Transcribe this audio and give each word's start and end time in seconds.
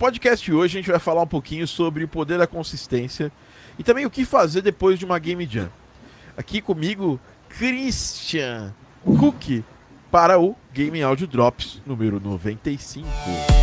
podcast 0.00 0.42
de 0.42 0.54
hoje 0.54 0.78
a 0.78 0.80
gente 0.80 0.90
vai 0.90 0.98
falar 0.98 1.20
um 1.20 1.26
pouquinho 1.26 1.68
sobre 1.68 2.04
o 2.04 2.08
poder 2.08 2.38
da 2.38 2.46
consistência 2.46 3.30
e 3.78 3.84
também 3.84 4.06
o 4.06 4.10
que 4.10 4.24
fazer 4.24 4.62
depois 4.62 4.98
de 4.98 5.04
uma 5.04 5.18
Game 5.18 5.44
Jam. 5.44 5.68
Aqui 6.38 6.62
comigo, 6.62 7.20
Christian 7.50 8.74
Cook 9.04 9.62
para 10.10 10.40
o 10.40 10.56
Game 10.72 11.02
Audio 11.02 11.26
Drops 11.26 11.82
número 11.84 12.18
95. 12.18 13.59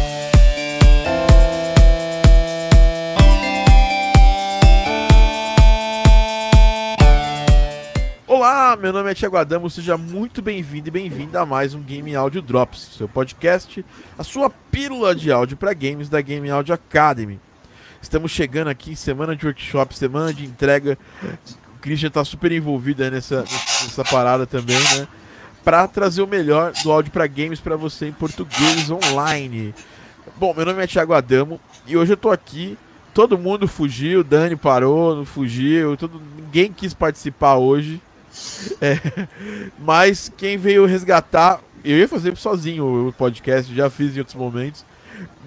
Olá, 8.37 8.77
meu 8.79 8.93
nome 8.93 9.09
é 9.09 9.15
Thiago 9.15 9.35
Adamo, 9.35 9.67
seja 9.67 9.97
muito 9.97 10.43
bem-vindo 10.43 10.89
e 10.89 10.91
bem-vinda 10.91 11.41
a 11.41 11.45
mais 11.45 11.73
um 11.73 11.81
Game 11.81 12.15
Audio 12.15 12.39
Drops, 12.39 12.91
seu 12.95 13.09
podcast, 13.09 13.83
a 14.15 14.23
sua 14.23 14.47
pílula 14.47 15.15
de 15.15 15.31
áudio 15.31 15.57
para 15.57 15.73
games 15.73 16.07
da 16.07 16.21
Game 16.21 16.47
Audio 16.47 16.71
Academy. 16.71 17.39
Estamos 17.99 18.29
chegando 18.29 18.67
aqui 18.67 18.91
em 18.91 18.95
semana 18.95 19.35
de 19.35 19.43
workshop, 19.43 19.97
semana 19.97 20.31
de 20.31 20.45
entrega. 20.45 20.99
O 21.75 21.79
Christian 21.81 22.09
está 22.09 22.23
super 22.23 22.51
envolvido 22.51 23.09
nessa, 23.09 23.39
nessa 23.39 24.03
parada 24.03 24.45
também, 24.45 24.77
né? 24.77 25.07
Para 25.63 25.87
trazer 25.87 26.21
o 26.21 26.27
melhor 26.27 26.73
do 26.83 26.91
áudio 26.91 27.11
para 27.11 27.25
games 27.25 27.59
para 27.59 27.75
você 27.75 28.05
em 28.05 28.13
português 28.13 28.91
online. 28.91 29.73
Bom, 30.35 30.53
meu 30.53 30.63
nome 30.63 30.83
é 30.83 30.85
Thiago 30.85 31.15
Adamo 31.15 31.59
e 31.87 31.97
hoje 31.97 32.11
eu 32.11 32.15
estou 32.15 32.31
aqui. 32.31 32.77
Todo 33.15 33.35
mundo 33.35 33.67
fugiu, 33.67 34.23
Dani 34.23 34.55
parou, 34.55 35.15
não 35.15 35.25
fugiu, 35.25 35.97
todo, 35.97 36.21
ninguém 36.35 36.71
quis 36.71 36.93
participar 36.93 37.55
hoje. 37.55 37.99
É, 38.81 38.99
mas 39.79 40.31
quem 40.35 40.57
veio 40.57 40.85
resgatar, 40.85 41.61
eu 41.83 41.97
ia 41.97 42.07
fazer 42.07 42.35
sozinho 42.35 43.07
o 43.07 43.13
podcast, 43.13 43.73
já 43.73 43.89
fiz 43.89 44.15
em 44.15 44.19
outros 44.19 44.35
momentos. 44.35 44.83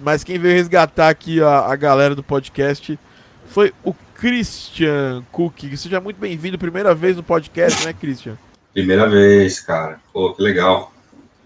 Mas 0.01 0.23
quem 0.23 0.37
veio 0.37 0.55
resgatar 0.55 1.09
aqui 1.09 1.41
a, 1.41 1.59
a 1.59 1.75
galera 1.75 2.15
do 2.15 2.23
podcast 2.23 2.97
foi 3.45 3.73
o 3.83 3.93
Christian 4.15 5.23
Cook. 5.31 5.63
Seja 5.75 5.99
muito 5.99 6.17
bem-vindo, 6.17 6.57
primeira 6.57 6.93
vez 6.95 7.15
no 7.15 7.23
podcast, 7.23 7.85
né, 7.85 7.93
Christian? 7.93 8.37
Primeira 8.73 9.09
vez, 9.09 9.59
cara. 9.59 9.99
Pô, 10.11 10.33
que 10.33 10.41
legal. 10.41 10.93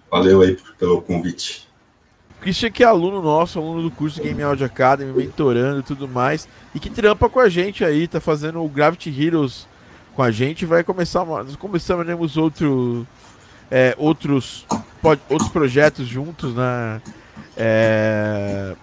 Valeu 0.09 0.41
aí 0.41 0.57
pelo 0.77 1.02
convite. 1.02 1.67
Christian 2.41 2.69
que 2.69 2.83
é 2.83 2.85
aluno 2.85 3.21
nosso, 3.21 3.57
aluno 3.57 3.81
do 3.81 3.89
curso 3.89 4.21
Game 4.21 4.41
Audio 4.43 4.65
Academy, 4.65 5.11
mentorando 5.11 5.80
e 5.80 5.83
tudo 5.83 6.07
mais, 6.07 6.47
e 6.75 6.80
que 6.80 6.91
trampa 6.91 7.27
com 7.27 7.39
a 7.39 7.49
gente 7.49 7.83
aí, 7.83 8.07
tá 8.07 8.21
fazendo 8.21 8.63
o 8.63 8.69
Gravity 8.69 9.09
Heroes 9.09 9.67
com 10.16 10.23
a 10.23 10.31
gente. 10.31 10.66
Vai 10.66 10.83
começar, 10.83 11.25
nós 11.25 11.55
começamos 11.55 12.38
outro, 12.38 13.05
é, 13.69 13.94
outros, 13.97 14.66
pode, 15.02 15.21
outros 15.30 15.49
projetos 15.49 16.08
juntos, 16.08 16.55
né? 16.55 17.02
É... 17.58 18.75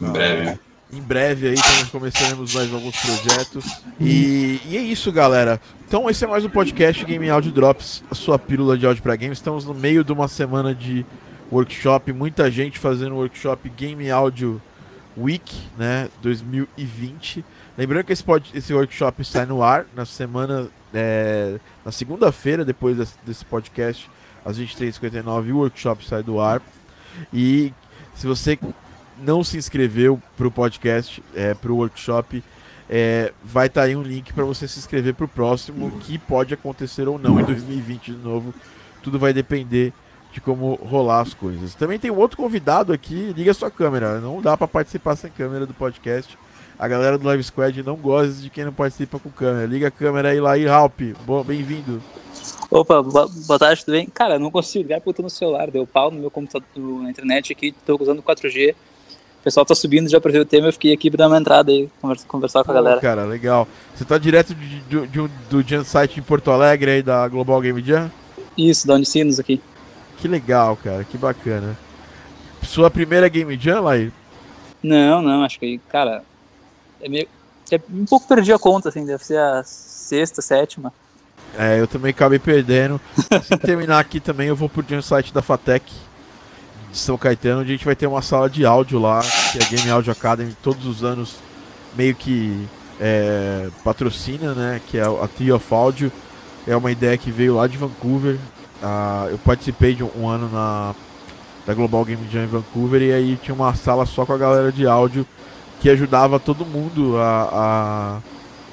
Em 0.00 0.12
breve. 0.12 0.58
Em 0.92 1.00
breve 1.00 1.48
aí 1.48 1.56
nós 1.56 1.88
começaremos 1.88 2.54
mais 2.54 2.72
alguns 2.72 2.96
projetos. 3.00 3.64
E, 3.98 4.60
e, 4.66 4.76
é 4.76 4.80
isso, 4.80 5.10
galera. 5.10 5.58
Então 5.88 6.08
esse 6.10 6.24
é 6.24 6.28
mais 6.28 6.44
um 6.44 6.50
podcast 6.50 7.02
Game 7.04 7.30
Audio 7.30 7.50
Drops, 7.50 8.04
a 8.10 8.14
sua 8.14 8.38
pílula 8.38 8.76
de 8.76 8.86
áudio 8.86 9.02
para 9.02 9.16
games. 9.16 9.38
Estamos 9.38 9.64
no 9.64 9.72
meio 9.72 10.04
de 10.04 10.12
uma 10.12 10.28
semana 10.28 10.74
de 10.74 11.06
workshop, 11.50 12.12
muita 12.12 12.50
gente 12.50 12.78
fazendo 12.78 13.14
workshop 13.14 13.70
Game 13.70 14.10
Audio 14.10 14.60
Week, 15.16 15.54
né, 15.78 16.08
2020. 16.20 17.44
Lembrando 17.76 18.04
que 18.04 18.12
esse, 18.12 18.22
pod, 18.22 18.50
esse 18.54 18.72
workshop 18.74 19.24
sai 19.24 19.46
no 19.46 19.62
ar 19.62 19.86
na 19.94 20.04
semana, 20.04 20.68
é, 20.92 21.58
na 21.84 21.90
segunda-feira, 21.90 22.64
depois 22.64 22.96
desse, 22.96 23.14
desse, 23.24 23.44
podcast, 23.44 24.10
às 24.44 24.58
23h59, 24.58 25.52
o 25.52 25.58
workshop 25.58 26.06
sai 26.06 26.22
do 26.22 26.38
ar. 26.38 26.60
E 27.32 27.72
se 28.14 28.26
você 28.26 28.58
não 29.18 29.42
se 29.42 29.56
inscreveu 29.56 30.20
para 30.36 30.46
o 30.46 30.50
podcast, 30.50 31.22
é, 31.34 31.54
para 31.54 31.72
o 31.72 31.76
workshop, 31.76 32.42
é, 32.90 33.32
vai 33.42 33.68
estar 33.68 33.82
tá 33.82 33.86
aí 33.86 33.96
um 33.96 34.02
link 34.02 34.34
para 34.34 34.44
você 34.44 34.68
se 34.68 34.78
inscrever 34.78 35.14
para 35.14 35.24
o 35.24 35.28
próximo, 35.28 35.90
que 36.00 36.18
pode 36.18 36.52
acontecer 36.52 37.08
ou 37.08 37.18
não 37.18 37.40
em 37.40 37.44
2020 37.44 38.12
de 38.12 38.18
novo. 38.18 38.52
Tudo 39.02 39.18
vai 39.18 39.32
depender 39.32 39.94
de 40.30 40.42
como 40.42 40.74
rolar 40.74 41.20
as 41.20 41.32
coisas. 41.32 41.74
Também 41.74 41.98
tem 41.98 42.10
um 42.10 42.16
outro 42.16 42.36
convidado 42.36 42.92
aqui, 42.92 43.32
liga 43.34 43.54
sua 43.54 43.70
câmera. 43.70 44.20
Não 44.20 44.42
dá 44.42 44.56
para 44.56 44.68
participar 44.68 45.16
sem 45.16 45.30
câmera 45.30 45.64
do 45.66 45.72
podcast. 45.72 46.36
A 46.82 46.88
galera 46.88 47.16
do 47.16 47.24
Live 47.28 47.44
Squad 47.44 47.80
não 47.84 47.94
gosta 47.94 48.42
de 48.42 48.50
quem 48.50 48.64
não 48.64 48.72
participa 48.72 49.16
com 49.16 49.30
câmera. 49.30 49.68
Liga 49.68 49.86
a 49.86 49.90
câmera 49.92 50.30
aí 50.30 50.40
lá 50.40 50.58
e 50.58 50.66
Ralp, 50.66 51.00
bem-vindo. 51.46 52.02
Opa, 52.68 53.00
boa, 53.00 53.56
tarde, 53.56 53.84
tudo 53.84 53.94
bem? 53.94 54.08
Cara, 54.08 54.36
não 54.36 54.50
consigo 54.50 54.82
ligar 54.82 54.96
porque 54.96 55.10
eu 55.10 55.14
tô 55.14 55.22
no 55.22 55.30
celular, 55.30 55.70
deu 55.70 55.86
pau 55.86 56.10
no 56.10 56.18
meu 56.18 56.28
computador, 56.28 56.66
na 56.74 57.08
internet 57.08 57.52
aqui, 57.52 57.72
tô 57.86 57.96
usando 58.00 58.20
4G. 58.20 58.72
O 58.72 59.44
pessoal 59.44 59.64
tá 59.64 59.76
subindo 59.76 60.10
já 60.10 60.20
pra 60.20 60.32
ver 60.32 60.40
o 60.40 60.44
tema, 60.44 60.66
eu 60.66 60.72
fiquei 60.72 60.92
aqui 60.92 61.08
pra 61.08 61.18
dar 61.18 61.28
uma 61.28 61.38
entrada 61.38 61.70
aí, 61.70 61.88
conversar, 62.00 62.26
conversar 62.26 62.64
com 62.64 62.72
a 62.72 62.74
galera. 62.74 63.00
Cara, 63.00 63.26
legal. 63.26 63.68
Você 63.94 64.04
tá 64.04 64.18
direto 64.18 64.52
de, 64.52 64.80
de, 64.80 65.06
de, 65.06 65.28
do 65.48 65.62
Jam 65.62 65.84
Site 65.84 66.18
em 66.18 66.22
Porto 66.24 66.50
Alegre 66.50 66.90
aí, 66.90 67.02
da 67.02 67.28
Global 67.28 67.60
Game 67.60 67.80
Jam? 67.80 68.10
Isso, 68.58 68.88
da 68.88 68.94
Unicinos 68.94 69.38
aqui. 69.38 69.62
Que 70.18 70.26
legal, 70.26 70.76
cara, 70.82 71.04
que 71.04 71.16
bacana. 71.16 71.78
Sua 72.64 72.90
primeira 72.90 73.28
Game 73.28 73.56
Jam, 73.56 73.82
Laí? 73.82 74.10
Não, 74.82 75.22
não, 75.22 75.44
acho 75.44 75.60
que, 75.60 75.78
cara, 75.88 76.24
é 77.02 77.08
meio. 77.08 77.28
É 77.70 77.80
um 77.92 78.04
pouco 78.04 78.26
perdi 78.26 78.52
a 78.52 78.58
conta, 78.58 78.88
assim, 78.88 79.04
deve 79.04 79.24
ser 79.24 79.38
a 79.38 79.62
sexta, 79.64 80.42
sétima. 80.42 80.92
É, 81.56 81.80
eu 81.80 81.86
também 81.86 82.10
acabei 82.10 82.38
perdendo. 82.38 83.00
Se 83.42 83.56
terminar 83.58 83.98
aqui 83.98 84.20
também, 84.20 84.48
eu 84.48 84.56
vou 84.56 84.68
pro 84.68 85.02
site 85.02 85.32
da 85.32 85.42
Fatec 85.42 85.92
de 86.90 86.98
São 86.98 87.16
Caetano, 87.16 87.60
onde 87.60 87.70
a 87.70 87.76
gente 87.76 87.84
vai 87.84 87.96
ter 87.96 88.06
uma 88.06 88.22
sala 88.22 88.48
de 88.48 88.64
áudio 88.66 88.98
lá, 88.98 89.20
que 89.52 89.58
é 89.58 89.62
a 89.62 89.68
Game 89.68 89.90
Audio 89.90 90.12
Academy, 90.12 90.54
todos 90.62 90.86
os 90.86 91.02
anos 91.02 91.36
meio 91.96 92.14
que 92.14 92.66
é, 93.00 93.68
patrocina, 93.82 94.54
né? 94.54 94.80
Que 94.86 94.98
é 94.98 95.02
a 95.02 95.28
Tree 95.28 95.52
of 95.52 95.74
Audio. 95.74 96.12
É 96.66 96.76
uma 96.76 96.90
ideia 96.90 97.16
que 97.16 97.30
veio 97.30 97.56
lá 97.56 97.66
de 97.66 97.76
Vancouver. 97.76 98.36
Uh, 98.82 99.30
eu 99.30 99.38
participei 99.38 99.94
de 99.94 100.02
um, 100.02 100.10
um 100.16 100.28
ano 100.28 100.48
na 100.50 100.94
da 101.66 101.74
Global 101.74 102.04
Game 102.04 102.28
Jam 102.30 102.42
em 102.42 102.46
Vancouver 102.46 103.00
e 103.00 103.12
aí 103.12 103.38
tinha 103.40 103.54
uma 103.54 103.72
sala 103.74 104.04
só 104.04 104.26
com 104.26 104.32
a 104.32 104.38
galera 104.38 104.72
de 104.72 104.84
áudio 104.86 105.24
que 105.82 105.90
ajudava 105.90 106.38
todo 106.38 106.64
mundo 106.64 107.18
a, 107.18 108.20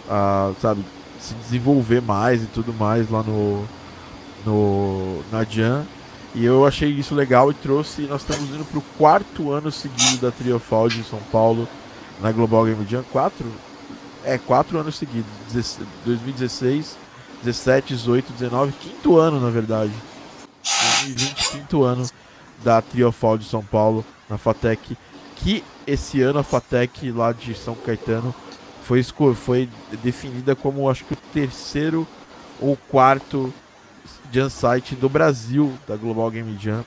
a, 0.07 0.47
a, 0.47 0.51
sabe, 0.61 0.85
se 1.19 1.33
desenvolver 1.33 2.03
mais 2.03 2.43
e 2.43 2.45
tudo 2.45 2.71
mais 2.71 3.09
lá 3.09 3.23
no, 3.23 3.65
no 4.45 5.23
na 5.31 5.43
Jam. 5.43 5.87
E 6.35 6.45
eu 6.45 6.67
achei 6.67 6.87
isso 6.91 7.15
legal 7.15 7.49
e 7.49 7.55
trouxe. 7.55 8.03
Nós 8.03 8.21
estamos 8.21 8.51
indo 8.51 8.63
para 8.63 8.77
o 8.77 8.83
quarto 8.95 9.51
ano 9.51 9.71
seguido 9.71 10.17
da 10.21 10.29
Triofald 10.29 10.99
em 10.99 11.03
São 11.03 11.17
Paulo, 11.31 11.67
na 12.21 12.31
Global 12.31 12.65
Game 12.65 12.85
Jam. 12.87 13.03
Quatro? 13.11 13.47
É, 14.23 14.37
quatro 14.37 14.77
anos 14.77 14.95
seguidos. 14.95 15.31
2016, 16.05 16.95
17, 17.43 17.95
18, 17.95 18.33
19, 18.33 18.71
quinto 18.73 19.17
ano 19.17 19.41
na 19.41 19.49
verdade. 19.49 19.91
2020, 21.07 21.49
quinto 21.49 21.83
ano 21.83 22.07
da 22.63 22.83
Triofald 22.83 23.43
de 23.43 23.49
São 23.49 23.63
Paulo, 23.63 24.05
na 24.29 24.37
Fatec 24.37 24.95
que 25.37 25.63
esse 25.89 26.21
ano 26.21 26.39
a 26.39 26.43
Fatec 26.43 27.11
lá 27.11 27.31
de 27.31 27.53
São 27.53 27.75
Caetano 27.75 28.33
foi, 28.83 29.03
foi 29.35 29.69
definida 30.03 30.55
como 30.55 30.89
acho 30.89 31.05
que 31.05 31.13
o 31.13 31.17
terceiro 31.33 32.07
ou 32.59 32.77
quarto 32.89 33.53
Jam 34.31 34.49
Site 34.49 34.95
do 34.95 35.09
Brasil 35.09 35.73
da 35.87 35.95
Global 35.95 36.29
Game 36.31 36.57
Jam. 36.59 36.83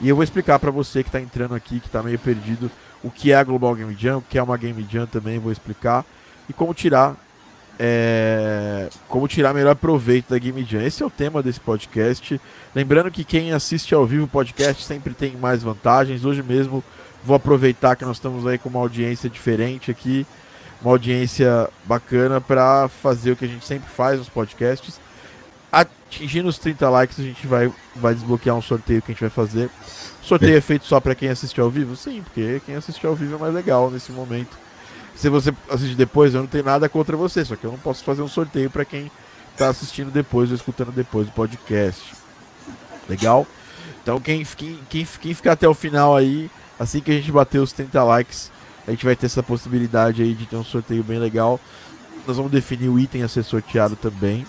E 0.00 0.08
eu 0.08 0.16
vou 0.16 0.24
explicar 0.24 0.58
para 0.58 0.70
você 0.70 1.02
que 1.02 1.08
está 1.08 1.20
entrando 1.20 1.54
aqui, 1.54 1.80
que 1.80 1.86
está 1.86 2.02
meio 2.02 2.18
perdido, 2.18 2.70
o 3.02 3.10
que 3.10 3.32
é 3.32 3.36
a 3.36 3.44
Global 3.44 3.74
Game 3.74 3.94
Jam, 3.98 4.18
o 4.18 4.22
que 4.22 4.38
é 4.38 4.42
uma 4.42 4.56
Game 4.56 4.86
Jam 4.90 5.06
também 5.06 5.38
vou 5.38 5.52
explicar 5.52 6.04
e 6.48 6.52
como 6.52 6.72
tirar 6.74 7.16
é, 7.82 8.90
como 9.08 9.26
tirar 9.26 9.54
melhor 9.54 9.74
proveito 9.74 10.28
da 10.28 10.38
Game 10.38 10.62
Jam. 10.64 10.82
Esse 10.82 11.02
é 11.02 11.06
o 11.06 11.10
tema 11.10 11.42
desse 11.42 11.58
podcast. 11.60 12.38
Lembrando 12.74 13.10
que 13.10 13.24
quem 13.24 13.52
assiste 13.52 13.94
ao 13.94 14.06
vivo 14.06 14.24
o 14.24 14.28
podcast 14.28 14.84
sempre 14.84 15.14
tem 15.14 15.34
mais 15.36 15.62
vantagens. 15.62 16.26
Hoje 16.26 16.42
mesmo 16.42 16.84
Vou 17.24 17.36
aproveitar 17.36 17.96
que 17.96 18.04
nós 18.04 18.16
estamos 18.16 18.46
aí 18.46 18.58
com 18.58 18.68
uma 18.68 18.80
audiência 18.80 19.28
diferente 19.28 19.90
aqui, 19.90 20.26
uma 20.80 20.92
audiência 20.92 21.68
bacana 21.84 22.40
para 22.40 22.88
fazer 22.88 23.32
o 23.32 23.36
que 23.36 23.44
a 23.44 23.48
gente 23.48 23.64
sempre 23.64 23.90
faz 23.90 24.18
nos 24.18 24.28
podcasts. 24.28 24.98
Atingindo 25.70 26.48
os 26.48 26.58
30 26.58 26.88
likes, 26.88 27.20
a 27.20 27.22
gente 27.22 27.46
vai, 27.46 27.70
vai 27.94 28.14
desbloquear 28.14 28.56
um 28.56 28.62
sorteio 28.62 29.02
que 29.02 29.12
a 29.12 29.14
gente 29.14 29.20
vai 29.20 29.30
fazer. 29.30 29.70
O 30.22 30.26
sorteio 30.26 30.56
é 30.56 30.60
feito 30.60 30.86
só 30.86 30.98
para 30.98 31.14
quem 31.14 31.28
assiste 31.28 31.60
ao 31.60 31.70
vivo? 31.70 31.94
Sim, 31.94 32.22
porque 32.22 32.60
quem 32.64 32.74
assiste 32.74 33.06
ao 33.06 33.14
vivo 33.14 33.36
é 33.36 33.38
mais 33.38 33.54
legal 33.54 33.90
nesse 33.90 34.10
momento. 34.10 34.58
Se 35.14 35.28
você 35.28 35.52
assiste 35.68 35.94
depois, 35.94 36.34
eu 36.34 36.40
não 36.40 36.48
tenho 36.48 36.64
nada 36.64 36.88
contra 36.88 37.16
você, 37.16 37.44
só 37.44 37.54
que 37.54 37.64
eu 37.64 37.70
não 37.70 37.78
posso 37.78 38.02
fazer 38.02 38.22
um 38.22 38.28
sorteio 38.28 38.70
para 38.70 38.84
quem 38.84 39.10
está 39.52 39.68
assistindo 39.68 40.10
depois 40.10 40.48
ou 40.48 40.56
escutando 40.56 40.90
depois 40.90 41.26
do 41.26 41.32
podcast. 41.32 42.02
Legal? 43.08 43.46
Então 44.02 44.18
quem, 44.18 44.44
quem, 44.44 44.78
quem, 44.88 45.06
quem 45.20 45.34
ficar 45.34 45.52
até 45.52 45.68
o 45.68 45.74
final 45.74 46.16
aí 46.16 46.50
Assim 46.80 47.00
que 47.00 47.10
a 47.10 47.14
gente 47.14 47.30
bater 47.30 47.58
os 47.58 47.72
30 47.72 48.02
likes, 48.02 48.50
a 48.88 48.90
gente 48.90 49.04
vai 49.04 49.14
ter 49.14 49.26
essa 49.26 49.42
possibilidade 49.42 50.22
aí 50.22 50.32
de 50.32 50.46
ter 50.46 50.56
um 50.56 50.64
sorteio 50.64 51.04
bem 51.04 51.18
legal. 51.18 51.60
Nós 52.26 52.38
vamos 52.38 52.50
definir 52.50 52.88
o 52.88 52.98
item 52.98 53.22
a 53.22 53.28
ser 53.28 53.42
sorteado 53.42 53.96
também. 53.96 54.46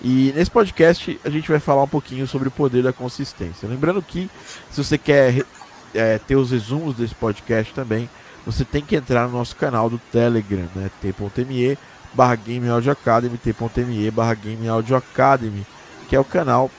E 0.00 0.32
nesse 0.36 0.52
podcast 0.52 1.18
a 1.24 1.28
gente 1.28 1.48
vai 1.48 1.58
falar 1.58 1.82
um 1.82 1.88
pouquinho 1.88 2.28
sobre 2.28 2.46
o 2.46 2.52
poder 2.52 2.84
da 2.84 2.92
consistência. 2.92 3.68
Lembrando 3.68 4.00
que 4.00 4.30
se 4.70 4.84
você 4.84 4.96
quer 4.96 5.44
é, 5.92 6.16
ter 6.18 6.36
os 6.36 6.52
resumos 6.52 6.94
desse 6.94 7.16
podcast 7.16 7.74
também, 7.74 8.08
você 8.46 8.64
tem 8.64 8.80
que 8.80 8.94
entrar 8.94 9.26
no 9.26 9.36
nosso 9.36 9.56
canal 9.56 9.90
do 9.90 9.98
Telegram, 10.12 10.68
né? 10.76 10.88
t.me 11.02 11.76
barra 12.14 12.36
Game 12.36 12.68
Audio 12.68 12.92
Academy, 12.92 13.36
t.me 13.36 14.10
barra 14.12 14.34
Game 14.34 14.68
Audio 14.68 14.94
Academy, 14.94 15.66
que 16.08 16.14
é 16.14 16.20
o 16.20 16.24
canal 16.24 16.70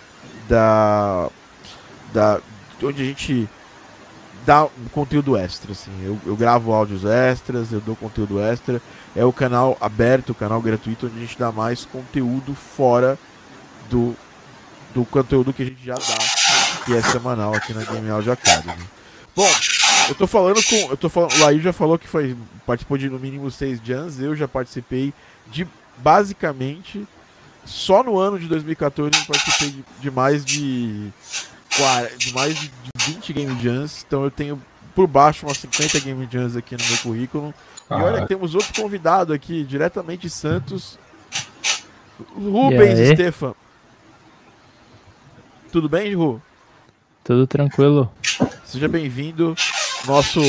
da, 0.47 1.29
da 2.13 2.39
onde 2.81 3.01
a 3.01 3.05
gente 3.05 3.49
dá 4.45 4.67
conteúdo 4.91 5.37
extra, 5.37 5.71
assim. 5.71 5.91
Eu, 6.03 6.19
eu 6.25 6.35
gravo 6.35 6.73
áudios 6.73 7.05
extras, 7.05 7.71
eu 7.71 7.79
dou 7.79 7.95
conteúdo 7.95 8.41
extra. 8.41 8.81
É 9.15 9.23
o 9.25 9.33
canal 9.33 9.77
aberto, 9.79 10.31
o 10.31 10.35
canal 10.35 10.61
gratuito, 10.61 11.07
onde 11.07 11.17
a 11.17 11.21
gente 11.21 11.37
dá 11.37 11.51
mais 11.51 11.85
conteúdo 11.85 12.53
fora 12.53 13.17
do, 13.89 14.15
do 14.93 15.05
conteúdo 15.05 15.53
que 15.53 15.63
a 15.63 15.65
gente 15.65 15.83
já 15.83 15.95
dá, 15.95 16.85
que 16.85 16.93
é 16.93 17.01
semanal 17.01 17.53
aqui 17.53 17.73
na 17.73 17.83
Game 17.83 18.09
Audio 18.09 18.31
Academy. 18.31 18.83
Bom, 19.35 19.49
eu 20.09 20.15
tô 20.15 20.27
falando 20.27 20.61
com. 20.63 20.75
Eu 20.89 20.97
tô 20.97 21.09
falando. 21.09 21.33
O 21.33 21.39
Laí 21.39 21.59
já 21.61 21.71
falou 21.71 21.97
que 21.97 22.07
foi. 22.07 22.35
Participou 22.65 22.97
de 22.97 23.09
no 23.09 23.19
mínimo 23.19 23.49
seis 23.49 23.79
jams. 23.83 24.19
Eu 24.19 24.35
já 24.35 24.47
participei 24.47 25.13
de 25.47 25.67
basicamente. 25.97 27.07
Só 27.65 28.03
no 28.03 28.17
ano 28.17 28.39
de 28.39 28.47
2014 28.47 29.11
eu 29.13 29.25
participei 29.25 29.69
de, 29.69 29.83
de 30.01 30.11
mais 30.11 30.43
de. 30.43 31.09
De 32.17 32.33
mais 32.33 32.59
de 32.59 32.71
20 32.97 33.33
Game 33.33 33.63
Jams. 33.63 34.03
Então 34.07 34.23
eu 34.23 34.31
tenho 34.31 34.61
por 34.95 35.07
baixo 35.07 35.45
umas 35.45 35.57
50 35.57 35.99
Game 36.01 36.27
Jams 36.29 36.55
aqui 36.57 36.75
no 36.75 36.83
meu 36.85 36.97
currículo. 36.97 37.53
E 37.89 37.93
olha 37.93 38.21
que 38.21 38.27
temos 38.27 38.53
outro 38.53 38.73
convidado 38.81 39.33
aqui, 39.33 39.63
diretamente 39.63 40.23
de 40.23 40.29
Santos. 40.29 40.99
Rubens 42.35 43.13
Stefan. 43.13 43.55
Tudo 45.71 45.87
bem, 45.87 46.13
Ru? 46.15 46.41
Tudo 47.23 47.47
tranquilo. 47.47 48.11
Seja 48.65 48.87
bem-vindo, 48.87 49.55
nosso 50.05 50.41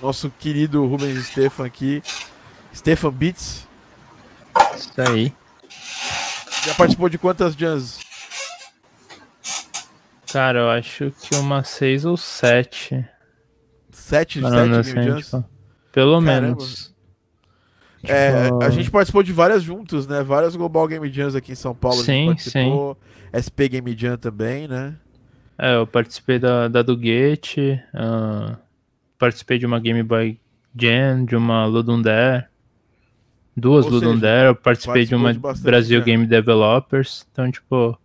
nosso 0.00 0.30
querido 0.38 0.86
Rubens 0.86 1.26
Stefan 1.26 1.66
aqui. 1.66 2.02
Stefan 2.74 3.10
Beats. 3.10 3.66
Isso 4.76 4.92
aí. 5.00 5.32
Já 6.64 6.74
participou 6.74 7.08
de 7.08 7.18
quantas 7.18 7.54
jams? 7.54 7.98
Cara, 10.32 10.60
eu 10.60 10.70
acho 10.70 11.12
que 11.20 11.34
umas 11.34 11.68
seis 11.68 12.04
ou 12.04 12.16
sete. 12.16 13.04
Sete, 13.90 14.40
Caramba, 14.40 14.82
sete 14.82 14.98
assim, 14.98 15.08
jams? 15.08 15.24
Tipo, 15.26 15.44
pelo 15.92 16.24
Caramba. 16.24 16.40
menos. 16.40 16.92
É, 18.02 18.44
tipo... 18.44 18.64
a 18.64 18.70
gente 18.70 18.90
participou 18.90 19.22
de 19.22 19.32
várias 19.32 19.62
juntos, 19.62 20.06
né? 20.06 20.22
Várias 20.22 20.56
Global 20.56 20.88
Game 20.88 21.12
Jams 21.12 21.36
aqui 21.36 21.52
em 21.52 21.56
São 21.56 21.74
Paulo. 21.74 22.02
Sim, 22.02 22.34
sim. 22.38 22.72
SP 23.30 23.68
Game 23.68 23.96
Jam 23.96 24.16
também, 24.16 24.66
né? 24.66 24.96
É, 25.58 25.76
eu 25.76 25.86
participei 25.86 26.38
da, 26.38 26.66
da 26.66 26.82
do 26.82 26.96
Gate, 26.96 27.58
uh, 27.94 28.56
participei 29.18 29.58
de 29.58 29.66
uma 29.66 29.78
Game 29.78 30.02
Boy 30.02 30.40
Jam, 30.76 31.24
de 31.24 31.36
uma 31.36 31.66
Ludum 31.66 32.02
Dare, 32.02 32.46
duas 33.56 33.84
Ou 33.84 33.92
Ludum 33.92 34.18
Dare, 34.18 34.48
eu 34.48 34.56
participei 34.56 35.04
de 35.04 35.14
uma 35.14 35.32
de 35.32 35.38
Brasil 35.38 35.98
Jam. 35.98 36.04
Game 36.04 36.26
Developers, 36.26 37.26
então, 37.30 37.50
tipo... 37.50 37.96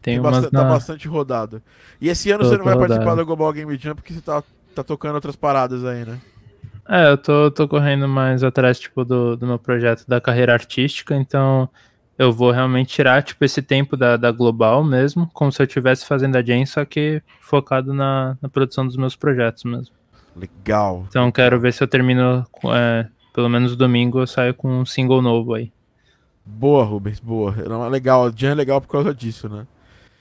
Tem, 0.00 0.14
tem 0.14 0.22
bastante, 0.22 0.52
na... 0.52 0.62
Tá 0.62 0.68
bastante 0.68 1.08
rodado. 1.08 1.62
E 2.00 2.08
esse 2.08 2.30
ano 2.30 2.44
tô, 2.44 2.50
você 2.50 2.56
não 2.56 2.64
vai 2.64 2.74
rodado. 2.74 2.88
participar 2.88 3.14
da 3.16 3.24
Global 3.24 3.52
Game 3.52 3.76
Jam 3.76 3.94
porque 3.94 4.12
você 4.12 4.20
tá, 4.20 4.42
tá 4.74 4.84
tocando 4.84 5.16
outras 5.16 5.36
paradas 5.36 5.84
aí, 5.84 6.04
né? 6.04 6.18
É, 6.88 7.10
eu 7.10 7.18
tô, 7.18 7.50
tô 7.50 7.68
correndo 7.68 8.08
mais 8.08 8.42
atrás, 8.42 8.80
tipo, 8.80 9.04
do, 9.04 9.36
do 9.36 9.46
meu 9.46 9.58
projeto 9.58 10.06
da 10.08 10.20
carreira 10.22 10.54
artística, 10.54 11.14
então 11.14 11.68
eu 12.18 12.32
vou 12.32 12.50
realmente 12.50 12.94
tirar, 12.94 13.22
tipo, 13.22 13.44
esse 13.44 13.60
tempo 13.60 13.94
da, 13.94 14.16
da 14.16 14.32
Global 14.32 14.82
mesmo, 14.82 15.28
como 15.34 15.52
se 15.52 15.60
eu 15.60 15.66
estivesse 15.66 16.06
fazendo 16.06 16.36
a 16.36 16.42
Jam, 16.42 16.64
só 16.64 16.84
que 16.86 17.22
focado 17.40 17.92
na, 17.92 18.38
na 18.40 18.48
produção 18.48 18.86
dos 18.86 18.96
meus 18.96 19.14
projetos 19.14 19.64
mesmo. 19.64 19.94
Legal. 20.34 21.04
Então 21.08 21.30
quero 21.30 21.60
ver 21.60 21.74
se 21.74 21.82
eu 21.82 21.88
termino, 21.88 22.46
é, 22.72 23.06
pelo 23.34 23.50
menos 23.50 23.76
domingo, 23.76 24.20
eu 24.20 24.26
saio 24.26 24.54
com 24.54 24.80
um 24.80 24.86
single 24.86 25.20
novo 25.20 25.54
aí. 25.54 25.70
Boa, 26.44 26.84
Rubens, 26.84 27.20
boa. 27.20 27.54
É 27.58 27.88
legal, 27.90 28.26
a 28.26 28.32
Jam 28.34 28.52
é 28.52 28.54
legal 28.54 28.80
por 28.80 28.88
causa 28.88 29.14
disso, 29.14 29.48
né? 29.48 29.66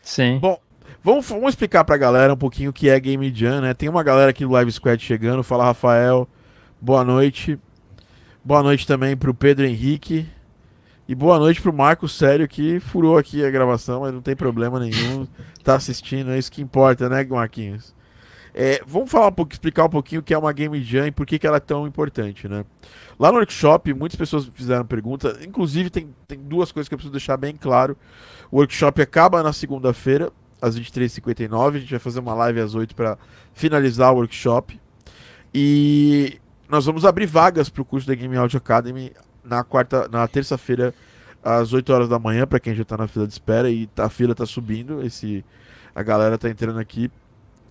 Sim. 0.08 0.40
Bom, 0.40 0.58
vamos, 1.04 1.28
vamos 1.28 1.50
explicar 1.50 1.84
pra 1.84 1.98
galera 1.98 2.34
um 2.34 2.38
pouquinho 2.38 2.70
o 2.70 2.74
que 2.74 2.88
é 2.88 2.98
Game 2.98 3.30
Jam, 3.36 3.60
né? 3.60 3.74
Tem 3.74 3.90
uma 3.90 4.02
galera 4.02 4.32
aqui 4.32 4.46
do 4.46 4.52
Live 4.52 4.72
Squad 4.72 5.04
chegando. 5.04 5.44
Fala, 5.44 5.66
Rafael. 5.66 6.26
Boa 6.80 7.04
noite. 7.04 7.60
Boa 8.42 8.64
noite 8.64 8.88
também 8.88 9.18
pro 9.18 9.34
Pedro 9.34 9.66
Henrique. 9.66 10.26
E 11.10 11.14
boa 11.14 11.38
noite 11.38 11.62
pro 11.62 11.74
Marco 11.74 12.08
Sério 12.08 12.48
que 12.48 12.80
furou 12.80 13.18
aqui 13.18 13.44
a 13.44 13.52
gravação, 13.52 14.00
mas 14.02 14.14
não 14.14 14.22
tem 14.22 14.34
problema 14.34 14.80
nenhum. 14.80 15.28
tá 15.62 15.76
assistindo, 15.76 16.32
é 16.32 16.40
isso 16.40 16.54
que 16.54 16.62
importa, 16.62 17.10
né, 17.10 17.26
Marquinhos? 17.26 17.94
É, 18.60 18.82
vamos 18.88 19.12
falar 19.12 19.28
um 19.28 19.32
pouco, 19.32 19.54
explicar 19.54 19.86
um 19.86 19.90
pouquinho 19.90 20.20
o 20.20 20.24
que 20.24 20.34
é 20.34 20.38
uma 20.38 20.52
Game 20.52 20.82
Jam 20.82 21.06
e 21.06 21.12
por 21.12 21.28
que, 21.28 21.38
que 21.38 21.46
ela 21.46 21.58
é 21.58 21.60
tão 21.60 21.86
importante, 21.86 22.48
né? 22.48 22.66
Lá 23.20 23.32
no 23.32 23.38
workshop, 23.38 23.94
muitas 23.94 24.18
pessoas 24.18 24.48
fizeram 24.48 24.84
perguntas, 24.84 25.46
inclusive 25.46 25.92
tem, 25.92 26.10
tem 26.28 26.40
duas 26.40 26.72
coisas 26.72 26.90
que 26.90 26.96
eu 26.96 26.98
preciso 26.98 27.12
deixar 27.12 27.38
bem 27.38 27.56
claro. 27.56 27.96
O 28.50 28.58
workshop 28.58 29.00
acaba 29.00 29.44
na 29.44 29.54
segunda-feira, 29.54 30.32
às 30.60 30.76
23h59, 30.76 31.76
a 31.76 31.80
gente 31.80 31.92
vai 31.92 32.00
fazer 32.00 32.20
uma 32.20 32.34
live 32.34 32.60
às 32.60 32.74
8 32.74 32.96
para 32.96 33.16
finalizar 33.54 34.12
o 34.12 34.16
workshop. 34.16 34.82
E 35.54 36.40
nós 36.68 36.84
vamos 36.84 37.06
abrir 37.06 37.28
vagas 37.28 37.70
para 37.70 37.84
o 37.84 37.86
curso 37.86 38.08
da 38.08 38.16
Game 38.16 38.36
Audio 38.36 38.58
Academy 38.58 39.14
na 39.44 39.64
quarta, 39.64 40.08
na 40.08 40.28
terça-feira, 40.28 40.96
às 41.44 41.74
8 41.74 41.94
horas 41.94 42.10
da 42.10 42.18
manhã, 42.18 42.48
para 42.48 42.60
quem 42.60 42.74
já 42.74 42.82
está 42.82 42.98
na 42.98 43.08
fila 43.08 43.28
de 43.28 43.34
espera, 43.34 43.70
e 43.70 43.86
tá, 43.86 44.06
a 44.06 44.10
fila 44.10 44.32
está 44.32 44.48
subindo, 44.48 45.06
esse, 45.06 45.46
a 45.94 46.02
galera 46.02 46.34
está 46.34 46.50
entrando 46.50 46.80
aqui 46.80 47.12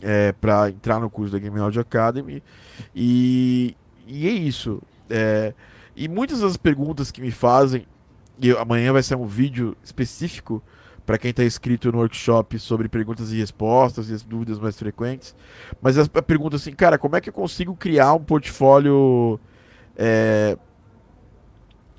é, 0.02 0.32
para 0.32 0.70
entrar 0.70 1.00
no 1.00 1.10
curso 1.10 1.32
da 1.32 1.38
Game 1.38 1.58
Audio 1.58 1.80
Academy. 1.80 2.42
E, 2.94 3.76
e 4.06 4.28
é 4.28 4.30
isso. 4.30 4.82
É, 5.08 5.54
e 5.94 6.08
muitas 6.08 6.40
das 6.40 6.56
perguntas 6.56 7.10
que 7.10 7.20
me 7.20 7.30
fazem, 7.30 7.86
e 8.38 8.50
amanhã 8.52 8.92
vai 8.92 9.02
ser 9.02 9.16
um 9.16 9.26
vídeo 9.26 9.76
específico 9.82 10.62
para 11.04 11.16
quem 11.18 11.30
está 11.30 11.44
inscrito 11.44 11.92
no 11.92 11.98
workshop 11.98 12.58
sobre 12.58 12.88
perguntas 12.88 13.32
e 13.32 13.38
respostas 13.38 14.10
e 14.10 14.14
as 14.14 14.22
dúvidas 14.22 14.58
mais 14.58 14.76
frequentes. 14.76 15.34
Mas 15.80 15.96
a, 15.98 16.06
pergunta 16.22 16.56
assim, 16.56 16.72
cara, 16.72 16.98
como 16.98 17.16
é 17.16 17.20
que 17.20 17.28
eu 17.28 17.32
consigo 17.32 17.76
criar 17.76 18.12
um 18.14 18.22
portfólio 18.22 19.38
é, 19.96 20.58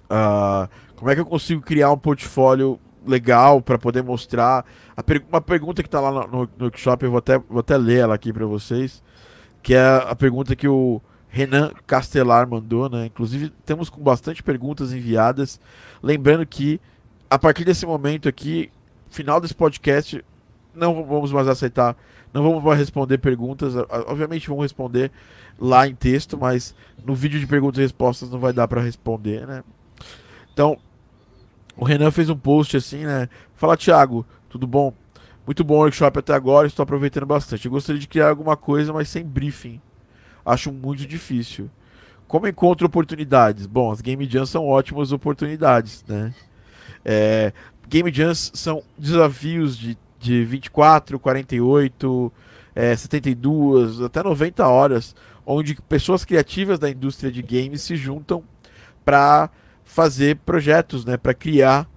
Uh, 0.08 0.68
como 0.96 1.12
é 1.12 1.16
que 1.16 1.22
eu 1.22 1.26
consigo 1.26 1.62
criar 1.62 1.92
um 1.92 1.98
portfólio 1.98 2.80
legal 3.08 3.62
para 3.62 3.78
poder 3.78 4.04
mostrar? 4.04 4.66
Per 5.06 5.24
uma 5.30 5.42
pergunta 5.42 5.82
que 5.82 5.88
está 5.88 6.00
lá 6.00 6.28
no, 6.28 6.50
no, 6.58 6.66
workshop, 6.66 7.06
eu 7.06 7.12
vou 7.12 7.20
até, 7.20 7.38
vou 7.38 7.60
até 7.60 7.78
ler 7.78 8.00
ela 8.00 8.16
aqui 8.16 8.34
para 8.34 8.46
vocês, 8.46 9.02
que 9.64 9.74
é 9.74 9.86
a 9.86 10.16
pergunta 10.16 10.56
que 10.56 10.68
o 10.68 11.02
Renan 11.30 11.72
Castelar 11.86 12.48
mandou, 12.48 12.90
né? 12.90 13.06
Inclusive, 13.06 13.52
temos 13.66 13.90
com 13.90 14.02
bastante 14.02 14.42
perguntas 14.42 14.94
enviadas. 14.94 15.60
Lembrando 16.02 16.46
que, 16.46 16.80
a 17.30 17.38
partir 17.38 17.64
desse 17.64 17.86
momento 17.86 18.28
aqui, 18.28 18.72
final 19.10 19.40
desse 19.40 19.54
podcast, 19.54 20.24
não 20.74 21.04
vamos 21.04 21.32
mais 21.32 21.48
aceitar, 21.48 21.96
não 22.34 22.44
vamos 22.44 22.64
mais 22.64 22.80
responder 22.80 23.18
perguntas. 23.18 23.76
Obviamente, 24.08 24.48
vamos 24.48 24.64
responder 24.64 25.12
lá 25.60 25.88
em 25.88 25.96
texto, 25.96 26.38
mas 26.38 26.76
no 27.06 27.16
vídeo 27.16 27.40
de 27.40 27.48
perguntas 27.48 27.80
e 27.80 27.82
respostas 27.82 28.30
não 28.30 28.40
vai 28.40 28.54
dar 28.54 28.68
para 28.68 28.82
responder, 28.82 29.46
né? 29.46 29.64
Então, 30.54 30.78
o 31.78 31.86
Renan 31.86 32.12
fez 32.12 32.30
um 32.30 32.36
post 32.36 32.76
assim, 32.76 33.06
né? 33.06 33.30
Fala, 33.56 33.78
Thiago, 33.78 34.26
tudo 34.50 34.66
bom? 34.66 34.94
Muito 35.46 35.64
bom 35.64 35.76
o 35.76 35.78
workshop 35.78 36.20
até 36.20 36.34
agora, 36.34 36.68
estou 36.68 36.84
aproveitando 36.84 37.26
bastante. 37.26 37.66
Eu 37.66 37.72
gostaria 37.72 38.02
de 38.02 38.08
criar 38.08 38.30
alguma 38.30 38.58
coisa, 38.58 38.92
mas 38.92 39.08
sem 39.08 39.24
briefing. 39.24 39.80
Acho 40.46 40.72
muito 40.72 41.06
difícil. 41.06 41.70
Como 42.28 42.48
encontro 42.48 42.86
oportunidades? 42.86 43.66
Bom, 43.66 43.92
as 43.92 44.02
Game 44.02 44.28
Jams 44.30 44.50
são 44.50 44.68
ótimas 44.68 45.12
oportunidades, 45.14 46.04
né? 46.08 46.34
É, 47.06 47.54
Game 47.88 48.12
Jams 48.12 48.52
são 48.54 48.84
desafios 48.98 49.78
de, 49.78 49.98
de 50.20 50.44
24, 50.44 51.18
48, 51.18 52.34
é, 52.76 52.96
72, 52.96 54.02
até 54.02 54.22
90 54.22 54.68
horas, 54.68 55.16
onde 55.46 55.76
pessoas 55.88 56.26
criativas 56.26 56.78
da 56.78 56.90
indústria 56.90 57.32
de 57.32 57.42
games 57.42 57.82
se 57.82 57.96
juntam 57.96 58.44
para 59.06 59.50
fazer 59.88 60.36
projetos, 60.46 61.06
né, 61.06 61.16
para 61.18 61.34
criar 61.34 61.90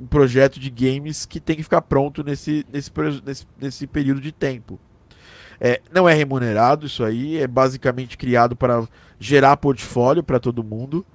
um 0.00 0.06
projeto 0.06 0.58
de 0.58 0.70
games 0.70 1.24
que 1.26 1.38
tem 1.38 1.54
que 1.54 1.62
ficar 1.62 1.82
pronto 1.82 2.24
nesse, 2.24 2.66
nesse, 2.72 2.90
nesse, 3.24 3.46
nesse 3.60 3.86
período 3.86 4.20
de 4.20 4.32
tempo. 4.32 4.80
É, 5.60 5.80
não 5.92 6.08
é 6.08 6.14
remunerado 6.14 6.86
isso 6.86 7.04
aí, 7.04 7.38
é 7.38 7.46
basicamente 7.46 8.18
criado 8.18 8.56
para 8.56 8.88
gerar 9.20 9.56
portfólio 9.58 10.22
para 10.22 10.40
todo 10.40 10.64
mundo. 10.64 11.06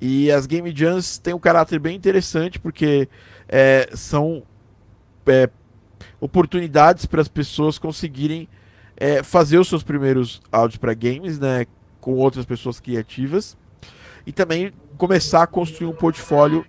E 0.00 0.30
as 0.30 0.46
Game 0.46 0.70
Jams 0.76 1.18
têm 1.18 1.32
um 1.32 1.38
caráter 1.38 1.78
bem 1.78 1.96
interessante 1.96 2.58
porque 2.58 3.08
é, 3.48 3.88
são 3.94 4.42
é, 5.26 5.48
oportunidades 6.20 7.06
para 7.06 7.22
as 7.22 7.28
pessoas 7.28 7.78
conseguirem 7.78 8.48
é, 8.96 9.22
fazer 9.22 9.58
os 9.58 9.68
seus 9.68 9.82
primeiros 9.82 10.42
áudios 10.52 10.76
para 10.76 10.92
games, 10.92 11.38
né, 11.38 11.66
com 12.00 12.14
outras 12.14 12.44
pessoas 12.44 12.78
criativas 12.78 13.56
e 14.28 14.32
também 14.32 14.74
começar 14.98 15.44
a 15.44 15.46
construir 15.46 15.88
um 15.88 15.94
portfólio 15.94 16.66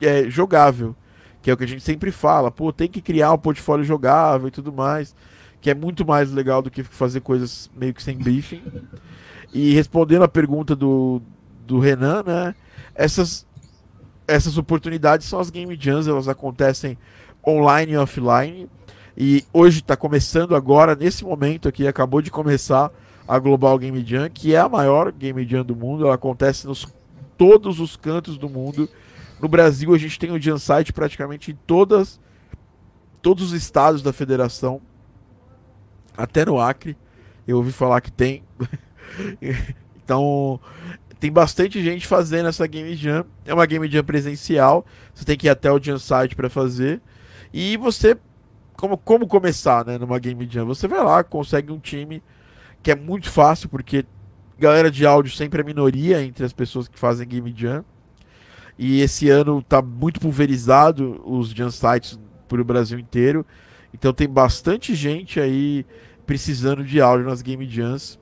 é, 0.00 0.28
jogável, 0.28 0.94
que 1.42 1.50
é 1.50 1.54
o 1.54 1.56
que 1.56 1.64
a 1.64 1.66
gente 1.66 1.82
sempre 1.82 2.12
fala, 2.12 2.50
pô, 2.50 2.72
tem 2.72 2.86
que 2.86 3.00
criar 3.00 3.32
um 3.32 3.38
portfólio 3.38 3.84
jogável 3.84 4.48
e 4.48 4.50
tudo 4.50 4.72
mais, 4.72 5.16
que 5.60 5.70
é 5.70 5.74
muito 5.74 6.06
mais 6.06 6.30
legal 6.30 6.62
do 6.62 6.70
que 6.70 6.82
fazer 6.82 7.20
coisas 7.20 7.70
meio 7.74 7.94
que 7.94 8.02
sem 8.02 8.16
briefing. 8.16 8.62
E 9.52 9.74
respondendo 9.74 10.22
a 10.22 10.28
pergunta 10.28 10.76
do, 10.76 11.20
do 11.66 11.78
Renan, 11.78 12.22
né? 12.22 12.54
Essas, 12.94 13.46
essas 14.28 14.58
oportunidades 14.58 15.26
são 15.26 15.40
as 15.40 15.50
Game 15.50 15.76
Jams, 15.78 16.06
elas 16.06 16.28
acontecem 16.28 16.96
online 17.46 17.92
e 17.92 17.96
offline. 17.96 18.68
E 19.16 19.44
hoje 19.52 19.80
está 19.80 19.96
começando 19.96 20.54
agora, 20.54 20.94
nesse 20.94 21.24
momento 21.24 21.68
aqui, 21.68 21.86
acabou 21.86 22.22
de 22.22 22.30
começar 22.30 22.90
a 23.26 23.38
Global 23.38 23.78
Game 23.78 24.04
Jam, 24.06 24.28
que 24.30 24.54
é 24.54 24.58
a 24.58 24.68
maior 24.68 25.10
Game 25.12 25.46
Jam 25.46 25.64
do 25.64 25.74
mundo. 25.74 26.04
Ela 26.04 26.14
acontece 26.14 26.66
nos 26.66 26.86
todos 27.40 27.80
os 27.80 27.96
cantos 27.96 28.36
do 28.36 28.50
mundo. 28.50 28.86
No 29.40 29.48
Brasil, 29.48 29.94
a 29.94 29.96
gente 29.96 30.18
tem 30.18 30.30
o 30.30 30.38
Jam 30.38 30.58
Site 30.58 30.92
praticamente 30.92 31.52
em 31.52 31.58
todas, 31.66 32.20
todos 33.22 33.44
os 33.44 33.52
estados 33.54 34.02
da 34.02 34.12
federação, 34.12 34.78
até 36.14 36.44
no 36.44 36.60
Acre. 36.60 36.98
Eu 37.48 37.56
ouvi 37.56 37.72
falar 37.72 38.02
que 38.02 38.12
tem. 38.12 38.44
então, 40.04 40.60
tem 41.18 41.32
bastante 41.32 41.82
gente 41.82 42.06
fazendo 42.06 42.50
essa 42.50 42.66
Game 42.66 42.94
Jam. 42.94 43.24
É 43.46 43.54
uma 43.54 43.64
Game 43.64 43.90
Jam 43.90 44.04
presencial. 44.04 44.84
Você 45.14 45.24
tem 45.24 45.38
que 45.38 45.46
ir 45.46 45.50
até 45.50 45.72
o 45.72 45.82
Jam 45.82 45.98
Site 45.98 46.36
para 46.36 46.50
fazer. 46.50 47.00
E 47.54 47.78
você, 47.78 48.18
como, 48.76 48.98
como 48.98 49.26
começar 49.26 49.86
né, 49.86 49.96
numa 49.96 50.18
Game 50.18 50.46
Jam? 50.46 50.66
Você 50.66 50.86
vai 50.86 51.02
lá, 51.02 51.24
consegue 51.24 51.72
um 51.72 51.78
time 51.78 52.22
que 52.82 52.90
é 52.90 52.94
muito 52.94 53.30
fácil, 53.30 53.70
porque 53.70 54.04
galera 54.60 54.90
de 54.90 55.06
áudio 55.06 55.32
sempre 55.32 55.62
é 55.62 55.64
minoria 55.64 56.22
entre 56.22 56.44
as 56.44 56.52
pessoas 56.52 56.86
que 56.86 56.98
fazem 56.98 57.26
Game 57.26 57.52
Jam. 57.56 57.84
E 58.78 59.00
esse 59.00 59.28
ano 59.28 59.62
tá 59.62 59.82
muito 59.82 60.20
pulverizado 60.20 61.20
os 61.24 61.50
Jam 61.50 61.70
Sites 61.70 62.18
por 62.46 62.60
o 62.60 62.64
Brasil 62.64 62.98
inteiro. 62.98 63.44
Então 63.92 64.12
tem 64.12 64.28
bastante 64.28 64.94
gente 64.94 65.40
aí 65.40 65.84
precisando 66.26 66.84
de 66.84 67.00
áudio 67.00 67.26
nas 67.26 67.42
Game 67.42 67.66
Jams. 67.68 68.18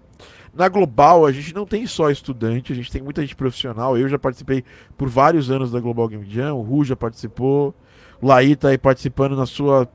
Na 0.55 0.69
Global, 0.69 1.27
a 1.27 1.33
gente 1.33 1.55
não 1.55 1.67
tem 1.67 1.87
só 1.87 2.11
estudante, 2.11 2.73
a 2.73 2.77
gente 2.77 2.91
tem 2.91 3.03
muita 3.03 3.21
gente 3.21 3.37
profissional. 3.37 3.99
Eu 3.99 4.09
já 4.09 4.19
participei 4.19 4.65
por 4.97 5.09
vários 5.09 5.51
anos 5.51 5.71
da 5.71 5.79
Global 5.79 6.09
Game 6.09 6.29
Jam, 6.29 6.55
o 6.55 6.63
Ru 6.63 6.85
já 6.85 6.97
participou, 6.97 7.75
o 8.21 8.27
Laí 8.27 8.57
tá 8.57 8.69
aí 8.69 8.79
participando 8.79 9.37
na 9.37 9.47
sua 9.47 9.89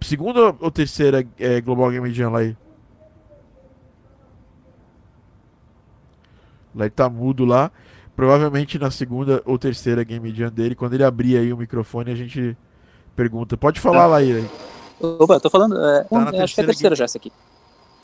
segunda 0.00 0.54
ou 0.60 0.70
terceira 0.70 1.24
é, 1.38 1.60
Global 1.60 1.90
Game 1.90 2.12
Jam, 2.12 2.30
Laí? 2.30 2.56
Laí 6.74 6.90
tá 6.90 7.08
mudo 7.08 7.44
lá. 7.44 7.70
Provavelmente 8.16 8.78
na 8.78 8.90
segunda 8.90 9.42
ou 9.44 9.58
terceira 9.58 10.04
Game 10.04 10.32
Jam 10.34 10.50
dele, 10.50 10.74
quando 10.74 10.94
ele 10.94 11.04
abrir 11.04 11.36
aí 11.36 11.52
o 11.52 11.56
microfone, 11.56 12.12
a 12.12 12.14
gente 12.14 12.56
pergunta. 13.16 13.56
Pode 13.56 13.80
falar, 13.80 14.06
Laí. 14.06 14.48
Opa, 15.00 15.34
eu 15.34 15.40
tô 15.40 15.50
falando. 15.50 15.76
É, 15.78 16.04
tá 16.04 16.08
um, 16.16 16.42
acho 16.42 16.54
que 16.54 16.60
é 16.60 16.64
a 16.64 16.66
terceira 16.66 16.94
game... 16.94 16.96
já 16.96 17.04
essa 17.04 17.18
aqui. 17.18 17.32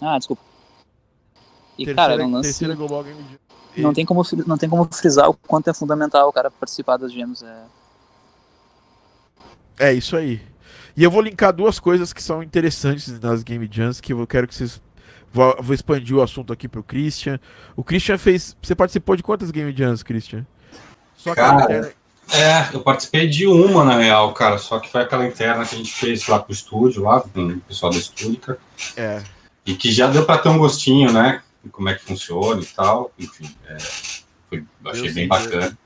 Ah, 0.01 0.19
desculpa. 0.19 0.43
E, 1.79 1.85
terceira, 1.85 2.17
cara, 2.17 2.27
lance. 2.27 2.65
Global 2.75 3.05
Game 3.05 3.23
Jam. 3.23 3.39
Não 3.77 3.95
tem, 3.95 4.05
como, 4.05 4.23
não 4.47 4.59
tem 4.59 4.69
como 4.69 4.89
frisar 4.93 5.31
o 5.31 5.35
quanto 5.35 5.71
é 5.71 5.75
fundamental 5.75 6.29
o 6.29 6.33
cara 6.33 6.51
participar 6.51 6.97
das 6.97 7.13
gems. 7.13 7.43
É... 7.43 7.65
é 9.91 9.93
isso 9.93 10.17
aí. 10.17 10.43
E 10.97 11.05
eu 11.05 11.11
vou 11.11 11.23
linkar 11.23 11.53
duas 11.53 11.79
coisas 11.79 12.13
que 12.13 12.23
são 12.23 12.43
interessantes 12.43 13.21
nas 13.21 13.45
Game 13.45 13.69
Jams 13.71 14.01
que 14.01 14.13
eu 14.13 14.27
quero 14.27 14.49
que 14.49 14.55
vocês. 14.55 14.83
Vou, 15.33 15.57
vou 15.61 15.75
expandir 15.75 16.17
o 16.17 16.23
assunto 16.23 16.53
aqui 16.53 16.69
pro 16.69 16.83
Christian. 16.83 17.39
O 17.77 17.85
Christian 17.85 18.19
fez. 18.19 18.57
Você 18.63 18.75
participou 18.75 19.17
de 19.17 19.23
quantas 19.23 19.51
Game 19.51 19.75
Jams, 19.77 20.03
Christian? 20.03 20.47
Só 21.17 21.35
cara, 21.35 21.65
interna... 21.65 21.93
É, 22.33 22.69
eu 22.75 22.81
participei 22.81 23.29
de 23.29 23.47
uma, 23.47 23.85
na 23.85 23.97
real, 23.97 24.33
cara. 24.33 24.59
Só 24.59 24.79
que 24.79 24.89
foi 24.89 25.03
aquela 25.03 25.27
interna 25.27 25.65
que 25.65 25.75
a 25.75 25.79
gente 25.79 25.93
fez 25.93 26.27
lá 26.27 26.39
pro 26.39 26.53
estúdio, 26.53 27.03
lá 27.03 27.21
com 27.21 27.47
o 27.47 27.61
pessoal 27.61 27.93
da 27.93 27.99
Estúdica. 27.99 28.59
É. 28.97 29.23
E 29.67 29.75
que 29.75 29.93
já 29.93 30.07
deu 30.07 30.25
pra 30.25 30.39
ter 30.39 30.49
um 30.49 30.59
gostinho, 30.59 31.13
né? 31.13 31.43
como 31.71 31.89
é 31.89 31.95
que 31.95 32.05
funciona 32.05 32.61
e 32.61 32.67
tal. 32.67 33.13
Enfim, 33.19 33.51
é, 33.67 33.77
foi, 34.49 34.65
achei 34.87 35.13
bem 35.13 35.25
sim, 35.25 35.29
bacana. 35.29 35.79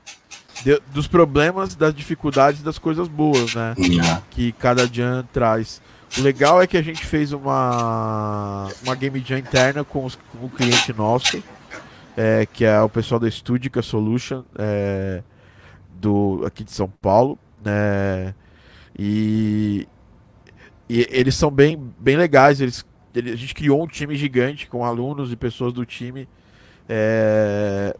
Dos 0.91 1.07
problemas, 1.07 1.75
das 1.75 1.93
dificuldades 1.93 2.61
das 2.63 2.79
coisas 2.79 3.07
boas, 3.07 3.53
né? 3.53 3.75
Yeah. 3.77 4.23
Que 4.31 4.51
cada 4.53 4.87
jam 4.87 5.27
traz. 5.33 5.81
O 6.17 6.21
legal 6.21 6.61
é 6.61 6.67
que 6.67 6.77
a 6.77 6.81
gente 6.81 7.05
fez 7.05 7.33
uma, 7.33 8.69
uma 8.83 8.95
game 8.95 9.19
jam 9.19 9.37
interna 9.37 9.83
com, 9.83 10.05
os, 10.05 10.15
com 10.15 10.45
o 10.45 10.49
cliente 10.49 10.93
nosso, 10.93 11.43
é, 12.15 12.45
que 12.45 12.63
é 12.63 12.79
o 12.81 12.89
pessoal 12.89 13.19
da 13.19 13.29
Studica 13.29 13.81
Solution, 13.81 14.43
é, 14.57 15.21
do, 15.93 16.43
aqui 16.45 16.63
de 16.63 16.71
São 16.71 16.87
Paulo. 16.87 17.37
Né? 17.63 18.33
E, 18.97 19.87
e 20.87 21.07
eles 21.09 21.35
são 21.35 21.51
bem, 21.51 21.77
bem 21.99 22.15
legais, 22.15 22.61
eles 22.61 22.85
ele, 23.15 23.31
a 23.31 23.35
gente 23.35 23.55
criou 23.55 23.81
um 23.83 23.87
time 23.87 24.15
gigante 24.15 24.67
com 24.67 24.83
alunos 24.83 25.31
e 25.31 25.35
pessoas 25.35 25.71
do 25.71 25.85
time. 25.85 26.27
É, 26.87 27.95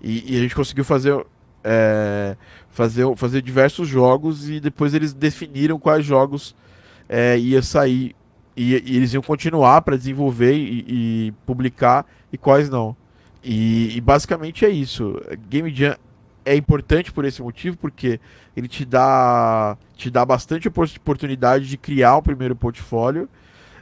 e, 0.00 0.34
e, 0.34 0.36
a 0.36 0.40
gente 0.40 0.54
conseguiu 0.54 0.84
fazer, 0.84 1.24
é, 1.62 2.36
fazer, 2.70 3.04
fazer 3.16 3.40
diversos 3.40 3.88
jogos 3.88 4.48
e 4.48 4.60
depois 4.60 4.92
eles 4.94 5.12
definiram 5.12 5.78
quais 5.78 6.04
jogos 6.04 6.54
é, 7.08 7.38
ia 7.38 7.62
sair. 7.62 8.14
E, 8.56 8.74
e, 8.74 8.96
eles 8.96 9.12
iam 9.12 9.22
continuar 9.22 9.82
para 9.82 9.96
desenvolver 9.96 10.54
e, 10.54 10.84
e, 10.88 11.32
publicar 11.44 12.06
e 12.32 12.38
quais 12.38 12.70
não. 12.70 12.96
E, 13.42 13.96
e 13.96 14.00
basicamente 14.00 14.64
é 14.64 14.70
isso. 14.70 15.20
Game 15.48 15.72
Jam 15.74 15.96
é 16.44 16.54
importante 16.54 17.12
por 17.12 17.24
esse 17.24 17.42
motivo, 17.42 17.76
porque 17.76 18.20
ele 18.56 18.68
te 18.68 18.84
dá, 18.84 19.76
te 19.96 20.10
dá 20.10 20.24
bastante 20.24 20.68
oportunidade 20.68 21.66
de 21.66 21.76
criar 21.76 22.16
um 22.16 22.22
primeiro 22.22 22.54
portfólio 22.54 23.28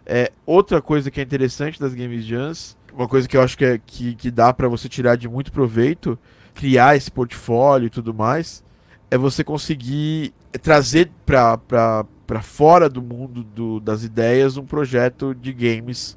é, 0.05 0.33
outra 0.45 0.83
coisa 0.83 1.11
que 1.11 1.21
é 1.21 1.23
interessante 1.23 1.79
das 1.79 1.95
Games 1.95 2.25
Jams, 2.25 2.77
uma 2.93 3.09
coisa 3.09 3.29
que 3.29 3.37
eu 3.37 3.43
acho 3.43 3.57
que, 3.57 3.65
é, 3.65 3.79
que, 3.79 4.15
que 4.15 4.31
dá 4.31 4.53
para 4.53 4.69
você 4.69 4.89
tirar 4.89 5.17
de 5.17 5.29
muito 5.29 5.53
proveito, 5.53 6.19
criar 6.55 6.97
esse 6.97 7.11
portfólio 7.11 7.87
e 7.87 7.91
tudo 7.91 8.13
mais, 8.13 8.65
é 9.11 9.17
você 9.17 9.45
conseguir 9.45 10.35
trazer 10.61 11.11
para 11.25 12.05
fora 12.43 12.89
do 12.89 13.03
mundo 13.03 13.43
do, 13.43 13.81
das 13.81 14.05
ideias 14.05 14.57
um 14.57 14.65
projeto 14.65 15.35
de 15.35 15.53
games 15.53 16.17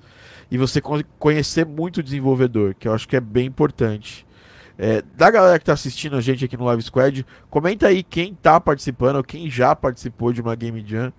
e 0.50 0.58
você 0.58 0.82
conhecer 1.20 1.66
muito 1.66 1.98
o 1.98 2.04
desenvolvedor, 2.04 2.76
que 2.76 2.88
eu 2.88 2.94
acho 2.94 3.08
que 3.08 3.16
é 3.16 3.20
bem 3.20 3.46
importante. 3.46 4.26
É, 4.78 5.02
da 5.16 5.32
galera 5.32 5.58
que 5.58 5.64
está 5.64 5.74
assistindo 5.74 6.16
a 6.16 6.22
gente 6.22 6.44
aqui 6.44 6.58
no 6.58 6.66
Live 6.66 6.84
Squad, 6.84 7.26
comenta 7.50 7.88
aí 7.88 8.04
quem 8.04 8.34
está 8.34 8.60
participando 8.60 9.18
ou 9.18 9.24
quem 9.24 9.50
já 9.50 9.76
participou 9.76 10.34
de 10.34 10.42
uma 10.42 10.56
Game 10.56 10.84
Jam. 10.86 11.14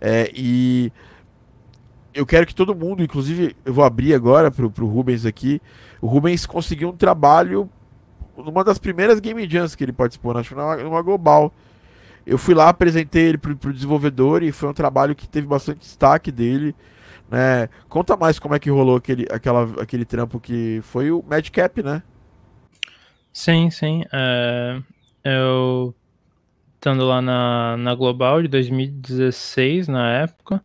É, 0.00 0.30
e 0.34 0.92
eu 2.14 2.24
quero 2.24 2.46
que 2.46 2.54
todo 2.54 2.74
mundo, 2.74 3.02
inclusive 3.02 3.56
eu 3.64 3.74
vou 3.74 3.84
abrir 3.84 4.14
agora 4.14 4.50
pro, 4.50 4.70
pro 4.70 4.86
Rubens 4.86 5.26
aqui. 5.26 5.60
O 6.00 6.06
Rubens 6.06 6.46
conseguiu 6.46 6.88
um 6.90 6.96
trabalho 6.96 7.68
numa 8.36 8.64
das 8.64 8.78
primeiras 8.78 9.20
Game 9.20 9.48
Jams 9.48 9.74
que 9.74 9.84
ele 9.84 9.92
participou, 9.92 10.36
acho 10.36 10.50
que 10.50 10.54
numa, 10.54 10.76
numa 10.76 11.02
global. 11.02 11.52
Eu 12.26 12.38
fui 12.38 12.54
lá, 12.54 12.68
apresentei 12.68 13.24
ele 13.28 13.38
pro, 13.38 13.56
pro 13.56 13.72
desenvolvedor 13.72 14.42
e 14.42 14.52
foi 14.52 14.68
um 14.68 14.74
trabalho 14.74 15.14
que 15.14 15.28
teve 15.28 15.46
bastante 15.46 15.80
destaque 15.80 16.30
dele. 16.30 16.74
Né? 17.30 17.68
Conta 17.88 18.16
mais 18.16 18.38
como 18.38 18.54
é 18.54 18.58
que 18.58 18.70
rolou 18.70 18.96
aquele, 18.96 19.26
aquela, 19.30 19.82
aquele 19.82 20.04
trampo 20.04 20.38
que 20.38 20.80
foi 20.82 21.10
o 21.10 21.24
Madcap, 21.26 21.82
né? 21.82 22.02
Sim, 23.32 23.70
sim. 23.70 24.04
É, 24.12 24.80
eu 25.24 25.94
estando 26.74 27.04
lá 27.04 27.22
na, 27.22 27.76
na 27.76 27.94
Global 27.94 28.42
de 28.42 28.48
2016, 28.48 29.88
na 29.88 30.12
época, 30.12 30.62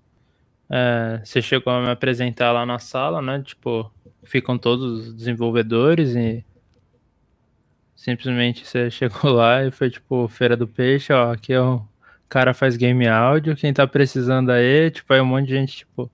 é, 0.70 1.22
você 1.24 1.42
chegou 1.42 1.72
a 1.72 1.82
me 1.82 1.90
apresentar 1.90 2.52
lá 2.52 2.66
na 2.66 2.80
sala, 2.80 3.22
né? 3.22 3.42
Tipo, 3.46 3.90
ficam 4.24 4.58
todos 4.58 5.08
os 5.08 5.14
desenvolvedores 5.14 6.16
e 6.16 6.44
simplesmente 7.98 8.66
você 8.66 8.90
chegou 8.92 9.34
lá 9.34 9.66
e 9.66 9.72
foi 9.72 9.90
tipo, 9.90 10.28
Feira 10.30 10.56
do 10.56 10.68
Peixe, 10.68 11.12
ó, 11.12 11.34
aqui 11.34 11.52
é 11.52 11.60
o 11.60 11.82
cara 12.30 12.54
faz 12.54 12.78
game 12.78 13.08
áudio, 13.08 13.56
quem 13.56 13.74
tá 13.74 13.88
precisando 13.88 14.52
aí, 14.52 14.92
tipo, 14.92 15.12
aí 15.14 15.20
um 15.20 15.26
monte 15.26 15.48
de 15.48 15.56
gente, 15.56 15.78
tipo, 15.78 16.10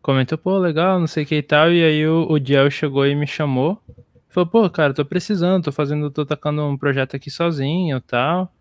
comentou, 0.00 0.38
pô, 0.38 0.58
legal, 0.58 0.98
não 0.98 1.06
sei 1.06 1.24
o 1.24 1.26
que 1.26 1.36
e 1.36 1.42
tal, 1.42 1.70
e 1.70 1.84
aí 1.84 2.06
o, 2.06 2.26
o 2.30 2.38
Diel 2.38 2.70
chegou 2.70 3.06
e 3.06 3.14
me 3.14 3.26
chamou, 3.26 3.80
falou, 4.28 4.48
pô, 4.48 4.70
cara, 4.70 4.94
tô 4.94 5.04
precisando, 5.04 5.64
tô 5.64 5.72
fazendo, 5.72 6.10
tô 6.10 6.24
tocando 6.24 6.64
um 6.64 6.76
projeto 6.76 7.16
aqui 7.16 7.30
sozinho 7.30 7.98
e 7.98 8.00
tal, 8.00 8.52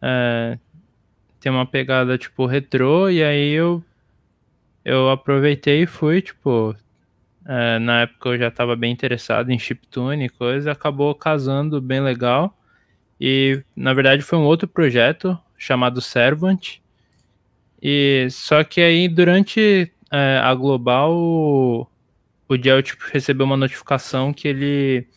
é, 0.00 0.58
tem 1.40 1.50
uma 1.50 1.66
pegada, 1.66 2.16
tipo, 2.18 2.46
retrô, 2.46 3.10
e 3.10 3.22
aí 3.22 3.52
eu 3.52 3.82
eu 4.84 5.10
aproveitei 5.10 5.82
e 5.82 5.86
fui, 5.86 6.22
tipo, 6.22 6.74
é, 7.48 7.78
na 7.78 8.02
época 8.02 8.28
eu 8.28 8.38
já 8.38 8.48
estava 8.48 8.76
bem 8.76 8.92
interessado 8.92 9.50
em 9.50 9.58
chiptune 9.58 10.26
e 10.26 10.28
coisa, 10.28 10.70
acabou 10.72 11.14
casando 11.14 11.80
bem 11.80 11.98
legal. 12.00 12.54
E 13.18 13.62
na 13.74 13.94
verdade 13.94 14.22
foi 14.22 14.38
um 14.38 14.44
outro 14.44 14.68
projeto 14.68 15.36
chamado 15.56 16.02
Servant. 16.02 16.76
E 17.82 18.28
só 18.30 18.62
que 18.62 18.82
aí 18.82 19.08
durante 19.08 19.90
é, 20.10 20.38
a 20.44 20.54
Global 20.54 21.14
o, 21.16 21.86
o 22.48 22.56
tipo, 22.82 23.04
recebeu 23.12 23.46
uma 23.46 23.56
notificação 23.56 24.32
que 24.32 24.46
ele 24.46 25.08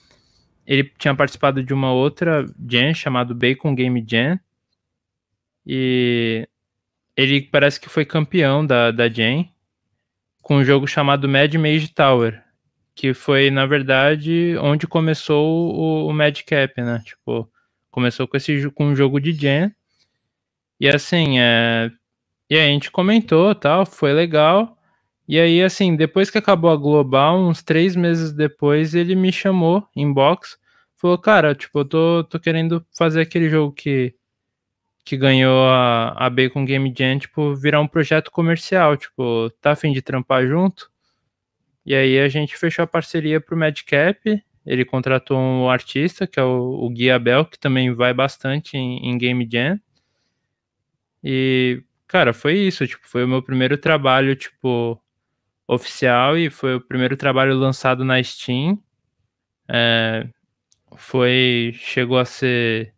ele 0.65 0.89
tinha 0.97 1.13
participado 1.13 1.61
de 1.61 1.73
uma 1.73 1.91
outra 1.91 2.45
jam 2.69 2.93
chamado 2.93 3.35
Bacon 3.35 3.75
Game 3.75 4.05
Jam. 4.07 4.39
E 5.65 6.47
ele 7.17 7.41
parece 7.41 7.79
que 7.79 7.89
foi 7.89 8.05
campeão 8.05 8.65
da, 8.65 8.89
da 8.91 9.09
Jam. 9.09 9.45
Com 10.41 10.57
um 10.57 10.63
jogo 10.63 10.87
chamado 10.87 11.27
Mad 11.29 11.53
Mage 11.55 11.93
Tower, 11.93 12.43
que 12.95 13.13
foi, 13.13 13.49
na 13.51 13.65
verdade, 13.65 14.55
onde 14.59 14.87
começou 14.87 15.73
o, 15.75 16.07
o 16.07 16.13
Madcap, 16.13 16.81
né? 16.81 17.01
Tipo, 17.05 17.49
começou 17.89 18.27
com 18.27 18.37
esse 18.37 18.69
com 18.71 18.87
um 18.87 18.95
jogo 18.95 19.19
de 19.19 19.33
Gen. 19.33 19.71
E 20.79 20.87
assim, 20.89 21.39
é... 21.39 21.91
e 22.49 22.55
aí 22.55 22.69
a 22.69 22.71
gente 22.73 22.91
comentou, 22.91 23.53
tal, 23.55 23.85
foi 23.85 24.13
legal. 24.13 24.77
E 25.27 25.39
aí, 25.39 25.63
assim, 25.63 25.95
depois 25.95 26.29
que 26.29 26.37
acabou 26.37 26.71
a 26.71 26.75
Global, 26.75 27.39
uns 27.39 27.63
três 27.63 27.95
meses 27.95 28.33
depois, 28.33 28.93
ele 28.95 29.15
me 29.15 29.31
chamou 29.31 29.87
em 29.95 30.11
box, 30.11 30.57
falou, 30.97 31.17
cara, 31.17 31.55
tipo, 31.55 31.79
eu 31.79 31.85
tô, 31.85 32.23
tô 32.25 32.39
querendo 32.39 32.85
fazer 32.97 33.21
aquele 33.21 33.49
jogo 33.49 33.71
que, 33.73 34.13
que 35.03 35.17
ganhou 35.17 35.65
a, 35.67 36.09
a 36.09 36.29
Bacon 36.29 36.65
Game 36.65 36.93
Jam, 36.97 37.19
tipo, 37.19 37.55
virar 37.55 37.81
um 37.81 37.87
projeto 37.87 38.31
comercial, 38.31 38.95
tipo, 38.97 39.49
tá 39.61 39.71
afim 39.71 39.91
de 39.91 40.01
trampar 40.01 40.45
junto? 40.47 40.91
E 41.85 41.95
aí 41.95 42.19
a 42.19 42.27
gente 42.27 42.57
fechou 42.57 42.83
a 42.83 42.87
parceria 42.87 43.41
pro 43.41 43.57
Madcap, 43.57 44.19
ele 44.65 44.85
contratou 44.85 45.37
um 45.37 45.69
artista, 45.69 46.27
que 46.27 46.39
é 46.39 46.43
o, 46.43 46.85
o 46.85 46.89
Gui 46.89 47.09
Abel, 47.09 47.45
que 47.45 47.59
também 47.59 47.93
vai 47.93 48.13
bastante 48.13 48.77
em, 48.77 49.09
em 49.09 49.17
Game 49.17 49.47
Jam. 49.51 49.79
E, 51.23 51.83
cara, 52.07 52.33
foi 52.33 52.57
isso, 52.57 52.85
tipo, 52.87 53.07
foi 53.07 53.23
o 53.23 53.27
meu 53.27 53.41
primeiro 53.41 53.77
trabalho, 53.77 54.35
tipo, 54.35 55.01
oficial 55.67 56.37
e 56.37 56.49
foi 56.49 56.75
o 56.75 56.81
primeiro 56.81 57.17
trabalho 57.17 57.55
lançado 57.55 58.03
na 58.03 58.21
Steam. 58.21 58.81
É, 59.67 60.27
foi 60.95 61.71
chegou 61.75 62.19
a 62.19 62.25
ser 62.25 62.93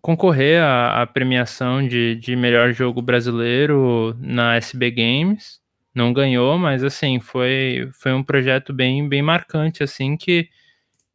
concorrer 0.00 0.62
à, 0.62 1.02
à 1.02 1.06
premiação 1.06 1.86
de, 1.86 2.16
de 2.16 2.34
melhor 2.36 2.72
jogo 2.72 3.00
brasileiro 3.02 4.16
na 4.18 4.56
SB 4.56 4.90
Games. 4.90 5.60
Não 5.94 6.12
ganhou, 6.12 6.58
mas 6.58 6.84
assim 6.84 7.20
foi 7.20 7.90
foi 7.92 8.12
um 8.12 8.22
projeto 8.22 8.72
bem 8.72 9.08
bem 9.08 9.22
marcante 9.22 9.82
assim 9.82 10.16
que 10.16 10.48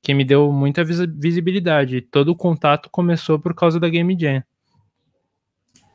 que 0.01 0.13
me 0.13 0.23
deu 0.23 0.51
muita 0.51 0.83
visibilidade. 0.83 1.99
Todo 1.99 2.29
o 2.29 2.35
contato 2.35 2.89
começou 2.91 3.39
por 3.39 3.55
causa 3.55 3.79
da 3.79 3.89
Game 3.89 4.15
Jam. 4.19 4.43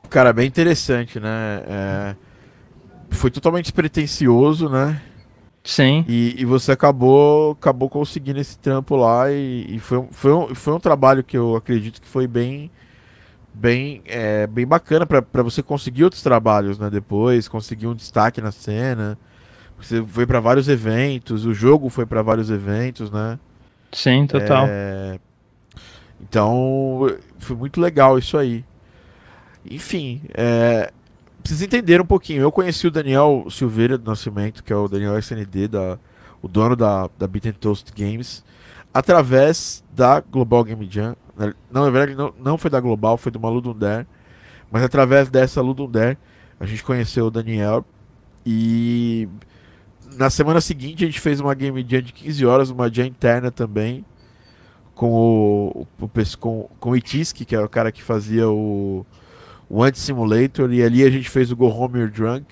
Cara, 0.09 0.32
bem 0.32 0.49
interessante, 0.49 1.20
né? 1.20 1.62
É 1.68 2.16
foi 3.11 3.30
totalmente 3.30 3.64
despretensioso, 3.64 4.68
né? 4.68 5.00
Sim. 5.62 6.05
E, 6.09 6.35
e, 6.38 6.45
você 6.45 6.73
acabou 6.73 7.52
acabou 7.52 7.88
conseguindo 7.88 8.40
esse 8.40 8.59
trampo 8.59 8.97
lá 8.97 9.31
e, 9.31 9.67
e 9.69 9.79
foi, 9.79 10.09
foi, 10.11 10.33
um, 10.33 10.55
foi 10.55 10.73
um 10.73 10.81
trabalho 10.81 11.23
que 11.23 11.37
eu 11.37 11.55
acredito 11.55 12.00
que 12.00 12.09
foi 12.09 12.26
bem 12.26 12.71
bem 13.52 14.02
é, 14.07 14.47
bem 14.47 14.67
bacana 14.67 15.05
para 15.05 15.43
você 15.43 15.62
conseguir 15.62 16.05
outros 16.05 16.23
trabalhos, 16.23 16.79
né? 16.79 16.88
Depois 16.88 17.47
conseguir 17.47 17.87
um 17.87 17.95
destaque 17.95 18.40
na 18.40 18.50
cena. 18.50 19.19
Você 19.79 20.02
foi 20.02 20.26
para 20.26 20.40
vários 20.40 20.69
eventos, 20.69 21.45
o 21.45 21.52
jogo 21.52 21.88
foi 21.88 22.07
para 22.07 22.23
vários 22.23 22.50
eventos, 22.50 23.11
né? 23.11 23.38
Sim, 23.93 24.26
total. 24.26 24.67
É... 24.69 25.19
Então 26.21 27.07
foi 27.38 27.57
muito 27.57 27.81
legal 27.81 28.19
isso 28.19 28.38
aí. 28.38 28.64
Enfim, 29.64 30.23
é 30.35 30.90
precisa 31.40 31.64
entender 31.64 32.00
um 32.00 32.06
pouquinho. 32.06 32.42
Eu 32.42 32.52
conheci 32.52 32.87
o 32.87 32.90
Daniel 32.90 33.47
Silveira 33.50 33.99
do 33.99 34.09
Nascimento, 34.09 34.62
que 34.62 34.73
é 34.73 34.76
o 34.76 34.88
Daniel 34.88 35.18
SND, 35.18 35.68
da, 35.68 35.99
o 36.40 36.49
dono 36.49 36.76
da, 36.76 37.09
da 37.18 37.26
Beat 37.26 37.47
and 37.47 37.52
Toast 37.52 37.92
Games, 37.97 38.44
através 38.92 39.82
da 39.92 40.20
Global 40.20 40.64
Game 40.64 40.88
Jam. 40.90 41.16
Não, 41.70 41.85
na 41.85 41.90
verdade, 41.90 42.14
não, 42.14 42.32
não 42.38 42.59
foi 42.59 42.70
da 42.70 42.80
Global, 42.80 43.16
foi 43.16 43.32
de 43.32 43.38
uma 43.38 43.49
Ludundare. 43.49 44.06
Mas 44.70 44.82
através 44.82 45.28
dessa 45.28 45.61
Ludundare, 45.61 46.18
a 46.59 46.66
gente 46.66 46.85
conheceu 46.85 47.26
o 47.26 47.30
Daniel. 47.30 47.85
E 48.44 49.28
na 50.16 50.30
semana 50.30 50.61
seguinte, 50.61 51.04
a 51.04 51.06
gente 51.06 51.20
fez 51.20 51.40
uma 51.40 51.54
Game 51.54 51.85
Jam 51.88 52.02
de 52.02 52.12
15 52.12 52.47
horas, 52.47 52.70
uma 52.70 52.92
Jam 52.92 53.06
interna 53.06 53.50
também. 53.50 54.04
Com 54.94 55.10
o, 55.10 55.86
o, 55.99 56.10
com, 56.38 56.69
com 56.78 56.91
o 56.91 56.97
Itisk, 56.97 57.45
que 57.45 57.56
era 57.56 57.65
o 57.65 57.69
cara 57.69 57.91
que 57.91 58.02
fazia 58.02 58.49
o 58.49 59.06
o 59.71 59.85
Anti-Simulator, 59.85 60.73
e 60.73 60.83
ali 60.83 61.04
a 61.04 61.11
gente 61.11 61.30
fez 61.30 61.52
o 61.52 61.56
Go 61.56 61.69
Home 61.69 62.00
You're 62.00 62.13
Drunk. 62.13 62.47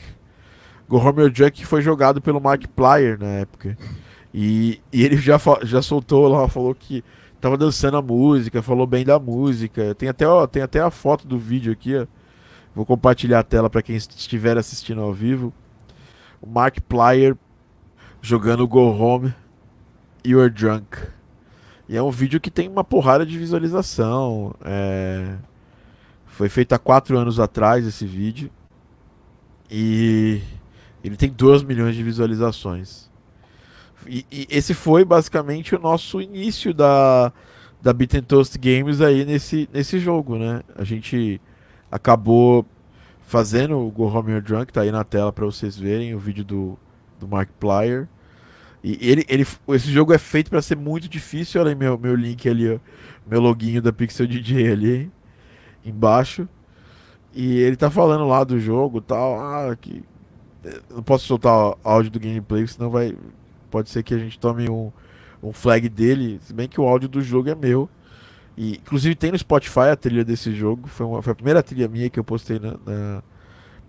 Go 0.89 0.99
Home 0.99 1.19
You're 1.19 1.35
Drunk 1.35 1.67
foi 1.67 1.83
jogado 1.83 2.23
pelo 2.23 2.41
Mark 2.41 2.65
Plyer 2.69 3.19
na 3.19 3.27
época. 3.27 3.77
E, 4.33 4.81
e 4.93 5.05
ele 5.05 5.17
já, 5.17 5.37
já 5.65 5.83
soltou 5.83 6.29
lá, 6.29 6.49
falou 6.49 6.73
que 6.73 7.03
tava 7.41 7.57
dançando 7.57 7.97
a 7.97 8.03
música, 8.03 8.63
falou 8.63 8.87
bem 8.87 9.05
da 9.05 9.19
música. 9.19 9.97
Tem 9.97 10.09
até, 10.09 10.29
ó, 10.29 10.47
tem 10.47 10.63
até 10.63 10.81
a 10.81 10.93
foto 10.93 11.27
do 11.27 11.37
vídeo 11.37 11.73
aqui, 11.73 11.97
ó. 11.97 12.07
Vou 12.73 12.87
compartilhar 12.87 13.41
a 13.41 13.43
tela 13.43 13.69
para 13.69 13.83
quem 13.83 13.97
estiver 13.97 14.57
assistindo 14.57 15.01
ao 15.01 15.13
vivo. 15.13 15.53
O 16.41 16.49
Mark 16.49 16.79
Plyer 16.89 17.37
jogando 18.23 18.69
Go 18.69 18.97
Home 18.97 19.35
You're 20.25 20.51
Drunk. 20.51 20.97
E 21.89 21.97
é 21.97 22.03
um 22.03 22.13
vídeo 22.13 22.39
que 22.39 22.51
tem 22.51 22.69
uma 22.69 22.85
porrada 22.85 23.27
de 23.27 23.37
visualização. 23.37 24.55
É... 24.65 25.35
Foi 26.39 26.49
feito 26.49 26.73
há 26.73 26.79
quatro 26.79 27.19
anos 27.19 27.41
atrás 27.41 27.85
esse 27.85 28.07
vídeo. 28.07 28.49
E 29.69 30.41
ele 31.03 31.17
tem 31.17 31.33
2 31.33 31.65
milhões 31.65 31.97
de 31.97 32.03
visualizações. 32.05 33.11
E, 34.07 34.25
e, 34.31 34.47
esse 34.49 34.73
foi 34.73 35.05
basicamente 35.05 35.75
o 35.75 35.81
nosso 35.81 36.21
início 36.21 36.73
da, 36.73 37.33
da 37.83 37.93
Beat 37.93 38.25
Toast 38.25 38.57
Games 38.57 39.01
aí 39.01 39.25
nesse, 39.25 39.69
nesse 39.73 39.99
jogo, 39.99 40.39
né? 40.39 40.63
A 40.77 40.85
gente 40.85 41.41
acabou 41.91 42.65
fazendo 43.23 43.77
o 43.77 43.91
Go 43.91 44.05
Home 44.05 44.31
You're 44.31 44.47
Drunk, 44.47 44.73
tá 44.73 44.83
aí 44.83 44.93
na 44.93 45.03
tela 45.03 45.33
para 45.33 45.45
vocês 45.45 45.77
verem 45.77 46.15
o 46.15 46.21
vídeo 46.21 46.45
do, 46.45 46.79
do 47.19 47.27
Mark 47.27 47.49
Plyer. 47.59 48.07
E 48.85 48.97
ele, 49.01 49.27
ele, 49.29 49.45
esse 49.71 49.91
jogo 49.91 50.13
é 50.13 50.19
feito 50.19 50.51
para 50.51 50.63
ser 50.63 50.77
muito 50.77 51.09
difícil. 51.09 51.61
Olha 51.61 51.71
aí 51.71 51.75
meu, 51.75 51.99
meu 51.99 52.15
link 52.15 52.49
ali, 52.49 52.73
ó, 52.73 52.79
meu 53.29 53.41
loginho 53.41 53.83
da 53.83 53.93
Pixel 53.93 54.29
DJ 54.29 54.71
ali 54.71 55.18
embaixo. 55.91 56.49
E 57.35 57.59
ele 57.59 57.77
tá 57.77 57.91
falando 57.91 58.27
lá 58.27 58.45
do 58.45 58.59
jogo 58.59 59.01
tal. 59.01 59.39
Ah, 59.41 59.77
que. 59.77 60.03
Eh, 60.65 60.81
não 60.91 61.03
posso 61.03 61.27
soltar 61.27 61.75
áudio 61.85 62.11
do 62.11 62.21
gameplay, 62.21 62.67
senão 62.67 62.91
vai. 62.91 63.17
Pode 63.71 63.91
ser 63.91 64.03
que 64.03 64.15
a 64.15 64.19
gente 64.19 64.39
tome 64.39 64.69
um, 64.69 64.91
um 65.43 65.53
flag 65.53 65.89
dele. 65.89 66.41
Se 66.43 66.53
bem 66.55 66.69
que 66.69 66.81
o 66.81 66.89
áudio 66.89 67.09
do 67.09 67.21
jogo 67.23 67.49
é 67.49 67.55
meu. 67.55 67.89
E, 68.57 68.73
inclusive 68.73 69.15
tem 69.15 69.31
no 69.31 69.39
Spotify 69.39 69.91
a 69.93 69.97
trilha 69.97 70.25
desse 70.25 70.53
jogo. 70.53 70.89
Foi, 70.89 71.07
uma, 71.07 71.23
foi 71.23 71.33
a 71.33 71.37
primeira 71.37 71.63
trilha 71.63 71.87
minha 71.87 72.11
que 72.11 72.19
eu 72.19 72.25
postei 72.25 72.59
na, 72.59 72.73
na, 72.85 73.23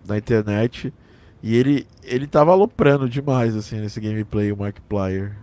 na, 0.08 0.18
internet. 0.18 0.94
E 1.42 1.56
ele, 1.56 1.88
ele 2.04 2.28
tava 2.28 2.52
aloprando 2.52 3.10
demais 3.10 3.56
assim 3.56 3.80
nesse 3.80 4.00
gameplay, 4.00 4.52
o 4.52 4.58
Markiplier. 4.58 5.36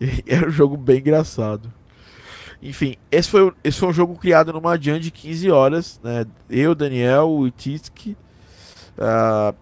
E 0.00 0.22
era 0.30 0.46
um 0.46 0.50
jogo 0.50 0.76
bem 0.76 0.98
engraçado. 0.98 1.72
Enfim, 2.62 2.96
esse 3.10 3.28
foi, 3.28 3.52
esse 3.64 3.80
foi 3.80 3.88
um 3.88 3.92
jogo 3.92 4.14
criado 4.16 4.52
numa 4.52 4.80
jam 4.80 4.98
de 4.98 5.10
15 5.10 5.50
horas, 5.50 6.00
né? 6.02 6.24
Eu, 6.48 6.76
Daniel, 6.76 7.28
o 7.28 7.46
Itisk. 7.48 8.10
Uh, 8.96 9.54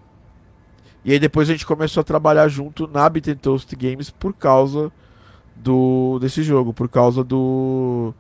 e 1.03 1.13
aí 1.13 1.19
depois 1.19 1.49
a 1.49 1.53
gente 1.53 1.65
começou 1.65 2.03
a 2.03 2.05
trabalhar 2.05 2.47
junto 2.49 2.87
na 2.87 3.09
Beat 3.09 3.39
Toast 3.41 3.75
Games 3.75 4.11
por 4.11 4.35
causa 4.35 4.93
do 5.57 6.19
desse 6.21 6.43
jogo, 6.43 6.75
por 6.75 6.91
causa 6.91 7.25
do 7.25 8.13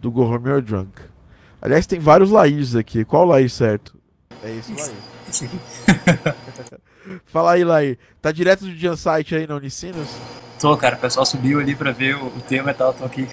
do 0.00 0.10
Go 0.10 0.22
Home 0.22 0.50
or 0.50 0.60
Drunk. 0.60 0.90
Aliás, 1.62 1.86
tem 1.86 2.00
vários 2.00 2.30
Laís 2.30 2.74
aqui. 2.74 3.04
Qual 3.04 3.24
Laí 3.24 3.48
certo? 3.48 3.96
É 4.42 4.50
esse 4.56 4.72
Laí. 4.72 5.50
Fala 7.26 7.52
aí, 7.52 7.64
Laí. 7.64 7.98
Tá 8.20 8.32
direto 8.32 8.64
do 8.64 8.74
Jam 8.74 8.96
Site 8.96 9.36
aí 9.36 9.46
na 9.46 9.54
Unicinos? 9.54 10.08
Tô, 10.60 10.76
cara, 10.76 10.94
o 10.94 10.98
pessoal 10.98 11.24
subiu 11.24 11.58
ali 11.58 11.74
pra 11.74 11.90
ver 11.90 12.16
o, 12.16 12.26
o 12.26 12.40
tema 12.46 12.70
e 12.70 12.74
tal, 12.74 12.92
tô 12.92 13.06
aqui. 13.06 13.26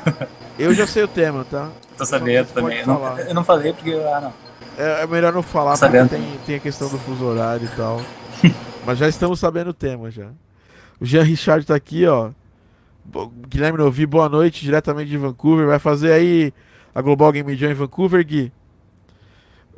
eu 0.58 0.72
já 0.72 0.86
sei 0.86 1.02
o 1.02 1.08
tema, 1.08 1.44
tá? 1.44 1.70
Tô 1.94 2.06
sabendo 2.06 2.46
também. 2.54 2.78
Eu 2.78 2.86
não, 2.86 3.18
eu 3.18 3.34
não, 3.34 3.44
falei 3.44 3.74
porque. 3.74 3.92
Ah, 3.92 4.20
não. 4.22 4.32
É, 4.78 5.02
é 5.02 5.06
melhor 5.06 5.30
não 5.30 5.42
falar 5.42 5.76
tô 5.76 5.86
porque 5.86 6.08
tem, 6.08 6.38
tem 6.46 6.56
a 6.56 6.60
questão 6.60 6.88
do 6.88 6.98
fuso 6.98 7.22
horário 7.22 7.68
e 7.70 7.76
tal. 7.76 8.00
Mas 8.86 8.96
já 8.96 9.06
estamos 9.06 9.38
sabendo 9.38 9.68
o 9.68 9.74
tema 9.74 10.10
já. 10.10 10.28
O 10.98 11.04
Jean 11.04 11.22
Richard 11.22 11.66
tá 11.66 11.74
aqui, 11.74 12.06
ó. 12.06 12.30
Guilherme 13.46 13.76
Novi, 13.76 14.06
boa 14.06 14.30
noite, 14.30 14.62
diretamente 14.62 15.10
de 15.10 15.18
Vancouver. 15.18 15.66
Vai 15.66 15.78
fazer 15.78 16.12
aí 16.12 16.50
a 16.94 17.02
Global 17.02 17.30
Game 17.30 17.54
Jam 17.56 17.72
em 17.72 17.74
Vancouver, 17.74 18.24
Gui? 18.24 18.50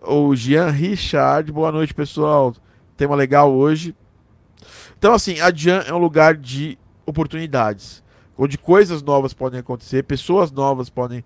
O 0.00 0.36
Jean 0.36 0.70
Richard, 0.70 1.50
boa 1.50 1.72
noite, 1.72 1.92
pessoal. 1.92 2.54
Tema 2.96 3.16
legal 3.16 3.52
hoje. 3.52 3.92
Então, 4.96 5.14
assim, 5.14 5.40
a 5.40 5.52
Jam 5.52 5.82
é 5.84 5.92
um 5.92 5.98
lugar 5.98 6.36
de 6.36 6.78
oportunidades, 7.06 8.02
onde 8.36 8.58
coisas 8.58 9.02
novas 9.02 9.32
podem 9.32 9.60
acontecer, 9.60 10.04
pessoas 10.04 10.50
novas 10.50 10.88
podem. 10.88 11.24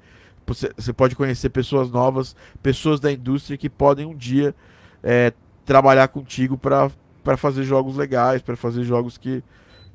Você 0.76 0.92
pode 0.92 1.16
conhecer 1.16 1.48
pessoas 1.50 1.90
novas, 1.90 2.36
pessoas 2.62 3.00
da 3.00 3.10
indústria 3.10 3.58
que 3.58 3.68
podem 3.68 4.06
um 4.06 4.14
dia 4.14 4.54
é, 5.02 5.32
trabalhar 5.64 6.06
contigo 6.06 6.56
para 6.56 7.36
fazer 7.36 7.64
jogos 7.64 7.96
legais, 7.96 8.42
para 8.42 8.56
fazer 8.56 8.84
jogos 8.84 9.18
que, 9.18 9.42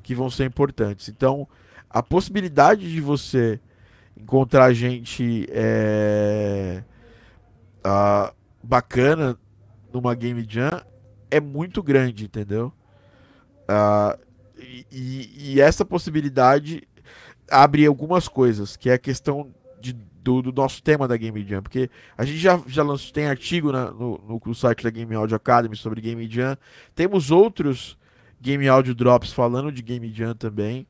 que 0.02 0.14
vão 0.14 0.28
ser 0.28 0.44
importantes. 0.44 1.08
Então, 1.08 1.48
a 1.88 2.02
possibilidade 2.02 2.90
de 2.90 3.00
você 3.00 3.58
encontrar 4.14 4.72
gente 4.74 5.46
é, 5.50 6.84
a, 7.82 8.32
bacana 8.62 9.38
numa 9.92 10.14
Game 10.14 10.44
Jam 10.48 10.82
é 11.30 11.40
muito 11.40 11.82
grande, 11.82 12.26
entendeu? 12.26 12.72
Uh, 13.62 14.21
e, 14.90 15.54
e, 15.54 15.60
essa 15.60 15.84
possibilidade 15.84 16.82
abre 17.50 17.86
algumas 17.86 18.28
coisas, 18.28 18.76
que 18.76 18.88
é 18.88 18.94
a 18.94 18.98
questão 18.98 19.52
de, 19.80 19.92
do, 19.92 20.42
do, 20.42 20.52
nosso 20.52 20.82
tema 20.82 21.08
da 21.08 21.16
Game 21.16 21.44
Jam, 21.46 21.62
porque 21.62 21.90
a 22.16 22.24
gente 22.24 22.38
já, 22.38 22.60
já 22.66 22.82
lançou, 22.82 23.12
tem 23.12 23.26
artigo 23.26 23.72
na, 23.72 23.90
no, 23.90 24.40
no, 24.44 24.54
site 24.54 24.84
da 24.84 24.90
Game 24.90 25.14
Audio 25.14 25.36
Academy 25.36 25.76
sobre 25.76 26.00
Game 26.00 26.28
Jam, 26.30 26.56
temos 26.94 27.30
outros 27.30 27.98
Game 28.40 28.66
Audio 28.68 28.94
Drops 28.94 29.32
falando 29.32 29.70
de 29.70 29.82
Game 29.82 30.10
Jam 30.12 30.34
também, 30.34 30.86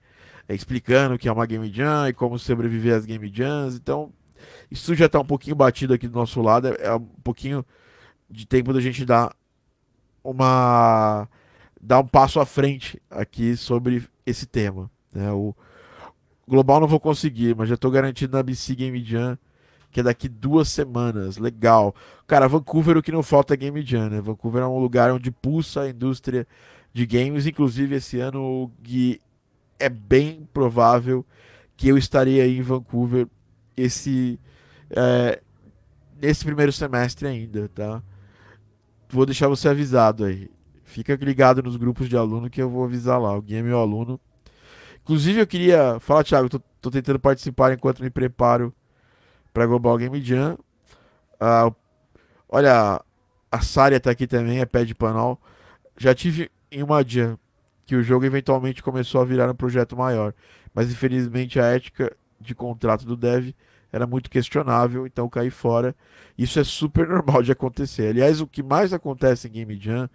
é, 0.49 0.55
explicando 0.55 1.15
o 1.15 1.19
que 1.19 1.29
é 1.29 1.33
uma 1.33 1.47
Game 1.47 1.73
Jam 1.73 2.09
e 2.09 2.13
como 2.13 2.39
sobreviver 2.39 2.95
às 2.95 3.05
Game 3.05 3.31
Jams, 3.33 3.77
então 3.77 4.13
isso 4.71 4.95
já 4.95 5.07
está 5.07 5.21
um 5.21 5.25
pouquinho 5.25 5.57
batido 5.57 5.95
aqui 5.95 6.07
do 6.07 6.19
nosso 6.19 6.41
lado, 6.41 6.69
é, 6.69 6.77
é 6.81 6.95
um 6.95 7.01
pouquinho 7.01 7.65
de 8.31 8.47
tempo 8.47 8.73
da 8.73 8.81
gente 8.81 9.05
dar 9.05 9.35
uma 10.23 11.29
dar 11.83 11.99
um 11.99 12.07
passo 12.07 12.39
à 12.39 12.47
frente 12.47 13.03
aqui 13.11 13.57
sobre 13.57 14.07
esse 14.25 14.47
tema. 14.47 14.91
Né? 15.13 15.31
O 15.33 15.55
global 16.47 16.81
não 16.81 16.87
vou 16.87 17.01
conseguir, 17.01 17.57
mas 17.57 17.69
já 17.69 17.75
estou 17.75 17.91
garantido 17.91 18.37
na 18.37 18.43
BC 18.43 18.77
Game 18.77 19.05
Jam, 19.05 19.37
que 19.91 20.01
é 20.01 20.03
daqui 20.03 20.29
duas 20.29 20.69
semanas. 20.69 21.39
Legal. 21.39 21.95
Cara, 22.27 22.49
Vancouver 22.49 22.97
o 22.97 23.03
que 23.03 23.11
não 23.11 23.23
falta 23.23 23.55
é 23.55 23.57
Game 23.57 23.83
Jam, 23.83 24.09
né? 24.09 24.21
Vancouver 24.21 24.63
é 24.63 24.67
um 24.67 24.79
lugar 24.79 25.11
onde 25.11 25.31
pulsa 25.31 25.83
a 25.83 25.91
indústria 25.91 26.47
de 26.93 27.05
games. 27.05 27.47
Inclusive, 27.47 27.97
esse 27.97 28.21
ano, 28.21 28.71
Gui, 28.81 29.21
é 29.79 29.89
bem 29.89 30.49
provável 30.53 31.27
que 31.77 31.89
eu 31.89 31.99
estarei 31.99 32.41
aí 32.41 32.59
em 32.59 32.63
Vancouver 32.63 33.27
esse 33.77 34.39
é, 34.91 35.41
nesse 36.21 36.45
primeiro 36.45 36.71
semestre 36.71 37.27
ainda, 37.27 37.69
tá? 37.75 38.01
Vou 39.09 39.27
deixar 39.27 39.49
você 39.49 39.69
avisado 39.69 40.25
aí. 40.25 40.49
Fica 40.93 41.15
ligado 41.17 41.63
nos 41.63 41.77
grupos 41.77 42.07
de 42.07 42.17
aluno 42.19 42.51
que 42.51 42.61
eu 42.61 42.69
vou 42.69 42.85
avisar 42.85 43.19
lá. 43.19 43.31
Alguém 43.31 43.59
é 43.59 43.63
meu 43.63 43.79
aluno. 43.79 44.21
Inclusive, 45.03 45.41
eu 45.41 45.47
queria 45.47 45.99
falar, 46.01 46.23
Thiago, 46.23 46.51
tô, 46.51 46.61
tô 46.83 46.91
tentando 46.91 47.19
participar 47.19 47.73
enquanto 47.73 48.03
me 48.03 48.11
preparo 48.11 48.75
para 49.55 49.67
Global 49.67 49.97
Game 49.97 50.21
Jam. 50.23 50.59
Uh, 51.41 51.75
olha, 52.47 53.03
a 53.51 53.61
Sária 53.63 53.99
tá 53.99 54.11
aqui 54.11 54.27
também, 54.27 54.61
é 54.61 54.67
pé 54.67 54.85
de 54.85 54.95
panel. 54.95 55.41
Já 55.97 56.15
tive 56.15 56.51
em 56.71 56.83
uma 56.83 57.03
jam 57.03 57.39
que 57.87 57.97
o 57.97 58.03
jogo 58.03 58.27
eventualmente 58.27 58.83
começou 58.83 59.23
a 59.23 59.25
virar 59.25 59.51
um 59.51 59.55
projeto 59.55 59.97
maior, 59.97 60.35
mas 60.75 60.91
infelizmente 60.91 61.59
a 61.59 61.65
ética 61.65 62.15
de 62.39 62.55
contrato 62.55 63.07
do 63.07 63.17
dev 63.17 63.55
era 63.93 64.07
muito 64.07 64.31
questionável, 64.31 65.07
então 65.07 65.29
caí 65.29 65.51
fora. 65.51 65.95
Isso 66.37 66.59
é 66.59 66.65
super 66.65 67.07
normal 67.09 67.43
de 67.43 67.53
acontecer. 67.53 68.09
Aliás, 68.09 68.41
o 68.41 68.47
que 68.47 68.63
mais 68.63 68.93
acontece 68.93 69.47
em 69.47 69.53
Game 69.53 69.79
Jam 69.79 70.09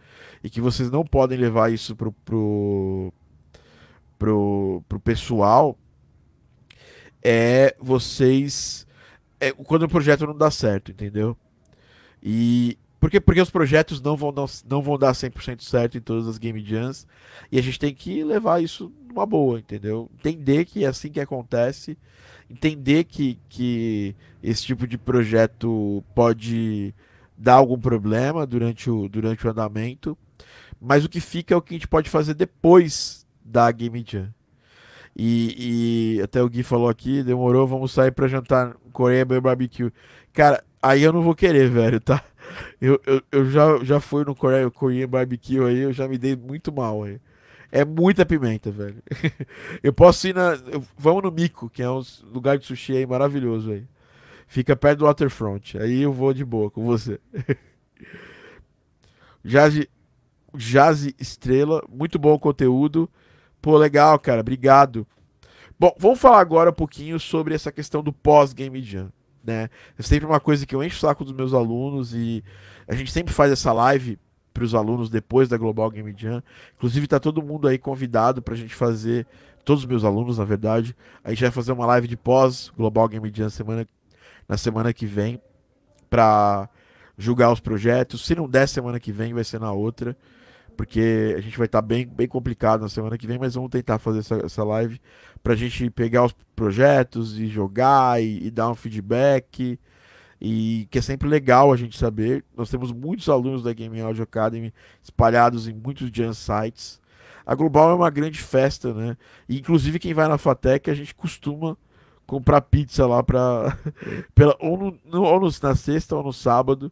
e 0.44 0.50
que 0.50 0.60
vocês 0.60 0.90
não 0.90 1.06
podem 1.06 1.38
levar 1.38 1.72
isso 1.72 1.96
pro, 1.96 2.12
pro, 2.12 3.14
pro, 4.18 4.84
pro 4.90 5.00
pessoal 5.00 5.78
é 7.24 7.76
vocês. 7.80 8.88
É, 9.40 9.52
quando 9.52 9.84
o 9.84 9.90
projeto 9.90 10.26
não 10.26 10.36
dá 10.36 10.50
certo, 10.50 10.92
entendeu? 10.92 11.38
E. 12.22 12.78
Porque, 13.00 13.20
porque 13.20 13.40
os 13.40 13.52
projetos 13.52 14.02
não 14.02 14.18
vão, 14.18 14.32
não, 14.32 14.48
não 14.68 14.82
vão 14.82 14.98
dar 14.98 15.12
100% 15.12 15.62
certo 15.62 16.00
em 16.00 16.02
todas 16.02 16.28
as 16.28 16.40
Game 16.40 16.60
Jams. 16.66 17.06
E 17.52 17.60
a 17.60 17.62
gente 17.62 17.78
tem 17.78 17.94
que 17.94 18.24
levar 18.24 18.64
isso 18.64 18.92
numa 19.08 19.24
boa, 19.24 19.60
entendeu? 19.60 20.10
Entender 20.16 20.66
que 20.66 20.84
é 20.84 20.88
assim 20.88 21.12
que 21.12 21.20
acontece 21.20 21.96
entender 22.50 23.04
que, 23.04 23.40
que 23.50 24.16
esse 24.42 24.64
tipo 24.64 24.88
de 24.88 24.98
projeto 24.98 26.04
pode 26.16 26.94
dar 27.38 27.56
algum 27.56 27.80
problema 27.80 28.46
durante 28.46 28.90
o, 28.90 29.08
durante 29.08 29.46
o 29.46 29.50
andamento, 29.50 30.18
mas 30.80 31.06
o 31.06 31.10
que 31.10 31.20
fica 31.20 31.54
é 31.54 31.58
o 31.58 31.62
que 31.62 31.74
a 31.74 31.78
gente 31.78 31.88
pode 31.88 32.10
fazer 32.10 32.34
depois 32.34 33.26
da 33.44 33.72
Game 33.72 34.04
Jam. 34.08 34.34
E, 35.16 36.18
e 36.18 36.22
até 36.22 36.44
o 36.44 36.50
Gui 36.50 36.62
falou 36.62 36.90
aqui, 36.90 37.24
demorou, 37.24 37.66
vamos 37.66 37.92
sair 37.92 38.12
para 38.12 38.28
jantar 38.28 38.76
Coreia 38.92 39.26
Barbecue. 39.26 39.92
Cara, 40.32 40.64
aí 40.82 41.02
eu 41.02 41.12
não 41.12 41.24
vou 41.24 41.34
querer, 41.34 41.70
velho, 41.70 42.00
tá? 42.00 42.24
Eu, 42.80 43.02
eu, 43.06 43.22
eu 43.32 43.50
já, 43.50 43.84
já 43.84 44.00
fui 44.00 44.24
no 44.24 44.36
Coreia, 44.36 44.70
Coreia 44.72 45.08
Barbecue 45.08 45.60
aí, 45.60 45.80
eu 45.80 45.92
já 45.92 46.08
me 46.08 46.18
dei 46.18 46.36
muito 46.36 46.72
mal 46.72 47.04
aí. 47.04 47.20
É 47.72 47.84
muita 47.84 48.26
pimenta, 48.26 48.72
velho. 48.72 49.02
eu 49.84 49.92
posso 49.92 50.28
ir 50.28 50.36
na. 50.36 50.54
Vamos 50.98 51.24
no 51.24 51.32
Mico, 51.32 51.70
que 51.70 51.84
é 51.84 51.90
um 51.90 52.02
lugar 52.34 52.58
de 52.58 52.66
sushi 52.66 52.96
aí 52.96 53.06
maravilhoso 53.06 53.72
aí. 53.72 53.86
Fica 54.48 54.76
perto 54.76 55.00
do 55.00 55.06
waterfront. 55.06 55.78
Aí 55.78 56.02
eu 56.02 56.14
vou 56.14 56.34
de 56.34 56.46
boa 56.46 56.72
com 56.72 56.86
você. 56.86 57.20
Jazz, 59.44 59.86
Jazz 60.56 61.14
Estrela, 61.20 61.84
muito 61.90 62.18
bom 62.18 62.34
o 62.34 62.40
conteúdo. 62.40 63.10
Pô, 63.62 63.78
legal, 63.78 64.18
cara. 64.18 64.42
Obrigado. 64.42 65.06
Bom, 65.80 65.94
vamos 66.00 66.20
falar 66.20 66.40
agora 66.40 66.70
um 66.70 66.74
pouquinho 66.74 67.20
sobre 67.20 67.54
essa 67.54 67.72
questão 67.72 68.02
do 68.02 68.14
pós-Game 68.14 68.82
Jam. 68.82 69.12
Né? 69.44 69.70
É 69.98 70.02
sempre 70.02 70.26
uma 70.26 70.40
coisa 70.40 70.66
que 70.66 70.74
eu 70.74 70.84
encho 70.84 70.98
o 70.98 71.00
saco 71.00 71.24
dos 71.24 71.34
meus 71.34 71.54
alunos 71.54 72.14
e 72.14 72.44
a 72.88 72.96
gente 72.96 73.12
sempre 73.12 73.34
faz 73.34 73.52
essa 73.52 73.72
live 73.74 74.18
para 74.58 74.66
os 74.66 74.74
alunos 74.74 75.08
depois 75.08 75.48
da 75.48 75.56
Global 75.56 75.88
Game 75.92 76.12
Jam. 76.18 76.44
Inclusive 76.76 77.06
está 77.06 77.20
todo 77.20 77.44
mundo 77.44 77.68
aí 77.68 77.78
convidado 77.78 78.42
para 78.42 78.56
a 78.56 78.58
gente 78.58 78.74
fazer, 78.74 79.28
todos 79.64 79.84
os 79.84 79.88
meus 79.88 80.04
alunos 80.04 80.40
na 80.40 80.46
verdade, 80.46 80.96
a 81.24 81.30
gente 81.30 81.42
vai 81.42 81.52
fazer 81.52 81.72
uma 81.74 81.86
live 81.86 82.08
de 82.08 82.18
pós 82.18 82.72
Global 82.76 83.08
Game 83.08 83.32
Jam 83.32 83.52
semana, 83.52 83.88
na 84.50 84.58
semana 84.58 84.92
que 84.92 85.06
vem 85.06 85.40
para 86.10 86.68
julgar 87.16 87.52
os 87.52 87.60
projetos. 87.60 88.26
Se 88.26 88.34
não 88.34 88.50
der 88.50 88.68
semana 88.68 89.00
que 89.00 89.12
vem, 89.12 89.32
vai 89.32 89.44
ser 89.44 89.60
na 89.60 89.72
outra, 89.72 90.18
porque 90.76 91.36
a 91.38 91.42
gente 91.42 91.56
vai 91.56 91.68
estar 91.68 91.82
tá 91.82 91.88
bem, 91.88 92.08
bem 92.08 92.28
complicado 92.28 92.82
na 92.82 92.90
semana 92.90 93.16
que 93.16 93.28
vem, 93.28 93.38
mas 93.38 93.54
vamos 93.54 93.70
tentar 93.70 94.00
fazer 94.00 94.20
essa, 94.20 94.38
essa 94.44 94.64
live 94.64 95.00
para 95.44 95.54
a 95.54 95.56
gente 95.56 95.88
pegar 95.92 96.26
os 96.26 96.34
projetos 96.56 97.38
e 97.38 97.46
jogar 97.46 98.20
e, 98.24 98.48
e 98.48 98.50
dar 98.50 98.72
um 98.72 98.76
feedback 98.76 99.80
e 100.40 100.88
que 100.92 101.00
é 101.00 101.02
sempre 101.02 101.28
legal 101.28 101.72
a 101.72 101.78
gente 101.78 101.98
saber. 101.98 102.44
Nós 102.56 102.70
temos 102.70 102.92
muitos 102.92 103.28
alunos 103.30 103.64
da 103.64 103.74
Game 103.74 104.00
Audio 104.02 104.24
Academy 104.24 104.74
espalhados 105.02 105.68
em 105.68 105.74
muitos 105.74 106.10
jam 106.12 106.34
sites. 106.34 107.02
A 107.46 107.56
Global 107.56 107.92
é 107.92 107.96
uma 107.96 108.10
grande 108.10 108.40
festa, 108.40 108.94
né? 108.94 109.18
E, 109.48 109.58
inclusive 109.58 110.00
quem 110.00 110.14
vai 110.14 110.28
na 110.28 110.38
Fatec, 110.38 110.90
a 110.90 110.94
gente 110.94 111.16
costuma 111.16 111.78
comprar 112.26 112.62
pizza 112.62 113.08
lá 113.08 113.24
para 113.24 113.78
pela 114.36 114.56
ou, 114.60 114.78
no, 114.78 115.00
no, 115.06 115.24
ou 115.24 115.40
no, 115.40 115.50
na 115.64 115.76
sexta 115.76 116.16
ou 116.16 116.24
no 116.24 116.34
sábado, 116.34 116.92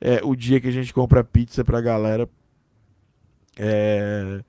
é 0.00 0.20
o 0.22 0.36
dia 0.36 0.60
que 0.60 0.68
a 0.68 0.72
gente 0.72 0.92
compra 0.92 1.24
pizza 1.24 1.64
pra 1.64 1.80
galera 1.80 2.28
é, 3.56 4.40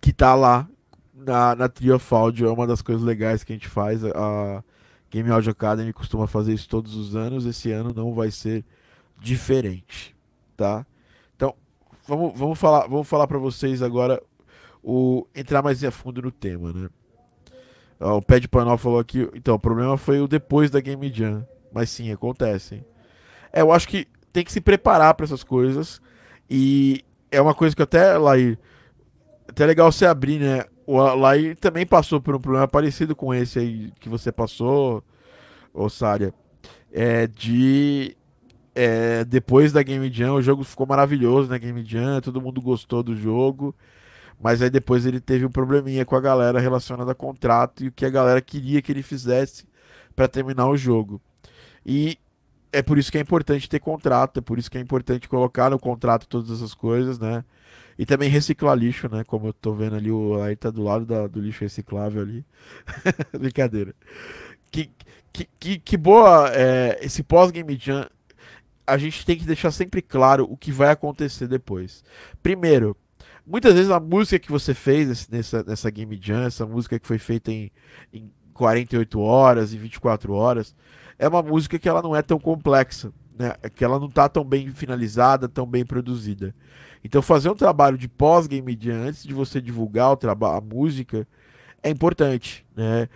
que 0.00 0.12
tá 0.12 0.34
lá 0.34 0.68
na, 1.14 1.54
na 1.54 1.68
Trio 1.68 1.96
of 1.96 2.14
Audio, 2.14 2.48
é 2.48 2.52
uma 2.52 2.66
das 2.66 2.82
coisas 2.82 3.04
legais 3.04 3.44
que 3.44 3.52
a 3.52 3.56
gente 3.56 3.68
faz. 3.68 4.04
A, 4.04 4.64
Game 5.10 5.30
Audio 5.30 5.50
Academy 5.50 5.92
costuma 5.92 6.26
fazer 6.26 6.52
isso 6.52 6.68
todos 6.68 6.94
os 6.94 7.14
anos, 7.14 7.46
esse 7.46 7.70
ano 7.70 7.92
não 7.94 8.12
vai 8.12 8.30
ser 8.30 8.64
diferente, 9.18 10.14
tá? 10.56 10.84
Então, 11.34 11.54
vamos, 12.06 12.38
vamos 12.38 12.58
falar, 12.58 12.86
vamos 12.86 13.08
falar 13.08 13.26
para 13.26 13.38
vocês 13.38 13.82
agora 13.82 14.22
o 14.82 15.26
entrar 15.34 15.62
mais 15.62 15.82
a 15.82 15.90
fundo 15.90 16.22
no 16.22 16.30
tema, 16.30 16.72
né? 16.72 16.88
O 17.98 18.20
Pé 18.20 18.38
de 18.38 18.46
Panel 18.46 18.76
falou 18.76 18.98
aqui, 18.98 19.28
então, 19.34 19.54
o 19.54 19.58
problema 19.58 19.96
foi 19.96 20.20
o 20.20 20.28
depois 20.28 20.70
da 20.70 20.80
Game 20.80 21.10
Jam, 21.12 21.46
mas 21.72 21.88
sim, 21.88 22.12
acontece. 22.12 22.84
É, 23.52 23.62
eu 23.62 23.72
acho 23.72 23.88
que 23.88 24.06
tem 24.32 24.44
que 24.44 24.52
se 24.52 24.60
preparar 24.60 25.14
para 25.14 25.24
essas 25.24 25.42
coisas 25.42 26.00
e 26.48 27.02
é 27.30 27.40
uma 27.40 27.54
coisa 27.54 27.74
que 27.74 27.82
até 27.82 28.18
lá 28.18 28.32
até 29.48 29.64
legal 29.64 29.90
você 29.90 30.04
abrir, 30.04 30.38
né? 30.38 30.64
O 30.86 30.98
Lai 31.14 31.56
também 31.56 31.84
passou 31.84 32.20
por 32.20 32.36
um 32.36 32.40
problema 32.40 32.68
parecido 32.68 33.16
com 33.16 33.34
esse 33.34 33.58
aí 33.58 33.92
que 33.98 34.08
você 34.08 34.30
passou, 34.30 35.02
Ossária. 35.74 36.32
É 36.92 37.26
de. 37.26 38.16
É, 38.74 39.24
depois 39.24 39.72
da 39.72 39.82
Game 39.82 40.12
Jam, 40.12 40.34
o 40.34 40.42
jogo 40.42 40.62
ficou 40.62 40.86
maravilhoso 40.86 41.48
na 41.48 41.58
Game 41.58 41.82
Jam, 41.84 42.20
todo 42.20 42.40
mundo 42.40 42.60
gostou 42.60 43.02
do 43.02 43.16
jogo. 43.16 43.74
Mas 44.40 44.60
aí 44.60 44.70
depois 44.70 45.06
ele 45.06 45.18
teve 45.18 45.46
um 45.46 45.50
probleminha 45.50 46.04
com 46.04 46.14
a 46.14 46.20
galera 46.20 46.60
relacionado 46.60 47.10
a 47.10 47.14
contrato 47.14 47.82
e 47.82 47.88
o 47.88 47.92
que 47.92 48.04
a 48.04 48.10
galera 48.10 48.40
queria 48.40 48.82
que 48.82 48.92
ele 48.92 49.02
fizesse 49.02 49.66
para 50.14 50.28
terminar 50.28 50.68
o 50.68 50.76
jogo. 50.76 51.20
E 51.84 52.18
é 52.72 52.82
por 52.82 52.98
isso 52.98 53.10
que 53.10 53.18
é 53.18 53.20
importante 53.20 53.68
ter 53.68 53.80
contrato, 53.80 54.38
é 54.38 54.40
por 54.42 54.58
isso 54.58 54.70
que 54.70 54.76
é 54.76 54.80
importante 54.80 55.28
colocar 55.28 55.70
no 55.70 55.78
contrato 55.78 56.28
todas 56.28 56.50
essas 56.50 56.74
coisas, 56.74 57.18
né? 57.18 57.44
E 57.98 58.04
também 58.04 58.28
reciclar 58.28 58.76
lixo, 58.76 59.08
né? 59.08 59.24
Como 59.24 59.48
eu 59.48 59.52
tô 59.52 59.72
vendo 59.72 59.96
ali, 59.96 60.10
o 60.10 60.40
aí 60.42 60.54
tá 60.54 60.70
do 60.70 60.82
lado 60.82 61.06
da, 61.06 61.26
do 61.26 61.40
lixo 61.40 61.62
reciclável 61.62 62.22
ali. 62.22 62.44
Brincadeira. 63.38 63.94
Que, 64.70 64.90
que, 65.32 65.48
que, 65.58 65.78
que 65.78 65.96
boa 65.96 66.50
é, 66.52 66.98
esse 67.00 67.22
pós-game 67.22 67.76
jam. 67.80 68.06
A 68.86 68.98
gente 68.98 69.24
tem 69.24 69.36
que 69.36 69.44
deixar 69.44 69.70
sempre 69.70 70.00
claro 70.00 70.46
o 70.48 70.56
que 70.56 70.70
vai 70.70 70.90
acontecer 70.90 71.48
depois. 71.48 72.04
Primeiro, 72.42 72.96
muitas 73.46 73.74
vezes 73.74 73.90
a 73.90 73.98
música 73.98 74.38
que 74.38 74.52
você 74.52 74.74
fez 74.74 75.28
nessa, 75.28 75.64
nessa 75.64 75.90
game 75.90 76.18
jam, 76.20 76.44
essa 76.44 76.66
música 76.66 76.98
que 76.98 77.06
foi 77.06 77.18
feita 77.18 77.50
em, 77.50 77.70
em 78.12 78.30
48 78.52 79.20
horas, 79.20 79.72
e 79.72 79.78
24 79.78 80.32
horas, 80.32 80.74
é 81.18 81.26
uma 81.26 81.42
música 81.42 81.78
que 81.78 81.88
ela 81.88 82.02
não 82.02 82.14
é 82.14 82.22
tão 82.22 82.38
complexa. 82.38 83.12
Né, 83.38 83.54
que 83.74 83.84
ela 83.84 83.98
não 83.98 84.08
está 84.08 84.28
tão 84.28 84.44
bem 84.44 84.72
finalizada, 84.72 85.48
tão 85.48 85.66
bem 85.66 85.84
produzida. 85.84 86.54
Então 87.04 87.22
fazer 87.22 87.50
um 87.50 87.54
trabalho 87.54 87.98
de 87.98 88.08
pós-game 88.08 88.76
jam 88.80 89.08
antes 89.08 89.22
de 89.22 89.34
você 89.34 89.60
divulgar 89.60 90.12
o 90.12 90.16
trabalho, 90.16 90.58
a 90.58 90.60
música, 90.60 91.26
é 91.82 91.90
importante, 91.90 92.66
né? 92.74 93.08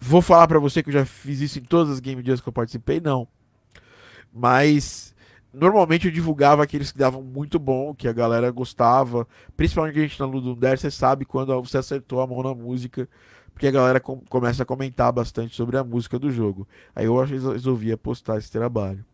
Vou 0.00 0.22
falar 0.22 0.46
para 0.46 0.58
você 0.58 0.82
que 0.82 0.90
eu 0.90 0.92
já 0.92 1.04
fiz 1.04 1.40
isso 1.40 1.58
em 1.58 1.62
todas 1.62 1.92
as 1.92 2.00
game 2.00 2.22
jams 2.24 2.40
que 2.40 2.48
eu 2.48 2.52
participei, 2.52 3.00
não. 3.00 3.26
Mas 4.32 5.14
normalmente 5.52 6.06
eu 6.06 6.12
divulgava 6.12 6.62
aqueles 6.62 6.92
que 6.92 6.98
davam 6.98 7.22
muito 7.22 7.58
bom, 7.58 7.94
que 7.94 8.06
a 8.06 8.12
galera 8.12 8.50
gostava, 8.50 9.26
principalmente 9.56 9.98
a 9.98 10.02
gente 10.02 10.20
na 10.20 10.26
Ludundare, 10.26 10.78
você 10.78 10.90
sabe 10.90 11.24
quando 11.24 11.60
você 11.62 11.78
acertou 11.78 12.20
a 12.20 12.26
mão 12.26 12.42
na 12.42 12.54
música, 12.54 13.08
porque 13.52 13.66
a 13.66 13.72
galera 13.72 13.98
com, 13.98 14.20
começa 14.28 14.62
a 14.62 14.66
comentar 14.66 15.10
bastante 15.12 15.56
sobre 15.56 15.76
a 15.76 15.82
música 15.82 16.18
do 16.18 16.30
jogo. 16.30 16.68
Aí 16.94 17.06
eu 17.06 17.16
resolvi 17.24 17.96
postar 17.96 18.38
esse 18.38 18.52
trabalho. 18.52 19.04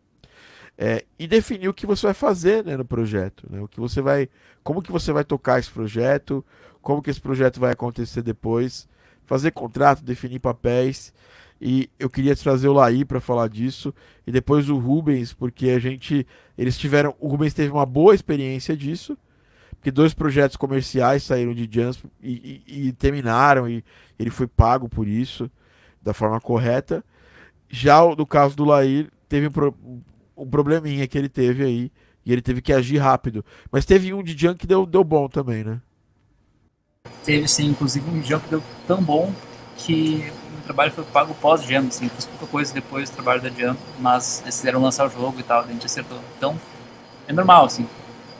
É, 0.77 1.05
e 1.17 1.25
definir 1.25 1.69
o 1.69 1.73
que 1.73 1.85
você 1.85 2.07
vai 2.07 2.13
fazer 2.13 2.65
né, 2.65 2.75
no 2.75 2.83
projeto, 2.83 3.47
né? 3.49 3.61
O 3.61 3.67
que 3.67 3.79
você 3.79 4.01
vai, 4.01 4.27
como 4.63 4.81
que 4.81 4.91
você 4.91 5.13
vai 5.13 5.23
tocar 5.23 5.57
esse 5.57 5.71
projeto, 5.71 6.43
como 6.81 7.01
que 7.01 7.09
esse 7.09 7.21
projeto 7.21 7.59
vai 7.59 7.71
acontecer 7.71 8.21
depois, 8.21 8.87
fazer 9.23 9.51
contrato, 9.51 10.03
definir 10.03 10.39
papéis. 10.39 11.13
E 11.61 11.89
eu 11.97 12.09
queria 12.09 12.35
trazer 12.35 12.67
o 12.67 12.73
Laí 12.73 13.05
para 13.05 13.21
falar 13.21 13.47
disso 13.47 13.93
e 14.27 14.31
depois 14.31 14.69
o 14.69 14.77
Rubens, 14.77 15.33
porque 15.33 15.69
a 15.69 15.79
gente 15.79 16.27
eles 16.57 16.77
tiveram, 16.77 17.15
o 17.19 17.29
Rubens 17.29 17.53
teve 17.53 17.71
uma 17.71 17.85
boa 17.85 18.13
experiência 18.13 18.75
disso, 18.75 19.17
porque 19.71 19.91
dois 19.91 20.13
projetos 20.13 20.57
comerciais 20.57 21.23
saíram 21.23 21.53
de 21.53 21.69
Jans 21.71 22.03
e, 22.21 22.61
e, 22.67 22.87
e 22.87 22.93
terminaram 22.93 23.69
e 23.69 23.83
ele 24.19 24.29
foi 24.29 24.47
pago 24.47 24.89
por 24.89 25.07
isso 25.07 25.49
da 26.01 26.13
forma 26.13 26.39
correta. 26.41 27.03
Já 27.69 28.01
no 28.03 28.25
caso 28.25 28.55
do 28.55 28.65
Laí, 28.65 29.09
teve 29.27 29.47
um, 29.47 30.01
um 30.35 30.47
probleminha 30.47 31.07
que 31.07 31.17
ele 31.17 31.29
teve 31.29 31.63
aí. 31.63 31.91
E 32.25 32.31
ele 32.31 32.41
teve 32.41 32.61
que 32.61 32.73
agir 32.73 32.97
rápido. 32.97 33.45
Mas 33.71 33.85
teve 33.85 34.11
um 34.13 34.23
de 34.23 34.35
Jump 34.35 34.59
que 34.59 34.65
deu, 34.65 34.85
deu 34.85 35.03
bom 35.03 35.27
também, 35.27 35.63
né? 35.63 35.79
Teve 37.23 37.47
sim, 37.47 37.67
inclusive 37.67 38.09
um 38.09 38.21
Jump 38.23 38.47
deu 38.49 38.63
tão 38.87 39.01
bom 39.01 39.31
que 39.77 40.31
o 40.59 40.63
trabalho 40.63 40.91
foi 40.91 41.03
pago 41.03 41.35
pós-Jump, 41.35 41.89
assim. 41.89 42.09
Fiz 42.09 42.25
pouca 42.25 42.47
coisa 42.47 42.73
depois 42.73 43.09
do 43.09 43.13
trabalho 43.13 43.41
da 43.41 43.49
Jump, 43.49 43.79
mas 43.99 44.41
eles 44.41 44.55
quiseram 44.55 44.81
lançar 44.81 45.05
o 45.05 45.09
jogo 45.09 45.39
e 45.39 45.43
tal, 45.43 45.61
a 45.61 45.67
gente 45.67 45.85
acertou. 45.85 46.19
Então, 46.37 46.59
é 47.27 47.33
normal, 47.33 47.65
assim. 47.65 47.87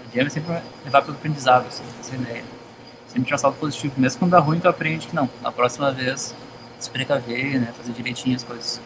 A 0.02 0.06
Jump 0.06 0.26
é 0.26 0.30
sempre 0.30 0.62
levar 0.84 1.04
pelo 1.04 1.16
aprendizado, 1.18 1.68
assim, 1.68 1.84
essa 2.00 2.16
ideia. 2.16 2.44
Sempre 3.08 3.28
tinha 3.28 3.36
um 3.36 3.40
saldo 3.40 3.58
positivo. 3.58 3.94
Mesmo 3.98 4.20
quando 4.20 4.32
dá 4.32 4.40
ruim, 4.40 4.60
tu 4.60 4.68
aprende 4.68 5.06
que 5.08 5.16
não. 5.16 5.30
Na 5.44 5.52
próxima 5.52 5.92
vez, 5.92 6.36
se 6.80 6.90
precaver, 6.90 7.60
né? 7.60 7.72
Fazer 7.78 7.94
direitinho 7.94 8.36
as 8.36 8.44
coisas. 8.44 8.82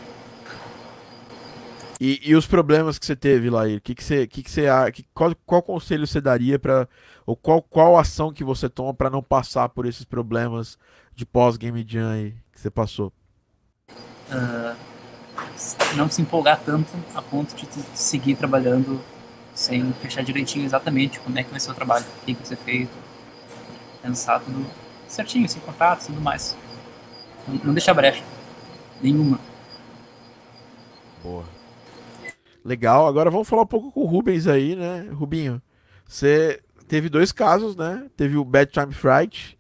E, 2.00 2.22
e 2.24 2.34
os 2.34 2.48
problemas 2.48 2.98
que 2.98 3.06
você 3.06 3.16
teve 3.16 3.50
lá, 3.50 3.64
que 3.84 3.94
que 3.94 4.04
você, 4.04 4.26
que 4.26 4.42
que 4.42 4.50
você, 4.50 4.68
que, 4.94 5.04
qual, 5.14 5.36
qual 5.46 5.62
conselho 5.62 6.08
você 6.08 6.22
daria 6.22 6.58
para 6.58 6.88
ou 7.26 7.36
qual, 7.36 7.62
qual 7.62 7.98
ação 7.98 8.32
que 8.32 8.44
você 8.44 8.70
toma 8.70 8.94
para 8.94 9.10
não 9.10 9.22
passar 9.22 9.68
por 9.68 9.86
esses 9.86 10.06
problemas 10.06 10.78
de 11.14 11.26
pós 11.26 11.58
game 11.58 11.86
jam 11.86 12.10
aí 12.10 12.34
que 12.54 12.60
você 12.60 12.72
passou? 12.72 13.12
Uh, 14.32 14.76
não 15.98 16.10
se 16.10 16.22
empolgar 16.22 16.62
tanto 16.66 16.90
a 17.14 17.22
ponto 17.22 17.54
de 17.54 17.68
seguir 17.94 18.36
trabalhando 18.36 19.02
sem 19.54 19.92
fechar 19.94 20.24
direitinho 20.24 20.64
exatamente 20.64 21.20
como 21.20 21.38
é 21.38 21.44
que 21.44 21.52
vai 21.52 21.60
ser 21.60 21.72
o 21.72 21.74
trabalho, 21.74 22.06
o 22.22 22.26
que 22.26 22.34
vai 22.34 22.46
ser 22.46 22.56
feito, 22.56 22.98
pensar 24.02 24.40
tudo 24.40 24.66
certinho, 25.06 25.50
sem 25.50 25.62
contratos 25.62 26.06
e 26.06 26.08
tudo 26.08 26.22
mais. 26.22 26.56
Não, 27.46 27.56
não 27.66 27.74
deixar 27.74 27.94
brecha 27.94 28.24
nenhuma. 29.02 29.38
Boa. 31.22 31.59
Legal, 32.64 33.08
agora 33.08 33.30
vamos 33.30 33.48
falar 33.48 33.64
um 33.64 33.68
pouco 33.68 33.92
com 33.92 34.02
o 34.02 34.06
Rubens 34.06 34.48
aí, 34.48 34.76
né? 34.76 35.08
Rubinho, 35.12 35.62
você 36.06 36.60
teve 36.88 37.08
dois 37.10 37.32
casos, 37.32 37.76
né? 37.76 38.08
Teve 38.18 38.38
o 38.38 38.44
Bad 38.44 38.72
Time 38.72 38.94
Fright 38.94 39.58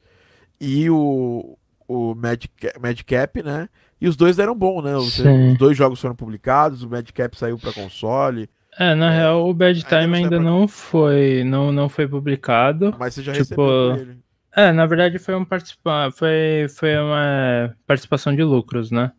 e 0.59 0.89
o, 0.89 1.57
o 1.87 2.15
Madcap, 2.15 3.41
né? 3.43 3.69
E 4.01 4.07
os 4.07 4.15
dois 4.15 4.35
deram 4.37 4.55
bom, 4.55 4.81
né? 4.81 4.95
Os, 4.95 5.19
os, 5.19 5.57
dois 5.57 5.77
jogos 5.77 5.99
foram 5.99 6.15
publicados, 6.15 6.83
o 6.83 6.89
Madcap 6.89 7.37
saiu 7.37 7.57
para 7.57 7.73
console. 7.73 8.49
É, 8.77 8.95
na 8.95 9.13
é, 9.13 9.17
real, 9.17 9.49
o 9.49 9.53
Bad 9.53 9.83
Time 9.83 10.17
ainda, 10.17 10.17
ainda 10.17 10.39
não, 10.39 10.67
foi, 10.67 11.43
não, 11.43 11.71
não 11.71 11.89
foi 11.89 12.07
publicado. 12.07 12.95
Mas 12.97 13.13
você 13.13 13.23
já 13.23 13.33
tipo, 13.33 13.61
recebeu 13.61 13.95
ele. 13.95 14.19
É, 14.55 14.71
na 14.71 14.85
verdade 14.85 15.19
foi 15.19 15.35
um 15.35 15.45
participar, 15.45 16.11
foi, 16.11 16.67
foi 16.69 16.97
uma 16.97 17.75
participação 17.85 18.35
de 18.35 18.43
lucros, 18.43 18.89
né? 18.89 19.11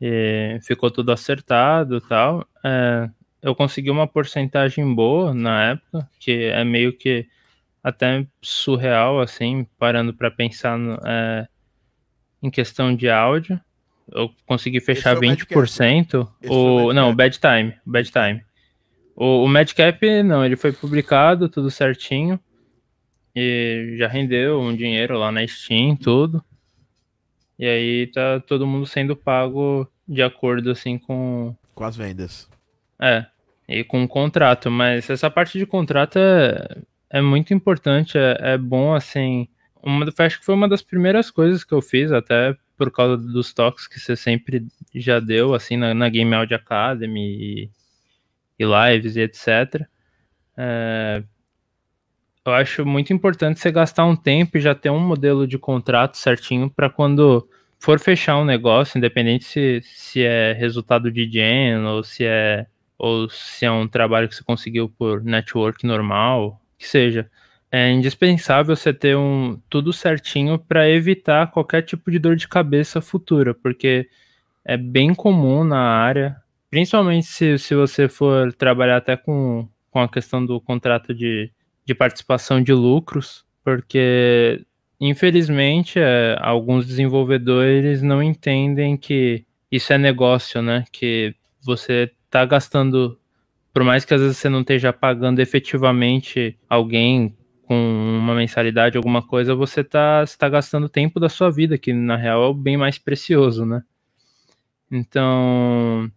E 0.00 0.58
ficou 0.62 0.90
tudo 0.90 1.10
acertado, 1.10 2.00
tal. 2.00 2.46
É, 2.64 3.10
eu 3.42 3.54
consegui 3.54 3.90
uma 3.90 4.06
porcentagem 4.06 4.94
boa 4.94 5.32
na 5.32 5.70
época, 5.70 6.08
que 6.18 6.44
é 6.44 6.64
meio 6.64 6.92
que 6.92 7.26
até 7.82 8.26
surreal, 8.42 9.20
assim, 9.20 9.66
parando 9.78 10.12
para 10.12 10.30
pensar 10.30 10.76
no, 10.78 10.98
é, 11.04 11.46
em 12.42 12.50
questão 12.50 12.94
de 12.94 13.08
áudio. 13.08 13.60
Eu 14.10 14.30
consegui 14.46 14.80
fechar 14.80 15.12
Esse 15.14 15.44
20%. 15.44 16.28
O, 16.46 16.52
o, 16.52 16.84
o 16.86 16.92
não, 16.92 17.10
o 17.10 17.14
Bad 17.14 17.38
Time. 17.38 17.74
Bad 17.84 18.10
Time. 18.10 18.44
O, 19.14 19.44
o 19.44 19.48
Madcap, 19.48 20.22
não, 20.22 20.44
ele 20.44 20.56
foi 20.56 20.72
publicado, 20.72 21.48
tudo 21.48 21.70
certinho. 21.70 22.40
E 23.34 23.96
já 23.98 24.08
rendeu 24.08 24.60
um 24.60 24.74
dinheiro 24.74 25.18
lá 25.18 25.30
na 25.30 25.46
Steam, 25.46 25.94
tudo. 25.96 26.42
E 27.58 27.66
aí 27.66 28.06
tá 28.08 28.40
todo 28.40 28.66
mundo 28.66 28.86
sendo 28.86 29.16
pago 29.16 29.86
de 30.06 30.22
acordo, 30.22 30.70
assim, 30.70 30.96
com... 30.96 31.54
Com 31.74 31.84
as 31.84 31.96
vendas. 31.96 32.48
É, 33.00 33.26
e 33.68 33.84
com 33.84 34.02
o 34.02 34.08
contrato, 34.08 34.70
mas 34.70 35.08
essa 35.10 35.30
parte 35.30 35.58
de 35.58 35.66
contrato 35.66 36.18
é, 36.18 36.78
é 37.10 37.20
muito 37.20 37.54
importante, 37.54 38.18
é, 38.18 38.36
é 38.54 38.58
bom, 38.58 38.94
assim, 38.94 39.48
uma, 39.82 40.06
acho 40.18 40.38
que 40.40 40.44
foi 40.44 40.54
uma 40.54 40.68
das 40.68 40.82
primeiras 40.82 41.30
coisas 41.30 41.64
que 41.64 41.72
eu 41.72 41.82
fiz, 41.82 42.10
até 42.12 42.56
por 42.76 42.90
causa 42.90 43.16
dos 43.16 43.52
toques 43.52 43.86
que 43.86 43.98
você 44.00 44.16
sempre 44.16 44.66
já 44.94 45.20
deu, 45.20 45.54
assim, 45.54 45.76
na, 45.76 45.94
na 45.94 46.08
Game 46.08 46.32
Audio 46.34 46.56
Academy 46.56 47.20
e, 47.20 47.70
e 48.58 48.64
lives 48.64 49.16
e 49.16 49.20
etc. 49.20 49.86
É, 50.56 51.22
eu 52.44 52.52
acho 52.52 52.86
muito 52.86 53.12
importante 53.12 53.60
você 53.60 53.70
gastar 53.70 54.06
um 54.06 54.16
tempo 54.16 54.56
e 54.56 54.60
já 54.60 54.74
ter 54.74 54.90
um 54.90 55.00
modelo 55.00 55.46
de 55.46 55.58
contrato 55.58 56.16
certinho 56.16 56.70
para 56.70 56.88
quando 56.88 57.48
for 57.78 58.00
fechar 58.00 58.38
um 58.38 58.44
negócio, 58.44 58.98
independente 58.98 59.44
se, 59.44 59.80
se 59.82 60.22
é 60.22 60.52
resultado 60.52 61.12
de 61.12 61.30
gen 61.30 61.84
ou 61.84 62.02
se 62.02 62.24
é 62.24 62.66
ou 62.98 63.30
se 63.30 63.64
é 63.64 63.70
um 63.70 63.86
trabalho 63.86 64.28
que 64.28 64.34
você 64.34 64.42
conseguiu 64.42 64.88
por 64.88 65.22
network 65.22 65.86
normal, 65.86 66.60
que 66.76 66.86
seja. 66.86 67.30
É 67.70 67.90
indispensável 67.90 68.74
você 68.74 68.92
ter 68.94 69.16
um 69.16 69.60
tudo 69.68 69.92
certinho 69.92 70.58
para 70.58 70.88
evitar 70.88 71.50
qualquer 71.50 71.82
tipo 71.82 72.10
de 72.10 72.18
dor 72.18 72.34
de 72.34 72.48
cabeça 72.48 73.00
futura, 73.00 73.54
porque 73.54 74.08
é 74.64 74.76
bem 74.76 75.14
comum 75.14 75.64
na 75.64 75.78
área, 75.80 76.36
principalmente 76.70 77.26
se, 77.26 77.58
se 77.58 77.74
você 77.74 78.08
for 78.08 78.52
trabalhar 78.54 78.96
até 78.96 79.16
com, 79.16 79.68
com 79.90 80.00
a 80.00 80.08
questão 80.08 80.44
do 80.44 80.60
contrato 80.60 81.14
de, 81.14 81.50
de 81.84 81.94
participação 81.94 82.62
de 82.62 82.72
lucros, 82.72 83.44
porque 83.62 84.64
infelizmente 85.00 85.98
é, 85.98 86.36
alguns 86.40 86.86
desenvolvedores 86.86 88.02
não 88.02 88.22
entendem 88.22 88.96
que 88.96 89.44
isso 89.70 89.92
é 89.92 89.98
negócio, 89.98 90.62
né? 90.62 90.84
Que 90.90 91.34
você 91.62 92.10
tá 92.30 92.44
gastando, 92.44 93.18
por 93.72 93.84
mais 93.84 94.04
que 94.04 94.14
às 94.14 94.20
vezes 94.20 94.36
você 94.36 94.48
não 94.48 94.60
esteja 94.60 94.92
pagando 94.92 95.40
efetivamente 95.40 96.58
alguém 96.68 97.36
com 97.62 97.74
uma 97.74 98.34
mensalidade, 98.34 98.96
alguma 98.96 99.22
coisa, 99.22 99.54
você 99.54 99.84
tá, 99.84 100.24
você 100.24 100.36
tá 100.38 100.48
gastando 100.48 100.88
tempo 100.88 101.20
da 101.20 101.28
sua 101.28 101.50
vida, 101.50 101.76
que 101.76 101.92
na 101.92 102.16
real 102.16 102.42
é 102.42 102.46
o 102.46 102.54
bem 102.54 102.76
mais 102.76 102.98
precioso, 102.98 103.66
né? 103.66 103.82
Então, 104.90 106.10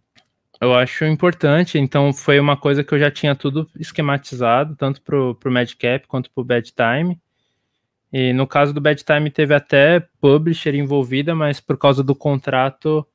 eu 0.62 0.74
acho 0.74 1.04
importante. 1.04 1.78
Então, 1.78 2.12
foi 2.12 2.38
uma 2.40 2.56
coisa 2.56 2.82
que 2.84 2.94
eu 2.94 2.98
já 2.98 3.10
tinha 3.10 3.34
tudo 3.34 3.68
esquematizado, 3.78 4.76
tanto 4.76 5.02
pro, 5.02 5.34
pro 5.34 5.52
Madcap 5.52 6.06
quanto 6.06 6.30
pro 6.30 6.44
Bad 6.44 6.72
Time. 6.72 7.20
E 8.12 8.32
no 8.32 8.46
caso 8.46 8.72
do 8.72 8.80
Bad 8.80 9.02
Time 9.04 9.30
teve 9.30 9.54
até 9.54 10.00
publisher 10.20 10.74
envolvida, 10.74 11.34
mas 11.34 11.60
por 11.60 11.76
causa 11.76 12.02
do 12.02 12.14
contrato, 12.14 13.06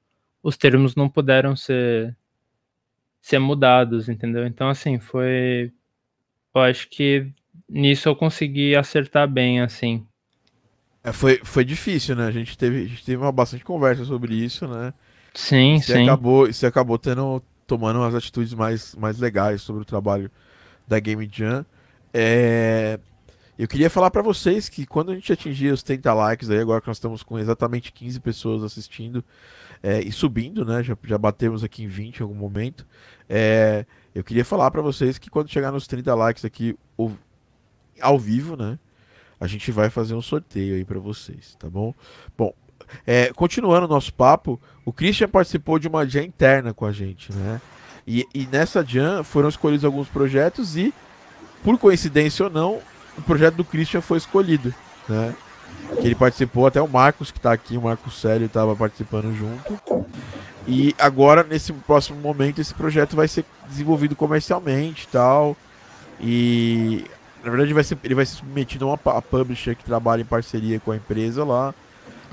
os 0.44 0.58
termos 0.58 0.96
não 0.96 1.08
puderam 1.08 1.56
ser, 1.56 2.16
ser 3.28 3.40
mudados, 3.40 4.08
entendeu? 4.08 4.48
Então, 4.48 4.70
assim, 4.70 5.00
foi. 5.00 5.74
Eu 6.56 6.62
acho 6.62 6.88
que 6.90 7.28
nisso 7.68 8.08
eu 8.08 8.16
consegui 8.16 8.74
acertar 8.74 9.28
bem, 9.28 9.60
assim. 9.60 10.08
É, 11.04 11.12
foi, 11.12 11.42
foi 11.44 11.66
difícil, 11.66 12.16
né? 12.16 12.26
A 12.26 12.32
gente 12.32 12.58
teve, 12.58 12.84
a 12.84 12.88
gente 12.88 13.04
teve 13.04 13.22
uma 13.22 13.32
bastante 13.32 13.66
conversa 13.66 14.06
sobre 14.06 14.34
isso, 14.34 14.66
né? 14.66 14.94
Sim, 15.34 15.76
e 15.76 15.82
sim. 15.82 16.04
Acabou, 16.04 16.48
você 16.48 16.66
acabou 16.66 16.98
tendo, 16.98 17.44
tomando 17.68 18.00
umas 18.00 18.16
atitudes 18.16 18.54
mais, 18.54 18.96
mais 18.96 19.20
legais 19.20 19.62
sobre 19.62 19.82
o 19.82 19.86
trabalho 19.86 20.32
da 20.88 20.98
Game 20.98 21.30
Jam. 21.30 21.66
É, 22.14 22.98
eu 23.60 23.68
queria 23.68 23.90
falar 23.90 24.10
para 24.10 24.22
vocês 24.22 24.70
que 24.70 24.86
quando 24.86 25.12
a 25.12 25.16
gente 25.16 25.34
atingir 25.34 25.74
os 25.74 25.84
30 25.84 26.14
likes 26.14 26.50
aí, 26.50 26.60
agora 26.60 26.80
que 26.80 26.88
nós 26.88 26.96
estamos 26.96 27.24
com 27.24 27.38
exatamente 27.38 27.92
15 27.92 28.22
pessoas 28.22 28.64
assistindo 28.64 29.22
é, 29.82 30.02
e 30.02 30.12
subindo, 30.12 30.66
né? 30.66 30.84
Já, 30.84 30.98
já 31.04 31.18
batemos 31.18 31.64
aqui 31.64 31.84
em 31.84 31.88
20 31.88 32.20
em 32.20 32.24
algum 32.24 32.36
momento. 32.36 32.86
É, 33.30 33.86
Eu 34.16 34.24
queria 34.24 34.44
falar 34.44 34.72
para 34.72 34.82
vocês 34.82 35.18
que 35.18 35.30
quando 35.30 35.50
chegar 35.50 35.72
nos 35.72 35.86
30 35.86 36.14
likes 36.16 36.44
aqui 36.44 36.76
ao 38.02 38.18
vivo, 38.18 38.56
né? 38.56 38.80
A 39.40 39.46
gente 39.46 39.72
vai 39.72 39.90
fazer 39.90 40.16
um 40.16 40.22
sorteio 40.22 40.76
aí 40.76 40.84
para 40.84 41.00
vocês, 41.00 41.56
tá 41.60 41.70
bom? 41.70 41.94
Bom, 42.36 42.52
é, 43.06 43.32
continuando 43.34 43.86
o 43.86 43.90
nosso 43.90 44.12
papo, 44.14 44.60
o 44.84 44.92
Christian 44.92 45.28
participou 45.30 45.78
de 45.78 45.88
uma 45.88 46.08
jam 46.08 46.24
interna 46.24 46.74
com 46.74 46.86
a 46.86 46.92
gente, 46.92 47.32
né? 47.32 47.62
E, 48.08 48.26
e 48.34 48.48
nessa 48.48 48.84
jam 48.84 49.24
foram 49.24 49.50
escolhidos 49.50 49.86
alguns 49.86 50.08
projetos 50.08 50.76
e, 50.76 50.94
por 51.64 51.78
coincidência 51.78 52.46
ou 52.46 52.52
não, 52.52 52.80
o 53.18 53.22
projeto 53.22 53.56
do 53.56 53.66
Christian 53.66 54.02
foi 54.02 54.18
escolhido, 54.18 54.74
né? 55.08 55.36
Que 56.00 56.08
ele 56.08 56.16
participou, 56.16 56.68
até 56.68 56.82
o 56.82 56.88
Marcos, 56.88 57.32
que 57.32 57.38
está 57.38 57.52
aqui, 57.52 57.78
o 57.78 57.82
Marcos 57.82 58.20
Célio 58.20 58.46
estava 58.46 58.76
participando 58.76 59.34
junto. 59.36 60.06
E 60.68 60.94
agora, 61.00 61.44
nesse 61.44 61.72
próximo 61.72 62.20
momento, 62.20 62.60
esse 62.60 62.74
projeto 62.74 63.16
vai 63.16 63.28
ser 63.28 63.46
desenvolvido 63.70 64.16
comercialmente 64.16 65.06
e 65.06 65.08
tal. 65.08 65.56
E 66.20 67.06
na 67.44 67.50
verdade 67.50 67.74
vai 67.74 67.84
ser, 67.84 67.98
ele 68.04 68.16
vai 68.16 68.26
ser 68.26 68.36
submetido 68.36 68.86
a 68.86 68.88
uma 68.90 69.18
a 69.18 69.22
publisher 69.22 69.76
que 69.76 69.84
trabalha 69.86 70.22
em 70.22 70.26
parceria 70.26 70.80
com 70.80 70.92
a 70.92 70.98
empresa 70.98 71.46
lá. 71.46 71.74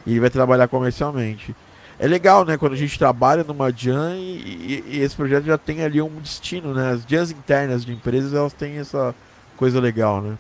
E 0.04 0.10
ele 0.10 0.20
vai 0.20 0.30
trabalhar 0.30 0.66
comercialmente. 0.66 1.54
É 1.98 2.08
legal, 2.08 2.44
né? 2.44 2.56
Quando 2.56 2.72
a 2.72 2.76
gente 2.76 2.98
trabalha 2.98 3.44
numa 3.44 3.70
Jam 3.70 4.16
e, 4.16 4.20
e, 4.20 4.84
e, 4.88 5.00
esse 5.00 5.14
projeto 5.14 5.44
já 5.44 5.56
tem 5.56 5.82
ali 5.82 6.02
um 6.02 6.20
destino, 6.20 6.74
né? 6.74 6.90
As 6.90 7.04
Jams 7.08 7.30
internas 7.30 7.84
de 7.84 7.92
empresas, 7.92 8.34
elas 8.34 8.52
têm 8.52 8.78
essa 8.78 9.14
coisa 9.56 9.80
legal, 9.80 10.20
né? 10.20 10.36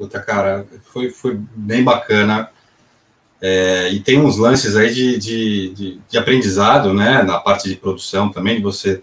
Puta, 0.00 0.18
cara, 0.18 0.66
foi, 0.94 1.10
foi 1.10 1.38
bem 1.54 1.84
bacana. 1.84 2.48
É, 3.38 3.90
e 3.90 4.00
tem 4.00 4.18
uns 4.18 4.38
lances 4.38 4.74
aí 4.74 4.94
de, 4.94 5.18
de, 5.18 5.74
de, 5.74 6.00
de, 6.08 6.16
aprendizado, 6.16 6.94
né, 6.94 7.22
na 7.22 7.38
parte 7.38 7.68
de 7.68 7.76
produção 7.76 8.30
também, 8.30 8.56
de 8.56 8.62
você 8.62 9.02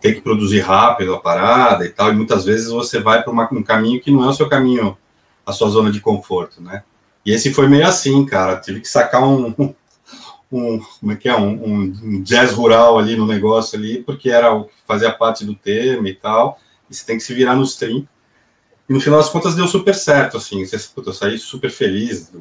ter 0.00 0.14
que 0.14 0.22
produzir 0.22 0.60
rápido 0.60 1.12
a 1.12 1.20
parada 1.20 1.84
e 1.84 1.90
tal, 1.90 2.10
e 2.10 2.16
muitas 2.16 2.46
vezes 2.46 2.70
você 2.70 2.98
vai 2.98 3.22
para 3.22 3.30
um 3.30 3.62
caminho 3.62 4.00
que 4.00 4.10
não 4.10 4.24
é 4.24 4.28
o 4.28 4.32
seu 4.32 4.48
caminho, 4.48 4.96
a 5.44 5.52
sua 5.52 5.68
zona 5.68 5.92
de 5.92 6.00
conforto, 6.00 6.62
né. 6.62 6.82
E 7.26 7.30
esse 7.30 7.52
foi 7.52 7.68
meio 7.68 7.86
assim, 7.86 8.24
cara, 8.24 8.56
tive 8.58 8.80
que 8.80 8.88
sacar 8.88 9.22
um, 9.22 9.54
um 10.50 10.80
como 10.98 11.12
é 11.12 11.16
que 11.16 11.28
é, 11.28 11.36
um, 11.36 11.92
um, 11.92 12.22
jazz 12.22 12.52
rural 12.52 12.98
ali 12.98 13.16
no 13.16 13.26
negócio 13.26 13.78
ali, 13.78 14.02
porque 14.02 14.30
era 14.30 14.50
o 14.50 14.64
que 14.64 14.72
fazia 14.86 15.12
parte 15.12 15.44
do 15.44 15.54
tema 15.54 16.08
e 16.08 16.14
tal, 16.14 16.58
e 16.90 16.94
você 16.94 17.04
tem 17.04 17.18
que 17.18 17.22
se 17.22 17.34
virar 17.34 17.54
nos 17.54 17.76
30. 17.76 18.08
E 18.88 18.92
no 18.92 19.00
final 19.00 19.18
das 19.18 19.28
contas 19.28 19.54
deu 19.54 19.68
super 19.68 19.94
certo, 19.94 20.38
assim, 20.38 20.64
você, 20.64 20.78
puta, 20.94 21.10
eu 21.10 21.14
saí 21.14 21.38
super 21.38 21.70
feliz, 21.70 22.32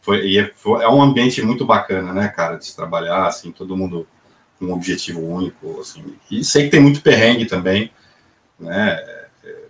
foi, 0.00 0.36
é, 0.36 0.52
foi, 0.56 0.82
é 0.82 0.88
um 0.88 1.00
ambiente 1.00 1.40
muito 1.40 1.64
bacana, 1.64 2.12
né, 2.12 2.28
cara, 2.28 2.56
de 2.56 2.66
se 2.66 2.74
trabalhar, 2.74 3.26
assim, 3.26 3.52
todo 3.52 3.76
mundo 3.76 4.06
com 4.58 4.66
um 4.66 4.72
objetivo 4.72 5.20
único, 5.20 5.80
assim, 5.80 6.16
e 6.30 6.42
sei 6.42 6.64
que 6.64 6.70
tem 6.70 6.80
muito 6.80 7.00
perrengue 7.00 7.46
também, 7.46 7.92
né, 8.58 8.94
é, 9.44 9.64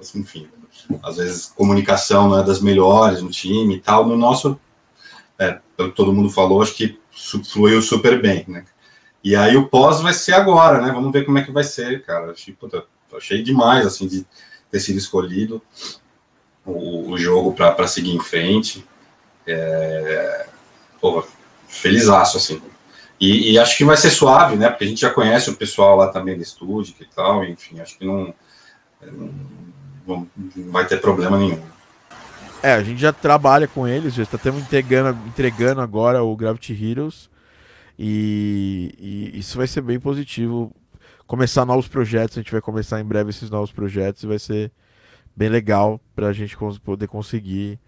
assim, 0.00 0.20
enfim, 0.20 0.48
às 1.02 1.16
vezes 1.16 1.46
comunicação 1.46 2.28
não 2.28 2.38
é 2.38 2.44
das 2.44 2.60
melhores 2.60 3.22
no 3.22 3.30
time 3.30 3.76
e 3.76 3.80
tal, 3.80 4.06
no 4.06 4.16
nosso, 4.16 4.58
é, 5.36 5.58
todo 5.96 6.12
mundo 6.12 6.30
falou, 6.30 6.62
acho 6.62 6.74
que 6.74 7.00
fluiu 7.44 7.82
super 7.82 8.22
bem, 8.22 8.44
né, 8.46 8.64
e 9.24 9.34
aí 9.34 9.56
o 9.56 9.66
pós 9.66 10.00
vai 10.00 10.12
ser 10.12 10.34
agora, 10.34 10.80
né, 10.80 10.92
vamos 10.92 11.10
ver 11.10 11.24
como 11.24 11.38
é 11.38 11.42
que 11.42 11.50
vai 11.50 11.64
ser, 11.64 12.04
cara, 12.04 12.30
achei, 12.30 12.54
puta, 12.54 12.84
achei 13.16 13.42
demais, 13.42 13.84
assim, 13.84 14.06
de 14.06 14.26
ter 14.72 14.80
sido 14.80 14.98
escolhido 14.98 15.62
o, 16.64 17.10
o 17.10 17.18
jogo 17.18 17.52
para 17.52 17.86
seguir 17.86 18.14
em 18.14 18.20
frente, 18.20 18.84
é, 19.46 20.46
pô, 21.00 21.22
felizaço, 21.68 22.38
assim. 22.38 22.60
E, 23.20 23.52
e, 23.52 23.58
acho 23.58 23.76
que 23.76 23.84
vai 23.84 23.96
ser 23.96 24.10
suave, 24.10 24.56
né? 24.56 24.68
Porque 24.68 24.84
a 24.84 24.86
gente 24.88 25.00
já 25.00 25.10
conhece 25.10 25.48
o 25.50 25.56
pessoal 25.56 25.96
lá 25.96 26.08
também 26.08 26.36
do 26.36 26.42
estúdio 26.42 26.94
e 27.00 27.04
tal, 27.04 27.44
enfim, 27.44 27.78
acho 27.78 27.96
que 27.96 28.04
não, 28.04 28.34
não, 30.06 30.28
não 30.56 30.72
vai 30.72 30.86
ter 30.86 31.00
problema 31.00 31.38
nenhum. 31.38 31.62
É, 32.62 32.72
a 32.72 32.82
gente 32.82 33.00
já 33.00 33.12
trabalha 33.12 33.68
com 33.68 33.86
eles, 33.86 34.14
já 34.14 34.22
está 34.22 34.38
entregando, 34.48 35.18
entregando 35.26 35.80
agora 35.80 36.22
o 36.22 36.34
Gravity 36.34 36.72
Heroes. 36.72 37.30
E, 37.98 38.94
e, 38.98 39.38
isso 39.38 39.58
vai 39.58 39.66
ser 39.66 39.82
bem 39.82 40.00
positivo. 40.00 40.72
Começar 41.32 41.64
novos 41.64 41.88
projetos, 41.88 42.36
a 42.36 42.42
gente 42.42 42.52
vai 42.52 42.60
começar 42.60 43.00
em 43.00 43.04
breve 43.06 43.30
esses 43.30 43.48
novos 43.48 43.72
projetos 43.72 44.22
e 44.22 44.26
vai 44.26 44.38
ser 44.38 44.70
bem 45.34 45.48
legal 45.48 45.98
para 46.14 46.26
a 46.26 46.32
gente 46.34 46.54
poder 46.84 47.08
conseguir 47.08 47.80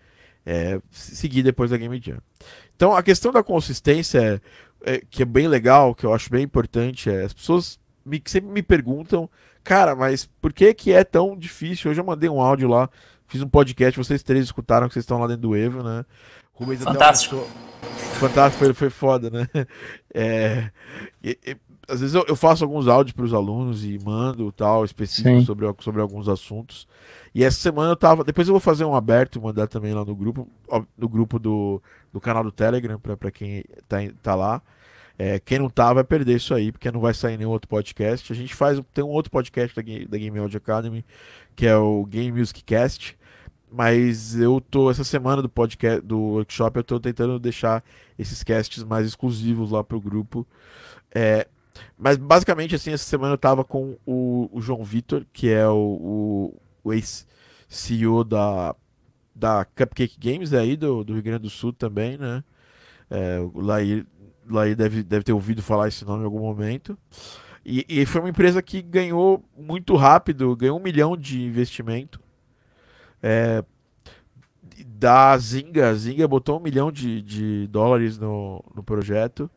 é, 0.47 0.81
seguir 0.91 1.43
depois 1.43 1.71
da 1.71 1.77
Game 1.77 2.01
Jam. 2.03 2.23
Então 2.75 2.97
a 2.97 3.03
questão 3.03 3.31
da 3.31 3.43
consistência, 3.43 4.41
é, 4.83 4.95
é, 4.95 5.03
que 5.11 5.21
é 5.21 5.27
bem 5.27 5.47
legal, 5.47 5.95
que 5.95 6.07
eu 6.07 6.15
acho 6.15 6.31
bem 6.31 6.43
importante, 6.43 7.11
é 7.11 7.23
as 7.23 7.35
pessoas 7.35 7.79
me, 8.03 8.19
sempre 8.25 8.51
me 8.51 8.63
perguntam, 8.63 9.29
cara, 9.63 9.95
mas 9.95 10.25
por 10.41 10.51
que 10.51 10.73
que 10.73 10.91
é 10.91 11.05
tão 11.05 11.37
difícil? 11.37 11.91
Hoje 11.91 12.01
eu 12.01 12.05
mandei 12.07 12.31
um 12.31 12.41
áudio 12.41 12.67
lá, 12.67 12.89
fiz 13.29 13.43
um 13.43 13.49
podcast, 13.51 13.99
vocês 13.99 14.23
três 14.23 14.43
escutaram 14.43 14.89
que 14.89 14.95
vocês 14.95 15.03
estão 15.03 15.19
lá 15.19 15.27
dentro 15.27 15.43
do 15.43 15.55
Evo, 15.55 15.83
né? 15.83 16.07
Rubens 16.55 16.83
Fantástico. 16.83 17.47
Fantástico, 18.15 18.65
foi, 18.65 18.73
foi 18.73 18.89
foda, 18.89 19.29
né? 19.29 19.47
É, 20.17 20.71
e, 21.21 21.37
e, 21.45 21.57
às 21.89 22.01
vezes 22.01 22.15
eu, 22.15 22.25
eu, 22.29 22.37
faço 22.37 22.65
alguns 22.65 22.89
áudios 22.89 23.13
para 23.13 23.25
os 23.25 23.35
alunos 23.35 23.85
e 23.85 23.99
mando 23.99 24.51
tal, 24.53 24.85
específico 24.85 25.43
sobre, 25.43 25.67
sobre 25.81 26.01
alguns 26.01 26.29
assuntos. 26.29 26.87
E 27.35 27.43
essa 27.43 27.59
semana 27.59 27.93
eu 27.93 27.97
tava. 27.97 28.25
Depois 28.25 28.47
eu 28.49 28.55
vou 28.55 28.61
fazer 28.61 28.85
um 28.85 28.95
aberto 28.95 29.37
e 29.37 29.43
mandar 29.43 29.67
também 29.67 29.93
lá 29.93 30.05
no 30.05 30.15
grupo, 30.15 30.49
no 30.97 31.09
grupo 31.09 31.39
do, 31.39 31.83
do 32.13 32.21
canal 32.21 32.45
do 32.45 32.53
Telegram, 32.53 32.99
para 32.99 33.31
quem 33.31 33.65
tá, 33.89 33.99
tá 34.23 34.35
lá. 34.35 34.63
É, 35.19 35.39
quem 35.39 35.59
não 35.59 35.69
tá 35.69 35.93
vai 35.93 36.03
perder 36.03 36.37
isso 36.37 36.55
aí, 36.55 36.73
porque 36.73 36.91
não 36.91 37.01
vai 37.01 37.15
sair 37.15 37.37
nenhum 37.37 37.51
outro 37.51 37.69
podcast. 37.69 38.33
A 38.33 38.37
gente 38.37 38.55
faz. 38.55 38.81
Tem 38.93 39.05
um 39.05 39.09
outro 39.09 39.31
podcast 39.31 39.75
da, 39.75 39.83
da 39.83 40.19
Game 40.19 40.39
Audio 40.39 40.59
Academy, 40.59 41.05
que 41.55 41.67
é 41.67 41.77
o 41.77 42.05
Game 42.07 42.39
Music 42.39 42.63
Cast. 42.63 43.17
Mas 43.71 44.39
eu 44.39 44.61
tô, 44.61 44.89
essa 44.89 45.03
semana 45.03 45.43
do 45.43 45.49
podcast, 45.49 46.01
do 46.01 46.17
workshop, 46.19 46.77
eu 46.77 46.85
tô 46.85 47.01
tentando 47.01 47.41
deixar 47.41 47.83
esses 48.17 48.45
casts 48.45 48.85
mais 48.85 49.05
exclusivos 49.05 49.73
lá 49.73 49.83
pro 49.83 50.01
grupo. 50.01 50.47
É, 51.13 51.49
mas 51.97 52.17
basicamente, 52.17 52.75
assim, 52.75 52.93
essa 52.93 53.05
semana 53.05 53.35
eu 53.35 53.39
tava 53.39 53.65
com 53.65 53.97
o, 54.07 54.49
o 54.53 54.61
João 54.61 54.83
Vitor, 54.83 55.25
que 55.33 55.51
é 55.51 55.67
o, 55.69 56.55
o 56.83 56.93
ex-CEO 56.93 58.25
da, 58.25 58.75
da 59.35 59.65
Cupcake 59.65 60.19
Games 60.19 60.53
aí 60.53 60.77
do, 60.77 61.03
do 61.03 61.15
Rio 61.15 61.23
Grande 61.23 61.43
do 61.43 61.51
Sul 61.51 61.73
também, 61.73 62.17
né? 62.17 62.45
É, 63.11 63.39
o 63.39 63.61
Laí, 63.61 64.05
Laí 64.49 64.75
deve, 64.75 65.03
deve 65.03 65.25
ter 65.25 65.33
ouvido 65.33 65.63
falar 65.63 65.89
esse 65.89 66.05
nome 66.05 66.23
em 66.23 66.25
algum 66.25 66.41
momento. 66.41 66.97
E, 67.65 67.85
e, 67.89 68.05
foi 68.05 68.21
uma 68.21 68.31
empresa 68.31 68.61
que 68.61 68.83
ganhou 68.83 69.43
muito 69.57 69.97
rápido, 69.97 70.55
ganhou 70.55 70.79
um 70.79 70.83
milhão 70.83 71.17
de 71.17 71.43
investimento. 71.43 72.21
É, 73.23 73.65
da 74.87 75.37
Zinga, 75.39 75.89
a 75.89 75.95
Zinga 75.95 76.29
botou 76.29 76.59
um 76.59 76.63
milhão 76.63 76.93
de, 76.93 77.23
de 77.23 77.67
dólares 77.69 78.19
no, 78.19 78.63
no 78.75 78.83
projeto. 78.83 79.51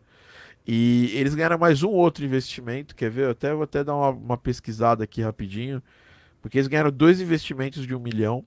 E 0.67 1.11
eles 1.13 1.33
ganharam 1.33 1.57
mais 1.57 1.81
um 1.81 1.89
outro 1.89 2.25
investimento, 2.25 2.93
quer 2.93 3.09
ver? 3.09 3.25
Eu 3.25 3.31
até 3.31 3.53
vou 3.53 3.63
até 3.63 3.85
dar 3.85 3.95
uma, 3.95 4.09
uma 4.09 4.37
pesquisada 4.37 5.05
aqui 5.05 5.21
rapidinho. 5.21 5.81
Porque 6.41 6.57
eles 6.57 6.67
ganharam 6.67 6.91
dois 6.91 7.21
investimentos 7.21 7.87
de 7.87 7.95
um 7.95 7.99
milhão. 7.99 8.45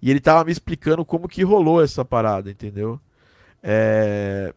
E 0.00 0.10
ele 0.10 0.20
tava 0.20 0.42
me 0.44 0.52
explicando 0.52 1.04
como 1.04 1.28
que 1.28 1.42
rolou 1.42 1.82
essa 1.82 2.02
parada, 2.02 2.50
entendeu? 2.50 2.98
É... 3.62 4.54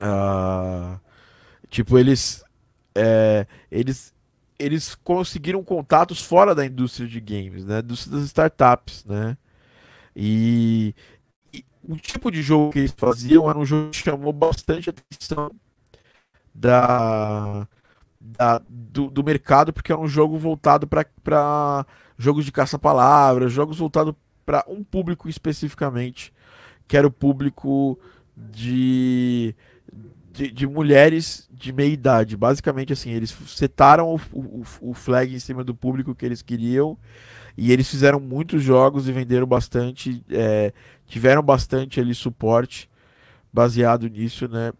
Ah, 0.00 0.98
tipo, 1.68 1.96
eles, 1.96 2.44
é, 2.96 3.46
eles, 3.70 4.12
eles 4.58 4.96
conseguiram 4.96 5.62
contatos 5.62 6.20
fora 6.20 6.52
da 6.52 6.66
indústria 6.66 7.06
de 7.06 7.20
games, 7.20 7.64
né? 7.64 7.80
Das 7.80 8.06
startups, 8.06 9.04
né? 9.04 9.36
E 10.16 10.94
o 11.88 11.96
tipo 11.96 12.30
de 12.30 12.42
jogo 12.42 12.72
que 12.72 12.80
eles 12.80 12.94
faziam 12.96 13.48
era 13.48 13.58
um 13.58 13.64
jogo 13.64 13.90
que 13.90 13.96
chamou 13.96 14.32
bastante 14.32 14.90
atenção 14.90 15.50
da, 16.54 17.66
da, 18.20 18.62
do, 18.68 19.10
do, 19.10 19.24
mercado, 19.24 19.72
porque 19.72 19.92
era 19.92 20.00
um 20.00 20.08
jogo 20.08 20.38
voltado 20.38 20.86
para 20.86 21.86
jogos 22.16 22.44
de 22.44 22.52
caça-palavras, 22.52 23.52
jogos 23.52 23.78
voltados 23.78 24.14
para 24.44 24.64
um 24.68 24.84
público 24.84 25.28
especificamente, 25.28 26.32
que 26.86 26.96
era 26.96 27.06
o 27.06 27.10
público 27.10 27.98
de, 28.36 29.54
de, 30.30 30.50
de, 30.50 30.66
mulheres 30.66 31.48
de 31.50 31.72
meia 31.72 31.92
idade. 31.92 32.36
Basicamente, 32.36 32.92
assim, 32.92 33.10
eles 33.10 33.34
setaram 33.46 34.14
o, 34.14 34.20
o, 34.32 34.62
o 34.80 34.94
flag 34.94 35.34
em 35.34 35.38
cima 35.38 35.64
do 35.64 35.74
público 35.74 36.14
que 36.14 36.26
eles 36.26 36.42
queriam 36.42 36.98
e 37.56 37.72
eles 37.72 37.88
fizeram 37.88 38.18
muitos 38.18 38.62
jogos 38.62 39.08
e 39.08 39.12
venderam 39.12 39.46
bastante, 39.46 40.24
é, 40.30 40.72
tiveram 41.06 41.42
bastante 41.42 42.00
ali 42.00 42.14
suporte 42.14 42.90
baseado 43.52 44.08
nisso, 44.08 44.48
né? 44.48 44.72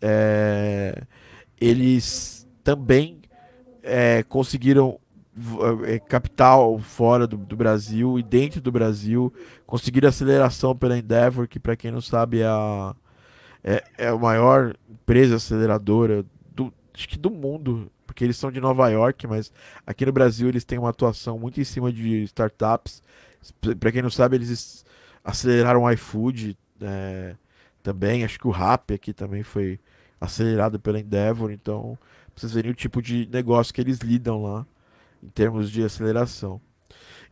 É, 0.00 1.02
eles 1.60 2.46
também 2.62 3.20
é, 3.82 4.22
conseguiram 4.22 5.00
é, 5.84 5.98
capital 5.98 6.78
fora 6.78 7.26
do, 7.26 7.36
do, 7.36 7.56
Brasil 7.56 8.18
e 8.18 8.22
dentro 8.22 8.60
do 8.60 8.70
Brasil, 8.72 9.32
conseguiram 9.66 10.08
aceleração 10.08 10.76
pela 10.76 10.98
Endeavor, 10.98 11.48
que 11.48 11.58
para 11.58 11.76
quem 11.76 11.90
não 11.90 12.00
sabe 12.00 12.40
é 12.40 12.46
a, 12.46 12.94
é, 13.62 13.84
é 13.96 14.08
a 14.08 14.16
maior 14.16 14.74
empresa 14.88 15.36
aceleradora 15.36 16.24
do, 16.54 16.72
acho 16.92 17.08
que 17.08 17.18
do 17.18 17.30
mundo, 17.30 17.90
porque 18.06 18.24
eles 18.24 18.36
são 18.36 18.50
de 18.50 18.60
Nova 18.60 18.88
York, 18.88 19.26
mas 19.26 19.52
aqui 19.86 20.04
no 20.04 20.12
Brasil 20.12 20.48
eles 20.48 20.64
têm 20.64 20.78
uma 20.78 20.90
atuação 20.90 21.38
muito 21.38 21.60
em 21.60 21.64
cima 21.64 21.92
de 21.92 22.24
startups. 22.24 23.02
Para 23.78 23.92
quem 23.92 24.02
não 24.02 24.10
sabe, 24.10 24.36
eles 24.36 24.84
aceleraram 25.28 25.82
o 25.82 25.90
iFood 25.90 26.56
é, 26.80 27.34
também. 27.82 28.24
Acho 28.24 28.38
que 28.38 28.48
o 28.48 28.50
Rap 28.50 28.94
aqui 28.94 29.12
também 29.12 29.42
foi 29.42 29.78
acelerado 30.18 30.80
pela 30.80 30.98
Endeavor. 30.98 31.50
Então, 31.50 31.98
vocês 32.34 32.52
verem 32.52 32.70
o 32.70 32.74
tipo 32.74 33.02
de 33.02 33.28
negócio 33.30 33.74
que 33.74 33.80
eles 33.80 33.98
lidam 33.98 34.42
lá 34.42 34.66
em 35.22 35.28
termos 35.28 35.70
de 35.70 35.84
aceleração. 35.84 36.58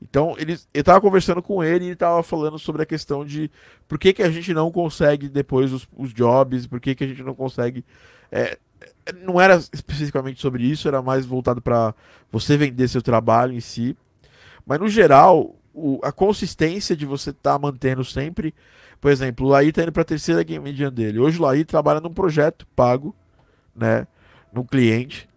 Então, 0.03 0.35
eles, 0.37 0.69
eu 0.75 0.81
estava 0.81 1.01
conversando 1.01 1.43
com 1.43 1.65
ele 1.65 1.85
e 1.85 1.89
ele 1.89 1.95
estava 1.95 2.23
falando 2.23 2.59
sobre 2.59 2.83
a 2.83 2.87
questão 2.87 3.25
de 3.25 3.51
por 3.89 3.99
que, 3.99 4.13
que 4.13 4.23
a 4.23 4.31
gente 4.31 4.53
não 4.53 4.71
consegue 4.71 5.27
depois 5.27 5.73
os, 5.73 5.89
os 5.97 6.13
jobs, 6.13 6.67
por 6.67 6.79
que, 6.79 6.95
que 6.95 7.03
a 7.03 7.07
gente 7.07 7.23
não 7.23 7.35
consegue. 7.35 7.83
É, 8.31 8.59
não 9.23 9.41
era 9.41 9.57
especificamente 9.73 10.39
sobre 10.39 10.65
isso, 10.65 10.87
era 10.87 11.01
mais 11.01 11.25
voltado 11.25 11.63
para 11.63 11.95
você 12.31 12.59
vender 12.59 12.89
seu 12.89 13.01
trabalho 13.01 13.55
em 13.55 13.61
si. 13.61 13.97
Mas 14.67 14.79
no 14.79 14.89
geral, 14.89 15.57
o, 15.77 16.01
a 16.03 16.11
consistência 16.11 16.97
de 16.97 17.05
você 17.05 17.31
estar 17.31 17.53
tá 17.53 17.59
mantendo 17.59 18.03
sempre. 18.03 18.55
Por 18.99 19.11
exemplo, 19.11 19.47
o 19.47 19.51
Laí 19.51 19.68
está 19.68 19.83
indo 19.83 19.93
para 19.93 20.03
a 20.03 20.07
terceira 20.07 20.43
game 20.43 20.74
jam 20.74 20.91
dele. 20.91 21.18
Hoje 21.18 21.39
o 21.39 21.43
Laí 21.43 21.64
trabalha 21.64 22.01
num 22.01 22.12
projeto 22.12 22.66
pago, 22.74 23.14
né? 23.74 24.07
Num 24.53 24.64
cliente. 24.64 25.29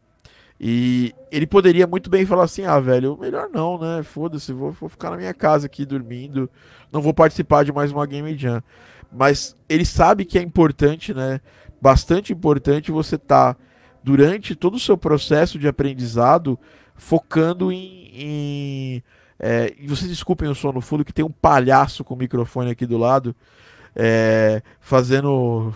E 0.59 1.13
ele 1.31 1.45
poderia 1.45 1.85
muito 1.85 2.09
bem 2.09 2.25
falar 2.25 2.45
assim: 2.45 2.63
ah, 2.63 2.79
velho, 2.79 3.17
melhor 3.19 3.49
não, 3.53 3.77
né? 3.77 4.01
Foda-se, 4.01 4.53
vou, 4.53 4.71
vou, 4.71 4.89
ficar 4.89 5.11
na 5.11 5.17
minha 5.17 5.33
casa 5.33 5.67
aqui 5.67 5.85
dormindo, 5.85 6.49
não 6.91 7.01
vou 7.01 7.13
participar 7.13 7.65
de 7.65 7.71
mais 7.71 7.91
uma 7.91 8.05
Game 8.05 8.35
Jam. 8.37 8.63
Mas 9.11 9.55
ele 9.67 9.85
sabe 9.85 10.23
que 10.23 10.39
é 10.39 10.41
importante, 10.41 11.13
né? 11.13 11.41
Bastante 11.81 12.33
importante 12.33 12.91
você 12.91 13.15
estar, 13.15 13.53
tá, 13.53 13.59
durante 14.03 14.55
todo 14.55 14.75
o 14.75 14.79
seu 14.79 14.97
processo 14.97 15.59
de 15.59 15.67
aprendizado, 15.67 16.57
focando 16.95 17.71
em. 17.71 18.11
em 18.13 19.03
é, 19.39 19.73
e 19.77 19.87
vocês 19.87 20.09
desculpem 20.09 20.49
o 20.49 20.55
som 20.55 20.71
no 20.71 20.81
fundo, 20.81 21.05
que 21.05 21.13
tem 21.13 21.23
um 21.23 21.31
palhaço 21.31 22.03
com 22.03 22.13
o 22.13 22.17
microfone 22.17 22.71
aqui 22.71 22.85
do 22.85 22.97
lado, 22.97 23.33
é, 23.95 24.61
fazendo 24.79 25.73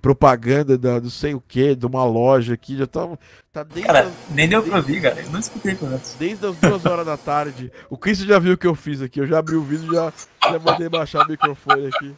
propaganda 0.00 0.76
da, 0.78 0.98
do 0.98 1.10
sei 1.10 1.34
o 1.34 1.42
que, 1.46 1.74
de 1.74 1.86
uma 1.86 2.04
loja 2.04 2.54
aqui, 2.54 2.76
já 2.76 2.86
tá, 2.86 3.06
tá 3.52 3.62
desde 3.62 3.86
Cara, 3.86 4.06
as... 4.06 4.12
nem 4.30 4.48
deu 4.48 4.62
pra 4.62 4.78
ouvir, 4.78 5.00
cara, 5.02 5.20
eu 5.20 5.30
não 5.30 5.38
escutei 5.38 5.76
antes. 5.82 6.16
Desde 6.18 6.46
as 6.46 6.56
duas 6.56 6.84
horas 6.86 7.06
da 7.06 7.16
tarde. 7.16 7.70
O 7.88 7.96
Chris 7.96 8.18
já 8.18 8.38
viu 8.38 8.54
o 8.54 8.58
que 8.58 8.66
eu 8.66 8.74
fiz 8.74 9.02
aqui, 9.02 9.20
eu 9.20 9.26
já 9.26 9.38
abri 9.38 9.54
o 9.54 9.62
vídeo 9.62 9.92
já 9.92 10.12
já 10.42 10.58
mandei 10.58 10.88
baixar 10.88 11.24
o 11.24 11.28
microfone 11.28 11.86
aqui. 11.86 12.14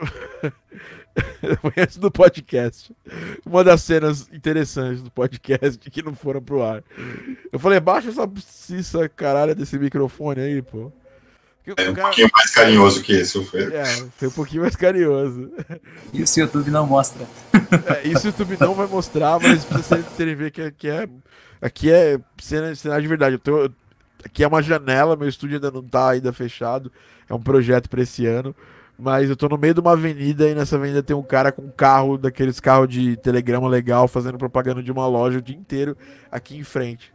Antes 1.76 1.96
do 1.96 2.10
podcast. 2.10 2.94
Uma 3.44 3.64
das 3.64 3.82
cenas 3.82 4.28
interessantes 4.32 5.02
do 5.02 5.10
podcast 5.10 5.78
que 5.90 6.02
não 6.02 6.14
foram 6.14 6.42
pro 6.42 6.62
ar. 6.62 6.82
Eu 7.52 7.58
falei, 7.58 7.80
baixa 7.80 8.08
essa, 8.08 8.30
essa 8.76 9.08
caralho 9.08 9.54
desse 9.54 9.78
microfone 9.78 10.40
aí, 10.40 10.62
pô. 10.62 10.92
É 11.66 11.90
um 11.90 11.94
cara... 11.94 12.08
pouquinho 12.08 12.30
mais 12.34 12.50
carinhoso 12.50 13.02
que 13.02 13.12
esse, 13.12 13.44
foi. 13.44 13.72
É, 13.74 13.84
foi 14.16 14.28
um 14.28 14.32
pouquinho 14.32 14.62
mais 14.62 14.74
carinhoso. 14.74 15.52
Isso 16.12 16.40
o 16.40 16.42
YouTube 16.42 16.70
não 16.70 16.86
mostra. 16.86 17.26
É, 17.86 18.08
isso 18.08 18.24
o 18.24 18.26
YouTube 18.28 18.56
não 18.58 18.74
vai 18.74 18.86
mostrar, 18.86 19.38
mas 19.38 19.64
pra 19.64 19.78
vocês 19.78 20.04
terem 20.16 20.34
ver 20.34 20.50
que, 20.50 20.70
que 20.72 20.88
é. 20.88 21.08
Aqui 21.60 21.92
é 21.92 22.18
cena, 22.38 22.74
cena 22.74 23.00
de 23.00 23.06
verdade. 23.06 23.34
Eu 23.34 23.38
tô, 23.38 23.70
aqui 24.24 24.42
é 24.42 24.48
uma 24.48 24.62
janela, 24.62 25.16
meu 25.16 25.28
estúdio 25.28 25.56
ainda 25.56 25.70
não 25.70 25.82
tá 25.82 26.10
ainda 26.10 26.32
fechado. 26.32 26.90
É 27.28 27.34
um 27.34 27.40
projeto 27.40 27.88
para 27.88 28.02
esse 28.02 28.26
ano. 28.26 28.54
Mas 29.00 29.30
eu 29.30 29.36
tô 29.36 29.48
no 29.48 29.56
meio 29.56 29.72
de 29.72 29.80
uma 29.80 29.92
avenida 29.92 30.46
e 30.48 30.54
nessa 30.54 30.76
avenida 30.76 31.02
tem 31.02 31.16
um 31.16 31.22
cara 31.22 31.50
com 31.50 31.62
um 31.62 31.70
carro, 31.70 32.18
daqueles 32.18 32.60
carros 32.60 32.88
de 32.88 33.16
telegrama 33.16 33.66
legal, 33.66 34.06
fazendo 34.06 34.36
propaganda 34.36 34.82
de 34.82 34.92
uma 34.92 35.06
loja 35.06 35.38
o 35.38 35.42
dia 35.42 35.56
inteiro 35.56 35.96
aqui 36.30 36.58
em 36.58 36.62
frente. 36.62 37.12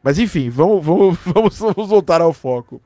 Mas 0.00 0.18
enfim, 0.18 0.48
vamos, 0.48 0.84
vamos, 0.84 1.18
vamos, 1.26 1.58
vamos 1.58 1.88
voltar 1.88 2.20
ao 2.20 2.32
foco. 2.32 2.80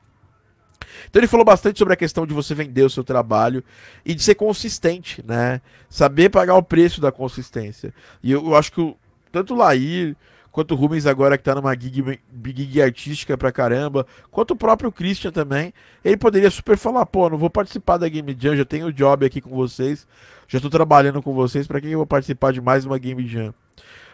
Então 1.09 1.19
ele 1.19 1.27
falou 1.27 1.45
bastante 1.45 1.77
sobre 1.77 1.93
a 1.93 1.97
questão 1.97 2.25
de 2.25 2.33
você 2.33 2.55
vender 2.55 2.83
o 2.83 2.89
seu 2.89 3.03
trabalho 3.03 3.63
e 4.03 4.15
de 4.15 4.23
ser 4.23 4.33
consistente, 4.33 5.23
né? 5.25 5.61
Saber 5.87 6.29
pagar 6.29 6.55
o 6.55 6.63
preço 6.63 6.99
da 6.99 7.11
consistência. 7.11 7.93
E 8.23 8.31
eu, 8.31 8.45
eu 8.47 8.55
acho 8.55 8.71
que 8.71 8.81
o, 8.81 8.97
tanto 9.31 9.53
o 9.53 9.57
Lair 9.57 10.15
quanto 10.57 10.71
o 10.71 10.75
Rubens 10.75 11.05
agora 11.05 11.37
que 11.37 11.43
tá 11.43 11.53
numa 11.53 11.71
gig, 11.79 12.19
gig 12.43 12.81
artística 12.81 13.37
pra 13.37 13.51
caramba, 13.51 14.07
quanto 14.31 14.55
o 14.55 14.55
próprio 14.55 14.91
Christian 14.91 15.31
também, 15.31 15.71
ele 16.03 16.17
poderia 16.17 16.49
super 16.49 16.75
falar, 16.75 17.05
pô, 17.05 17.29
não 17.29 17.37
vou 17.37 17.47
participar 17.47 17.97
da 17.97 18.09
Game 18.09 18.35
Jam, 18.39 18.55
já 18.55 18.65
tenho 18.65 18.87
o 18.87 18.91
job 18.91 19.23
aqui 19.23 19.39
com 19.39 19.51
vocês, 19.51 20.07
já 20.47 20.59
tô 20.59 20.67
trabalhando 20.67 21.21
com 21.21 21.31
vocês, 21.31 21.67
para 21.67 21.79
que 21.79 21.91
eu 21.91 21.99
vou 21.99 22.07
participar 22.07 22.51
de 22.53 22.59
mais 22.59 22.85
uma 22.85 22.97
Game 22.97 23.27
Jam? 23.27 23.53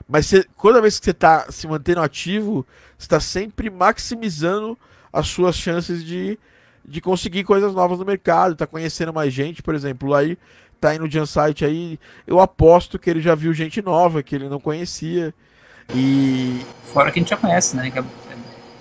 Mas 0.05 0.25
cê, 0.25 0.45
toda 0.61 0.81
vez 0.81 0.99
que 0.99 1.05
você 1.05 1.13
tá 1.13 1.49
se 1.49 1.65
mantendo 1.65 2.01
ativo, 2.01 2.67
você 2.97 3.07
tá 3.07 3.21
sempre 3.21 3.69
maximizando 3.69 4.77
as 5.13 5.29
suas 5.29 5.55
chances 5.55 6.03
de 6.03 6.37
de 6.85 6.99
conseguir 6.99 7.45
coisas 7.45 7.73
novas 7.73 7.99
no 7.99 8.03
mercado, 8.03 8.53
tá 8.53 8.67
conhecendo 8.67 9.13
mais 9.13 9.31
gente, 9.31 9.63
por 9.63 9.73
exemplo, 9.73 10.13
aí 10.13 10.37
tá 10.77 10.93
indo 10.93 11.05
no 11.05 11.09
Jam 11.09 11.25
Site 11.25 11.63
aí, 11.63 11.97
eu 12.27 12.41
aposto 12.41 12.99
que 12.99 13.09
ele 13.09 13.21
já 13.21 13.33
viu 13.33 13.53
gente 13.53 13.81
nova 13.81 14.21
que 14.21 14.35
ele 14.35 14.49
não 14.49 14.59
conhecia. 14.59 15.33
E 15.93 16.61
fora 16.83 17.11
que 17.11 17.19
a 17.19 17.21
gente 17.21 17.29
já 17.29 17.37
conhece, 17.37 17.75
né? 17.75 17.89
Que 17.89 17.99
é 17.99 18.03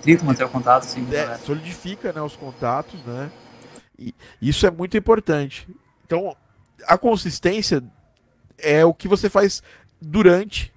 trito 0.01 0.25
manter 0.25 0.43
o 0.43 0.49
contato 0.49 0.83
assim. 0.83 1.07
É, 1.11 1.37
solidifica, 1.37 2.11
né, 2.11 2.21
os 2.21 2.35
contatos, 2.35 2.99
né? 3.05 3.31
E 3.97 4.13
isso 4.41 4.65
é 4.67 4.71
muito 4.71 4.97
importante. 4.97 5.67
Então, 6.05 6.35
a 6.87 6.97
consistência 6.97 7.83
é 8.57 8.83
o 8.83 8.93
que 8.93 9.07
você 9.07 9.29
faz 9.29 9.63
durante, 10.01 10.73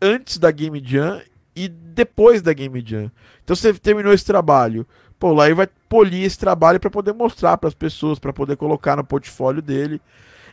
antes 0.00 0.38
da 0.38 0.50
Game 0.50 0.82
Jam 0.84 1.22
e 1.54 1.68
depois 1.68 2.42
da 2.42 2.52
Game 2.52 2.82
Jam. 2.84 3.10
Então 3.42 3.56
você 3.56 3.72
terminou 3.74 4.12
esse 4.12 4.24
trabalho, 4.24 4.86
Pô, 5.18 5.32
lá 5.32 5.46
ele 5.46 5.54
vai 5.54 5.68
polir 5.88 6.24
esse 6.24 6.38
trabalho 6.38 6.78
para 6.78 6.90
poder 6.90 7.12
mostrar 7.14 7.56
para 7.56 7.68
as 7.68 7.74
pessoas, 7.74 8.18
para 8.18 8.32
poder 8.32 8.56
colocar 8.56 8.96
no 8.96 9.04
portfólio 9.04 9.62
dele. 9.62 10.00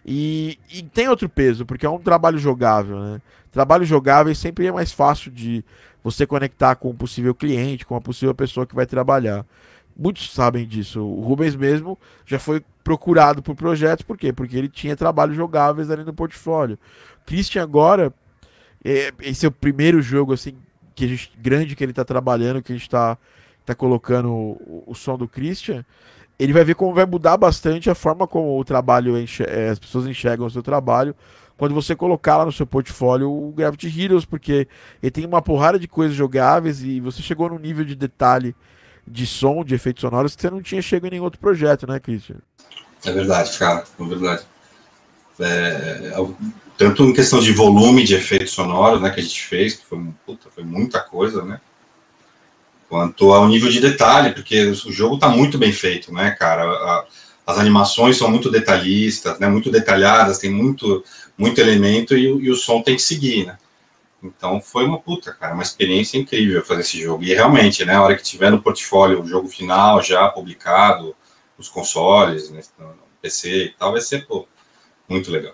E, 0.06 0.58
e, 0.72 0.84
tem 0.84 1.08
outro 1.08 1.30
peso, 1.30 1.66
porque 1.66 1.86
é 1.86 1.90
um 1.90 2.00
trabalho 2.00 2.38
jogável, 2.38 3.00
né? 3.00 3.22
Trabalho 3.54 3.86
jogável 3.86 4.34
sempre 4.34 4.66
é 4.66 4.72
mais 4.72 4.92
fácil 4.92 5.30
de 5.30 5.64
você 6.04 6.26
conectar 6.26 6.76
com 6.76 6.90
um 6.90 6.96
possível 6.96 7.36
cliente, 7.36 7.86
com 7.86 7.94
uma 7.94 8.02
possível 8.02 8.34
pessoa 8.34 8.66
que 8.66 8.74
vai 8.74 8.88
trabalhar. 8.88 9.46
Muitos 9.96 10.34
sabem 10.34 10.68
disso. 10.68 11.00
O 11.02 11.22
Rubens 11.22 11.56
mesmo 11.56 11.98
já 12.26 12.40
foi 12.40 12.64
procurado 12.84 13.44
por 13.44 13.56
projetos, 13.56 14.04
por 14.04 14.18
quê? 14.18 14.34
Porque 14.34 14.58
ele 14.58 14.68
tinha 14.68 14.96
trabalhos 14.96 15.36
jogáveis 15.36 15.92
ali 15.92 16.04
no 16.04 16.12
portfólio. 16.12 16.80
Christian 17.28 17.62
agora, 17.62 18.12
é, 18.84 19.14
esse 19.22 19.46
é 19.46 19.50
o 19.50 19.52
primeiro 19.52 20.02
jogo 20.02 20.34
assim 20.34 20.56
que 20.96 21.06
a 21.06 21.08
gente, 21.08 21.32
grande 21.38 21.76
que 21.76 21.84
ele 21.84 21.92
está 21.92 22.04
trabalhando, 22.04 22.60
que 22.60 22.72
a 22.72 22.76
gente 22.76 22.88
está 22.88 23.16
tá 23.64 23.76
colocando 23.76 24.32
o, 24.32 24.84
o, 24.88 24.96
som 24.96 25.16
do 25.16 25.28
Christian, 25.28 25.86
ele 26.40 26.54
vai 26.54 26.64
ver 26.64 26.74
como 26.74 26.92
vai 26.92 27.06
mudar 27.06 27.38
bastante 27.38 27.88
a 27.88 27.94
forma 27.94 28.28
como 28.28 28.60
o 28.60 28.66
trabalho, 28.66 29.16
é, 29.16 29.70
as 29.70 29.78
pessoas 29.78 30.08
enxergam 30.08 30.48
o 30.48 30.50
seu 30.50 30.64
trabalho 30.64 31.16
quando 31.58 31.74
você 31.74 31.96
colocar 31.96 32.38
lá 32.38 32.46
no 32.46 32.52
seu 32.52 32.66
portfólio 32.66 33.32
o 33.32 33.52
Gravity 33.52 33.88
Heroes, 34.02 34.26
porque 34.26 34.68
ele 35.02 35.12
tem 35.12 35.26
uma 35.26 35.42
porrada 35.42 35.80
de 35.80 35.88
coisas 35.88 36.16
jogáveis 36.16 36.84
e 36.84 37.00
você 37.00 37.22
chegou 37.22 37.50
num 37.50 37.60
nível 37.60 37.86
de 37.86 37.96
detalhe 37.96 38.56
de 39.08 39.26
som, 39.28 39.64
de 39.64 39.76
efeitos 39.76 40.02
sonoros 40.02 40.36
que 40.36 40.42
você 40.42 40.50
não 40.50 40.62
tinha 40.62 40.82
chegado 40.82 41.08
em 41.08 41.12
nenhum 41.12 41.26
outro 41.26 41.40
projeto, 41.40 41.86
né, 41.86 42.00
Christian? 42.00 42.38
É 43.06 43.12
verdade, 43.12 43.58
cara, 43.58 43.84
é 44.00 44.04
verdade. 44.04 44.44
É, 45.40 46.14
é 46.14 46.28
tanto 46.78 47.04
em 47.04 47.14
questão 47.14 47.40
de 47.40 47.52
volume 47.52 48.04
de 48.04 48.16
efeitos 48.16 48.52
sonoros, 48.52 49.02
né, 49.02 49.10
que 49.10 49.20
a 49.20 49.24
gente 49.24 49.42
fez, 49.42 49.76
que 49.76 49.86
foi, 49.86 50.00
puta, 50.26 50.50
foi 50.50 50.64
muita 50.64 51.02
coisa, 51.02 51.44
né? 51.44 51.60
quanto 52.94 53.34
ao 53.34 53.48
nível 53.48 53.72
de 53.72 53.80
detalhe, 53.80 54.34
porque 54.34 54.66
o 54.66 54.92
jogo 54.92 55.16
está 55.16 55.28
muito 55.28 55.58
bem 55.58 55.72
feito, 55.72 56.14
né, 56.14 56.30
cara? 56.30 56.62
A, 56.62 57.06
as 57.48 57.58
animações 57.58 58.18
são 58.18 58.30
muito 58.30 58.52
detalhistas, 58.52 59.40
né, 59.40 59.48
muito 59.48 59.72
detalhadas, 59.72 60.38
tem 60.38 60.52
muito, 60.52 61.04
muito 61.38 61.60
elemento 61.60 62.16
e, 62.16 62.26
e, 62.26 62.50
o 62.50 62.56
som 62.56 62.82
tem 62.82 62.96
que 62.96 63.02
seguir, 63.02 63.46
né? 63.46 63.58
Então 64.22 64.62
foi 64.62 64.86
uma 64.86 65.00
puta, 65.00 65.34
cara, 65.34 65.54
uma 65.54 65.64
experiência 65.64 66.18
incrível 66.18 66.64
fazer 66.64 66.82
esse 66.82 67.02
jogo. 67.02 67.24
E 67.24 67.34
realmente, 67.34 67.84
né, 67.84 67.96
a 67.96 68.02
hora 68.02 68.16
que 68.16 68.24
tiver 68.24 68.52
no 68.52 68.62
portfólio 68.62 69.22
o 69.22 69.28
jogo 69.28 69.50
final 69.50 70.02
já 70.02 70.30
publicado, 70.30 71.16
nos 71.58 71.68
consoles, 71.68 72.50
né, 72.50 72.62
PC 73.22 73.66
e 73.66 73.70
tal, 73.70 73.92
vai 73.92 74.02
ser, 74.02 74.26
pô, 74.26 74.48
muito 75.10 75.30
legal. 75.30 75.54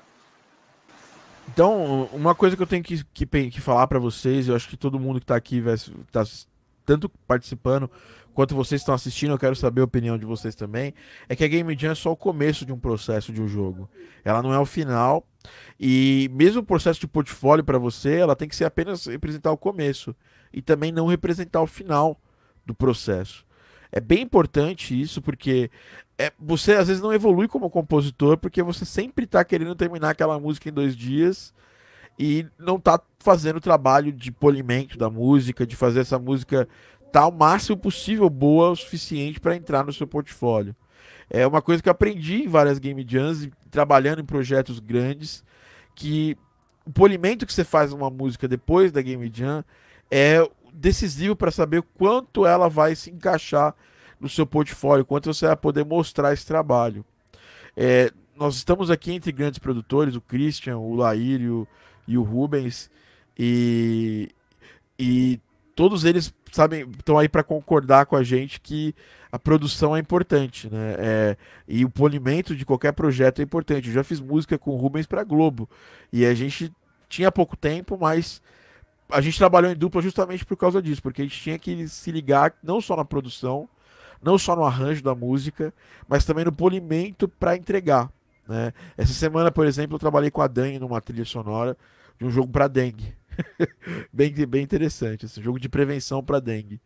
Então, 1.51 2.07
uma 2.13 2.35
coisa 2.35 2.55
que 2.55 2.61
eu 2.61 2.67
tenho 2.67 2.83
que, 2.83 3.03
que, 3.11 3.25
que 3.25 3.61
falar 3.61 3.87
para 3.87 3.97
vocês, 3.97 4.47
eu 4.47 4.55
acho 4.55 4.69
que 4.69 4.77
todo 4.77 4.99
mundo 4.99 5.19
que 5.19 5.23
está 5.23 5.35
aqui 5.35 5.59
vai, 5.59 5.75
tá, 6.11 6.23
tanto 6.85 7.09
participando 7.27 7.89
quanto 8.39 8.55
vocês 8.55 8.79
estão 8.79 8.95
assistindo, 8.95 9.31
eu 9.31 9.37
quero 9.37 9.53
saber 9.53 9.81
a 9.81 9.83
opinião 9.83 10.17
de 10.17 10.25
vocês 10.25 10.55
também, 10.55 10.93
é 11.27 11.35
que 11.35 11.43
a 11.43 11.47
Game 11.49 11.77
Jam 11.77 11.91
é 11.91 11.95
só 11.95 12.13
o 12.13 12.15
começo 12.15 12.65
de 12.65 12.71
um 12.71 12.79
processo 12.79 13.33
de 13.33 13.41
um 13.41 13.49
jogo. 13.49 13.89
Ela 14.23 14.41
não 14.41 14.53
é 14.53 14.57
o 14.57 14.65
final. 14.65 15.27
E 15.77 16.31
mesmo 16.31 16.61
o 16.61 16.63
processo 16.63 17.01
de 17.01 17.07
portfólio 17.07 17.65
para 17.65 17.77
você, 17.77 18.15
ela 18.15 18.37
tem 18.37 18.47
que 18.47 18.55
ser 18.55 18.63
apenas 18.63 19.07
representar 19.07 19.51
o 19.51 19.57
começo 19.57 20.15
e 20.53 20.61
também 20.61 20.89
não 20.89 21.07
representar 21.07 21.61
o 21.61 21.67
final 21.67 22.17
do 22.65 22.73
processo. 22.73 23.45
É 23.91 23.99
bem 23.99 24.21
importante 24.21 24.97
isso 24.97 25.21
porque 25.21 25.69
é, 26.17 26.31
você 26.39 26.75
às 26.75 26.87
vezes 26.87 27.03
não 27.03 27.11
evolui 27.11 27.49
como 27.49 27.69
compositor 27.69 28.37
porque 28.37 28.63
você 28.63 28.85
sempre 28.85 29.25
está 29.25 29.43
querendo 29.43 29.75
terminar 29.75 30.11
aquela 30.11 30.39
música 30.39 30.69
em 30.69 30.71
dois 30.71 30.95
dias 30.95 31.53
e 32.17 32.45
não 32.57 32.77
está 32.77 33.01
fazendo 33.19 33.57
o 33.57 33.61
trabalho 33.61 34.13
de 34.13 34.31
polimento 34.31 34.97
da 34.97 35.09
música, 35.09 35.67
de 35.67 35.75
fazer 35.75 35.99
essa 35.99 36.17
música 36.17 36.69
tá 37.11 37.27
o 37.27 37.31
máximo 37.31 37.77
possível 37.77 38.29
boa 38.29 38.71
o 38.71 38.75
suficiente 38.75 39.39
para 39.39 39.55
entrar 39.55 39.85
no 39.85 39.93
seu 39.93 40.07
portfólio. 40.07 40.75
É 41.29 41.45
uma 41.45 41.61
coisa 41.61 41.81
que 41.81 41.89
eu 41.89 41.91
aprendi 41.91 42.43
em 42.43 42.47
várias 42.47 42.79
game 42.79 43.05
jams, 43.07 43.49
trabalhando 43.69 44.21
em 44.21 44.25
projetos 44.25 44.79
grandes, 44.79 45.43
que 45.95 46.37
o 46.85 46.91
polimento 46.91 47.45
que 47.45 47.53
você 47.53 47.63
faz 47.63 47.91
numa 47.91 48.09
música 48.09 48.47
depois 48.47 48.91
da 48.91 49.01
game 49.01 49.31
jam 49.31 49.63
é 50.09 50.47
decisivo 50.73 51.35
para 51.35 51.51
saber 51.51 51.83
quanto 51.97 52.45
ela 52.45 52.67
vai 52.67 52.95
se 52.95 53.11
encaixar 53.11 53.75
no 54.19 54.27
seu 54.27 54.45
portfólio, 54.45 55.05
quanto 55.05 55.31
você 55.31 55.45
vai 55.45 55.55
poder 55.55 55.85
mostrar 55.85 56.33
esse 56.33 56.45
trabalho. 56.45 57.05
É, 57.77 58.11
nós 58.35 58.55
estamos 58.55 58.89
aqui 58.89 59.11
entre 59.11 59.31
grandes 59.31 59.59
produtores, 59.59 60.15
o 60.15 60.21
Christian, 60.21 60.77
o 60.77 60.95
Laírio 60.95 61.67
e 62.07 62.17
o, 62.17 62.23
Rubens, 62.23 62.89
e, 63.37 64.29
e 64.97 65.39
todos 65.75 66.03
eles 66.05 66.33
sabem 66.55 66.89
estão 66.97 67.17
aí 67.17 67.29
para 67.29 67.43
concordar 67.43 68.05
com 68.05 68.15
a 68.15 68.23
gente 68.23 68.59
que 68.59 68.93
a 69.31 69.37
produção 69.37 69.95
é 69.95 69.99
importante, 69.99 70.69
né? 70.69 70.95
É, 70.97 71.37
e 71.67 71.85
o 71.85 71.89
polimento 71.89 72.55
de 72.55 72.65
qualquer 72.65 72.93
projeto 72.93 73.39
é 73.39 73.43
importante. 73.43 73.87
Eu 73.87 73.93
já 73.93 74.03
fiz 74.03 74.19
música 74.19 74.57
com 74.57 74.71
o 74.71 74.77
Rubens 74.77 75.05
para 75.05 75.23
Globo 75.23 75.69
e 76.11 76.25
a 76.25 76.33
gente 76.33 76.71
tinha 77.07 77.31
pouco 77.31 77.55
tempo, 77.55 77.97
mas 77.99 78.41
a 79.09 79.21
gente 79.21 79.37
trabalhou 79.37 79.71
em 79.71 79.75
dupla 79.75 80.01
justamente 80.01 80.45
por 80.45 80.55
causa 80.55 80.81
disso, 80.81 81.01
porque 81.01 81.21
a 81.21 81.25
gente 81.25 81.39
tinha 81.39 81.59
que 81.59 81.87
se 81.87 82.11
ligar 82.11 82.53
não 82.63 82.79
só 82.79 82.95
na 82.95 83.05
produção, 83.05 83.67
não 84.21 84.37
só 84.37 84.55
no 84.55 84.63
arranjo 84.63 85.03
da 85.03 85.15
música, 85.15 85.73
mas 86.07 86.25
também 86.25 86.45
no 86.45 86.51
polimento 86.51 87.27
para 87.27 87.55
entregar. 87.55 88.11
Né? 88.47 88.73
Essa 88.97 89.13
semana, 89.13 89.51
por 89.51 89.65
exemplo, 89.65 89.95
eu 89.95 89.99
trabalhei 89.99 90.31
com 90.31 90.41
a 90.41 90.47
Dani 90.47 90.79
numa 90.79 91.01
trilha 91.01 91.25
sonora 91.25 91.77
de 92.17 92.25
um 92.25 92.31
jogo 92.31 92.51
para 92.51 92.67
dengue. 92.67 93.18
bem, 94.11 94.33
bem 94.47 94.63
interessante, 94.63 95.25
esse 95.25 95.41
jogo 95.41 95.59
de 95.59 95.69
prevenção 95.69 96.23
para 96.23 96.39
dengue. 96.39 96.79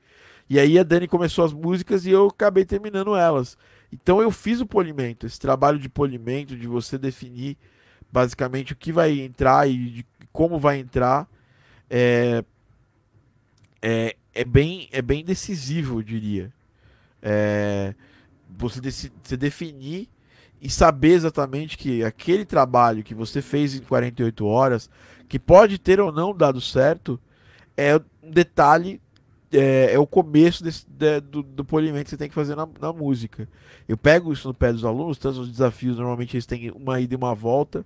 E 0.49 0.59
aí 0.59 0.77
a 0.77 0.83
Dani 0.83 1.07
começou 1.07 1.45
as 1.45 1.53
músicas 1.53 2.05
e 2.05 2.11
eu 2.11 2.27
acabei 2.27 2.65
terminando 2.65 3.15
elas. 3.15 3.57
Então 3.91 4.21
eu 4.21 4.31
fiz 4.31 4.59
o 4.59 4.65
polimento, 4.65 5.25
esse 5.25 5.39
trabalho 5.39 5.79
de 5.79 5.89
polimento, 5.89 6.55
de 6.55 6.67
você 6.67 6.97
definir 6.97 7.57
basicamente 8.11 8.73
o 8.73 8.75
que 8.75 8.91
vai 8.91 9.19
entrar 9.19 9.69
e 9.69 10.05
como 10.31 10.59
vai 10.59 10.79
entrar 10.79 11.27
é, 11.89 12.43
é, 13.81 14.15
é, 14.33 14.43
bem, 14.43 14.89
é 14.91 15.01
bem 15.01 15.23
decisivo, 15.23 15.99
eu 15.99 16.03
diria. 16.03 16.51
É, 17.21 17.93
você, 18.49 18.79
você 19.23 19.37
definir 19.37 20.09
e 20.61 20.69
saber 20.69 21.09
exatamente 21.09 21.77
que 21.77 22.03
aquele 22.03 22.45
trabalho 22.45 23.03
que 23.03 23.13
você 23.13 23.41
fez 23.41 23.75
em 23.75 23.81
48 23.81 24.45
horas, 24.45 24.89
que 25.27 25.39
pode 25.39 25.77
ter 25.77 25.99
ou 25.99 26.11
não 26.11 26.35
dado 26.35 26.61
certo, 26.61 27.19
é 27.75 27.95
um 28.21 28.31
detalhe, 28.31 29.01
é, 29.51 29.93
é 29.93 29.99
o 29.99 30.07
começo 30.07 30.63
desse, 30.63 30.85
de, 30.89 31.19
do, 31.21 31.43
do, 31.43 31.65
polimento 31.65 32.05
que 32.05 32.09
você 32.11 32.17
tem 32.17 32.29
que 32.29 32.35
fazer 32.35 32.55
na, 32.55 32.67
na, 32.79 32.93
música. 32.93 33.47
Eu 33.87 33.97
pego 33.97 34.31
isso 34.31 34.47
no 34.47 34.53
pé 34.53 34.71
dos 34.71 34.85
alunos, 34.85 35.17
tanto 35.17 35.41
os 35.41 35.51
desafios, 35.51 35.97
normalmente 35.97 36.35
eles 36.35 36.45
têm 36.45 36.71
uma 36.71 36.99
ida 36.99 37.13
e 37.13 37.17
uma 37.17 37.33
volta 37.33 37.85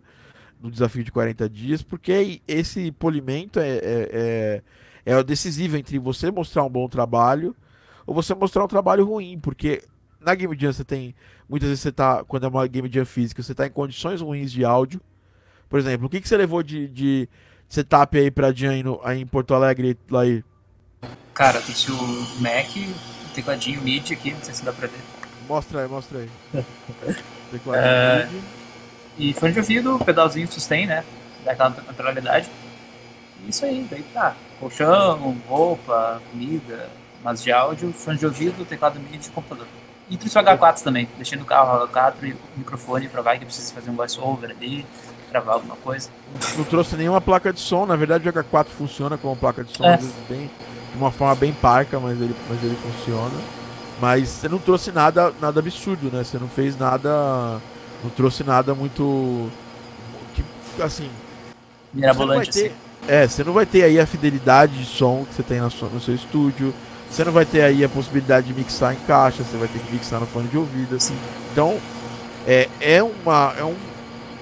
no 0.61 0.71
desafio 0.71 1.03
de 1.03 1.11
40 1.11 1.49
dias, 1.49 1.81
porque 1.81 2.41
esse 2.47 2.91
polimento 2.91 3.59
é, 3.59 3.69
é, 3.69 3.81
é, 5.05 5.13
é 5.13 5.23
decisivo 5.23 5.77
entre 5.77 5.99
você 5.99 6.31
mostrar 6.31 6.63
um 6.63 6.69
bom 6.69 6.88
trabalho 6.88 7.55
ou 8.05 8.13
você 8.13 8.33
mostrar 8.33 8.63
um 8.63 8.67
trabalho 8.67 9.05
ruim, 9.05 9.38
porque 9.39 9.83
na 10.19 10.33
Game 10.35 10.57
Jam 10.59 10.73
você 10.73 10.83
tem. 10.83 11.15
Muitas 11.47 11.69
vezes 11.69 11.81
você 11.81 11.91
tá. 11.91 12.23
Quando 12.23 12.45
é 12.45 12.49
uma 12.49 12.67
Game 12.67 12.89
Jam 12.91 13.05
física, 13.05 13.41
você 13.41 13.53
tá 13.53 13.67
em 13.67 13.71
condições 13.71 14.21
ruins 14.21 14.51
de 14.51 14.65
áudio. 14.65 14.99
Por 15.70 15.80
exemplo, 15.80 16.07
o 16.07 16.09
que, 16.09 16.22
que 16.22 16.28
você 16.28 16.38
levou 16.38 16.63
de, 16.63 16.88
de 16.88 17.30
setup 17.68 18.18
aí 18.18 18.32
pra 18.32 18.51
Jam 18.51 18.72
aí, 18.72 18.84
no, 18.84 18.99
aí 19.03 19.22
em 19.22 19.26
Porto 19.26 19.53
Alegre 19.53 19.97
lá 20.09 20.22
aí? 20.22 20.43
Cara, 21.34 21.61
trouxe 21.61 21.91
o 21.91 22.41
Mac, 22.41 22.76
o 22.76 23.34
tecladinho 23.36 23.82
MIDI 23.82 24.13
aqui, 24.13 24.32
não 24.32 24.41
sei 24.41 24.53
se 24.53 24.65
dá 24.65 24.74
pra 24.74 24.88
ver. 24.88 24.99
Mostra 25.47 25.82
aí, 25.82 25.88
mostra 25.88 26.20
aí. 26.20 26.30
tecladinho 27.51 27.86
é... 27.86 28.26
MIDI. 28.26 28.41
E 29.20 29.34
fone 29.34 29.53
de 29.53 29.59
ouvido, 29.59 29.99
pedalzinho 30.05 30.51
sustain, 30.51 30.86
né? 30.86 31.03
Daquela 31.43 31.70
naturalidade. 31.70 32.49
Isso 33.47 33.65
aí, 33.65 33.88
daí 33.89 34.03
tá. 34.13 34.36
Colchão, 34.59 35.38
roupa, 35.47 36.22
comida, 36.32 36.89
mas 37.24 37.41
de 37.41 37.51
áudio, 37.51 37.91
fone 37.93 38.18
de 38.18 38.26
ouvido, 38.26 38.65
teclado 38.65 38.99
MIDI 38.99 39.28
e 39.28 39.32
computador. 39.32 39.68
E 40.09 40.18
trouxe 40.18 40.38
o 40.38 40.41
H4 40.41 40.84
também, 40.84 41.09
deixei 41.18 41.38
no 41.38 41.45
carro 41.45 41.84
o 41.84 41.88
H4 41.88 42.13
e 42.24 42.32
o 42.32 42.38
microfone 42.55 43.09
para 43.09 43.22
vai 43.22 43.39
que 43.39 43.45
precisa 43.45 43.74
fazer 43.74 43.89
um 43.89 43.95
voice-over 43.95 44.49
ali, 44.51 44.86
gravar 45.32 45.53
alguma 45.53 45.75
coisa. 45.78 46.09
Não 46.57 46.63
trouxe 46.63 46.95
nenhuma 46.95 47.21
placa 47.21 47.51
de 47.51 47.59
som, 47.59 47.86
na 47.86 47.95
verdade 47.95 48.28
o 48.28 48.34
H4 48.34 48.65
funciona 48.65 49.17
como 49.17 49.36
placa 49.36 49.63
de 49.63 49.75
som, 49.75 49.86
é. 49.86 49.97
bem, 50.30 50.49
de 50.91 50.97
uma 50.97 51.11
forma 51.11 51.36
bem 51.36 51.53
parca, 51.53 51.99
mas 51.99 52.19
ele, 52.19 52.36
mas 52.49 52.63
ele 52.63 52.75
funciona. 52.75 53.36
Mas 53.99 54.30
você 54.30 54.47
não 54.47 54.59
trouxe 54.59 54.91
nada, 54.91 55.34
nada 55.41 55.59
absurdo, 55.59 56.09
né? 56.11 56.23
Você 56.23 56.38
não 56.38 56.47
fez 56.47 56.78
nada 56.78 57.59
não 58.03 58.09
trouxe 58.11 58.43
nada 58.43 58.73
muito. 58.73 59.49
Que, 60.34 60.82
assim. 60.82 61.09
Mirabolante, 61.93 62.51
ter, 62.51 62.65
assim. 62.65 62.75
É, 63.07 63.28
você 63.28 63.43
não 63.43 63.53
vai 63.53 63.65
ter 63.65 63.84
aí 63.84 63.99
a 63.99 64.05
fidelidade 64.05 64.78
de 64.78 64.86
som 64.86 65.25
que 65.28 65.36
você 65.36 65.43
tem 65.43 65.59
no 65.59 65.71
seu, 65.71 65.89
no 65.89 65.99
seu 65.99 66.13
estúdio. 66.13 66.73
Você 67.09 67.23
não 67.23 67.32
vai 67.32 67.45
ter 67.45 67.61
aí 67.61 67.84
a 67.84 67.89
possibilidade 67.89 68.47
de 68.47 68.53
mixar 68.53 68.93
em 68.93 68.99
caixa, 69.07 69.43
você 69.43 69.55
vai 69.55 69.67
ter 69.67 69.80
que 69.80 69.93
mixar 69.93 70.19
no 70.19 70.28
fone 70.28 70.47
de 70.49 70.57
ouvido. 70.57 70.95
Assim. 70.95 71.15
Então, 71.51 71.80
é, 72.45 72.67
é, 72.82 73.01
uma, 73.01 73.53
é, 73.57 73.63
um, 73.63 73.75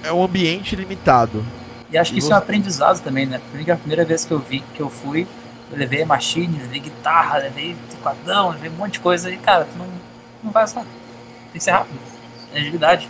é 0.06 0.12
um 0.12 0.22
ambiente 0.22 0.76
limitado. 0.76 1.44
E 1.90 1.98
acho 1.98 2.10
que 2.10 2.16
e 2.16 2.18
isso 2.18 2.28
você... 2.28 2.32
é 2.32 2.36
um 2.36 2.38
aprendizado 2.38 3.02
também, 3.02 3.26
né? 3.26 3.40
Porque 3.50 3.70
a 3.70 3.76
primeira 3.76 4.04
vez 4.04 4.24
que 4.24 4.32
eu 4.32 4.38
vi, 4.38 4.60
que 4.74 4.80
eu 4.80 4.90
fui, 4.90 5.26
eu 5.70 5.78
levei 5.78 6.04
machine, 6.04 6.58
levei 6.58 6.80
guitarra, 6.80 7.38
levei 7.38 7.76
tecladão, 7.90 8.50
levei 8.50 8.70
um 8.70 8.74
monte 8.74 8.94
de 8.94 9.00
coisa 9.00 9.30
e, 9.30 9.36
cara, 9.36 9.64
tu 9.64 9.78
não, 9.78 9.86
não 10.42 10.50
vai 10.50 10.64
usar. 10.64 10.82
Tem 10.82 11.54
que 11.54 11.60
ser 11.60 11.72
rápido. 11.72 11.98
É 12.52 12.60
agilidade. 12.60 13.08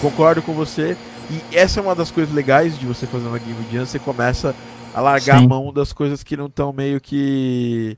Concordo 0.00 0.42
com 0.42 0.52
você. 0.52 0.96
E 1.30 1.56
essa 1.56 1.80
é 1.80 1.82
uma 1.82 1.94
das 1.94 2.10
coisas 2.10 2.34
legais 2.34 2.78
de 2.78 2.86
você 2.86 3.06
fazer 3.06 3.26
uma 3.26 3.38
Game 3.38 3.66
Jam, 3.72 3.86
você 3.86 3.98
começa 3.98 4.54
a 4.94 5.00
largar 5.00 5.38
Sim. 5.38 5.44
a 5.44 5.48
mão 5.48 5.72
das 5.72 5.92
coisas 5.92 6.22
que 6.22 6.36
não 6.36 6.46
estão 6.46 6.72
meio 6.72 7.00
que. 7.00 7.96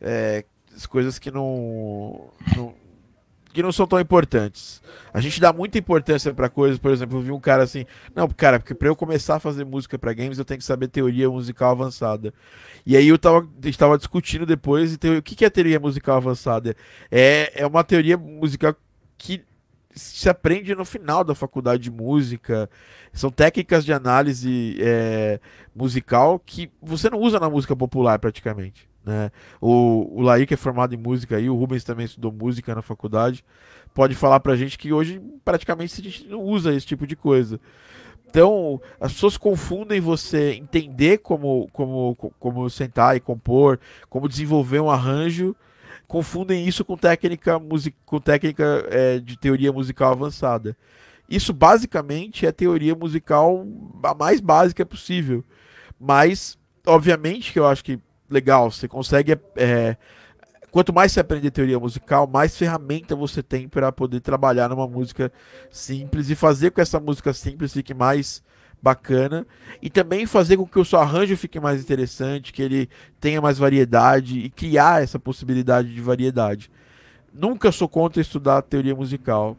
É, 0.00 0.44
as 0.76 0.86
coisas 0.86 1.18
que 1.18 1.30
não, 1.30 2.28
não, 2.56 2.74
que 3.54 3.62
não 3.62 3.70
são 3.70 3.86
tão 3.86 4.00
importantes. 4.00 4.82
A 5.12 5.20
gente 5.20 5.40
dá 5.40 5.52
muita 5.52 5.78
importância 5.78 6.34
para 6.34 6.48
coisas, 6.48 6.76
por 6.76 6.90
exemplo, 6.90 7.18
eu 7.18 7.22
vi 7.22 7.30
um 7.30 7.38
cara 7.38 7.62
assim, 7.62 7.86
não, 8.14 8.28
cara, 8.28 8.58
porque 8.58 8.74
para 8.74 8.88
eu 8.88 8.96
começar 8.96 9.36
a 9.36 9.40
fazer 9.40 9.64
música 9.64 9.96
para 9.96 10.12
games 10.12 10.38
eu 10.38 10.44
tenho 10.44 10.58
que 10.58 10.64
saber 10.64 10.88
teoria 10.88 11.30
musical 11.30 11.70
avançada. 11.70 12.34
E 12.84 12.96
aí 12.96 13.08
eu 13.08 13.16
tava, 13.16 13.48
estava 13.64 13.96
discutindo 13.96 14.44
depois 14.44 14.92
e 14.92 15.08
o 15.16 15.22
que, 15.22 15.36
que 15.36 15.44
é 15.44 15.50
teoria 15.50 15.78
musical 15.78 16.16
avançada? 16.16 16.76
É, 17.10 17.62
é 17.62 17.66
uma 17.66 17.84
teoria 17.84 18.18
musical 18.18 18.74
que 19.16 19.44
se 19.94 20.28
aprende 20.28 20.74
no 20.74 20.84
final 20.84 21.22
da 21.22 21.36
faculdade 21.36 21.84
de 21.84 21.90
música. 21.92 22.68
São 23.12 23.30
técnicas 23.30 23.84
de 23.84 23.92
análise 23.92 24.76
é, 24.80 25.38
musical 25.72 26.40
que 26.44 26.68
você 26.82 27.08
não 27.08 27.20
usa 27.20 27.38
na 27.38 27.48
música 27.48 27.76
popular 27.76 28.18
praticamente. 28.18 28.88
Né? 29.04 29.30
O, 29.60 30.18
o 30.18 30.22
Laí, 30.22 30.46
que 30.46 30.54
é 30.54 30.56
formado 30.56 30.94
em 30.94 30.98
música 30.98 31.36
aí, 31.36 31.50
o 31.50 31.56
Rubens 31.56 31.84
também 31.84 32.06
estudou 32.06 32.32
música 32.32 32.74
na 32.74 32.82
faculdade, 32.82 33.44
pode 33.92 34.14
falar 34.14 34.40
pra 34.40 34.56
gente 34.56 34.78
que 34.78 34.92
hoje 34.92 35.20
praticamente 35.44 36.00
a 36.00 36.04
gente 36.04 36.26
não 36.26 36.40
usa 36.40 36.74
esse 36.74 36.86
tipo 36.86 37.06
de 37.06 37.14
coisa. 37.14 37.60
Então, 38.26 38.80
as 38.98 39.12
pessoas 39.12 39.36
confundem 39.36 40.00
você 40.00 40.54
entender 40.54 41.18
como, 41.18 41.68
como, 41.72 42.16
como 42.40 42.68
sentar 42.68 43.16
e 43.16 43.20
compor, 43.20 43.78
como 44.08 44.28
desenvolver 44.28 44.80
um 44.80 44.90
arranjo 44.90 45.54
confundem 46.06 46.66
isso 46.66 46.84
com 46.84 46.96
técnica, 46.96 47.58
music, 47.58 47.96
com 48.04 48.20
técnica 48.20 48.86
é, 48.90 49.18
de 49.18 49.36
teoria 49.36 49.72
musical 49.72 50.12
avançada. 50.12 50.76
Isso 51.28 51.52
basicamente 51.52 52.46
é 52.46 52.52
teoria 52.52 52.94
musical 52.94 53.66
a 54.02 54.14
mais 54.14 54.40
básica 54.40 54.84
possível. 54.84 55.42
Mas, 55.98 56.58
obviamente, 56.86 57.52
que 57.52 57.58
eu 57.58 57.66
acho 57.66 57.82
que 57.82 57.98
legal, 58.30 58.70
você 58.70 58.88
consegue. 58.88 59.38
É, 59.56 59.96
quanto 60.70 60.92
mais 60.92 61.12
você 61.12 61.20
aprender 61.20 61.50
teoria 61.50 61.78
musical, 61.78 62.26
mais 62.26 62.56
ferramenta 62.56 63.14
você 63.14 63.42
tem 63.42 63.68
para 63.68 63.92
poder 63.92 64.20
trabalhar 64.20 64.68
numa 64.68 64.86
música 64.88 65.32
simples 65.70 66.30
e 66.30 66.34
fazer 66.34 66.70
com 66.70 66.76
que 66.76 66.80
essa 66.80 66.98
música 66.98 67.32
simples 67.32 67.72
fique 67.72 67.94
mais 67.94 68.42
bacana 68.82 69.46
e 69.80 69.88
também 69.88 70.26
fazer 70.26 70.58
com 70.58 70.66
que 70.66 70.78
o 70.78 70.84
seu 70.84 70.98
arranjo 70.98 71.36
fique 71.38 71.58
mais 71.58 71.80
interessante, 71.80 72.52
que 72.52 72.60
ele 72.60 72.88
tenha 73.18 73.40
mais 73.40 73.56
variedade 73.56 74.38
e 74.40 74.50
criar 74.50 75.02
essa 75.02 75.18
possibilidade 75.18 75.94
de 75.94 76.00
variedade. 76.02 76.70
Nunca 77.32 77.72
sou 77.72 77.88
contra 77.88 78.20
estudar 78.20 78.60
teoria 78.62 78.94
musical. 78.94 79.56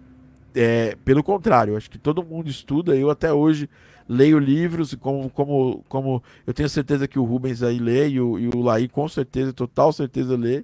É, 0.53 0.95
pelo 1.03 1.23
contrário, 1.23 1.75
acho 1.75 1.89
que 1.89 1.97
todo 1.97 2.23
mundo 2.23 2.49
estuda. 2.49 2.95
Eu 2.95 3.09
até 3.09 3.33
hoje 3.33 3.67
leio 4.07 4.39
livros, 4.39 4.93
como, 4.95 5.29
como, 5.29 5.83
como 5.89 6.23
eu 6.45 6.53
tenho 6.53 6.69
certeza 6.69 7.07
que 7.07 7.19
o 7.19 7.23
Rubens 7.23 7.63
aí 7.63 7.79
lê 7.79 8.09
e 8.09 8.21
o, 8.21 8.37
e 8.37 8.47
o 8.49 8.61
Laí 8.61 8.87
com 8.87 9.07
certeza, 9.07 9.53
total 9.53 9.91
certeza 9.91 10.37
lê. 10.37 10.63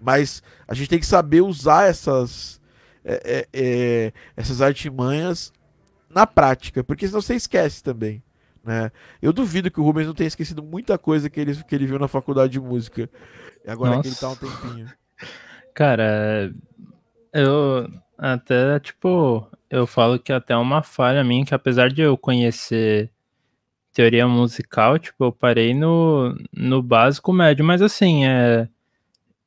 Mas 0.00 0.42
a 0.68 0.74
gente 0.74 0.88
tem 0.88 0.98
que 0.98 1.06
saber 1.06 1.40
usar 1.40 1.88
essas, 1.88 2.60
é, 3.04 3.20
é, 3.24 3.48
é 3.52 4.12
essas 4.36 4.60
artimanhas 4.60 5.52
na 6.08 6.26
prática, 6.26 6.84
porque 6.84 7.06
senão 7.06 7.20
você 7.20 7.34
esquece 7.34 7.82
também. 7.82 8.22
Né? 8.64 8.90
Eu 9.22 9.32
duvido 9.32 9.70
que 9.70 9.80
o 9.80 9.84
Rubens 9.84 10.06
não 10.06 10.14
tenha 10.14 10.28
esquecido 10.28 10.62
muita 10.62 10.98
coisa 10.98 11.30
que 11.30 11.40
ele, 11.40 11.54
que 11.54 11.74
ele 11.74 11.86
viu 11.86 11.98
na 11.98 12.08
faculdade 12.08 12.52
de 12.52 12.60
música. 12.60 13.08
Agora 13.66 13.96
Nossa. 13.96 14.02
que 14.02 14.08
ele 14.08 14.16
tá 14.16 14.28
um 14.28 14.36
tempinho. 14.36 14.92
Cara, 15.72 16.52
eu 17.32 17.88
até, 18.18 18.78
tipo, 18.80 19.46
eu 19.70 19.86
falo 19.86 20.18
que 20.18 20.32
até 20.32 20.54
é 20.54 20.56
uma 20.56 20.82
falha 20.82 21.22
minha, 21.24 21.44
que 21.44 21.54
apesar 21.54 21.90
de 21.90 22.02
eu 22.02 22.16
conhecer 22.16 23.10
teoria 23.92 24.28
musical, 24.28 24.98
tipo, 24.98 25.24
eu 25.24 25.32
parei 25.32 25.72
no, 25.74 26.36
no 26.52 26.82
básico 26.82 27.32
médio, 27.32 27.64
mas 27.64 27.80
assim, 27.80 28.26
é, 28.26 28.68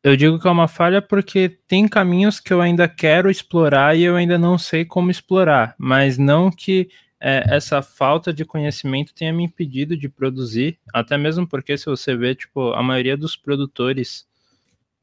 eu 0.04 0.16
digo 0.16 0.40
que 0.40 0.48
é 0.48 0.52
uma 0.52 0.68
falha 0.68 1.02
porque 1.02 1.50
tem 1.68 1.88
caminhos 1.88 2.40
que 2.40 2.54
eu 2.54 2.62
ainda 2.62 2.88
quero 2.88 3.30
explorar 3.30 3.98
e 3.98 4.04
eu 4.04 4.16
ainda 4.16 4.38
não 4.38 4.58
sei 4.58 4.86
como 4.86 5.12
explorar, 5.12 5.76
mas 5.78 6.18
não 6.18 6.50
que 6.50 6.90
é, 7.20 7.44
essa 7.54 7.82
falta 7.82 8.32
de 8.32 8.46
conhecimento 8.46 9.14
tenha 9.14 9.34
me 9.34 9.44
impedido 9.44 9.98
de 9.98 10.08
produzir, 10.08 10.80
até 10.94 11.18
mesmo 11.18 11.46
porque 11.48 11.78
se 11.78 11.86
você 11.86 12.16
vê, 12.16 12.34
tipo, 12.34 12.72
a 12.74 12.82
maioria 12.82 13.18
dos 13.18 13.36
produtores 13.36 14.29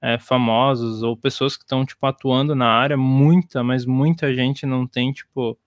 é, 0.06 0.18
famosos 0.20 1.02
ou 1.02 1.16
pessoas 1.16 1.56
que 1.56 1.64
estão, 1.64 1.84
tipo, 1.84 2.06
atuando 2.06 2.54
na 2.54 2.68
área, 2.68 2.96
muita, 2.96 3.64
mas 3.64 3.84
muita 3.84 4.32
gente 4.32 4.64
não 4.64 4.86
tem, 4.86 5.12
tipo, 5.12 5.58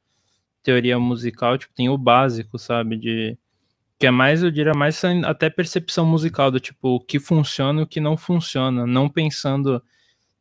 teoria 0.63 0.97
musical, 0.97 1.57
tipo, 1.57 1.73
tem 1.73 1.89
o 1.89 1.97
básico, 1.97 2.57
sabe, 2.57 2.97
de 2.97 3.37
que 3.99 4.07
é 4.07 4.11
mais, 4.11 4.43
eu 4.43 4.51
diria, 4.51 4.73
mais 4.73 5.03
até 5.25 5.49
percepção 5.49 6.05
musical, 6.05 6.51
do 6.51 6.59
tipo, 6.59 6.95
o 6.95 6.99
que 7.01 7.19
funciona 7.19 7.81
e 7.81 7.83
o 7.83 7.87
que 7.87 7.99
não 7.99 8.15
funciona, 8.17 8.87
não 8.87 9.09
pensando 9.09 9.83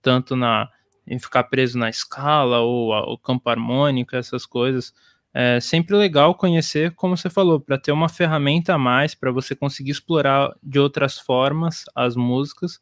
tanto 0.02 0.36
na 0.36 0.68
em 1.06 1.18
ficar 1.18 1.44
preso 1.44 1.78
na 1.78 1.88
escala 1.90 2.60
ou 2.60 2.92
o 2.92 3.18
campo 3.18 3.48
harmônico, 3.50 4.14
essas 4.16 4.46
coisas. 4.46 4.92
É 5.34 5.60
sempre 5.60 5.96
legal 5.96 6.34
conhecer, 6.34 6.94
como 6.94 7.16
você 7.16 7.30
falou, 7.30 7.60
para 7.60 7.78
ter 7.78 7.92
uma 7.92 8.08
ferramenta 8.08 8.74
a 8.74 8.78
mais, 8.78 9.14
para 9.14 9.32
você 9.32 9.56
conseguir 9.56 9.92
explorar 9.92 10.54
de 10.62 10.78
outras 10.78 11.18
formas 11.18 11.84
as 11.94 12.16
músicas. 12.16 12.80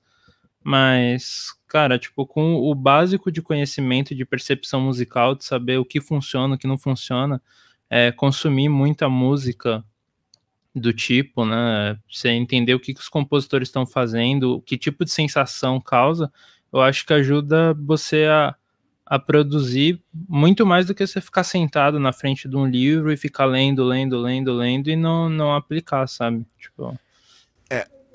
Mas, 0.69 1.55
cara, 1.69 1.97
tipo, 1.97 2.27
com 2.27 2.57
o 2.57 2.75
básico 2.75 3.31
de 3.31 3.41
conhecimento 3.41 4.17
de 4.17 4.25
percepção 4.25 4.81
musical, 4.81 5.37
de 5.37 5.45
saber 5.45 5.79
o 5.79 5.85
que 5.85 6.01
funciona, 6.01 6.57
o 6.57 6.59
que 6.59 6.67
não 6.67 6.77
funciona, 6.77 7.41
é, 7.89 8.11
consumir 8.11 8.69
muita 8.69 9.09
música 9.09 9.85
do 10.75 10.93
tipo, 10.93 11.45
né? 11.45 11.97
Você 12.11 12.31
entender 12.31 12.75
o 12.75 12.81
que, 12.81 12.93
que 12.93 12.99
os 13.01 13.09
compositores 13.09 13.69
estão 13.69 13.87
fazendo, 13.87 14.61
que 14.63 14.77
tipo 14.77 15.05
de 15.05 15.13
sensação 15.13 15.81
causa, 15.81 16.33
eu 16.73 16.81
acho 16.81 17.07
que 17.07 17.13
ajuda 17.13 17.73
você 17.75 18.25
a, 18.25 18.57
a 19.07 19.21
produzir 19.21 20.03
muito 20.13 20.67
mais 20.67 20.85
do 20.85 20.97
que 20.97 21.07
você 21.07 21.21
ficar 21.21 21.45
sentado 21.45 22.01
na 22.01 22.13
frente 22.13 22.49
de 22.49 22.57
um 22.57 22.67
livro 22.67 23.13
e 23.13 23.17
ficar 23.17 23.45
lendo, 23.45 23.85
lendo, 23.85 24.19
lendo, 24.19 24.53
lendo 24.53 24.91
e 24.91 24.97
não, 24.97 25.29
não 25.29 25.55
aplicar, 25.55 26.09
sabe? 26.09 26.45
Tipo. 26.59 26.99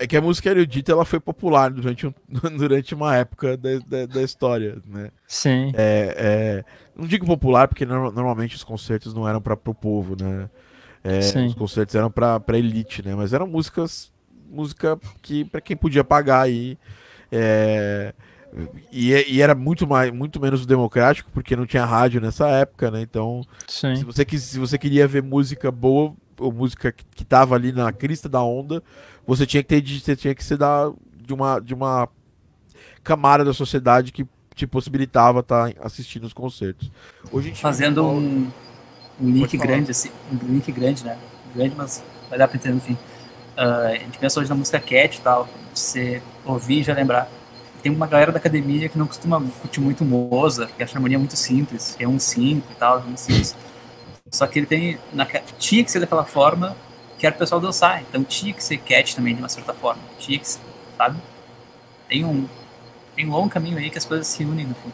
É, 0.02 0.06
que 0.06 0.16
a 0.16 0.20
música 0.20 0.50
erudita 0.50 0.90
ela 0.90 1.04
foi 1.04 1.20
popular 1.20 1.70
durante, 1.70 2.06
um, 2.06 2.12
durante 2.58 2.94
uma 2.94 3.16
época 3.16 3.56
da, 3.56 3.78
da, 3.86 4.06
da 4.06 4.22
história, 4.22 4.78
né? 4.84 5.10
Sim. 5.28 5.72
É, 5.74 6.14
é, 6.16 6.64
não 6.96 7.06
digo 7.06 7.24
popular 7.24 7.68
porque 7.68 7.86
no, 7.86 8.10
normalmente 8.10 8.56
os 8.56 8.64
concertos 8.64 9.14
não 9.14 9.28
eram 9.28 9.40
para 9.40 9.54
o 9.54 9.74
povo, 9.74 10.16
né? 10.20 10.50
É, 11.04 11.18
os 11.46 11.54
concertos 11.54 11.94
eram 11.94 12.10
para 12.10 12.58
elite, 12.58 13.04
né? 13.04 13.14
Mas 13.14 13.32
eram 13.32 13.46
músicas, 13.46 14.12
música 14.50 14.98
que 15.20 15.44
para 15.44 15.60
quem 15.60 15.76
podia 15.76 16.02
pagar 16.02 16.42
aí. 16.42 16.76
É, 17.30 18.12
e, 18.90 19.12
e, 19.12 19.40
era 19.40 19.54
muito 19.54 19.86
mais, 19.86 20.12
muito 20.12 20.40
menos 20.40 20.66
democrático 20.66 21.30
porque 21.32 21.56
não 21.56 21.64
tinha 21.64 21.84
rádio 21.84 22.20
nessa 22.20 22.48
época, 22.48 22.90
né? 22.90 23.00
Então, 23.00 23.42
Sim. 23.66 23.96
se 23.96 24.04
você 24.04 24.24
quis, 24.24 24.42
se 24.42 24.58
você 24.58 24.76
queria 24.76 25.08
ver 25.08 25.22
música 25.22 25.70
boa 25.70 26.14
ou 26.38 26.52
música 26.52 26.92
que, 26.92 27.04
que 27.14 27.24
tava 27.24 27.54
ali 27.54 27.72
na 27.72 27.92
crista 27.92 28.28
da 28.28 28.42
onda, 28.42 28.82
você 29.26 29.46
tinha 29.46 29.62
que 29.62 29.68
ter, 29.68 30.00
você 30.00 30.16
tinha 30.16 30.34
que 30.34 30.44
ser 30.44 30.56
da, 30.56 30.92
de 31.16 31.32
uma 31.32 31.60
de 31.60 31.74
uma 31.74 32.08
camada 33.02 33.44
da 33.44 33.52
sociedade 33.52 34.12
que 34.12 34.26
te 34.54 34.66
possibilitava 34.66 35.40
estar 35.40 35.72
tá 35.72 35.80
assistindo 35.82 36.24
os 36.24 36.32
concertos. 36.32 36.90
Hoje 37.30 37.54
fazendo 37.54 38.06
um 38.06 38.50
um 39.20 39.30
link 39.30 39.56
grande, 39.56 39.90
assim, 39.90 40.10
um 40.32 40.52
link 40.52 40.70
grande, 40.72 41.04
né? 41.04 41.16
Grande, 41.54 41.74
mas 41.76 42.02
vai 42.28 42.38
dar 42.38 42.48
pra 42.48 42.56
entender, 42.56 42.76
enfim. 42.76 42.98
Uh, 43.56 43.86
a 43.86 43.94
gente 43.96 44.18
pensa 44.18 44.40
hoje 44.40 44.48
na 44.48 44.56
música 44.56 44.80
cat 44.80 45.16
e 45.16 45.20
tal, 45.20 45.48
você 45.74 46.22
ouvir 46.44 46.80
e 46.80 46.82
já 46.82 46.94
lembrar. 46.94 47.28
Tem 47.82 47.92
uma 47.92 48.06
galera 48.06 48.32
da 48.32 48.38
academia 48.38 48.88
que 48.88 48.96
não 48.96 49.06
costuma 49.06 49.40
curtir 49.40 49.80
muito 49.80 50.04
Mozart, 50.04 50.72
que 50.72 50.82
acha 50.82 50.94
a 50.94 50.96
harmonia 50.96 51.18
muito 51.18 51.36
simples, 51.36 51.94
que 51.96 52.04
é 52.04 52.08
um 52.08 52.18
5 52.18 52.66
e 52.70 52.74
tal, 52.76 53.00
um 53.00 53.16
simples. 53.16 53.56
Só 54.30 54.46
que 54.46 54.60
ele 54.60 54.66
tem. 54.66 54.98
Na, 55.12 55.26
tinha 55.58 55.84
que 55.84 55.90
ser 55.90 56.00
daquela 56.00 56.24
forma 56.24 56.76
que 57.22 57.26
era 57.26 57.36
o 57.36 57.38
pessoal 57.38 57.60
dançar. 57.60 58.02
Então 58.02 58.24
tinha 58.24 58.52
que 58.52 58.64
ser 58.64 58.78
cat 58.78 59.14
também, 59.14 59.32
de 59.32 59.40
uma 59.40 59.48
certa 59.48 59.72
forma. 59.72 60.02
Tinha 60.18 60.40
que 60.40 60.48
ser, 60.48 60.58
sabe? 60.98 61.16
Tem 62.08 62.24
um, 62.24 62.48
tem 63.14 63.28
um 63.28 63.30
longo 63.30 63.48
caminho 63.48 63.78
aí 63.78 63.90
que 63.90 63.98
as 63.98 64.04
coisas 64.04 64.26
se 64.26 64.44
unem 64.44 64.66
no 64.66 64.74
fim. 64.74 64.92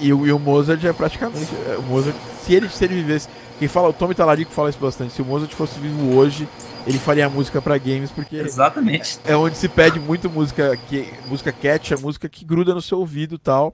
E, 0.00 0.12
o, 0.12 0.26
e 0.26 0.32
o 0.32 0.40
Mozart 0.40 0.82
é 0.82 0.92
praticamente. 0.92 1.48
É, 1.68 1.76
o 1.76 1.82
Mozart, 1.82 2.16
se 2.42 2.52
ele, 2.52 2.68
se 2.68 2.84
ele 2.84 2.94
vivesse 2.96 3.28
quem 3.60 3.68
fala, 3.68 3.90
o 3.90 3.92
Tommy 3.92 4.12
Talarico 4.12 4.50
fala 4.50 4.70
isso 4.70 4.78
bastante. 4.80 5.12
Se 5.12 5.22
o 5.22 5.24
Mozart 5.24 5.52
fosse 5.52 5.78
vivo 5.78 6.16
hoje, 6.16 6.48
ele 6.84 6.98
faria 6.98 7.28
música 7.28 7.62
para 7.62 7.78
games, 7.78 8.10
porque 8.10 8.36
Exatamente. 8.36 9.20
é 9.24 9.36
onde 9.36 9.56
se 9.56 9.68
pede 9.68 10.00
muito 10.00 10.28
música 10.28 10.76
que 10.88 11.08
música 11.28 11.52
catch, 11.52 11.92
a 11.92 11.96
música 11.96 12.28
que 12.28 12.44
gruda 12.44 12.74
no 12.74 12.82
seu 12.82 12.98
ouvido 12.98 13.36
e 13.36 13.38
tal. 13.38 13.72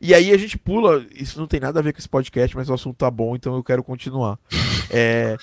E 0.00 0.14
aí 0.14 0.30
a 0.30 0.38
gente 0.38 0.56
pula, 0.56 1.04
isso 1.12 1.38
não 1.40 1.48
tem 1.48 1.58
nada 1.58 1.80
a 1.80 1.82
ver 1.82 1.92
com 1.92 1.98
esse 1.98 2.08
podcast, 2.08 2.56
mas 2.56 2.70
o 2.70 2.74
assunto 2.74 2.96
tá 2.96 3.10
bom, 3.10 3.34
então 3.34 3.56
eu 3.56 3.64
quero 3.64 3.82
continuar. 3.82 4.38
É, 4.88 5.36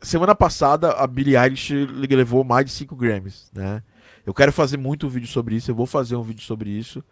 semana 0.00 0.34
passada 0.34 0.92
a 0.92 1.06
Billie 1.06 1.36
Eilish 1.36 1.72
levou 2.08 2.44
mais 2.44 2.66
de 2.66 2.72
5 2.72 2.96
Grammys, 2.96 3.50
né? 3.52 3.82
Eu 4.24 4.34
quero 4.34 4.52
fazer 4.52 4.76
muito 4.76 5.08
vídeo 5.08 5.28
sobre 5.28 5.54
isso, 5.54 5.70
eu 5.70 5.74
vou 5.74 5.86
fazer 5.86 6.16
um 6.16 6.22
vídeo 6.22 6.42
sobre 6.42 6.70
isso. 6.70 7.02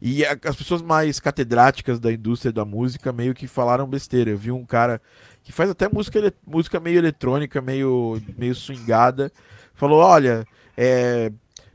E 0.00 0.24
as 0.24 0.54
pessoas 0.54 0.80
mais 0.80 1.18
catedráticas 1.18 1.98
da 1.98 2.12
indústria 2.12 2.52
da 2.52 2.64
música 2.64 3.12
meio 3.12 3.34
que 3.34 3.48
falaram 3.48 3.86
besteira. 3.86 4.30
Eu 4.30 4.38
vi 4.38 4.52
um 4.52 4.64
cara 4.64 5.00
que 5.42 5.50
faz 5.50 5.70
até 5.70 5.88
música, 5.88 6.32
música 6.46 6.78
meio 6.78 6.98
eletrônica, 6.98 7.60
meio, 7.60 8.20
meio 8.36 8.54
swingada, 8.54 9.32
falou: 9.74 9.98
olha, 9.98 10.46
é, 10.76 11.32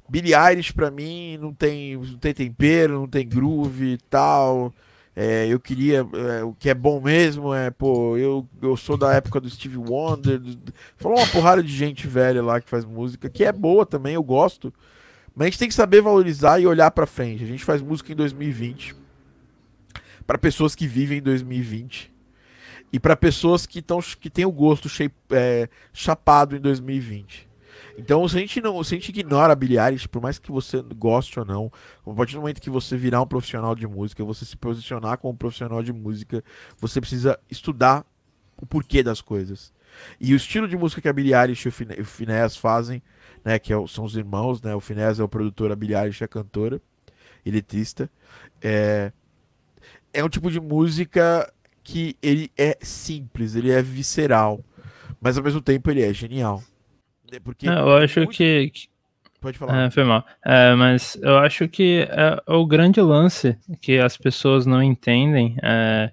Billie 0.08 0.34
Eilish 0.34 0.72
pra 0.72 0.90
mim 0.90 1.38
não 1.38 1.54
tem, 1.54 1.98
não 1.98 2.18
tem 2.18 2.34
tempero, 2.34 2.94
não 2.94 3.08
tem 3.08 3.28
groove 3.28 3.94
e 3.94 3.98
tal. 4.10 4.74
É, 5.16 5.48
eu 5.48 5.60
queria. 5.60 6.08
É, 6.14 6.44
o 6.44 6.54
que 6.54 6.70
é 6.70 6.74
bom 6.74 7.00
mesmo 7.00 7.54
é, 7.54 7.70
pô, 7.70 8.18
eu, 8.18 8.48
eu 8.62 8.76
sou 8.76 8.98
da 8.98 9.14
época 9.14 9.40
do 9.40 9.50
Steve 9.50 9.78
Wonder. 9.78 10.40
Do, 10.40 10.74
falou 10.98 11.18
uma 11.18 11.28
porrada 11.28 11.62
de 11.62 11.76
gente 11.76 12.08
velha 12.08 12.42
lá 12.42 12.60
que 12.60 12.70
faz 12.70 12.84
música, 12.84 13.30
que 13.30 13.44
é 13.44 13.52
boa 13.52 13.86
também, 13.86 14.16
eu 14.16 14.24
gosto. 14.24 14.74
Mas 15.36 15.46
a 15.46 15.50
gente 15.50 15.60
tem 15.60 15.68
que 15.68 15.74
saber 15.74 16.02
valorizar 16.02 16.60
e 16.60 16.68
olhar 16.68 16.90
para 16.92 17.06
frente. 17.06 17.44
A 17.44 17.48
gente 17.48 17.64
faz 17.64 17.82
música 17.82 18.12
em 18.12 18.16
2020 18.16 18.96
para 20.26 20.38
pessoas 20.38 20.74
que 20.74 20.88
vivem 20.88 21.20
em 21.20 21.22
2020 21.22 22.12
e 22.92 23.00
para 23.00 23.16
pessoas 23.16 23.66
que 23.66 23.80
estão 23.80 24.00
que 24.20 24.30
têm 24.30 24.46
o 24.46 24.52
gosto 24.52 24.88
shape, 24.88 25.16
é, 25.32 25.68
chapado 25.92 26.56
em 26.56 26.60
2020. 26.60 27.53
Então, 27.98 28.28
se 28.28 28.38
a 28.38 28.40
gente 28.40 28.60
não, 28.60 28.84
se 28.84 28.96
a 28.96 28.98
gente 28.98 29.10
ignora 29.10 29.56
bilhares, 29.56 30.08
por 30.08 30.22
mais 30.22 30.40
que 30.40 30.52
você 30.52 30.82
goste 30.96 31.40
ou 31.40 31.46
não, 31.46 31.72
a 32.06 32.14
partir 32.14 32.34
do 32.34 32.42
momento 32.42 32.62
que 32.62 32.70
você 32.70 32.98
virar 32.98 33.22
um 33.22 33.28
profissional 33.28 33.76
de 33.76 33.86
música, 33.86 34.24
você 34.24 34.46
se 34.46 34.58
posicionar 34.58 35.18
como 35.18 35.34
um 35.34 35.38
profissional 35.38 35.84
de 35.84 35.94
música, 35.94 36.44
você 36.80 37.00
precisa 37.00 37.40
estudar 37.50 38.06
o 38.58 38.66
porquê 38.66 39.04
das 39.04 39.22
coisas. 39.22 39.72
E 40.20 40.34
o 40.34 40.38
estilo 40.38 40.68
de 40.68 40.76
música 40.76 41.02
que 41.02 41.10
a 41.10 41.14
Billie 41.14 41.36
Eilish 41.36 41.66
e 41.66 42.02
o 42.02 42.06
Phineas 42.06 42.58
fazem 42.58 43.02
né, 43.44 43.60
que 43.60 43.74
é, 43.74 43.88
são 43.88 44.06
os 44.06 44.16
irmãos, 44.16 44.62
né, 44.62 44.74
o 44.74 44.80
Finés 44.80 45.20
é 45.20 45.24
o 45.24 45.28
produtor, 45.28 45.72
a 45.72 45.76
Billie 45.76 45.96
Eilish 45.96 46.22
é 46.22 46.26
a 46.26 46.28
cantora, 46.28 46.82
elitista. 47.46 48.10
É, 48.62 49.12
é 50.14 50.24
um 50.24 50.30
tipo 50.30 50.50
de 50.50 50.60
música 50.60 51.52
que 51.84 52.16
ele 52.22 52.50
é 52.58 52.78
simples, 52.82 53.56
ele 53.56 53.72
é 53.72 53.82
visceral, 53.82 54.64
mas 55.20 55.38
ao 55.38 55.44
mesmo 55.44 55.62
tempo 55.62 55.92
ele 55.92 56.02
é 56.02 56.14
genial. 56.14 56.64
É, 57.34 57.40
porque 57.40 57.68
eu 57.68 57.98
acho 57.98 58.20
muito... 58.20 58.36
que, 58.36 58.72
Pode 59.42 59.58
falar. 59.58 59.88
É, 59.88 59.92
foi 59.92 60.04
mal. 60.06 60.26
É, 60.46 60.74
mas 60.76 61.18
eu 61.22 61.38
acho 61.38 61.68
que 61.68 62.08
é, 62.10 62.42
o 62.48 62.66
grande 62.66 63.02
lance 63.02 63.58
que 63.82 63.98
as 63.98 64.16
pessoas 64.16 64.66
não 64.66 64.82
entendem 64.82 65.58
é 65.62 66.12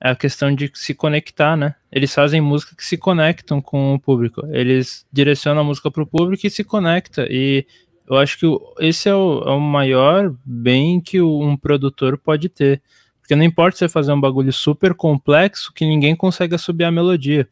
é 0.00 0.10
a 0.10 0.16
questão 0.16 0.54
de 0.54 0.70
se 0.74 0.94
conectar, 0.94 1.56
né? 1.56 1.74
Eles 1.90 2.14
fazem 2.14 2.40
música 2.40 2.76
que 2.76 2.84
se 2.84 2.96
conectam 2.96 3.60
com 3.60 3.94
o 3.94 3.98
público. 3.98 4.46
Eles 4.50 5.06
direcionam 5.12 5.62
a 5.62 5.64
música 5.64 5.90
para 5.90 6.02
o 6.02 6.06
público 6.06 6.46
e 6.46 6.50
se 6.50 6.62
conecta. 6.62 7.26
E 7.30 7.66
eu 8.08 8.16
acho 8.16 8.38
que 8.38 8.46
esse 8.78 9.08
é 9.08 9.14
o, 9.14 9.42
é 9.42 9.50
o 9.50 9.60
maior 9.60 10.34
bem 10.44 11.00
que 11.00 11.20
um 11.20 11.56
produtor 11.56 12.18
pode 12.18 12.48
ter. 12.48 12.82
Porque 13.20 13.34
não 13.34 13.42
importa 13.42 13.78
você 13.78 13.88
fazer 13.88 14.12
um 14.12 14.20
bagulho 14.20 14.52
super 14.52 14.94
complexo 14.94 15.72
que 15.72 15.86
ninguém 15.86 16.14
consegue 16.14 16.56
subir 16.58 16.84
a 16.84 16.92
melodia. 16.92 17.48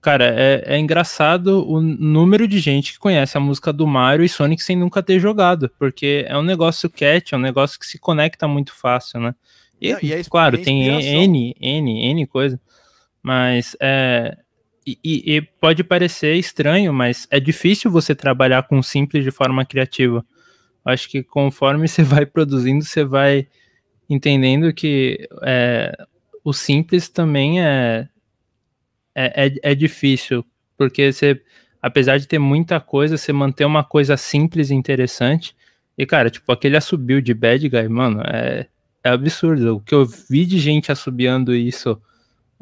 Cara, 0.00 0.24
é, 0.24 0.62
é, 0.64 0.78
engraçado 0.78 1.68
o 1.68 1.80
número 1.80 2.48
de 2.48 2.58
gente 2.58 2.94
que 2.94 2.98
conhece 2.98 3.36
a 3.36 3.40
música 3.40 3.70
do 3.70 3.86
Mario 3.86 4.24
e 4.24 4.28
Sonic 4.28 4.62
sem 4.62 4.74
nunca 4.74 5.02
ter 5.02 5.18
jogado, 5.18 5.70
porque 5.78 6.24
é 6.26 6.36
um 6.38 6.42
negócio 6.42 6.88
cat, 6.88 7.34
é 7.34 7.36
um 7.36 7.40
negócio 7.40 7.78
que 7.78 7.86
se 7.86 7.98
conecta 7.98 8.48
muito 8.48 8.74
fácil, 8.74 9.20
né? 9.20 9.34
E, 9.80 9.90
e 9.90 10.24
claro, 10.24 10.56
tem 10.56 10.86
N, 10.86 11.54
N, 11.60 12.10
N 12.10 12.26
coisa. 12.26 12.58
Mas 13.22 13.76
é, 13.78 14.36
e, 14.86 14.98
e, 15.36 15.42
pode 15.60 15.84
parecer 15.84 16.34
estranho, 16.36 16.92
mas 16.92 17.26
é 17.30 17.38
difícil 17.38 17.90
você 17.90 18.14
trabalhar 18.14 18.62
com 18.64 18.82
simples 18.82 19.22
de 19.22 19.30
forma 19.30 19.64
criativa. 19.64 20.24
Acho 20.84 21.08
que 21.08 21.22
conforme 21.22 21.86
você 21.88 22.02
vai 22.02 22.24
produzindo, 22.24 22.84
você 22.84 23.04
vai 23.04 23.46
entendendo 24.08 24.72
que 24.72 25.28
é, 25.42 25.92
o 26.42 26.52
simples 26.52 27.08
também 27.08 27.62
é, 27.62 28.08
é, 29.14 29.46
é, 29.46 29.54
é, 29.62 29.74
difícil, 29.74 30.44
porque 30.76 31.12
você, 31.12 31.40
apesar 31.80 32.18
de 32.18 32.26
ter 32.26 32.38
muita 32.38 32.80
coisa, 32.80 33.16
você 33.16 33.32
manter 33.32 33.64
uma 33.64 33.84
coisa 33.84 34.16
simples 34.16 34.70
e 34.70 34.74
interessante. 34.74 35.54
E, 35.96 36.06
cara, 36.06 36.30
tipo, 36.30 36.50
aquele 36.50 36.76
assobio 36.76 37.20
de 37.20 37.34
Bad 37.34 37.68
Guy, 37.68 37.88
mano, 37.88 38.22
é, 38.22 38.66
é 39.04 39.10
absurdo. 39.10 39.76
O 39.76 39.80
que 39.80 39.94
eu 39.94 40.06
vi 40.06 40.46
de 40.46 40.58
gente 40.58 40.90
assobiando 40.90 41.54
isso 41.54 42.00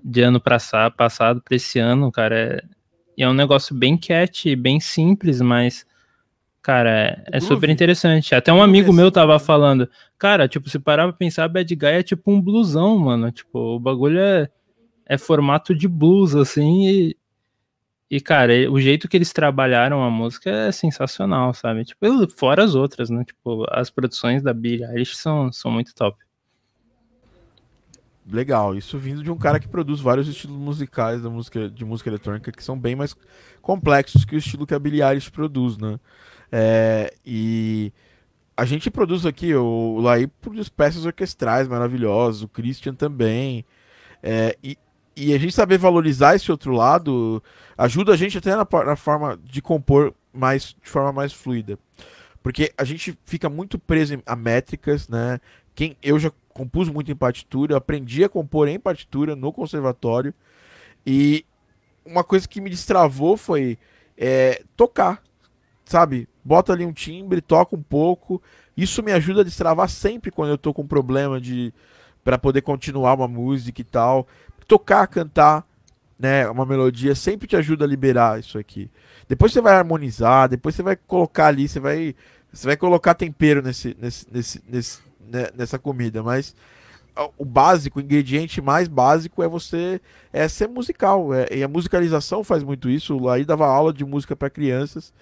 de 0.02 0.22
ano 0.22 0.40
passado 0.40 1.40
para 1.42 1.56
esse 1.56 1.78
ano, 1.78 2.10
cara, 2.10 2.36
é, 2.36 3.22
é 3.22 3.28
um 3.28 3.34
negócio 3.34 3.74
bem 3.74 3.96
cat, 3.96 4.54
bem 4.56 4.80
simples, 4.80 5.40
mas 5.40 5.86
Cara, 6.68 6.90
é, 6.90 7.24
é 7.32 7.40
super 7.40 7.70
interessante. 7.70 8.34
Até 8.34 8.52
um 8.52 8.62
amigo 8.62 8.92
meu 8.92 9.10
tava 9.10 9.38
falando, 9.38 9.88
cara, 10.18 10.46
tipo, 10.46 10.68
se 10.68 10.78
parar 10.78 11.04
pra 11.04 11.14
pensar, 11.14 11.48
Bad 11.48 11.74
Guy 11.74 11.88
é 11.88 12.02
tipo 12.02 12.30
um 12.30 12.38
blusão, 12.42 12.98
mano. 12.98 13.32
Tipo, 13.32 13.76
o 13.76 13.80
bagulho 13.80 14.20
é, 14.20 14.50
é 15.08 15.16
formato 15.16 15.74
de 15.74 15.88
blues, 15.88 16.34
assim, 16.36 16.86
e, 16.86 17.16
e, 18.10 18.20
cara, 18.20 18.52
o 18.70 18.80
jeito 18.80 19.08
que 19.08 19.16
eles 19.16 19.32
trabalharam 19.32 20.02
a 20.02 20.10
música 20.10 20.50
é 20.50 20.72
sensacional, 20.72 21.52
sabe? 21.54 21.84
Tipo, 21.84 22.06
fora 22.36 22.62
as 22.62 22.74
outras, 22.74 23.10
né? 23.10 23.24
Tipo, 23.24 23.64
as 23.70 23.90
produções 23.90 24.42
da 24.42 24.52
Billie 24.52 24.84
Eilish 24.84 25.16
são, 25.16 25.50
são 25.52 25.70
muito 25.70 25.94
top. 25.94 26.16
Legal, 28.30 28.74
isso 28.74 28.98
vindo 28.98 29.22
de 29.22 29.30
um 29.30 29.38
cara 29.38 29.58
que 29.58 29.66
produz 29.66 30.00
vários 30.00 30.28
estilos 30.28 30.56
musicais 30.56 31.22
da 31.22 31.30
música, 31.30 31.70
de 31.70 31.82
música 31.82 32.10
eletrônica 32.10 32.52
que 32.52 32.62
são 32.62 32.78
bem 32.78 32.94
mais 32.94 33.16
complexos 33.62 34.22
que 34.26 34.34
o 34.34 34.38
estilo 34.38 34.66
que 34.66 34.74
a 34.74 34.78
Billie 34.78 35.02
Eilish 35.02 35.30
produz, 35.30 35.78
né? 35.78 35.98
É, 36.52 37.14
e 37.24 37.90
a 38.54 38.66
gente 38.66 38.90
produz 38.90 39.24
aqui, 39.24 39.54
o 39.54 39.98
Laí 40.00 40.26
produz 40.26 40.68
peças 40.68 41.06
orquestrais 41.06 41.66
maravilhosas, 41.68 42.42
o 42.42 42.48
Christian 42.48 42.94
também. 42.94 43.64
É, 44.22 44.58
e, 44.62 44.76
e 45.18 45.34
a 45.34 45.38
gente 45.38 45.52
saber 45.52 45.78
valorizar 45.78 46.36
esse 46.36 46.48
outro 46.50 46.72
lado 46.72 47.42
ajuda 47.76 48.12
a 48.12 48.16
gente 48.16 48.38
até 48.38 48.54
na, 48.54 48.66
na, 48.84 48.94
forma 48.94 49.36
de 49.42 49.60
compor 49.60 50.14
mais 50.32 50.76
de 50.80 50.88
forma 50.88 51.12
mais 51.12 51.32
fluida. 51.32 51.76
Porque 52.40 52.72
a 52.78 52.84
gente 52.84 53.18
fica 53.24 53.48
muito 53.48 53.80
preso 53.80 54.22
a 54.24 54.36
métricas, 54.36 55.08
né? 55.08 55.40
Quem, 55.74 55.96
eu 56.00 56.20
já 56.20 56.30
compus 56.50 56.88
muito 56.88 57.10
em 57.10 57.16
partitura, 57.16 57.76
aprendi 57.76 58.22
a 58.22 58.28
compor 58.28 58.68
em 58.68 58.78
partitura 58.78 59.34
no 59.34 59.52
conservatório. 59.52 60.32
E 61.04 61.44
uma 62.06 62.22
coisa 62.22 62.46
que 62.46 62.60
me 62.60 62.70
destravou 62.70 63.36
foi 63.36 63.76
é, 64.16 64.62
tocar, 64.76 65.20
sabe? 65.84 66.28
Bota 66.44 66.72
ali 66.72 66.86
um 66.86 66.92
timbre, 66.92 67.40
toca 67.40 67.74
um 67.74 67.82
pouco. 67.82 68.40
Isso 68.76 69.02
me 69.02 69.10
ajuda 69.10 69.40
a 69.40 69.44
destravar 69.44 69.88
sempre 69.88 70.30
quando 70.30 70.50
eu 70.50 70.58
tô 70.58 70.72
com 70.72 70.86
problema 70.86 71.40
de 71.40 71.74
para 72.22 72.36
poder 72.36 72.62
continuar 72.62 73.14
uma 73.14 73.26
música 73.26 73.80
e 73.80 73.84
tal. 73.84 74.28
Tocar, 74.68 75.06
cantar, 75.08 75.66
né, 76.18 76.48
uma 76.48 76.64
melodia 76.64 77.14
sempre 77.14 77.48
te 77.48 77.56
ajuda 77.56 77.84
a 77.84 77.88
liberar 77.88 78.38
isso 78.38 78.58
aqui. 78.58 78.90
Depois 79.26 79.52
você 79.52 79.60
vai 79.60 79.74
harmonizar, 79.74 80.48
depois 80.48 80.74
você 80.74 80.82
vai 80.82 80.94
colocar 80.94 81.46
ali, 81.46 81.66
você 81.66 81.80
vai 81.80 82.14
você 82.52 82.66
vai 82.66 82.76
colocar 82.76 83.14
tempero 83.14 83.60
nesse, 83.62 83.96
nesse, 83.98 84.26
nesse, 84.30 84.62
nesse 84.68 85.00
né, 85.20 85.48
nessa 85.56 85.78
comida, 85.78 86.22
mas 86.22 86.54
o 87.36 87.44
básico, 87.44 87.98
o 87.98 88.02
ingrediente 88.02 88.60
mais 88.60 88.86
básico 88.86 89.42
é 89.42 89.48
você 89.48 90.00
é 90.32 90.46
ser 90.48 90.68
musical. 90.68 91.34
É, 91.34 91.46
e 91.50 91.62
a 91.62 91.68
musicalização 91.68 92.44
faz 92.44 92.62
muito 92.62 92.88
isso. 92.88 93.28
Aí 93.28 93.44
dava 93.44 93.66
aula 93.66 93.92
de 93.92 94.04
música 94.04 94.36
para 94.36 94.50
crianças 94.50 95.12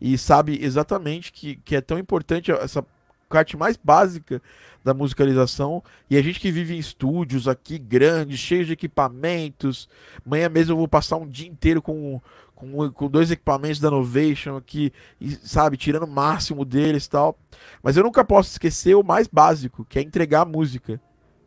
e 0.00 0.16
sabe 0.16 0.58
exatamente 0.62 1.32
que, 1.32 1.56
que 1.56 1.76
é 1.76 1.80
tão 1.80 1.98
importante 1.98 2.50
essa 2.50 2.84
parte 3.28 3.56
mais 3.56 3.76
básica 3.76 4.42
da 4.84 4.94
musicalização. 4.94 5.82
E 6.10 6.16
a 6.16 6.22
gente 6.22 6.40
que 6.40 6.50
vive 6.50 6.74
em 6.74 6.78
estúdios 6.78 7.48
aqui 7.48 7.78
grandes, 7.78 8.38
cheios 8.38 8.66
de 8.66 8.72
equipamentos. 8.72 9.88
Amanhã 10.26 10.48
mesmo 10.48 10.72
eu 10.72 10.76
vou 10.76 10.88
passar 10.88 11.16
um 11.16 11.28
dia 11.28 11.48
inteiro 11.48 11.80
com, 11.80 12.20
com, 12.54 12.90
com 12.90 13.08
dois 13.08 13.30
equipamentos 13.30 13.80
da 13.80 13.90
Novation 13.90 14.56
aqui, 14.56 14.92
e, 15.20 15.30
sabe, 15.30 15.76
tirando 15.76 16.04
o 16.04 16.10
máximo 16.10 16.64
deles 16.64 17.06
e 17.06 17.10
tal. 17.10 17.38
Mas 17.82 17.96
eu 17.96 18.04
nunca 18.04 18.24
posso 18.24 18.50
esquecer 18.50 18.94
o 18.94 19.02
mais 19.02 19.26
básico, 19.26 19.84
que 19.88 19.98
é 19.98 20.02
entregar 20.02 20.42
a 20.42 20.46
música, 20.46 21.00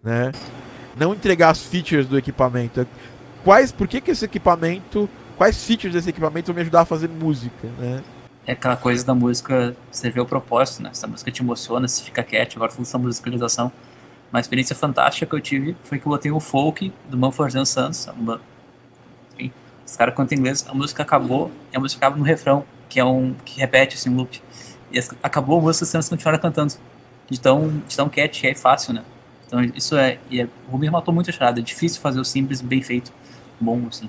né? 0.04 0.32
Não 0.98 1.14
entregar 1.14 1.50
as 1.50 1.62
features 1.62 2.08
do 2.08 2.18
equipamento. 2.18 2.88
Quais, 3.44 3.72
por 3.72 3.88
que, 3.88 4.00
que 4.00 4.12
esse 4.12 4.26
equipamento, 4.26 5.10
quais 5.38 5.64
features 5.64 5.94
desse 5.94 6.10
equipamento 6.10 6.48
vão 6.48 6.56
me 6.56 6.62
ajudar 6.62 6.82
a 6.82 6.86
fazer 6.86 7.10
música, 7.10 7.68
né? 7.78 8.02
É 8.48 8.52
aquela 8.52 8.78
coisa 8.78 9.04
da 9.06 9.16
música, 9.16 9.76
vê 10.04 10.20
o 10.20 10.26
propósito, 10.26 10.84
né? 10.84 10.90
Essa 10.92 11.08
música 11.08 11.32
te 11.32 11.42
emociona, 11.42 11.88
se 11.88 12.04
fica 12.04 12.24
quieto, 12.24 12.56
agora 12.56 12.72
falando 12.72 12.88
essa 12.88 12.98
musicalização. 12.98 13.72
Uma 14.32 14.40
experiência 14.40 14.76
fantástica 14.76 15.26
que 15.26 15.36
eu 15.36 15.42
tive 15.42 15.76
foi 15.84 15.98
que 15.98 16.06
eu 16.06 16.12
botei 16.12 16.32
o 16.32 16.40
folk 16.40 16.94
do 17.10 17.18
Manford 17.18 17.66
Santos, 17.68 18.08
uma... 18.18 18.40
enfim, 19.34 19.52
os 19.86 19.96
caras 19.96 20.16
cantam 20.16 20.38
inglês, 20.38 20.66
a 20.68 20.74
música 20.74 21.04
acabou, 21.04 21.52
e 21.74 21.78
a 21.78 21.80
música 21.80 22.06
acaba 22.06 22.18
no 22.18 22.24
refrão, 22.24 22.64
que 22.88 23.00
é 23.00 23.06
um, 23.06 23.34
que 23.46 23.60
repete 23.60 23.96
assim, 23.96 24.10
um 24.10 24.16
loop. 24.16 24.42
E 24.92 25.00
acabou 25.24 25.60
a 25.60 25.62
música, 25.62 25.98
eles 25.98 26.10
continuaram 26.10 26.40
cantando. 26.40 26.74
De 27.28 27.40
tão, 27.40 27.82
de 27.88 27.96
tão 27.96 28.08
catch, 28.08 28.44
é 28.44 28.54
fácil, 28.54 28.94
né? 28.94 29.04
Então 29.48 29.60
isso 29.64 29.98
é, 29.98 30.20
e 30.30 30.42
é, 30.42 30.48
o 30.68 30.72
Rubinho 30.72 30.92
matou 30.92 31.12
muito 31.12 31.30
a 31.30 31.34
charada, 31.34 31.60
é 31.60 31.64
difícil 31.64 32.00
fazer 32.00 32.20
o 32.20 32.26
simples 32.26 32.62
bem 32.62 32.82
feito, 32.84 33.12
bom, 33.60 33.82
assim. 33.88 34.08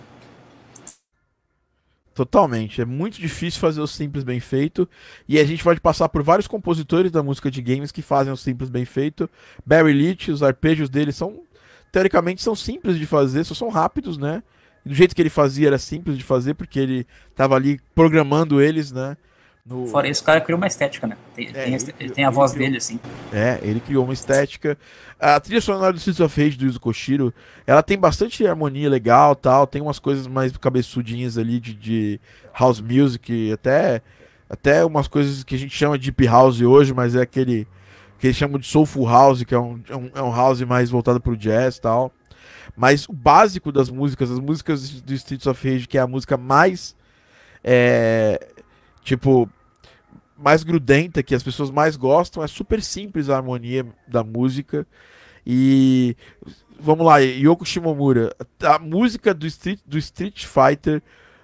Totalmente. 2.16 2.80
É 2.80 2.84
muito 2.86 3.20
difícil 3.20 3.60
fazer 3.60 3.78
o 3.82 3.86
simples 3.86 4.24
bem 4.24 4.40
feito. 4.40 4.88
E 5.28 5.38
a 5.38 5.44
gente 5.44 5.62
pode 5.62 5.82
passar 5.82 6.08
por 6.08 6.22
vários 6.22 6.48
compositores 6.48 7.12
da 7.12 7.22
música 7.22 7.50
de 7.50 7.60
games 7.60 7.92
que 7.92 8.00
fazem 8.00 8.32
o 8.32 8.36
simples 8.38 8.70
bem 8.70 8.86
feito. 8.86 9.28
Barry 9.66 9.92
Leach, 9.92 10.30
os 10.30 10.42
arpejos 10.42 10.88
dele 10.88 11.12
são. 11.12 11.42
Teoricamente 11.92 12.42
são 12.42 12.54
simples 12.56 12.98
de 12.98 13.04
fazer, 13.04 13.44
só 13.44 13.52
são 13.54 13.68
rápidos, 13.68 14.16
né? 14.16 14.42
Do 14.82 14.94
jeito 14.94 15.14
que 15.14 15.20
ele 15.20 15.28
fazia 15.28 15.66
era 15.66 15.78
simples 15.78 16.16
de 16.16 16.24
fazer, 16.24 16.54
porque 16.54 16.78
ele 16.78 17.06
estava 17.30 17.54
ali 17.54 17.78
programando 17.94 18.62
eles, 18.62 18.90
né? 18.90 19.14
No... 19.68 19.84
Fora 19.86 20.08
isso, 20.08 20.22
o 20.22 20.24
cara 20.24 20.40
criou 20.40 20.56
uma 20.56 20.68
estética, 20.68 21.08
né? 21.08 21.16
Tem, 21.34 21.48
é, 21.48 21.52
tem, 21.52 21.74
ele, 21.74 21.94
ele 21.98 22.10
tem 22.10 22.24
a 22.24 22.30
voz 22.30 22.52
criou, 22.52 22.66
dele, 22.66 22.78
assim. 22.78 23.00
É, 23.32 23.58
ele 23.62 23.80
criou 23.80 24.04
uma 24.04 24.14
estética. 24.14 24.78
A 25.18 25.40
trilha 25.40 25.60
sonora 25.60 25.92
do 25.92 25.98
Streets 25.98 26.20
of 26.20 26.40
Rage 26.40 26.56
do 26.56 26.66
Yuzo 26.66 26.78
Koshiro, 26.78 27.34
ela 27.66 27.82
tem 27.82 27.98
bastante 27.98 28.46
harmonia 28.46 28.88
legal 28.88 29.34
tal, 29.34 29.66
tem 29.66 29.82
umas 29.82 29.98
coisas 29.98 30.28
mais 30.28 30.56
cabeçudinhas 30.56 31.36
ali 31.36 31.58
de, 31.58 31.74
de 31.74 32.20
house 32.56 32.80
music, 32.80 33.50
até, 33.52 34.02
até 34.48 34.84
umas 34.84 35.08
coisas 35.08 35.42
que 35.42 35.56
a 35.56 35.58
gente 35.58 35.76
chama 35.76 35.98
de 35.98 36.12
deep 36.12 36.26
house 36.26 36.60
hoje, 36.60 36.94
mas 36.94 37.16
é 37.16 37.22
aquele 37.22 37.66
que 38.20 38.28
eles 38.28 38.36
chamam 38.36 38.60
de 38.60 38.66
soulful 38.66 39.08
house, 39.08 39.42
que 39.42 39.54
é 39.54 39.58
um, 39.58 39.80
é 39.88 39.96
um, 39.96 40.10
é 40.14 40.36
house 40.36 40.62
mais 40.62 40.90
voltado 40.90 41.20
pro 41.20 41.36
jazz 41.36 41.80
tal. 41.80 42.12
Mas 42.76 43.08
o 43.08 43.12
básico 43.12 43.72
das 43.72 43.90
músicas, 43.90 44.30
as 44.30 44.38
músicas 44.38 45.00
do 45.00 45.12
Streets 45.12 45.46
of 45.46 45.68
Rage, 45.68 45.88
que 45.88 45.98
é 45.98 46.00
a 46.00 46.06
música 46.06 46.36
mais... 46.36 46.94
É, 47.64 48.52
tipo, 49.02 49.48
mais 50.38 50.62
grudenta, 50.62 51.22
que 51.22 51.34
as 51.34 51.42
pessoas 51.42 51.70
mais 51.70 51.96
gostam. 51.96 52.42
É 52.42 52.46
super 52.46 52.82
simples 52.82 53.28
a 53.28 53.36
harmonia 53.36 53.86
da 54.06 54.22
música. 54.22 54.86
E 55.46 56.16
vamos 56.78 57.06
lá, 57.06 57.18
Yoko 57.18 57.64
Shimomura. 57.64 58.34
A 58.62 58.78
música 58.78 59.32
do 59.32 59.46
Street, 59.46 59.80
do 59.86 59.98
Street 59.98 60.44
Fighter 60.44 61.02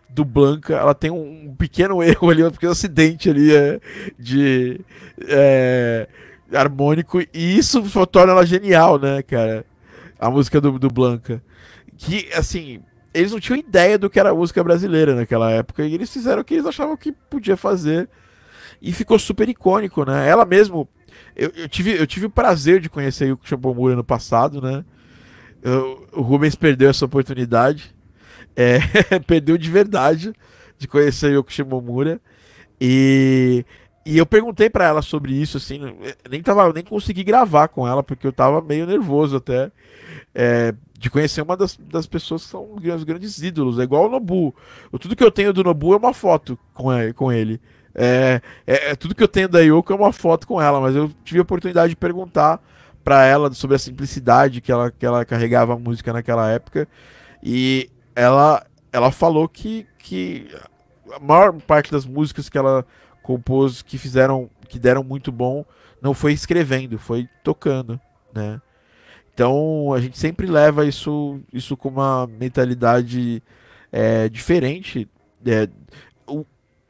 do 0.08 0.24
Blanca, 0.24 0.74
ela 0.74 0.94
tem 0.94 1.10
um 1.10 1.54
pequeno 1.56 2.02
erro 2.04 2.30
ali, 2.30 2.44
um 2.44 2.50
pequeno 2.50 2.72
acidente 2.72 3.30
ali 3.30 3.54
é, 3.54 3.80
de 4.18 4.80
é, 5.26 6.06
harmônico, 6.52 7.20
e 7.20 7.56
isso 7.56 7.82
torna 8.06 8.32
ela 8.32 8.44
genial, 8.44 8.98
né, 8.98 9.22
cara? 9.22 9.64
A 10.18 10.30
música 10.30 10.60
do, 10.60 10.78
do 10.78 10.88
Blanca. 10.88 11.42
Que, 11.96 12.28
assim, 12.34 12.80
eles 13.14 13.32
não 13.32 13.40
tinham 13.40 13.58
ideia 13.58 13.98
do 13.98 14.10
que 14.10 14.20
era 14.20 14.34
música 14.34 14.62
brasileira 14.62 15.14
naquela 15.14 15.50
época, 15.50 15.84
e 15.84 15.94
eles 15.94 16.12
fizeram 16.12 16.42
o 16.42 16.44
que 16.44 16.54
eles 16.54 16.66
achavam 16.66 16.96
que 16.96 17.12
podia 17.12 17.56
fazer 17.56 18.08
e 18.82 18.92
ficou 18.92 19.18
super 19.18 19.48
icônico, 19.48 20.04
né? 20.04 20.28
Ela 20.28 20.44
mesmo. 20.44 20.88
Eu, 21.36 21.52
eu, 21.54 21.68
tive, 21.68 21.92
eu 21.92 22.06
tive 22.06 22.26
o 22.26 22.30
prazer 22.30 22.80
de 22.80 22.90
conhecer 22.90 23.32
o 23.32 23.38
Chapomura 23.44 23.94
no 23.94 24.02
passado, 24.02 24.60
né? 24.60 24.84
Eu, 25.62 26.06
o 26.12 26.20
Rubens 26.20 26.56
perdeu 26.56 26.90
essa 26.90 27.04
oportunidade. 27.04 27.94
É, 28.56 28.80
perdeu 29.24 29.56
de 29.56 29.70
verdade 29.70 30.32
de 30.76 30.88
conhecer 30.88 31.38
o 31.38 31.44
Shimomura. 31.46 32.20
E, 32.80 33.64
e 34.04 34.18
eu 34.18 34.26
perguntei 34.26 34.68
para 34.68 34.86
ela 34.86 35.00
sobre 35.00 35.32
isso, 35.32 35.56
assim, 35.56 35.78
nem, 36.28 36.42
tava, 36.42 36.72
nem 36.72 36.82
consegui 36.82 37.22
gravar 37.22 37.68
com 37.68 37.86
ela, 37.86 38.02
porque 38.02 38.26
eu 38.26 38.32
tava 38.32 38.60
meio 38.60 38.84
nervoso 38.84 39.36
até. 39.36 39.70
É, 40.34 40.74
de 40.98 41.10
conhecer 41.10 41.42
uma 41.42 41.56
das, 41.56 41.76
das 41.76 42.06
pessoas 42.06 42.44
que 42.44 42.50
são 42.50 42.76
os 42.76 43.04
grandes 43.04 43.40
ídolos. 43.42 43.78
É 43.78 43.82
igual 43.82 44.06
o 44.06 44.10
Nobu. 44.10 44.54
Tudo 45.00 45.16
que 45.16 45.24
eu 45.24 45.30
tenho 45.30 45.52
do 45.52 45.64
Nobu 45.64 45.94
é 45.94 45.96
uma 45.96 46.14
foto 46.14 46.58
com, 46.74 46.90
com 47.14 47.32
ele. 47.32 47.60
É, 47.94 48.40
é, 48.66 48.90
é, 48.90 48.96
tudo 48.96 49.14
que 49.14 49.22
eu 49.22 49.28
tenho 49.28 49.48
da 49.48 49.60
Yoko 49.60 49.92
é 49.92 49.96
uma 49.96 50.12
foto 50.12 50.46
com 50.46 50.60
ela, 50.60 50.80
mas 50.80 50.96
eu 50.96 51.10
tive 51.24 51.38
a 51.38 51.42
oportunidade 51.42 51.90
de 51.90 51.96
perguntar 51.96 52.60
para 53.04 53.24
ela 53.24 53.52
sobre 53.52 53.76
a 53.76 53.78
simplicidade 53.78 54.60
que 54.60 54.72
ela, 54.72 54.90
que 54.90 55.04
ela 55.04 55.24
carregava 55.24 55.74
a 55.74 55.78
música 55.78 56.12
naquela 56.12 56.50
época. 56.50 56.88
E 57.42 57.90
ela 58.14 58.64
ela 58.92 59.10
falou 59.10 59.48
que, 59.48 59.86
que 59.98 60.48
a 61.14 61.18
maior 61.18 61.52
parte 61.62 61.90
das 61.90 62.04
músicas 62.04 62.48
que 62.48 62.58
ela 62.58 62.84
compôs 63.22 63.82
que 63.82 63.96
fizeram 63.96 64.50
que 64.68 64.78
deram 64.78 65.02
muito 65.02 65.32
bom 65.32 65.64
não 66.00 66.12
foi 66.12 66.32
escrevendo, 66.32 66.98
foi 66.98 67.28
tocando, 67.42 68.00
né? 68.34 68.60
Então 69.32 69.92
a 69.94 70.00
gente 70.00 70.18
sempre 70.18 70.46
leva 70.46 70.84
isso 70.86 71.40
isso 71.52 71.76
com 71.76 71.88
uma 71.88 72.26
mentalidade 72.26 73.42
é, 73.90 74.28
diferente. 74.28 75.08
É, 75.44 75.68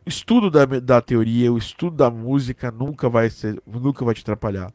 estudo 0.09 0.51
da, 0.51 0.65
da 0.65 1.01
teoria, 1.01 1.53
o 1.53 1.59
estudo 1.59 1.97
da 1.97 2.11
música 2.11 2.71
nunca 2.71 3.09
vai 3.09 3.31
ser, 3.31 3.61
nunca 3.67 4.05
vai 4.05 4.15
te 4.15 4.23
atrapalhar. 4.23 4.73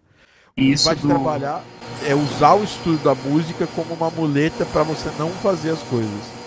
Isso 0.56 0.86
vai 0.86 0.96
te 0.96 1.02
do... 1.02 1.10
trabalhar 1.10 1.64
é 2.06 2.16
usar 2.16 2.54
o 2.54 2.64
estudo 2.64 3.04
da 3.04 3.16
música 3.16 3.68
como 3.68 3.94
uma 3.94 4.10
muleta 4.10 4.66
para 4.66 4.84
você 4.84 5.12
não 5.18 5.30
fazer 5.30 5.72
as 5.72 5.82
coisas. 5.84 6.38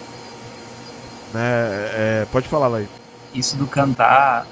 Né? 1.32 1.40
É, 1.42 2.26
pode 2.30 2.48
falar, 2.48 2.68
Lai. 2.68 2.88
Isso 3.34 3.56
do 3.56 3.66
cantar 3.66 4.46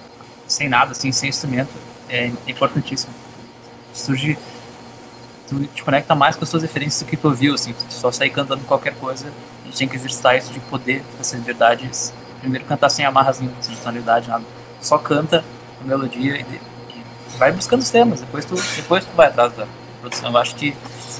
sem 0.46 0.68
nada, 0.68 0.92
assim, 0.92 1.12
sem 1.12 1.28
instrumento, 1.28 1.72
é 2.08 2.32
importantíssimo. 2.46 3.12
Surge. 3.92 4.38
Tu 5.48 5.66
te 5.66 5.82
conecta 5.82 6.14
mais 6.14 6.36
com 6.36 6.44
as 6.44 6.50
suas 6.50 6.62
referências 6.62 7.02
do 7.02 7.08
que 7.08 7.16
tu 7.16 7.28
ouviu, 7.28 7.54
assim. 7.54 7.72
Tu 7.72 7.92
só 7.92 8.12
sair 8.12 8.30
cantando 8.30 8.64
qualquer 8.64 8.94
coisa. 8.94 9.32
A 9.62 9.66
gente 9.66 9.78
tem 9.78 9.88
que 9.88 9.96
exercitar 9.96 10.36
isso 10.36 10.52
de 10.52 10.60
poder, 10.60 11.02
essas 11.18 11.42
verdades. 11.42 12.12
Primeiro 12.40 12.64
cantar 12.64 12.88
sem 12.88 13.04
amarras 13.04 13.36
sem 13.36 13.76
tonalidade, 13.76 14.28
nada. 14.28 14.44
Só 14.80 14.98
canta 14.98 15.44
a 15.80 15.84
melodia 15.84 16.36
e, 16.36 16.42
e 16.42 17.38
vai 17.38 17.52
buscando 17.52 17.80
os 17.80 17.90
temas. 17.90 18.20
Depois 18.20 18.44
tu, 18.44 18.54
depois 18.76 19.04
tu 19.04 19.12
vai 19.12 19.28
atrás 19.28 19.52
da 19.54 19.66
produção. 20.00 20.30
Eu 20.30 20.38
acho 20.38 20.54
que 20.54 20.74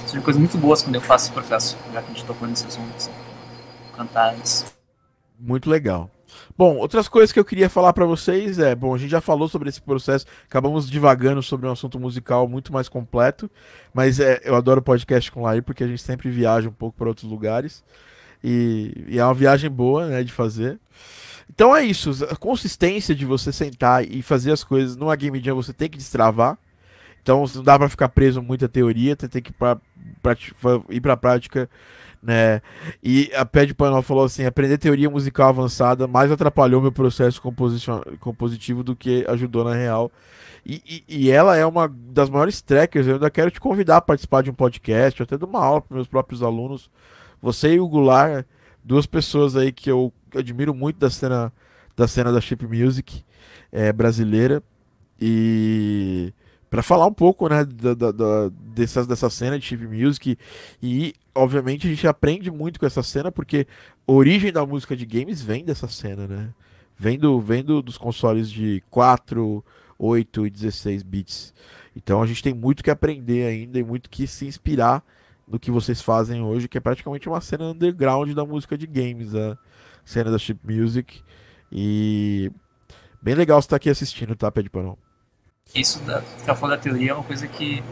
são 0.06 0.20
coisas 0.20 0.38
muito 0.38 0.56
boas 0.58 0.82
quando 0.82 0.94
eu 0.94 1.00
faço 1.00 1.26
esse 1.26 1.32
processo, 1.32 1.76
já 1.92 2.02
que 2.02 2.10
a 2.10 2.14
gente 2.14 2.24
tocou 2.24 2.46
nesse 2.46 2.66
assunto. 2.66 2.94
Assim. 2.96 3.10
Cantar 3.96 4.34
antes. 4.34 4.64
Muito 5.38 5.68
legal. 5.68 6.10
Bom, 6.56 6.76
outras 6.76 7.08
coisas 7.08 7.32
que 7.32 7.38
eu 7.38 7.44
queria 7.44 7.70
falar 7.70 7.92
para 7.92 8.04
vocês 8.04 8.58
é, 8.58 8.74
bom, 8.74 8.94
a 8.94 8.98
gente 8.98 9.10
já 9.10 9.20
falou 9.20 9.48
sobre 9.48 9.68
esse 9.68 9.80
processo, 9.80 10.26
acabamos 10.44 10.90
divagando 10.90 11.42
sobre 11.42 11.68
um 11.68 11.72
assunto 11.72 11.98
musical 11.98 12.48
muito 12.48 12.72
mais 12.72 12.88
completo, 12.88 13.50
mas 13.94 14.18
é, 14.18 14.40
eu 14.44 14.54
adoro 14.54 14.82
podcast 14.82 15.30
com 15.30 15.42
Laí 15.42 15.62
porque 15.62 15.84
a 15.84 15.86
gente 15.86 16.02
sempre 16.02 16.28
viaja 16.30 16.68
um 16.68 16.72
pouco 16.72 16.98
para 16.98 17.08
outros 17.08 17.30
lugares 17.30 17.84
e, 18.42 19.04
e, 19.08 19.18
é 19.18 19.24
uma 19.24 19.34
viagem 19.34 19.70
boa, 19.70 20.06
né, 20.06 20.22
de 20.22 20.32
fazer. 20.32 20.78
Então 21.50 21.74
é 21.74 21.84
isso, 21.84 22.10
a 22.30 22.36
consistência 22.36 23.14
de 23.14 23.24
você 23.24 23.52
sentar 23.52 24.04
e 24.04 24.22
fazer 24.22 24.52
as 24.52 24.62
coisas 24.62 24.96
numa 24.96 25.16
game 25.16 25.40
jam 25.42 25.56
você 25.56 25.72
tem 25.72 25.88
que 25.88 25.98
destravar. 25.98 26.58
Então 27.22 27.44
não 27.54 27.62
dá 27.62 27.78
para 27.78 27.88
ficar 27.88 28.08
preso 28.08 28.42
muita 28.42 28.68
teoria, 28.68 29.16
você 29.18 29.28
tem 29.28 29.42
que 29.42 29.50
ir 29.50 29.54
para 29.54 30.36
ir 30.90 31.00
para 31.00 31.16
prática 31.16 31.68
né? 32.22 32.60
E 33.02 33.30
a 33.34 33.44
Pé 33.44 33.64
de 33.64 33.74
Panel 33.74 34.02
falou 34.02 34.24
assim: 34.24 34.44
aprender 34.44 34.78
teoria 34.78 35.08
musical 35.08 35.48
avançada 35.48 36.06
mais 36.06 36.30
atrapalhou 36.30 36.82
meu 36.82 36.92
processo 36.92 37.40
compositivo 38.20 38.82
do 38.82 38.96
que 38.96 39.24
ajudou 39.28 39.64
na 39.64 39.74
real. 39.74 40.10
E, 40.66 40.82
e, 40.86 41.04
e, 41.08 41.30
ela 41.30 41.56
é 41.56 41.64
uma 41.64 41.88
das 41.88 42.28
maiores 42.28 42.60
trackers. 42.60 43.06
Eu 43.06 43.14
ainda 43.14 43.30
quero 43.30 43.50
te 43.50 43.60
convidar 43.60 43.98
a 43.98 44.00
participar 44.00 44.42
de 44.42 44.50
um 44.50 44.54
podcast, 44.54 45.22
até 45.22 45.38
de 45.38 45.44
uma 45.44 45.64
aula 45.64 45.80
para 45.80 45.94
meus 45.94 46.08
próprios 46.08 46.42
alunos. 46.42 46.90
Você 47.40 47.74
e 47.74 47.80
o 47.80 47.88
Goulart, 47.88 48.44
duas 48.82 49.06
pessoas 49.06 49.56
aí 49.56 49.72
que 49.72 49.90
eu 49.90 50.12
admiro 50.34 50.74
muito 50.74 50.98
da 50.98 51.10
cena 51.10 51.52
da 51.96 52.06
cena 52.06 52.32
da 52.32 52.40
chip 52.40 52.64
music 52.66 53.24
é, 53.72 53.92
brasileira. 53.92 54.62
E 55.20 56.32
para 56.70 56.82
falar 56.82 57.06
um 57.06 57.12
pouco, 57.12 57.48
né, 57.48 57.64
da, 57.64 57.94
da, 57.94 58.12
da, 58.12 58.50
dessa, 58.52 59.04
dessa 59.04 59.28
cena 59.28 59.58
de 59.58 59.64
chip 59.64 59.86
music 59.86 60.38
e 60.82 61.14
obviamente 61.34 61.86
a 61.86 61.90
gente 61.90 62.06
aprende 62.06 62.50
muito 62.50 62.78
com 62.78 62.86
essa 62.86 63.02
cena 63.02 63.32
porque 63.32 63.66
a 64.06 64.12
origem 64.12 64.52
da 64.52 64.64
música 64.64 64.96
de 64.96 65.04
games 65.04 65.42
vem 65.42 65.64
dessa 65.64 65.88
cena, 65.88 66.26
né? 66.26 66.50
Vem, 66.96 67.18
do, 67.18 67.40
vem 67.40 67.62
do, 67.64 67.80
dos 67.80 67.96
consoles 67.96 68.50
de 68.50 68.82
4, 68.90 69.64
8 69.98 70.46
e 70.46 70.50
16 70.50 71.02
bits. 71.02 71.54
Então 71.94 72.22
a 72.22 72.26
gente 72.26 72.42
tem 72.42 72.54
muito 72.54 72.82
que 72.82 72.90
aprender 72.90 73.46
ainda 73.46 73.78
e 73.78 73.84
muito 73.84 74.10
que 74.10 74.26
se 74.26 74.46
inspirar 74.46 75.04
no 75.50 75.58
que 75.58 75.70
vocês 75.70 76.00
fazem 76.00 76.42
hoje, 76.42 76.68
que 76.68 76.78
é 76.78 76.80
praticamente 76.80 77.28
uma 77.28 77.40
cena 77.40 77.70
underground 77.70 78.32
da 78.32 78.44
música 78.44 78.76
de 78.76 78.86
games, 78.86 79.34
a 79.34 79.56
cena 80.04 80.30
da 80.30 80.38
chip 80.38 80.60
music. 80.64 81.22
E 81.72 82.50
bem 83.20 83.34
legal 83.34 83.60
você 83.60 83.66
estar 83.66 83.76
aqui 83.76 83.90
assistindo, 83.90 84.36
tá, 84.36 84.50
Pé 84.50 84.62
de 84.62 84.70
Panão? 84.70 84.96
Isso 85.74 86.00
da, 86.00 86.22
tá 86.44 86.54
falando 86.54 86.76
da 86.76 86.82
teoria 86.82 87.10
é 87.10 87.14
uma 87.14 87.24
coisa 87.24 87.46
que 87.46 87.82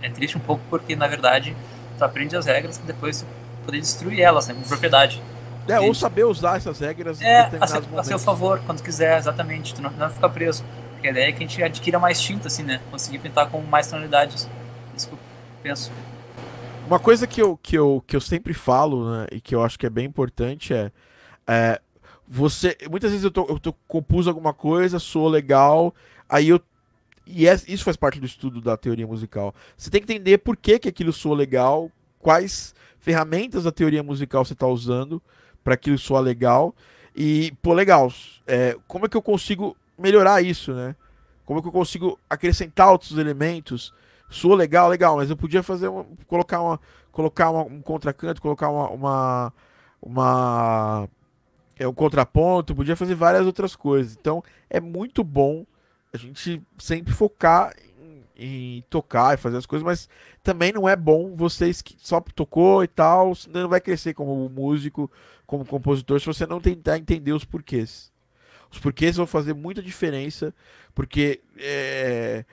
é 0.00 0.08
triste 0.08 0.36
um 0.36 0.40
pouco 0.40 0.62
porque, 0.68 0.94
na 0.96 1.06
verdade, 1.06 1.56
tu 1.98 2.04
aprende 2.04 2.36
as 2.36 2.46
regras 2.46 2.78
para 2.78 2.86
depois 2.86 3.22
tu 3.22 3.26
poder 3.64 3.80
destruir 3.80 4.20
elas, 4.20 4.48
né, 4.48 4.54
com 4.54 4.62
propriedade. 4.62 5.22
É, 5.66 5.80
ou 5.80 5.94
saber 5.94 6.24
usar 6.24 6.58
essas 6.58 6.78
regras 6.78 7.20
é, 7.22 7.50
a, 7.58 7.66
seu, 7.66 7.82
a 7.98 8.04
seu 8.04 8.18
favor, 8.18 8.60
quando 8.66 8.82
quiser, 8.82 9.16
exatamente. 9.18 9.74
Tu 9.74 9.80
não, 9.80 9.90
não 9.90 10.10
ficar 10.10 10.28
preso. 10.28 10.62
Porque 10.92 11.08
a 11.08 11.10
ideia 11.10 11.28
é 11.28 11.32
que 11.32 11.38
a 11.42 11.46
gente 11.46 11.62
adquira 11.62 11.98
mais 11.98 12.20
tinta, 12.20 12.48
assim, 12.48 12.62
né? 12.62 12.80
Conseguir 12.90 13.18
pintar 13.18 13.48
com 13.48 13.62
mais 13.62 13.86
tonalidades. 13.86 14.46
Isso 14.94 15.08
que 15.08 15.14
eu 15.14 15.18
penso. 15.62 15.90
Uma 16.86 16.98
coisa 16.98 17.26
que 17.26 17.40
eu, 17.40 17.56
que 17.56 17.76
eu, 17.76 18.04
que 18.06 18.14
eu 18.14 18.20
sempre 18.20 18.52
falo, 18.52 19.10
né, 19.10 19.26
e 19.32 19.40
que 19.40 19.54
eu 19.54 19.62
acho 19.62 19.78
que 19.78 19.86
é 19.86 19.90
bem 19.90 20.04
importante 20.04 20.74
é, 20.74 20.92
é 21.46 21.80
você. 22.28 22.76
Muitas 22.90 23.10
vezes 23.10 23.24
eu, 23.24 23.30
tô, 23.30 23.46
eu 23.48 23.58
tô, 23.58 23.72
compus 23.88 24.28
alguma 24.28 24.52
coisa, 24.52 24.98
sou 24.98 25.28
legal, 25.28 25.94
aí 26.28 26.48
eu 26.50 26.60
e 27.26 27.48
é, 27.48 27.54
isso 27.66 27.84
faz 27.84 27.96
parte 27.96 28.20
do 28.20 28.26
estudo 28.26 28.60
da 28.60 28.76
teoria 28.76 29.06
musical. 29.06 29.54
Você 29.76 29.88
tem 29.88 30.02
que 30.02 30.12
entender 30.12 30.38
por 30.38 30.56
que, 30.56 30.78
que 30.78 30.88
aquilo 30.88 31.12
soa 31.12 31.34
legal, 31.34 31.90
quais 32.18 32.74
ferramentas 33.00 33.64
da 33.64 33.72
teoria 33.72 34.02
musical 34.02 34.44
você 34.44 34.52
está 34.52 34.66
usando 34.66 35.22
para 35.62 35.74
aquilo 35.74 35.98
soar 35.98 36.22
legal. 36.22 36.74
E, 37.16 37.52
pô, 37.62 37.72
legal, 37.72 38.12
é, 38.46 38.76
como 38.86 39.06
é 39.06 39.08
que 39.08 39.16
eu 39.16 39.22
consigo 39.22 39.74
melhorar 39.98 40.42
isso, 40.42 40.74
né? 40.74 40.94
Como 41.46 41.58
é 41.58 41.62
que 41.62 41.68
eu 41.68 41.72
consigo 41.72 42.18
acrescentar 42.28 42.90
outros 42.90 43.16
elementos? 43.16 43.94
Soa 44.28 44.56
legal, 44.56 44.88
legal, 44.88 45.16
mas 45.16 45.30
eu 45.30 45.36
podia 45.36 45.62
fazer 45.62 45.88
uma, 45.88 46.04
colocar 46.26 46.60
uma, 46.60 46.80
colocar 47.12 47.50
uma, 47.50 47.62
um 47.62 47.80
contracanto, 47.80 48.42
colocar 48.42 48.68
uma, 48.68 48.88
uma, 48.90 49.52
uma 50.02 51.08
é, 51.78 51.86
um 51.86 51.94
contraponto, 51.94 52.74
podia 52.74 52.96
fazer 52.96 53.14
várias 53.14 53.46
outras 53.46 53.76
coisas. 53.76 54.16
Então, 54.18 54.42
é 54.68 54.80
muito 54.80 55.22
bom 55.22 55.64
a 56.12 56.16
gente 56.16 56.62
sempre 56.78 57.12
focar 57.12 57.74
em, 58.36 58.76
em, 58.76 58.84
tocar 58.88 59.34
e 59.34 59.36
fazer 59.36 59.56
as 59.56 59.66
coisas, 59.66 59.84
mas 59.84 60.08
também 60.42 60.72
não 60.72 60.88
é 60.88 60.94
bom 60.94 61.34
vocês 61.34 61.82
que 61.82 61.96
só 61.98 62.20
tocou 62.20 62.84
e 62.84 62.88
tal, 62.88 63.32
não 63.48 63.68
vai 63.68 63.80
crescer 63.80 64.14
como 64.14 64.48
músico, 64.48 65.10
como 65.46 65.64
compositor, 65.64 66.20
se 66.20 66.26
você 66.26 66.46
não 66.46 66.60
tentar 66.60 66.98
entender 66.98 67.32
os 67.32 67.44
porquês. 67.44 68.12
Os 68.70 68.78
porquês 68.78 69.16
vão 69.16 69.26
fazer 69.26 69.54
muita 69.54 69.82
diferença, 69.82 70.54
porque 70.94 71.40
é, 71.58 72.44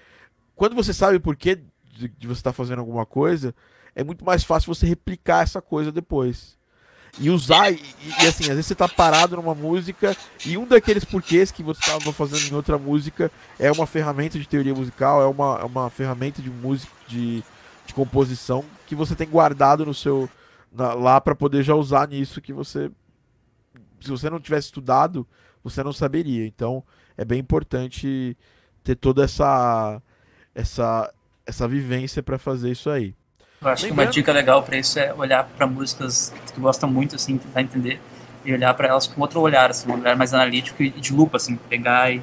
quando 0.61 0.75
você 0.75 0.93
sabe 0.93 1.17
o 1.17 1.19
porquê 1.19 1.55
de, 1.55 2.07
você 2.19 2.33
estar 2.33 2.51
tá 2.51 2.53
fazendo 2.53 2.77
alguma 2.77 3.03
coisa, 3.03 3.51
é 3.95 4.03
muito 4.03 4.23
mais 4.23 4.43
fácil 4.43 4.71
você 4.71 4.85
replicar 4.85 5.41
essa 5.41 5.59
coisa 5.59 5.91
depois 5.91 6.55
e 7.19 7.31
usar. 7.31 7.71
E, 7.71 7.81
e, 8.21 8.27
assim, 8.27 8.43
às 8.43 8.49
vezes 8.49 8.67
você 8.67 8.75
tá 8.75 8.87
parado 8.87 9.35
numa 9.35 9.55
música 9.55 10.15
e 10.45 10.59
um 10.59 10.67
daqueles 10.67 11.03
porquês 11.03 11.51
que 11.51 11.63
você 11.63 11.79
estava 11.79 12.13
fazendo 12.13 12.51
em 12.51 12.55
outra 12.55 12.77
música 12.77 13.31
é 13.57 13.71
uma 13.71 13.87
ferramenta 13.87 14.37
de 14.37 14.47
teoria 14.47 14.75
musical, 14.75 15.19
é 15.19 15.25
uma, 15.25 15.57
é 15.61 15.63
uma 15.63 15.89
ferramenta 15.89 16.43
de 16.43 16.51
música, 16.51 16.93
de, 17.07 17.43
de 17.87 17.93
composição 17.95 18.63
que 18.85 18.93
você 18.93 19.15
tem 19.15 19.27
guardado 19.27 19.83
no 19.83 19.95
seu. 19.95 20.29
Na, 20.71 20.93
lá 20.93 21.19
para 21.19 21.33
poder 21.33 21.63
já 21.63 21.73
usar 21.73 22.07
nisso 22.07 22.39
que 22.39 22.53
você. 22.53 22.91
Se 23.99 24.11
você 24.11 24.29
não 24.29 24.39
tivesse 24.39 24.67
estudado, 24.67 25.27
você 25.63 25.83
não 25.83 25.91
saberia. 25.91 26.45
Então 26.45 26.83
é 27.17 27.25
bem 27.25 27.39
importante 27.39 28.37
ter 28.83 28.95
toda 28.95 29.23
essa. 29.23 29.99
Essa 30.53 31.11
essa 31.45 31.67
vivência 31.67 32.21
para 32.21 32.37
fazer 32.37 32.71
isso 32.71 32.89
aí. 32.89 33.15
Eu 33.61 33.67
acho 33.67 33.85
que 33.85 33.91
uma 33.91 34.05
dica 34.05 34.31
legal 34.31 34.63
para 34.63 34.77
isso 34.77 34.97
é 34.97 35.13
olhar 35.13 35.43
para 35.43 35.67
músicas 35.67 36.33
que 36.45 36.53
tu 36.53 36.61
gosta 36.61 36.87
muito, 36.87 37.15
assim, 37.15 37.37
tentar 37.37 37.61
entender 37.61 37.99
e 38.43 38.51
olhar 38.53 38.73
para 38.73 38.87
elas 38.87 39.05
com 39.05 39.21
outro 39.21 39.39
olhar, 39.39 39.69
assim, 39.69 39.89
um 39.89 39.99
olhar 39.99 40.15
mais 40.15 40.33
analítico 40.33 40.81
e 40.81 40.89
de 40.89 41.13
lupa, 41.13 41.37
assim, 41.37 41.55
pegar 41.55 42.11
e... 42.11 42.21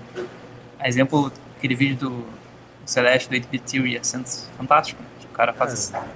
A 0.80 0.88
exemplo, 0.88 1.32
aquele 1.56 1.74
vídeo 1.74 1.96
do 1.96 2.26
Celeste, 2.84 3.28
do 3.28 3.36
8-Bit 3.36 3.72
Theory, 3.72 3.96
é 3.96 4.00
fantástico, 4.56 5.00
que 5.20 5.26
o 5.26 5.30
cara 5.30 5.52
faz 5.52 5.70
é. 5.70 5.74
assim. 5.74 6.08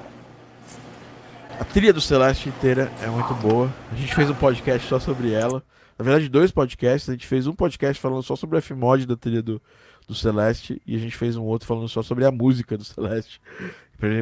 A 1.60 1.64
trilha 1.64 1.92
do 1.92 2.00
Celeste 2.00 2.48
inteira 2.48 2.90
é 3.02 3.06
muito 3.06 3.34
boa. 3.34 3.72
A 3.92 3.94
gente 3.94 4.14
fez 4.14 4.28
um 4.28 4.34
podcast 4.34 4.88
só 4.88 4.98
sobre 4.98 5.32
ela. 5.32 5.62
Na 5.98 6.04
verdade, 6.04 6.28
dois 6.28 6.50
podcasts. 6.50 7.08
A 7.08 7.12
gente 7.12 7.26
fez 7.26 7.46
um 7.46 7.52
podcast 7.52 8.00
falando 8.00 8.22
só 8.22 8.34
sobre 8.34 8.56
o 8.56 8.58
F-Mod 8.58 9.06
da 9.06 9.16
trilha 9.16 9.42
do, 9.42 9.62
do 10.06 10.14
Celeste 10.14 10.80
e 10.86 10.96
a 10.96 10.98
gente 10.98 11.16
fez 11.16 11.36
um 11.36 11.44
outro 11.44 11.66
falando 11.66 11.88
só 11.88 12.02
sobre 12.02 12.24
a 12.24 12.30
música 12.30 12.76
do 12.76 12.84
Celeste. 12.84 13.40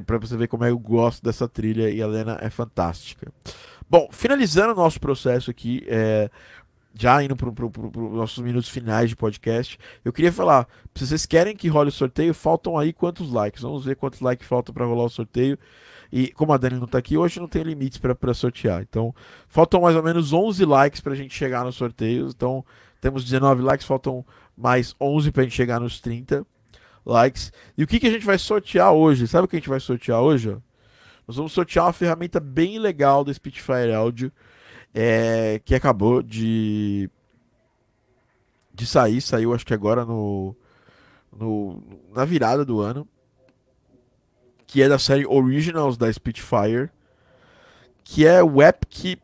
Pra, 0.07 0.19
você 0.19 0.37
ver 0.37 0.47
como 0.47 0.65
é 0.65 0.71
eu 0.71 0.79
gosto 0.79 1.23
dessa 1.23 1.49
trilha 1.49 1.89
e 1.89 2.03
a 2.03 2.07
Lena 2.07 2.39
é 2.41 2.51
fantástica. 2.51 3.33
Bom, 3.89 4.09
finalizando 4.13 4.73
o 4.73 4.77
nosso 4.77 5.01
processo 5.01 5.51
aqui, 5.51 5.83
é, 5.89 6.31
já 6.95 7.23
indo 7.23 7.35
para 7.35 7.49
os 7.49 8.13
nossos 8.13 8.43
minutos 8.43 8.69
finais 8.69 9.09
de 9.09 9.17
podcast, 9.17 9.79
eu 10.05 10.13
queria 10.13 10.33
falar: 10.33 10.69
se 10.95 11.07
vocês 11.07 11.27
querem 11.27 11.57
que 11.57 11.69
role 11.69 11.89
o 11.89 11.93
sorteio, 11.93 12.35
faltam 12.35 12.77
aí 12.77 12.93
quantos 12.93 13.31
likes? 13.33 13.63
Vamos 13.63 13.85
ver 13.85 13.97
quantos 13.97 14.21
likes 14.21 14.47
faltam 14.47 14.75
para 14.75 14.85
rolar 14.85 15.05
o 15.05 15.11
sorteio. 15.11 15.59
E 16.13 16.29
como 16.33 16.53
a 16.53 16.57
Dani 16.57 16.79
não 16.79 16.89
tá 16.89 16.99
aqui 16.99 17.17
hoje, 17.17 17.39
não 17.39 17.47
tem 17.47 17.63
limites 17.63 17.99
para 17.99 18.35
sortear. 18.35 18.83
Então, 18.83 19.15
faltam 19.49 19.81
mais 19.81 19.95
ou 19.95 20.03
menos 20.03 20.33
11 20.33 20.65
likes 20.65 21.01
pra 21.01 21.15
gente 21.15 21.35
chegar 21.35 21.65
no 21.65 21.73
sorteio. 21.73 22.29
Então, 22.29 22.65
temos 23.01 23.25
19 23.25 23.63
likes, 23.63 23.87
faltam 23.87 24.25
mais 24.61 24.95
11 25.01 25.33
pra 25.33 25.43
gente 25.43 25.55
chegar 25.55 25.81
nos 25.81 26.01
30 26.01 26.47
likes. 27.05 27.53
E 27.77 27.83
o 27.83 27.87
que, 27.87 27.99
que 27.99 28.07
a 28.07 28.11
gente 28.11 28.27
vai 28.27 28.39
sortear 28.39 28.93
hoje? 28.93 29.27
Sabe 29.27 29.45
o 29.45 29.49
que 29.49 29.57
a 29.57 29.59
gente 29.59 29.69
vai 29.69 29.81
sortear 29.81 30.21
hoje? 30.21 30.57
Nós 31.27 31.37
vamos 31.37 31.53
sortear 31.53 31.87
uma 31.87 31.93
ferramenta 31.93 32.41
bem 32.41 32.79
legal 32.79 33.25
da 33.25 33.33
Spitfire 33.33 33.93
Audio, 33.95 34.33
é, 34.93 35.61
que 35.65 35.75
acabou 35.75 36.23
de, 36.23 37.09
de 38.75 38.87
sair. 38.87 39.21
Saiu, 39.21 39.55
acho 39.55 39.65
que 39.65 39.75
agora 39.75 40.05
no, 40.05 40.57
no, 41.33 41.83
na 42.13 42.25
virada 42.25 42.65
do 42.65 42.81
ano 42.81 43.09
que 44.71 44.81
é 44.81 44.89
da 44.89 45.01
série 45.01 45.27
Originals 45.27 45.97
da 45.97 46.13
Spitfire, 46.13 46.91
que 48.05 48.25
é 48.25 48.39
Epic 48.39 49.21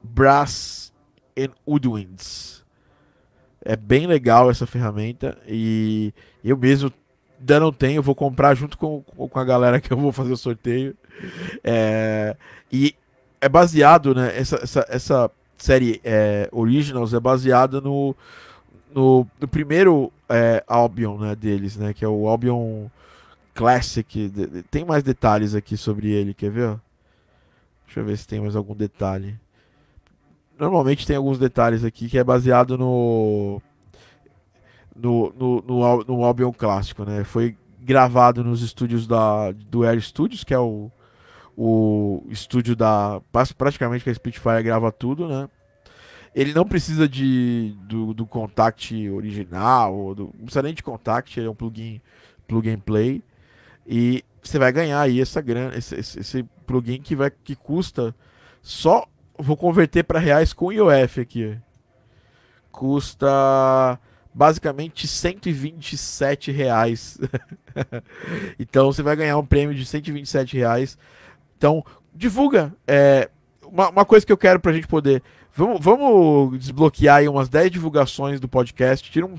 Brass 0.00 0.92
and 1.36 1.50
Woodwinds. 1.66 2.63
É 3.64 3.76
bem 3.76 4.06
legal 4.06 4.50
essa 4.50 4.66
ferramenta 4.66 5.38
e 5.48 6.12
eu 6.44 6.56
mesmo 6.56 6.92
ainda 7.40 7.60
não 7.60 7.72
tenho, 7.72 8.02
vou 8.02 8.14
comprar 8.14 8.54
junto 8.54 8.76
com, 8.78 9.02
com 9.02 9.38
a 9.38 9.44
galera 9.44 9.80
que 9.80 9.92
eu 9.92 9.96
vou 9.96 10.12
fazer 10.12 10.32
o 10.32 10.36
sorteio. 10.36 10.96
É, 11.62 12.36
e 12.72 12.94
é 13.40 13.48
baseado, 13.48 14.14
né? 14.14 14.36
Essa, 14.36 14.56
essa, 14.56 14.86
essa 14.88 15.30
série 15.58 16.00
é, 16.02 16.48
Originals 16.50 17.12
é 17.14 17.20
baseada 17.20 17.80
no, 17.80 18.16
no, 18.94 19.26
no 19.40 19.48
primeiro 19.48 20.12
é, 20.28 20.64
Albion 20.66 21.18
né, 21.18 21.34
deles, 21.34 21.76
né? 21.76 21.92
Que 21.92 22.04
é 22.04 22.08
o 22.08 22.26
Albion 22.26 22.86
Classic. 23.54 24.32
Tem 24.70 24.84
mais 24.84 25.02
detalhes 25.02 25.54
aqui 25.54 25.76
sobre 25.76 26.10
ele, 26.10 26.34
quer 26.34 26.50
ver? 26.50 26.76
Deixa 27.86 28.00
eu 28.00 28.04
ver 28.04 28.16
se 28.16 28.26
tem 28.26 28.40
mais 28.40 28.56
algum 28.56 28.74
detalhe. 28.74 29.38
Normalmente 30.58 31.06
tem 31.06 31.16
alguns 31.16 31.38
detalhes 31.38 31.84
aqui 31.84 32.08
que 32.08 32.18
é 32.18 32.24
baseado 32.24 32.78
no 32.78 33.60
no, 34.94 35.32
no, 35.36 35.62
no, 35.62 36.04
no 36.04 36.24
Albion 36.24 36.52
clássico, 36.52 37.04
né? 37.04 37.24
Foi 37.24 37.56
gravado 37.80 38.44
nos 38.44 38.62
estúdios 38.62 39.06
da, 39.06 39.52
do 39.52 39.84
Air 39.84 40.00
Studios, 40.00 40.44
que 40.44 40.54
é 40.54 40.58
o, 40.58 40.90
o 41.56 42.24
estúdio 42.28 42.76
da. 42.76 43.20
Praticamente 43.58 44.04
que 44.04 44.10
a 44.10 44.14
Spitfire 44.14 44.62
grava 44.62 44.92
tudo, 44.92 45.28
né? 45.28 45.48
Ele 46.34 46.52
não 46.52 46.64
precisa 46.64 47.08
de, 47.08 47.76
do, 47.82 48.12
do 48.12 48.26
Contact 48.26 49.08
original, 49.10 50.14
do, 50.14 50.24
não 50.36 50.44
precisa 50.46 50.62
nem 50.62 50.74
de 50.74 50.82
Contact, 50.82 51.40
é 51.40 51.48
um 51.48 51.54
plugin, 51.54 52.00
plug 52.48 52.68
and 52.68 52.80
play. 52.80 53.22
E 53.86 54.24
você 54.42 54.58
vai 54.58 54.72
ganhar 54.72 55.00
aí 55.00 55.20
essa 55.20 55.40
grana, 55.40 55.76
esse, 55.76 55.94
esse, 55.94 56.18
esse 56.18 56.42
plugin 56.66 57.00
que 57.00 57.14
vai 57.14 57.30
que 57.30 57.54
custa 57.54 58.14
só 58.60 59.06
vou 59.38 59.56
converter 59.56 60.04
para 60.04 60.18
reais 60.18 60.52
com 60.52 60.72
IOF 60.72 61.20
aqui. 61.20 61.58
Custa 62.70 63.98
basicamente 64.32 65.06
127 65.06 66.50
reais. 66.50 67.18
então 68.58 68.92
você 68.92 69.02
vai 69.02 69.14
ganhar 69.14 69.38
um 69.38 69.46
prêmio 69.46 69.74
de 69.74 69.86
127 69.86 70.56
reais. 70.56 70.98
Então 71.56 71.84
divulga. 72.14 72.74
É, 72.86 73.30
uma, 73.62 73.90
uma 73.90 74.04
coisa 74.04 74.24
que 74.24 74.32
eu 74.32 74.36
quero 74.36 74.60
para 74.60 74.70
a 74.70 74.74
gente 74.74 74.86
poder. 74.86 75.22
Vamos, 75.52 75.80
vamos 75.80 76.58
desbloquear 76.58 77.18
aí 77.18 77.28
umas 77.28 77.48
10 77.48 77.70
divulgações 77.70 78.40
do 78.40 78.48
podcast. 78.48 79.10
Tira, 79.10 79.26
um, 79.26 79.34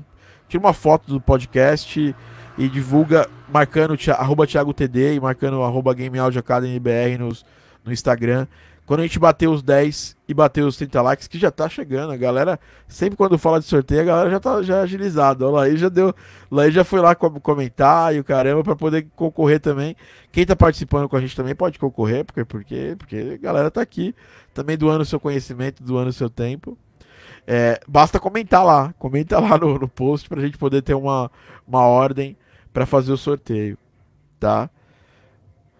tira 0.48 0.62
uma 0.62 0.72
foto 0.72 1.10
do 1.10 1.20
podcast 1.20 2.14
e 2.58 2.68
divulga 2.68 3.28
marcando 3.48 3.96
arroba 4.12 4.46
Thiago 4.46 4.72
TD 4.72 5.14
e 5.14 5.20
marcando 5.20 5.62
arroba 5.62 5.94
Game 5.94 6.18
Audio 6.18 6.40
Academy 6.40 6.78
BR 6.78 7.18
nos, 7.18 7.44
no 7.84 7.92
Instagram. 7.92 8.46
Quando 8.86 9.00
a 9.00 9.02
gente 9.02 9.18
bater 9.18 9.48
os 9.48 9.64
10 9.64 10.16
e 10.28 10.32
bater 10.32 10.62
os 10.62 10.76
30 10.76 11.02
likes, 11.02 11.26
que 11.26 11.38
já 11.38 11.50
tá 11.50 11.68
chegando, 11.68 12.12
a 12.12 12.16
galera, 12.16 12.58
sempre 12.86 13.16
quando 13.16 13.36
fala 13.36 13.58
de 13.58 13.66
sorteio, 13.66 14.00
a 14.00 14.04
galera 14.04 14.30
já 14.30 14.38
tá 14.38 14.62
já 14.62 14.80
agilizada. 14.80 15.44
Olha 15.44 15.54
lá, 15.54 15.62
aí 15.64 15.76
já 15.76 15.88
deu, 15.88 16.14
aí 16.56 16.70
já 16.70 16.84
foi 16.84 17.00
lá 17.00 17.12
comentar 17.16 18.14
e 18.14 18.20
o 18.20 18.24
caramba 18.24 18.62
para 18.62 18.76
poder 18.76 19.08
concorrer 19.16 19.58
também. 19.58 19.96
Quem 20.30 20.46
tá 20.46 20.54
participando 20.54 21.08
com 21.08 21.16
a 21.16 21.20
gente 21.20 21.34
também 21.34 21.54
pode 21.54 21.80
concorrer, 21.80 22.24
porque 22.24 22.44
porque 22.44 22.94
porque 22.96 23.16
a 23.34 23.36
galera 23.38 23.72
tá 23.72 23.80
aqui, 23.82 24.14
também 24.54 24.78
doando 24.78 25.04
seu 25.04 25.18
conhecimento, 25.18 25.82
doando 25.82 26.12
seu 26.12 26.30
tempo. 26.30 26.78
É, 27.44 27.80
basta 27.88 28.20
comentar 28.20 28.64
lá, 28.64 28.94
comenta 28.98 29.38
lá 29.40 29.58
no, 29.58 29.78
no 29.78 29.88
post 29.88 30.28
pra 30.28 30.40
gente 30.40 30.56
poder 30.58 30.82
ter 30.82 30.94
uma, 30.94 31.30
uma 31.66 31.80
ordem 31.80 32.36
para 32.72 32.86
fazer 32.86 33.12
o 33.12 33.16
sorteio, 33.16 33.76
tá? 34.38 34.70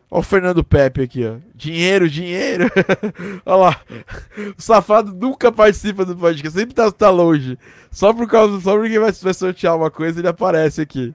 Olha 0.08 0.20
o 0.20 0.22
Fernando 0.22 0.62
Pepe 0.62 1.02
aqui, 1.02 1.26
ó. 1.26 1.36
Dinheiro, 1.54 2.08
dinheiro. 2.08 2.70
Olha 3.44 3.56
lá. 3.56 3.80
O 4.56 4.62
safado 4.62 5.12
nunca 5.12 5.50
participa 5.50 6.04
do 6.04 6.16
podcast, 6.16 6.56
sempre 6.56 6.74
tá, 6.74 6.90
tá 6.92 7.10
longe. 7.10 7.58
Só 7.90 8.12
por 8.12 8.28
causa, 8.28 8.60
só 8.60 8.76
porque 8.76 8.98
vai, 8.98 9.10
vai 9.10 9.34
sortear 9.34 9.76
uma 9.76 9.90
coisa, 9.90 10.20
ele 10.20 10.28
aparece 10.28 10.80
aqui. 10.80 11.14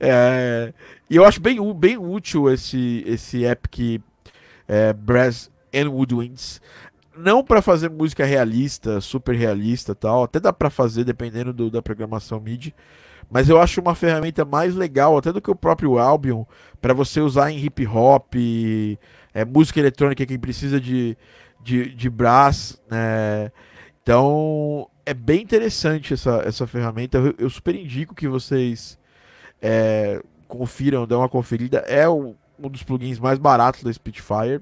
É, 0.00 0.72
e 1.08 1.16
eu 1.16 1.24
acho 1.24 1.40
bem, 1.40 1.58
bem 1.74 1.98
útil 1.98 2.50
esse, 2.50 3.04
esse 3.06 3.44
Epic 3.44 4.02
é, 4.66 4.92
Brass 4.92 5.50
and 5.74 5.90
Woodwinds. 5.90 6.60
Não 7.16 7.44
para 7.44 7.60
fazer 7.60 7.90
música 7.90 8.24
realista, 8.24 9.00
super 9.00 9.36
realista 9.36 9.94
tal. 9.94 10.24
Até 10.24 10.40
dá 10.40 10.52
para 10.52 10.70
fazer, 10.70 11.04
dependendo 11.04 11.52
do, 11.52 11.70
da 11.70 11.82
programação 11.82 12.40
MIDI. 12.40 12.74
Mas 13.30 13.48
eu 13.48 13.60
acho 13.60 13.80
uma 13.80 13.94
ferramenta 13.94 14.44
mais 14.44 14.74
legal 14.74 15.16
até 15.16 15.32
do 15.32 15.40
que 15.40 15.50
o 15.50 15.54
próprio 15.54 15.98
Albion 15.98 16.44
para 16.80 16.92
você 16.92 17.20
usar 17.20 17.50
em 17.50 17.64
hip 17.64 17.86
hop, 17.86 18.34
é, 19.32 19.44
música 19.44 19.78
eletrônica 19.78 20.26
que 20.26 20.38
precisa 20.38 20.80
de, 20.80 21.16
de, 21.62 21.94
de 21.94 22.10
brass. 22.10 22.80
Né? 22.90 23.52
Então 24.02 24.88
é 25.06 25.14
bem 25.14 25.42
interessante 25.42 26.14
essa, 26.14 26.42
essa 26.44 26.66
ferramenta. 26.66 27.18
Eu, 27.18 27.34
eu 27.38 27.50
super 27.50 27.74
indico 27.74 28.14
que 28.14 28.26
vocês 28.26 28.98
é, 29.62 30.20
confiram, 30.48 31.06
dão 31.06 31.20
uma 31.20 31.28
conferida. 31.28 31.78
É 31.86 32.08
um, 32.08 32.34
um 32.58 32.68
dos 32.68 32.82
plugins 32.82 33.18
mais 33.18 33.38
baratos 33.38 33.84
da 33.84 33.92
Spitfire. 33.92 34.60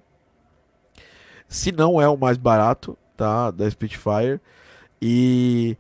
Se 1.49 1.73
não 1.73 2.01
é 2.01 2.09
o 2.09 2.17
mais 2.19 2.37
barato, 2.37 2.99
tá? 3.17 3.51
Da 3.51 3.69
Spitfire. 3.71 4.41
E 5.01 5.77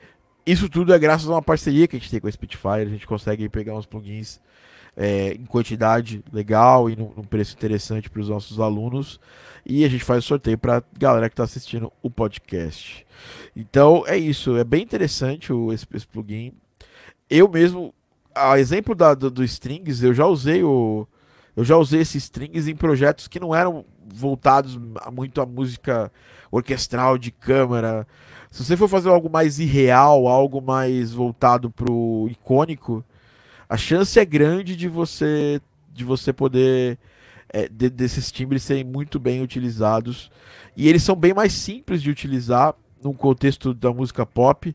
isso 0.53 0.69
tudo 0.69 0.95
é 0.95 0.99
graças 0.99 1.29
a 1.29 1.33
uma 1.33 1.43
parceria 1.43 1.87
que 1.87 1.97
a 1.97 1.99
gente 1.99 2.11
tem 2.11 2.21
com 2.21 2.27
a 2.27 2.33
Spitfire. 2.33 2.83
A 2.83 2.85
gente 2.87 3.07
consegue 3.07 3.49
pegar 3.49 3.77
uns 3.77 3.87
plugins 3.87 4.41
é, 4.97 5.33
em 5.33 5.45
quantidade 5.45 6.25
legal 6.33 6.89
e 6.89 6.97
num, 6.97 7.13
num 7.17 7.23
preço 7.23 7.55
interessante 7.55 8.09
para 8.09 8.21
os 8.21 8.29
nossos 8.29 8.59
alunos. 8.59 9.21
E 9.65 9.85
a 9.85 9.89
gente 9.89 10.05
faz 10.05 10.25
sorteio 10.25 10.57
para 10.57 10.83
galera 10.99 11.29
que 11.29 11.35
está 11.35 11.45
assistindo 11.45 11.93
o 12.03 12.11
podcast. 12.11 13.07
Então 13.55 14.05
é 14.07 14.17
isso, 14.17 14.57
é 14.57 14.65
bem 14.65 14.83
interessante 14.83 15.53
o, 15.53 15.73
esse, 15.73 15.87
esse 15.93 16.07
plugin. 16.07 16.53
Eu 17.29 17.49
mesmo, 17.49 17.95
a 18.35 18.59
exemplo 18.59 18.95
da, 18.95 19.15
do, 19.15 19.31
do 19.31 19.45
Strings, 19.45 20.03
eu 20.03 20.15
já 20.15 20.27
usei 20.27 20.65
o. 20.65 21.07
Eu 21.55 21.65
já 21.65 21.77
usei 21.77 22.01
esses 22.01 22.23
strings 22.23 22.69
em 22.69 22.77
projetos 22.77 23.27
que 23.27 23.41
não 23.41 23.53
eram 23.53 23.85
voltados 24.15 24.79
muito 25.13 25.41
à 25.41 25.47
música 25.47 26.11
orquestral 26.53 27.19
de 27.19 27.33
câmara, 27.33 28.07
se 28.51 28.65
você 28.65 28.77
for 28.77 28.89
fazer 28.89 29.09
algo 29.09 29.29
mais 29.31 29.59
irreal, 29.59 30.27
algo 30.27 30.61
mais 30.61 31.13
voltado 31.13 31.71
pro 31.71 32.29
icônico, 32.31 33.05
a 33.69 33.77
chance 33.77 34.19
é 34.19 34.25
grande 34.25 34.75
de 34.75 34.89
você 34.89 35.61
de 35.93 36.05
você 36.05 36.33
poder 36.33 36.99
é, 37.49 37.69
de, 37.69 37.91
desses 37.91 38.31
timbres 38.31 38.63
serem 38.63 38.85
muito 38.85 39.19
bem 39.19 39.43
utilizados. 39.43 40.31
E 40.77 40.89
eles 40.89 41.03
são 41.03 41.17
bem 41.17 41.35
mais 41.35 41.53
simples 41.53 42.03
de 42.03 42.11
utilizar 42.11 42.75
num 43.03 43.13
contexto 43.13 43.75
da 43.75 43.93
música 43.93 44.25
pop 44.25 44.75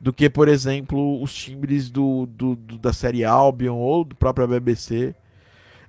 do 0.00 0.12
que, 0.12 0.28
por 0.28 0.48
exemplo, 0.48 1.22
os 1.22 1.34
timbres 1.34 1.90
do, 1.90 2.26
do, 2.26 2.56
do 2.56 2.78
da 2.78 2.92
série 2.92 3.24
Albion 3.24 3.76
ou 3.76 4.04
do 4.04 4.14
próprio 4.14 4.46
BBC, 4.46 5.14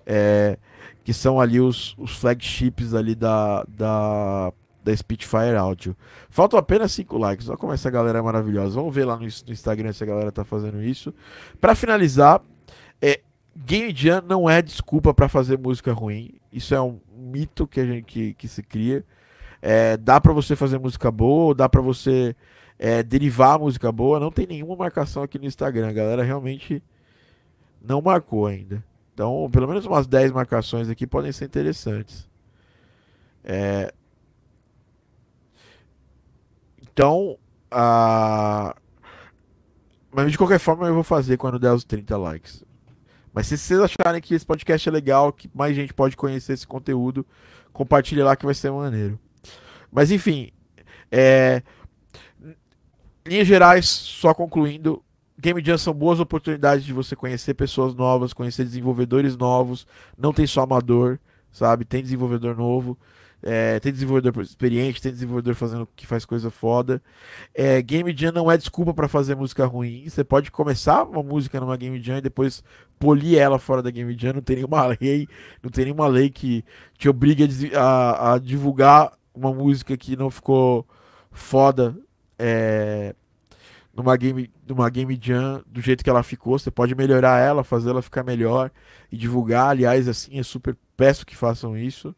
é, 0.05 0.57
que 1.03 1.13
são 1.13 1.39
ali 1.39 1.59
os, 1.59 1.95
os 1.97 2.11
flagships 2.11 2.93
ali 2.93 3.13
da, 3.15 3.65
da 3.67 4.53
da 4.85 4.95
Spitfire 4.95 5.55
Audio. 5.57 5.97
Faltam 6.29 6.59
apenas 6.59 6.91
5 6.91 7.17
likes. 7.17 7.49
Olha 7.49 7.57
como 7.57 7.73
essa 7.73 7.89
galera 7.89 8.19
é 8.19 8.21
maravilhosa. 8.21 8.75
Vamos 8.75 8.93
ver 8.93 9.03
lá 9.03 9.15
no, 9.15 9.23
no 9.23 9.51
Instagram 9.51 9.91
se 9.91 10.03
a 10.03 10.07
galera 10.07 10.31
tá 10.31 10.45
fazendo 10.45 10.81
isso. 10.81 11.13
Para 11.59 11.73
finalizar, 11.73 12.39
é, 13.01 13.21
Game 13.55 13.91
Jam 13.93 14.23
não 14.27 14.47
é 14.47 14.61
desculpa 14.61 15.11
para 15.11 15.27
fazer 15.27 15.57
música 15.57 15.91
ruim. 15.91 16.35
Isso 16.53 16.75
é 16.75 16.81
um 16.81 16.99
mito 17.17 17.67
que 17.67 17.79
a 17.79 17.85
gente 17.85 18.05
que, 18.05 18.33
que 18.35 18.47
se 18.47 18.61
cria. 18.61 19.03
É, 19.59 19.97
dá 19.97 20.21
para 20.21 20.31
você 20.31 20.55
fazer 20.55 20.77
música 20.77 21.09
boa, 21.09 21.55
dá 21.55 21.67
para 21.67 21.81
você 21.81 22.35
é, 22.77 23.01
derivar 23.01 23.57
música 23.57 23.91
boa. 23.91 24.19
Não 24.19 24.29
tem 24.29 24.45
nenhuma 24.45 24.75
marcação 24.75 25.23
aqui 25.23 25.39
no 25.39 25.45
Instagram. 25.45 25.89
A 25.89 25.93
galera 25.93 26.23
realmente 26.23 26.83
não 27.81 28.01
marcou 28.01 28.45
ainda. 28.45 28.83
Então, 29.15 29.49
pelo 29.51 29.67
menos 29.67 29.83
umas 29.87 30.05
10 30.05 30.31
marcações 30.31 30.89
aqui 30.89 31.07
podem 31.07 31.31
ser 31.31 31.45
interessantes. 31.45 32.29
É, 33.43 33.91
então, 36.95 37.37
a... 37.69 38.73
mas 40.09 40.31
de 40.31 40.37
qualquer 40.37 40.59
forma 40.59 40.87
eu 40.87 40.93
vou 40.93 41.03
fazer 41.03 41.35
quando 41.35 41.59
der 41.59 41.73
os 41.73 41.83
30 41.83 42.17
likes. 42.17 42.63
Mas 43.33 43.47
se 43.47 43.57
vocês 43.57 43.81
acharem 43.81 44.21
que 44.21 44.33
esse 44.33 44.45
podcast 44.45 44.87
é 44.87 44.91
legal, 44.93 45.33
que 45.33 45.51
mais 45.53 45.75
gente 45.75 45.93
pode 45.93 46.15
conhecer 46.15 46.53
esse 46.53 46.65
conteúdo, 46.65 47.25
compartilhe 47.73 48.23
lá 48.23 48.33
que 48.33 48.45
vai 48.45 48.55
ser 48.55 48.71
maneiro. 48.71 49.19
Mas 49.91 50.09
enfim, 50.09 50.51
é... 51.11 51.61
linhas 53.25 53.45
gerais, 53.45 53.89
só 53.89 54.33
concluindo, 54.33 55.03
Game 55.37 55.61
Jam 55.61 55.77
são 55.77 55.93
boas 55.93 56.21
oportunidades 56.21 56.85
de 56.85 56.93
você 56.93 57.13
conhecer 57.13 57.55
pessoas 57.55 57.93
novas, 57.93 58.31
conhecer 58.31 58.63
desenvolvedores 58.63 59.35
novos. 59.35 59.85
Não 60.17 60.31
tem 60.31 60.47
só 60.47 60.61
amador, 60.61 61.19
sabe? 61.51 61.83
Tem 61.83 62.01
desenvolvedor 62.01 62.55
novo. 62.55 62.97
É, 63.47 63.79
tem 63.79 63.93
desenvolvedor 63.93 64.41
experiente, 64.41 64.99
tem 64.99 65.11
desenvolvedor 65.11 65.53
fazendo 65.53 65.87
que 65.95 66.07
faz 66.07 66.25
coisa 66.25 66.49
foda. 66.49 66.99
É, 67.53 67.79
Game 67.79 68.11
Jam 68.17 68.31
não 68.31 68.49
é 68.49 68.57
desculpa 68.57 68.91
para 68.91 69.07
fazer 69.07 69.35
música 69.35 69.67
ruim. 69.67 70.09
Você 70.09 70.23
pode 70.23 70.49
começar 70.49 71.03
uma 71.03 71.21
música 71.21 71.59
numa 71.59 71.77
Game 71.77 72.01
Jam 72.01 72.17
e 72.17 72.21
depois 72.21 72.63
polir 72.97 73.37
ela 73.37 73.59
fora 73.59 73.83
da 73.83 73.91
Game 73.91 74.17
Jam. 74.17 74.33
Não 74.33 74.41
tem 74.41 74.55
nenhuma 74.55 74.87
lei, 74.99 75.27
não 75.61 75.69
tem 75.69 75.85
nenhuma 75.85 76.07
lei 76.07 76.31
que 76.31 76.65
te 76.97 77.07
obrigue 77.07 77.47
a, 77.75 78.33
a, 78.33 78.39
divulgar 78.39 79.13
uma 79.31 79.53
música 79.53 79.95
que 79.95 80.15
não 80.15 80.31
ficou 80.31 80.83
foda 81.31 81.95
é, 82.39 83.13
numa 83.95 84.17
game, 84.17 84.49
numa 84.67 84.89
game 84.89 85.19
jam 85.21 85.63
do 85.67 85.81
jeito 85.81 86.03
que 86.03 86.09
ela 86.09 86.23
ficou. 86.23 86.57
Você 86.57 86.71
pode 86.71 86.95
melhorar 86.95 87.39
ela, 87.39 87.63
fazer 87.63 87.91
ela 87.91 88.01
ficar 88.01 88.23
melhor 88.23 88.71
e 89.11 89.17
divulgar. 89.17 89.69
Aliás, 89.69 90.07
assim, 90.07 90.39
é 90.39 90.43
super 90.43 90.75
peço 90.97 91.27
que 91.27 91.35
façam 91.35 91.77
isso. 91.77 92.15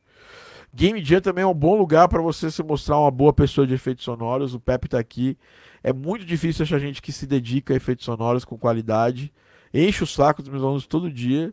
Game 0.77 1.03
Jam 1.03 1.19
também 1.19 1.43
é 1.43 1.47
um 1.47 1.55
bom 1.55 1.75
lugar 1.75 2.07
para 2.07 2.21
você 2.21 2.51
se 2.51 2.61
mostrar 2.61 2.99
uma 2.99 3.09
boa 3.09 3.33
pessoa 3.33 3.65
de 3.65 3.73
efeitos 3.73 4.03
sonoros. 4.03 4.53
O 4.53 4.59
Pepe 4.59 4.87
tá 4.87 4.99
aqui. 4.99 5.35
É 5.83 5.91
muito 5.91 6.23
difícil 6.23 6.61
achar 6.61 6.77
gente 6.77 7.01
que 7.01 7.11
se 7.11 7.25
dedica 7.25 7.73
a 7.73 7.77
efeitos 7.77 8.05
sonoros 8.05 8.45
com 8.45 8.59
qualidade. 8.59 9.33
Enche 9.73 10.03
o 10.03 10.07
saco 10.07 10.43
dos 10.43 10.51
meus 10.51 10.61
alunos 10.61 10.85
todo 10.85 11.11
dia. 11.11 11.51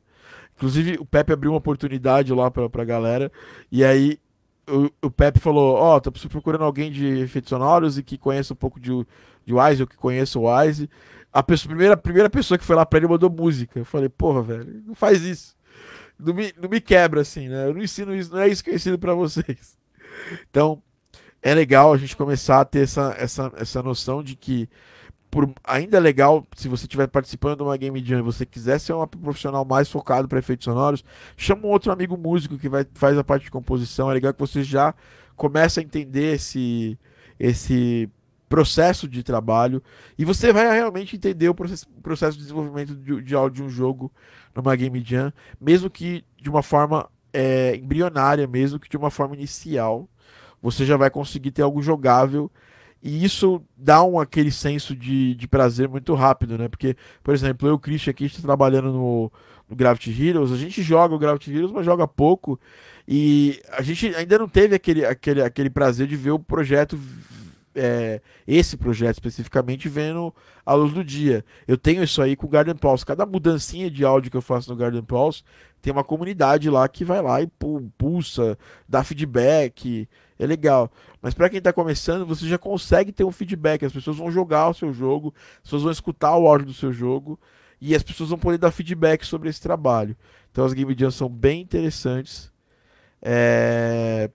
Inclusive, 0.54 0.98
o 1.00 1.06
Pepe 1.06 1.32
abriu 1.32 1.52
uma 1.52 1.56
oportunidade 1.56 2.34
lá 2.34 2.50
pra, 2.50 2.68
pra 2.68 2.84
galera. 2.84 3.32
E 3.72 3.82
aí, 3.82 4.18
o, 4.68 4.90
o 5.06 5.10
Pepe 5.10 5.40
falou: 5.40 5.74
Ó, 5.74 5.96
oh, 5.96 6.00
tô 6.02 6.12
procurando 6.28 6.64
alguém 6.64 6.92
de 6.92 7.06
efeitos 7.20 7.48
sonoros 7.48 7.96
e 7.96 8.02
que 8.02 8.18
conheça 8.18 8.52
um 8.52 8.56
pouco 8.56 8.78
de, 8.78 8.90
de 9.46 9.54
Wise, 9.54 9.80
eu 9.80 9.86
que 9.86 9.96
conheço 9.96 10.38
o 10.38 10.54
Wise. 10.54 10.86
A, 11.32 11.42
pessoa, 11.42 11.70
primeira, 11.70 11.94
a 11.94 11.96
primeira 11.96 12.28
pessoa 12.28 12.58
que 12.58 12.64
foi 12.64 12.76
lá 12.76 12.84
pra 12.84 12.98
ele 12.98 13.08
mandou 13.08 13.30
música. 13.30 13.78
Eu 13.78 13.86
falei: 13.86 14.10
Porra, 14.10 14.42
velho, 14.42 14.82
não 14.86 14.94
faz 14.94 15.22
isso 15.22 15.56
não 16.18 16.34
me, 16.34 16.52
não 16.60 16.68
me 16.68 16.80
quebra 16.80 17.20
assim, 17.20 17.48
né? 17.48 17.66
Eu 17.66 17.74
não 17.74 17.82
ensino 17.82 18.14
isso, 18.14 18.32
não 18.32 18.40
é 18.40 18.48
isso 18.48 18.62
que 18.62 18.70
eu 18.70 18.74
ensino 18.74 18.98
para 18.98 19.14
vocês. 19.14 19.76
Então, 20.48 20.82
é 21.42 21.54
legal 21.54 21.92
a 21.92 21.96
gente 21.96 22.16
começar 22.16 22.60
a 22.60 22.64
ter 22.64 22.84
essa, 22.84 23.14
essa, 23.18 23.52
essa 23.56 23.82
noção 23.82 24.22
de 24.22 24.34
que 24.36 24.68
por, 25.30 25.52
ainda 25.64 25.96
é 25.96 26.00
legal 26.00 26.46
se 26.56 26.68
você 26.68 26.84
estiver 26.84 27.08
participando 27.08 27.56
de 27.56 27.62
uma 27.64 27.76
game 27.76 28.02
jam 28.04 28.20
e 28.20 28.22
você 28.22 28.46
quiser 28.46 28.78
ser 28.78 28.92
um 28.92 29.04
profissional 29.04 29.64
mais 29.64 29.88
focado 29.88 30.28
para 30.28 30.38
efeitos 30.38 30.64
sonoros, 30.64 31.04
chama 31.36 31.66
um 31.66 31.70
outro 31.70 31.90
amigo 31.90 32.16
músico 32.16 32.56
que 32.56 32.68
vai, 32.68 32.86
faz 32.94 33.18
a 33.18 33.24
parte 33.24 33.42
de 33.42 33.50
composição. 33.50 34.08
É 34.08 34.14
legal 34.14 34.32
que 34.32 34.38
você 34.38 34.62
já 34.62 34.94
comece 35.34 35.80
a 35.80 35.82
entender 35.82 36.34
esse, 36.34 36.96
esse 37.38 38.08
processo 38.54 39.08
de 39.08 39.24
trabalho 39.24 39.82
e 40.16 40.24
você 40.24 40.52
vai 40.52 40.72
realmente 40.72 41.16
entender 41.16 41.48
o 41.48 41.54
processo, 41.54 41.88
processo 42.00 42.36
de 42.38 42.44
desenvolvimento 42.44 42.94
de, 42.94 43.20
de, 43.20 43.50
de 43.50 43.62
um 43.64 43.68
jogo 43.68 44.12
numa 44.54 44.76
Game 44.76 45.02
Jam, 45.04 45.32
mesmo 45.60 45.90
que 45.90 46.24
de 46.40 46.48
uma 46.48 46.62
forma 46.62 47.10
é, 47.32 47.74
embrionária, 47.74 48.46
mesmo 48.46 48.78
que 48.78 48.88
de 48.88 48.96
uma 48.96 49.10
forma 49.10 49.34
inicial, 49.34 50.08
você 50.62 50.84
já 50.84 50.96
vai 50.96 51.10
conseguir 51.10 51.50
ter 51.50 51.62
algo 51.62 51.82
jogável 51.82 52.48
e 53.02 53.24
isso 53.24 53.60
dá 53.76 54.04
um 54.04 54.20
aquele 54.20 54.52
senso 54.52 54.94
de, 54.94 55.34
de 55.34 55.48
prazer 55.48 55.88
muito 55.88 56.14
rápido, 56.14 56.56
né? 56.56 56.68
Porque, 56.68 56.96
por 57.24 57.34
exemplo, 57.34 57.68
eu 57.68 57.76
Christian 57.76 58.12
aqui 58.12 58.26
está 58.26 58.40
trabalhando 58.40 58.92
no, 58.92 59.32
no 59.68 59.74
Gravity 59.74 60.10
Heroes, 60.10 60.52
a 60.52 60.56
gente 60.56 60.80
joga 60.80 61.12
o 61.12 61.18
Gravity 61.18 61.52
Heroes, 61.52 61.72
mas 61.72 61.84
joga 61.84 62.06
pouco. 62.06 62.58
E 63.06 63.60
a 63.72 63.82
gente 63.82 64.14
ainda 64.14 64.38
não 64.38 64.48
teve 64.48 64.76
aquele, 64.76 65.04
aquele, 65.04 65.42
aquele 65.42 65.70
prazer 65.70 66.06
de 66.06 66.14
ver 66.14 66.30
o 66.30 66.38
projeto 66.38 66.96
é, 67.74 68.20
esse 68.46 68.76
projeto 68.76 69.14
especificamente 69.14 69.88
vendo 69.88 70.34
a 70.64 70.74
luz 70.74 70.92
do 70.92 71.04
dia. 71.04 71.44
Eu 71.66 71.76
tenho 71.76 72.02
isso 72.02 72.22
aí 72.22 72.36
com 72.36 72.46
o 72.46 72.50
Garden 72.50 72.74
Pulse. 72.74 73.04
Cada 73.04 73.26
mudancinha 73.26 73.90
de 73.90 74.04
áudio 74.04 74.30
que 74.30 74.36
eu 74.36 74.42
faço 74.42 74.70
no 74.70 74.76
Garden 74.76 75.02
Pulse, 75.02 75.42
tem 75.82 75.92
uma 75.92 76.04
comunidade 76.04 76.70
lá 76.70 76.88
que 76.88 77.04
vai 77.04 77.20
lá 77.20 77.42
e 77.42 77.48
pulsa, 77.98 78.58
dá 78.88 79.04
feedback. 79.04 80.08
É 80.38 80.46
legal. 80.46 80.90
Mas 81.20 81.34
para 81.34 81.48
quem 81.48 81.58
está 81.58 81.72
começando, 81.72 82.26
você 82.26 82.46
já 82.46 82.58
consegue 82.58 83.12
ter 83.12 83.24
um 83.24 83.30
feedback. 83.30 83.84
As 83.84 83.92
pessoas 83.92 84.16
vão 84.16 84.30
jogar 84.30 84.68
o 84.68 84.74
seu 84.74 84.92
jogo, 84.92 85.34
as 85.56 85.62
pessoas 85.64 85.82
vão 85.82 85.92
escutar 85.92 86.36
o 86.36 86.48
áudio 86.48 86.66
do 86.68 86.74
seu 86.74 86.92
jogo 86.92 87.38
e 87.80 87.94
as 87.94 88.02
pessoas 88.02 88.30
vão 88.30 88.38
poder 88.38 88.58
dar 88.58 88.70
feedback 88.70 89.24
sobre 89.24 89.48
esse 89.48 89.60
trabalho. 89.60 90.16
Então 90.50 90.64
as 90.64 90.72
game 90.72 90.94
jams 90.98 91.16
são 91.16 91.28
bem 91.28 91.60
interessantes. 91.60 92.50
É... 93.20 94.30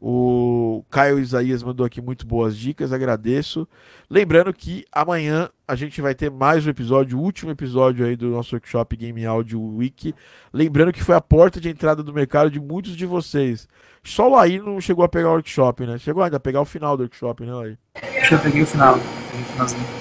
O 0.00 0.82
Caio 0.88 1.18
Isaías 1.18 1.62
mandou 1.62 1.84
aqui 1.84 2.00
muito 2.00 2.26
boas 2.26 2.56
dicas, 2.56 2.90
agradeço. 2.90 3.68
Lembrando 4.08 4.50
que 4.54 4.86
amanhã 4.90 5.50
a 5.68 5.74
gente 5.74 6.00
vai 6.00 6.14
ter 6.14 6.30
mais 6.30 6.66
um 6.66 6.70
episódio, 6.70 7.18
o 7.18 7.22
último 7.22 7.50
episódio 7.50 8.06
aí 8.06 8.16
do 8.16 8.30
nosso 8.30 8.54
workshop 8.54 8.96
Game 8.96 9.26
Audio 9.26 9.60
Week. 9.60 10.14
Lembrando 10.54 10.90
que 10.90 11.04
foi 11.04 11.14
a 11.14 11.20
porta 11.20 11.60
de 11.60 11.68
entrada 11.68 12.02
do 12.02 12.14
mercado 12.14 12.50
de 12.50 12.58
muitos 12.58 12.96
de 12.96 13.04
vocês. 13.04 13.68
Só 14.02 14.26
o 14.26 14.32
Laí 14.36 14.58
não 14.58 14.80
chegou 14.80 15.04
a 15.04 15.08
pegar 15.08 15.28
o 15.28 15.32
workshop, 15.32 15.84
né? 15.84 15.98
Chegou 15.98 16.22
ainda 16.22 16.38
a 16.38 16.40
pegar 16.40 16.62
o 16.62 16.64
final 16.64 16.96
do 16.96 17.02
workshop, 17.02 17.44
né, 17.44 17.52
Laí? 17.52 17.78
Acho 17.94 18.28
que 18.28 18.34
eu 18.34 18.38
peguei 18.38 18.62
o 18.62 18.66
final. 18.66 18.98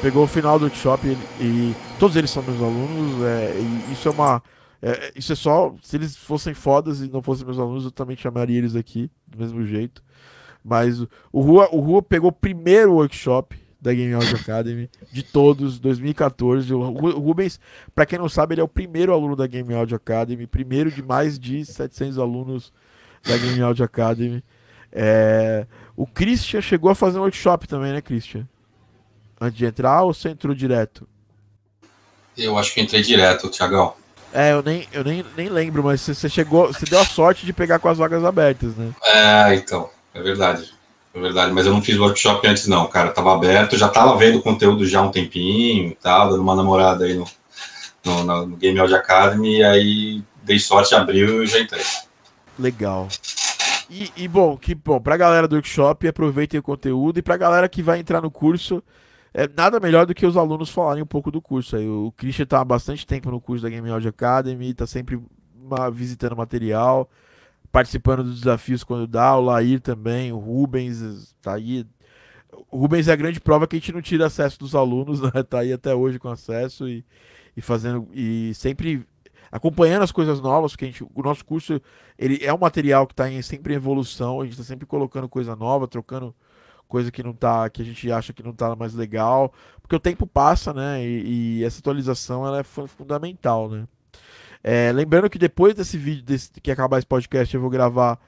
Pegou 0.01 0.23
o 0.23 0.27
final 0.27 0.57
do 0.57 0.65
workshop 0.65 1.07
e, 1.07 1.43
e 1.43 1.75
todos 1.99 2.15
eles 2.15 2.31
são 2.31 2.41
meus 2.41 2.61
alunos. 2.61 3.21
É, 3.25 3.53
e 3.59 3.91
isso 3.91 4.07
é 4.07 4.11
uma 4.11 4.41
é, 4.81 5.11
isso 5.15 5.33
é 5.33 5.35
só. 5.35 5.75
Se 5.81 5.97
eles 5.97 6.15
fossem 6.15 6.53
fodas 6.53 7.01
e 7.01 7.09
não 7.09 7.21
fossem 7.21 7.45
meus 7.45 7.59
alunos, 7.59 7.85
eu 7.85 7.91
também 7.91 8.15
chamaria 8.15 8.57
eles 8.57 8.75
aqui, 8.75 9.09
do 9.27 9.37
mesmo 9.37 9.65
jeito. 9.65 10.03
Mas 10.63 11.01
o 11.31 11.41
Rua, 11.41 11.69
o 11.71 11.79
Rua 11.79 12.01
pegou 12.01 12.29
o 12.29 12.33
primeiro 12.33 12.93
workshop 12.93 13.57
da 13.81 13.93
Game 13.93 14.13
Audio 14.13 14.35
Academy 14.35 14.89
de 15.11 15.23
todos, 15.23 15.79
2014. 15.79 16.73
O 16.73 16.91
Rubens, 17.19 17.59
para 17.95 18.05
quem 18.05 18.19
não 18.19 18.29
sabe, 18.29 18.53
ele 18.53 18.61
é 18.61 18.63
o 18.63 18.67
primeiro 18.67 19.13
aluno 19.13 19.35
da 19.35 19.47
Game 19.47 19.73
Audio 19.73 19.95
Academy, 19.95 20.45
primeiro 20.47 20.91
de 20.91 21.01
mais 21.01 21.39
de 21.39 21.65
700 21.65 22.17
alunos 22.17 22.73
da 23.23 23.37
Game 23.37 23.61
Audio 23.61 23.85
Academy. 23.85 24.43
É... 24.91 25.65
O 25.95 26.05
Christian 26.05 26.61
chegou 26.61 26.89
a 26.89 26.95
fazer 26.95 27.19
um 27.19 27.21
workshop 27.21 27.67
também, 27.67 27.91
né, 27.91 28.01
Christian? 28.01 28.47
Antes 29.39 29.57
de 29.57 29.65
entrar 29.65 30.03
ou 30.03 30.13
você 30.13 30.29
entrou 30.29 30.53
direto? 30.53 31.07
Eu 32.37 32.57
acho 32.57 32.73
que 32.73 32.81
entrei 32.81 33.01
direto, 33.01 33.49
Tiagão. 33.49 33.93
É, 34.33 34.53
eu 34.53 34.61
nem, 34.61 34.87
eu 34.91 35.03
nem, 35.03 35.25
nem 35.35 35.49
lembro, 35.49 35.83
mas 35.83 36.01
você 36.01 36.29
chegou. 36.29 36.67
Você 36.67 36.85
deu 36.85 36.99
a 36.99 37.05
sorte 37.05 37.45
de 37.45 37.53
pegar 37.53 37.79
com 37.79 37.89
as 37.89 37.97
vagas 37.97 38.23
abertas, 38.23 38.75
né? 38.75 38.91
É, 39.03 39.55
então. 39.55 39.89
É 40.13 40.21
verdade. 40.21 40.73
É 41.13 41.19
verdade. 41.19 41.51
Mas 41.51 41.65
eu 41.65 41.73
não 41.73 41.81
fiz 41.81 41.97
workshop 41.97 42.47
antes, 42.47 42.67
não, 42.67 42.87
cara. 42.87 43.11
Tava 43.11 43.33
aberto, 43.33 43.77
já 43.77 43.87
tava 43.87 44.17
vendo 44.17 44.39
o 44.39 44.41
conteúdo 44.41 44.85
já 44.85 44.99
há 44.99 45.03
um 45.03 45.11
tempinho 45.11 45.89
e 45.89 45.95
tal, 45.95 46.29
dando 46.29 46.41
uma 46.41 46.55
namorada 46.55 47.05
aí 47.05 47.15
no, 47.15 47.25
no, 48.05 48.45
no 48.45 48.55
Game 48.55 48.79
Audio 48.79 48.95
Academy, 48.95 49.57
e 49.57 49.63
aí 49.63 50.23
dei 50.43 50.59
sorte, 50.59 50.95
abriu 50.95 51.43
e 51.43 51.47
já 51.47 51.59
entrei. 51.59 51.83
Legal. 52.57 53.07
E, 53.89 54.11
e, 54.15 54.27
bom, 54.27 54.55
que 54.55 54.75
bom, 54.75 54.99
pra 55.01 55.17
galera 55.17 55.47
do 55.47 55.55
workshop, 55.55 56.07
aproveitem 56.07 56.59
o 56.59 56.63
conteúdo 56.63 57.17
e 57.17 57.23
pra 57.23 57.37
galera 57.37 57.67
que 57.67 57.81
vai 57.81 57.99
entrar 57.99 58.21
no 58.21 58.29
curso, 58.29 58.83
é 59.33 59.47
nada 59.47 59.79
melhor 59.79 60.05
do 60.05 60.13
que 60.13 60.25
os 60.25 60.35
alunos 60.35 60.69
falarem 60.69 61.03
um 61.03 61.07
pouco 61.07 61.31
do 61.31 61.41
curso. 61.41 61.75
Aí, 61.75 61.87
o 61.87 62.11
Christian 62.15 62.43
está 62.43 62.61
há 62.61 62.65
bastante 62.65 63.05
tempo 63.05 63.29
no 63.29 63.39
curso 63.39 63.63
da 63.63 63.69
Game 63.69 63.89
Audio 63.89 64.09
Academy, 64.09 64.69
está 64.69 64.87
sempre 64.87 65.19
visitando 65.93 66.35
material, 66.35 67.09
participando 67.71 68.23
dos 68.23 68.39
desafios 68.39 68.83
quando 68.83 69.07
dá. 69.07 69.35
O 69.35 69.41
Lair 69.41 69.79
também, 69.79 70.31
o 70.31 70.37
Rubens 70.37 70.99
está 70.99 71.53
aí. 71.55 71.85
O 72.71 72.79
Rubens 72.79 73.07
é 73.07 73.13
a 73.13 73.15
grande 73.15 73.39
prova 73.39 73.67
que 73.67 73.75
a 73.75 73.79
gente 73.79 73.91
não 73.91 74.01
tira 74.01 74.25
acesso 74.25 74.57
dos 74.57 74.73
alunos, 74.73 75.21
né? 75.33 75.43
Tá 75.47 75.59
aí 75.59 75.71
até 75.71 75.93
hoje 75.93 76.17
com 76.17 76.29
acesso 76.29 76.87
e, 76.87 77.05
e 77.55 77.61
fazendo 77.61 78.07
e 78.13 78.53
sempre 78.55 79.05
acompanhando 79.51 80.03
as 80.03 80.11
coisas 80.11 80.39
novas, 80.39 80.71
porque 80.71 80.85
a 80.85 80.87
gente, 80.87 81.03
o 81.03 81.21
nosso 81.23 81.43
curso 81.43 81.81
ele 82.17 82.39
é 82.43 82.53
um 82.53 82.57
material 82.57 83.07
que 83.07 83.13
está 83.13 83.29
em 83.29 83.41
sempre 83.41 83.73
em 83.73 83.77
evolução, 83.77 84.41
a 84.41 84.43
gente 84.43 84.53
está 84.53 84.63
sempre 84.63 84.85
colocando 84.85 85.27
coisa 85.27 85.55
nova, 85.55 85.87
trocando 85.87 86.35
coisa 86.89 87.11
que 87.11 87.23
não 87.23 87.31
tá, 87.31 87.69
que 87.69 87.81
a 87.81 87.85
gente 87.85 88.11
acha 88.11 88.33
que 88.33 88.43
não 88.43 88.51
tá 88.51 88.75
mais 88.75 88.93
legal, 88.93 89.53
porque 89.81 89.95
o 89.95 89.99
tempo 89.99 90.27
passa, 90.27 90.73
né? 90.73 91.05
E, 91.05 91.59
e 91.59 91.63
essa 91.63 91.79
atualização 91.79 92.45
ela 92.45 92.59
é 92.59 92.63
fundamental, 92.63 93.69
né? 93.69 93.87
É, 94.61 94.91
lembrando 94.91 95.29
que 95.29 95.39
depois 95.39 95.73
desse 95.73 95.97
vídeo, 95.97 96.23
desse, 96.23 96.51
que 96.51 96.71
acabar 96.71 96.97
esse 96.97 97.07
podcast, 97.07 97.55
eu 97.55 97.61
vou 97.61 97.69
gravar 97.69 98.19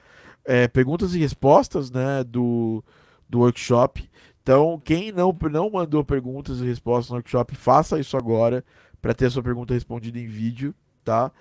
é, 0.44 0.66
perguntas 0.68 1.14
e 1.14 1.18
respostas, 1.18 1.90
né? 1.90 2.24
Do, 2.24 2.82
do 3.28 3.40
workshop. 3.40 4.08
Então, 4.42 4.80
quem 4.82 5.12
não, 5.12 5.36
não 5.50 5.70
mandou 5.70 6.04
perguntas 6.04 6.60
e 6.60 6.64
respostas 6.64 7.10
no 7.10 7.16
workshop, 7.16 7.54
faça 7.54 7.98
isso 7.98 8.16
agora 8.16 8.64
para 9.00 9.12
ter 9.12 9.26
a 9.26 9.30
sua 9.30 9.42
pergunta 9.42 9.74
respondida 9.74 10.18
em 10.18 10.26
vídeo, 10.26 10.74
tá? 11.04 11.32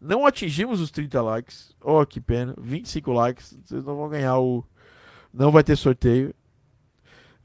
Não 0.00 0.24
atingimos 0.24 0.80
os 0.80 0.92
30 0.92 1.20
likes. 1.20 1.76
Oh, 1.80 2.06
que 2.06 2.20
pena. 2.20 2.54
25 2.56 3.12
likes. 3.12 3.58
Vocês 3.64 3.84
não 3.84 3.96
vão 3.96 4.08
ganhar 4.08 4.38
o. 4.38 4.64
Não 5.34 5.50
vai 5.50 5.64
ter 5.64 5.76
sorteio. 5.76 6.32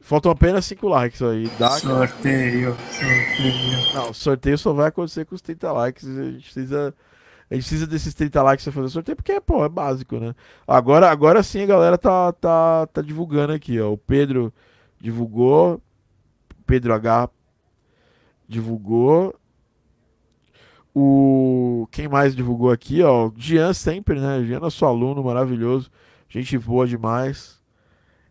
Faltam 0.03 0.29
apenas 0.33 0.65
5 0.65 0.85
likes 0.85 1.21
aí. 1.21 1.49
Dá, 1.57 1.69
sorteio, 1.69 2.75
sorteio. 2.75 3.93
Não, 3.93 4.13
sorteio 4.13 4.57
só 4.57 4.73
vai 4.73 4.89
acontecer 4.89 5.23
com 5.23 5.33
os 5.33 5.41
30 5.41 5.71
likes. 5.71 6.05
A 6.05 6.23
gente 6.25 6.43
precisa 6.43 6.93
A 7.49 7.55
gente 7.55 7.63
precisa 7.63 7.87
desses 7.87 8.13
30 8.13 8.43
likes 8.43 8.65
pra 8.65 8.73
fazer 8.73 8.89
sorteio, 8.89 9.15
porque, 9.15 9.39
pô, 9.39 9.63
é 9.63 9.69
básico, 9.69 10.19
né? 10.19 10.35
Agora, 10.67 11.09
agora 11.09 11.41
sim 11.41 11.63
a 11.63 11.67
galera 11.67 11.97
tá, 11.97 12.33
tá, 12.33 12.85
tá 12.87 13.01
divulgando 13.01 13.53
aqui, 13.53 13.79
ó. 13.79 13.93
O 13.93 13.97
Pedro 13.97 14.53
divulgou. 14.99 15.81
Pedro 16.65 16.93
H 16.93 17.29
divulgou. 18.45 19.33
O 20.93 21.87
quem 21.91 22.09
mais 22.09 22.35
divulgou 22.35 22.71
aqui, 22.71 23.01
ó, 23.01 23.27
o 23.27 23.33
Jean 23.37 23.73
sempre, 23.73 24.19
né? 24.19 24.43
Jean 24.43 24.59
nosso 24.59 24.85
aluno 24.85 25.23
maravilhoso, 25.23 25.89
gente 26.27 26.57
boa 26.57 26.85
demais. 26.85 27.62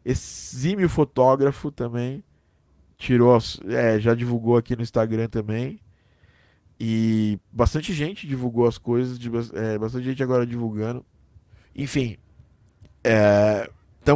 Exímio 0.04 0.88
fotógrafo 0.88 1.70
também. 1.70 2.22
Tirou, 2.96 3.36
é, 3.68 3.98
já 3.98 4.14
divulgou 4.14 4.56
aqui 4.56 4.76
no 4.76 4.82
Instagram 4.82 5.28
também. 5.28 5.80
E 6.78 7.38
bastante 7.52 7.92
gente 7.92 8.26
divulgou 8.26 8.66
as 8.66 8.78
coisas, 8.78 9.18
é, 9.54 9.78
bastante 9.78 10.04
gente 10.04 10.22
agora 10.22 10.46
divulgando. 10.46 11.04
Enfim, 11.74 12.16
é, 13.04 13.68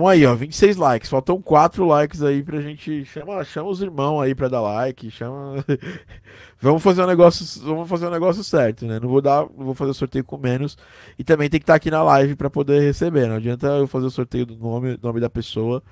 aí, 0.08 0.26
ó, 0.26 0.34
26 0.34 0.76
likes. 0.76 1.08
Faltam 1.08 1.40
4 1.40 1.86
likes 1.86 2.22
aí 2.22 2.42
pra 2.42 2.60
gente. 2.60 3.04
Chama, 3.04 3.44
chama 3.44 3.70
os 3.70 3.80
irmãos 3.80 4.20
aí 4.20 4.34
pra 4.34 4.48
dar 4.48 4.60
like. 4.60 5.10
Chama. 5.10 5.64
vamos 6.60 6.82
fazer 6.82 7.02
um 7.02 7.06
negócio. 7.06 7.62
Vamos 7.62 7.88
fazer 7.88 8.06
um 8.06 8.10
negócio 8.10 8.42
certo, 8.44 8.86
né? 8.86 8.98
Não 9.00 9.08
vou 9.08 9.20
dar. 9.20 9.42
Não 9.56 9.64
vou 9.66 9.74
fazer 9.74 9.94
sorteio 9.94 10.24
com 10.24 10.36
menos. 10.36 10.76
E 11.18 11.24
também 11.24 11.48
tem 11.48 11.60
que 11.60 11.64
estar 11.64 11.74
tá 11.74 11.76
aqui 11.76 11.90
na 11.90 12.02
live 12.02 12.36
pra 12.36 12.50
poder 12.50 12.80
receber. 12.80 13.28
Não 13.28 13.36
adianta 13.36 13.66
eu 13.66 13.86
fazer 13.86 14.06
o 14.06 14.10
sorteio 14.10 14.46
do 14.46 14.56
nome, 14.56 14.98
nome 15.02 15.20
da 15.20 15.30
pessoa 15.30 15.82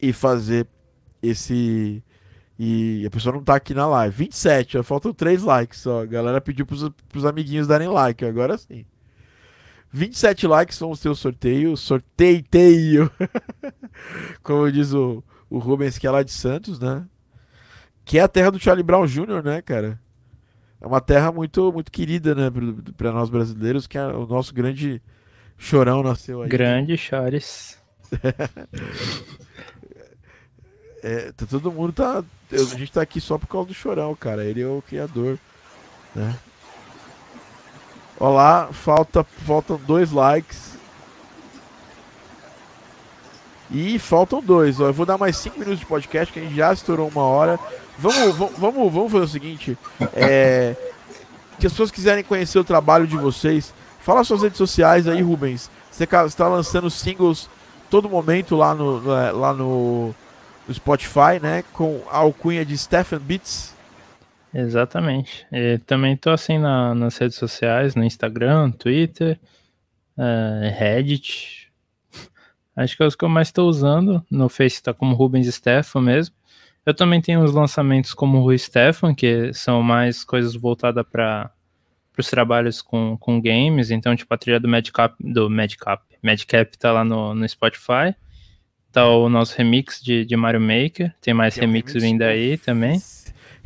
e 0.00 0.12
fazer 0.12 0.66
esse. 1.22 2.02
E 2.58 3.04
a 3.06 3.10
pessoa 3.10 3.34
não 3.34 3.42
tá 3.42 3.54
aqui 3.54 3.72
na 3.72 3.86
live. 3.86 4.16
27, 4.16 4.78
ó. 4.78 4.82
Faltam 4.82 5.12
3 5.12 5.42
likes, 5.42 5.86
ó. 5.86 6.02
A 6.02 6.06
galera 6.06 6.40
pediu 6.40 6.66
pros, 6.66 6.88
pros 7.08 7.24
amiguinhos 7.24 7.66
darem 7.66 7.88
like. 7.88 8.24
Agora 8.24 8.58
sim. 8.58 8.84
27 9.90 10.46
likes 10.46 10.78
vamos 10.78 11.00
ter 11.00 11.08
o 11.08 11.14
sorteio. 11.14 11.76
Sorteio! 11.76 13.10
Como 14.42 14.70
diz 14.70 14.92
o, 14.92 15.22
o 15.48 15.58
Rubens, 15.58 15.98
que 15.98 16.06
é 16.06 16.10
lá 16.10 16.22
de 16.22 16.32
Santos, 16.32 16.78
né? 16.78 17.06
Que 18.08 18.18
é 18.18 18.22
a 18.22 18.28
terra 18.28 18.50
do 18.50 18.58
Charlie 18.58 18.82
Brown 18.82 19.04
Jr., 19.06 19.42
né, 19.44 19.60
cara? 19.60 20.00
É 20.80 20.86
uma 20.86 20.98
terra 20.98 21.30
muito, 21.30 21.70
muito 21.70 21.92
querida, 21.92 22.34
né, 22.34 22.50
para 22.96 23.12
nós 23.12 23.28
brasileiros, 23.28 23.86
que 23.86 23.98
é 23.98 24.06
o 24.06 24.26
nosso 24.26 24.54
grande 24.54 25.02
chorão 25.58 26.02
nasceu 26.02 26.40
aí. 26.40 26.48
Grande 26.48 26.96
Chores. 26.96 27.78
é, 31.04 31.32
tá, 31.32 31.44
todo 31.44 31.70
mundo 31.70 31.92
tá. 31.92 32.24
A 32.50 32.78
gente 32.78 32.90
tá 32.90 33.02
aqui 33.02 33.20
só 33.20 33.36
por 33.36 33.46
causa 33.46 33.68
do 33.68 33.74
chorão, 33.74 34.14
cara. 34.14 34.42
Ele 34.42 34.62
é 34.62 34.66
o 34.66 34.80
criador, 34.80 35.38
né? 36.14 36.34
Olá, 38.18 38.70
falta, 38.72 39.22
faltam 39.22 39.78
dois 39.86 40.12
likes. 40.12 40.78
E 43.70 43.98
faltam 43.98 44.40
dois. 44.40 44.80
Ó. 44.80 44.86
Eu 44.86 44.94
vou 44.94 45.04
dar 45.04 45.18
mais 45.18 45.36
cinco 45.36 45.58
minutos 45.58 45.80
de 45.80 45.84
podcast, 45.84 46.32
que 46.32 46.40
a 46.40 46.42
gente 46.42 46.56
já 46.56 46.72
estourou 46.72 47.06
uma 47.08 47.24
hora. 47.24 47.60
Vamos, 47.98 48.36
vamos, 48.36 48.92
vamos 48.92 49.12
fazer 49.12 49.24
o 49.24 49.28
seguinte. 49.28 49.78
É, 50.14 50.76
que 51.58 51.66
as 51.66 51.72
pessoas 51.72 51.90
quiserem 51.90 52.22
conhecer 52.22 52.58
o 52.58 52.64
trabalho 52.64 53.06
de 53.06 53.16
vocês, 53.16 53.74
fala 54.00 54.22
suas 54.22 54.42
redes 54.42 54.58
sociais 54.58 55.08
aí, 55.08 55.20
Rubens. 55.20 55.70
Você 55.90 56.04
está 56.04 56.46
lançando 56.46 56.88
singles 56.88 57.50
todo 57.90 58.08
momento 58.08 58.54
lá 58.54 58.74
no, 58.74 59.00
lá 59.32 59.52
no, 59.52 60.14
Spotify, 60.72 61.40
né? 61.42 61.64
Com 61.72 62.02
a 62.10 62.18
alcunha 62.18 62.64
de 62.64 62.76
Stephen 62.76 63.18
Beats. 63.18 63.74
Exatamente. 64.54 65.46
E 65.52 65.78
também 65.78 66.16
tô 66.16 66.30
assim 66.30 66.58
na, 66.58 66.94
nas 66.94 67.16
redes 67.18 67.36
sociais, 67.36 67.94
no 67.94 68.04
Instagram, 68.04 68.70
Twitter, 68.70 69.38
uh, 70.16 70.78
Reddit. 70.78 71.70
Acho 72.76 72.96
que 72.96 73.02
é 73.02 73.06
os 73.06 73.16
que 73.16 73.24
eu 73.24 73.28
mais 73.28 73.48
estou 73.48 73.68
usando. 73.68 74.24
No 74.30 74.48
Face 74.48 74.82
tá 74.82 74.94
como 74.94 75.14
Rubens 75.14 75.52
Stefan 75.52 76.02
mesmo. 76.02 76.37
Eu 76.88 76.94
também 76.94 77.20
tenho 77.20 77.40
uns 77.40 77.52
lançamentos 77.52 78.14
como 78.14 78.40
Rui 78.40 78.56
Stefan, 78.56 79.14
que 79.14 79.52
são 79.52 79.82
mais 79.82 80.24
coisas 80.24 80.54
voltadas 80.54 81.04
para 81.10 81.52
os 82.16 82.30
trabalhos 82.30 82.80
com, 82.80 83.16
com 83.18 83.40
games. 83.40 83.90
Então, 83.90 84.16
tipo, 84.16 84.32
a 84.32 84.38
trilha 84.38 84.58
do 84.58 84.68
Madcap, 84.68 85.14
do 85.20 85.50
Madcap, 85.50 86.02
Madcap 86.22 86.78
tá 86.78 86.92
lá 86.92 87.04
no, 87.04 87.34
no 87.34 87.48
Spotify. 87.48 88.14
Tá 88.90 89.06
o 89.06 89.28
nosso 89.28 89.54
remix 89.56 90.00
de, 90.02 90.24
de 90.24 90.34
Mario 90.34 90.60
Maker. 90.60 91.14
Tem 91.20 91.34
mais 91.34 91.56
remix, 91.56 91.92
remix 91.92 92.02
vindo 92.02 92.22
aí 92.22 92.56
também 92.56 93.02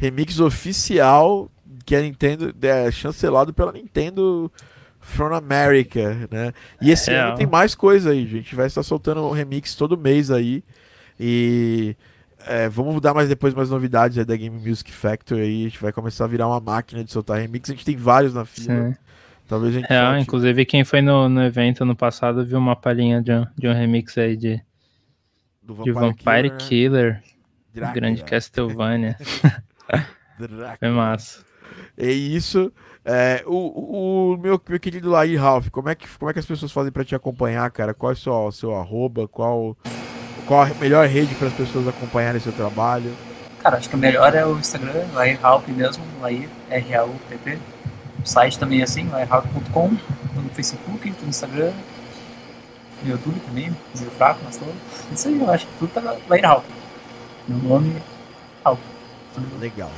remix 0.03 0.41
oficial 0.41 1.49
que 1.87 1.95
a 1.95 2.01
Nintendo 2.01 2.53
é 2.61 2.91
chancelado 2.91 3.55
pela 3.55 3.71
Nintendo 3.71 4.51
From 4.99 5.33
America, 5.33 6.29
né? 6.29 6.53
E 6.81 6.91
esse 6.91 7.11
é. 7.13 7.19
ano 7.19 7.37
tem 7.37 7.47
mais 7.47 7.77
coisa 7.77 8.11
aí, 8.11 8.27
gente. 8.27 8.55
Vai 8.57 8.67
estar 8.67 8.83
soltando 8.83 9.25
um 9.25 9.31
remix 9.31 9.77
todo 9.77 9.97
mês 9.97 10.29
aí. 10.29 10.65
E 11.21 11.95
é, 12.47 12.69
vamos 12.69 13.01
dar 13.01 13.15
mais 13.15 13.29
depois 13.29 13.55
mais 13.55 13.71
novidades 13.71 14.19
aí 14.19 14.25
da 14.25 14.37
Game 14.37 14.57
Music 14.57 14.93
Factory 14.93 15.41
aí. 15.41 15.61
A 15.63 15.69
gente 15.69 15.81
vai 15.81 15.93
começar 15.93 16.25
a 16.25 16.29
virar 16.29 16.49
uma 16.49 16.61
máquina 16.61 17.05
de 17.05 17.13
soltar 17.13 17.39
remix. 17.39 17.69
A 17.71 17.73
gente 17.73 17.85
tem 17.85 17.97
vários 17.97 18.35
na 18.35 18.45
fila. 18.45 18.91
Sim. 18.91 18.97
Talvez 19.49 19.77
a 19.77 19.81
gente. 19.81 19.93
É, 19.93 20.21
inclusive 20.21 20.65
quem 20.65 20.85
foi 20.85 21.03
no, 21.03 21.29
no 21.29 21.43
evento 21.43 21.85
no 21.85 21.95
passado 21.95 22.45
viu 22.45 22.59
uma 22.59 22.77
palhinha 22.77 23.21
de 23.21 23.33
um, 23.33 23.47
de 23.57 23.69
um 23.69 23.73
remix 23.73 24.17
aí 24.19 24.37
de. 24.37 24.63
Do 25.63 25.75
Vampire, 25.75 25.95
de 25.95 26.01
Vampire 26.01 26.51
Killer. 26.57 27.23
Killer 27.73 27.93
grande 27.93 28.25
Castlevania. 28.25 29.17
Foi 30.79 30.89
massa. 30.91 31.45
É 31.97 32.11
isso. 32.11 32.73
É, 33.05 33.43
o, 33.47 34.33
o 34.33 34.37
meu, 34.39 34.61
meu 34.69 34.81
querido 34.81 35.11
Laí 35.11 35.37
Ralph, 35.37 35.69
como 35.71 35.89
é, 35.89 35.95
que, 35.95 36.07
como 36.19 36.31
é 36.31 36.33
que 36.33 36.39
as 36.39 36.47
pessoas 36.47 36.71
fazem 36.71 36.93
para 36.93 37.05
te 37.05 37.15
acompanhar, 37.15 37.69
cara? 37.71 37.93
Qual 37.93 38.11
é 38.11 38.15
o 38.15 38.17
seu, 38.17 38.53
seu 38.53 38.75
arroba? 38.75 39.27
Qual, 39.27 39.77
qual 40.47 40.63
a 40.63 40.67
melhor 40.75 41.07
rede 41.07 41.35
para 41.35 41.49
as 41.49 41.55
pessoas 41.55 41.89
acompanharem 41.89 42.41
seu 42.41 42.53
trabalho? 42.53 43.15
Cara, 43.63 43.77
acho 43.77 43.89
que 43.89 43.95
o 43.95 43.99
melhor 43.99 44.35
é 44.35 44.45
o 44.45 44.59
Instagram, 44.59 45.07
Laí 45.15 45.35
Ralph 45.35 45.69
mesmo, 45.69 46.05
Laí, 46.21 46.49
R-A-U-P-P. 46.69 47.59
O 48.23 48.27
site 48.27 48.59
também 48.59 48.81
é 48.81 48.85
assim, 48.85 49.09
lairralph.com. 49.09 49.89
No 49.89 50.51
Facebook, 50.53 51.15
no 51.23 51.29
Instagram, 51.29 51.73
no 53.03 53.11
YouTube 53.11 53.41
também, 53.41 53.77
meio 53.97 54.11
fraco, 54.13 54.41
mas 54.45 54.57
tô. 54.57 54.65
Isso 55.13 55.29
aí, 55.29 55.41
eu 55.41 55.51
acho 55.51 55.67
que 55.67 55.73
tudo 55.79 55.93
tá 55.93 56.17
Laí 56.29 56.41
Ralph. 56.41 56.65
Meu 57.47 57.59
nome 57.59 57.97
é 57.97 58.03
Ralph. 58.65 58.81
Legal. 59.61 59.91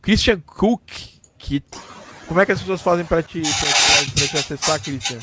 Christian 0.00 0.40
Cook, 0.46 0.90
que 1.38 1.62
como 2.26 2.40
é 2.40 2.46
que 2.46 2.52
as 2.52 2.60
pessoas 2.60 2.82
fazem 2.82 3.04
para 3.04 3.22
te, 3.22 3.40
pra, 3.40 4.26
te 4.28 4.36
acessar, 4.36 4.80
Christian? 4.80 5.18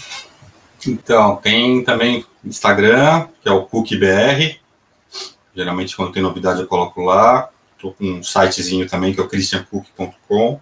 Então, 0.88 1.38
tem 1.38 1.84
também 1.84 2.26
Instagram, 2.44 3.28
que 3.42 3.50
é 3.50 3.52
o 3.52 3.64
CookBR. 3.64 4.60
Geralmente, 5.56 5.96
quando 5.96 6.12
tem 6.12 6.22
novidade, 6.22 6.62
eu 6.62 6.68
coloco 6.68 7.02
lá. 7.02 7.50
Estou 7.76 7.94
com 7.94 8.06
um 8.06 8.24
sitezinho 8.24 8.88
também, 8.88 9.14
que 9.14 9.20
é 9.20 9.24
o 9.24 9.28
christiancook.com. 9.28 10.60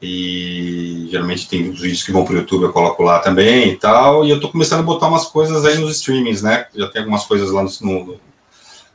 E 0.00 1.08
geralmente 1.10 1.48
tem 1.48 1.68
os 1.70 1.80
vídeos 1.80 2.04
que 2.04 2.12
vão 2.12 2.24
para 2.24 2.34
o 2.34 2.36
YouTube, 2.38 2.62
eu 2.62 2.72
coloco 2.72 3.02
lá 3.02 3.18
também 3.18 3.70
e 3.72 3.76
tal. 3.76 4.24
E 4.24 4.30
eu 4.30 4.36
estou 4.36 4.50
começando 4.50 4.80
a 4.80 4.84
botar 4.84 5.08
umas 5.08 5.26
coisas 5.26 5.64
aí 5.64 5.76
nos 5.78 5.96
streamings, 5.96 6.40
né? 6.40 6.66
Já 6.74 6.88
tem 6.88 7.00
algumas 7.00 7.24
coisas 7.24 7.50
lá 7.50 7.62
no. 7.62 7.70
no 7.82 8.20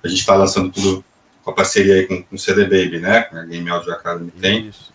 a 0.02 0.08
gente 0.08 0.20
está 0.20 0.36
lançando 0.36 0.72
tudo 0.72 1.04
com 1.44 1.52
a 1.52 1.54
parceria 1.54 1.96
aí 1.96 2.08
com, 2.08 2.24
com 2.24 2.36
o 2.36 2.40
CD 2.40 2.64
Baby, 2.64 3.00
né? 3.00 3.28
A 3.32 3.44
Game 3.44 3.70
Audio 3.70 3.92
Academy 3.92 4.32
tem. 4.32 4.68
Isso. 4.68 4.94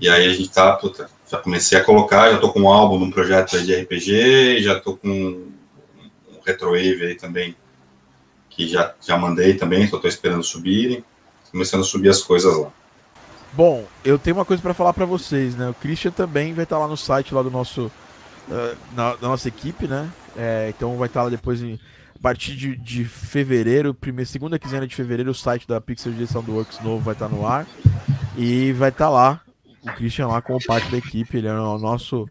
E 0.00 0.08
aí 0.08 0.26
a 0.26 0.32
gente 0.32 0.50
tá, 0.50 0.72
puta, 0.72 1.08
já 1.30 1.38
comecei 1.38 1.78
a 1.78 1.84
colocar, 1.84 2.30
já 2.30 2.38
tô 2.38 2.52
com 2.52 2.62
um 2.62 2.68
álbum 2.68 2.98
num 2.98 3.10
projeto 3.10 3.60
de 3.62 3.74
RPG, 3.74 4.62
já 4.62 4.78
tô 4.78 4.96
com 4.96 5.08
um 5.08 5.52
Retrowave 6.46 7.04
aí 7.04 7.14
também, 7.16 7.56
que 8.48 8.68
já, 8.68 8.94
já 9.00 9.16
mandei 9.18 9.54
também, 9.54 9.86
só 9.88 9.98
tô 9.98 10.06
esperando 10.06 10.42
subirem. 10.44 11.04
Começando 11.50 11.80
a 11.80 11.84
subir 11.84 12.10
as 12.10 12.22
coisas 12.22 12.56
lá. 12.56 12.70
Bom, 13.52 13.86
eu 14.04 14.18
tenho 14.18 14.36
uma 14.36 14.44
coisa 14.44 14.62
para 14.62 14.74
falar 14.74 14.92
para 14.92 15.06
vocês, 15.06 15.56
né? 15.56 15.70
O 15.70 15.74
Christian 15.74 16.10
também 16.10 16.52
vai 16.52 16.64
estar 16.64 16.76
tá 16.76 16.82
lá 16.82 16.88
no 16.88 16.96
site 16.96 17.32
lá 17.32 17.42
do 17.42 17.50
nosso 17.50 17.86
uh, 17.86 18.76
na, 18.94 19.14
da 19.16 19.28
nossa 19.28 19.48
equipe, 19.48 19.86
né? 19.86 20.10
É, 20.36 20.66
então 20.68 20.96
vai 20.96 21.06
estar 21.08 21.20
tá 21.20 21.24
lá 21.24 21.30
depois 21.30 21.62
em 21.62 21.78
a 22.14 22.18
partir 22.18 22.56
de, 22.56 22.76
de 22.76 23.04
fevereiro, 23.04 23.94
primeira, 23.94 24.28
segunda 24.28 24.58
quinzena 24.58 24.86
de 24.86 24.94
fevereiro, 24.94 25.30
o 25.30 25.34
site 25.34 25.66
da 25.68 25.80
Pixel 25.80 26.12
de 26.12 26.26
Soundworks 26.26 26.80
novo 26.80 27.02
vai 27.02 27.14
estar 27.14 27.28
no 27.28 27.46
ar. 27.46 27.66
E 28.36 28.72
vai 28.72 28.88
estar 28.88 29.08
lá 29.08 29.40
o 29.86 29.94
Christian 29.94 30.28
lá 30.28 30.42
como 30.42 30.64
parte 30.64 30.90
da 30.90 30.98
equipe, 30.98 31.36
ele 31.36 31.46
é 31.46 31.52
o 31.52 31.78
nosso, 31.78 32.28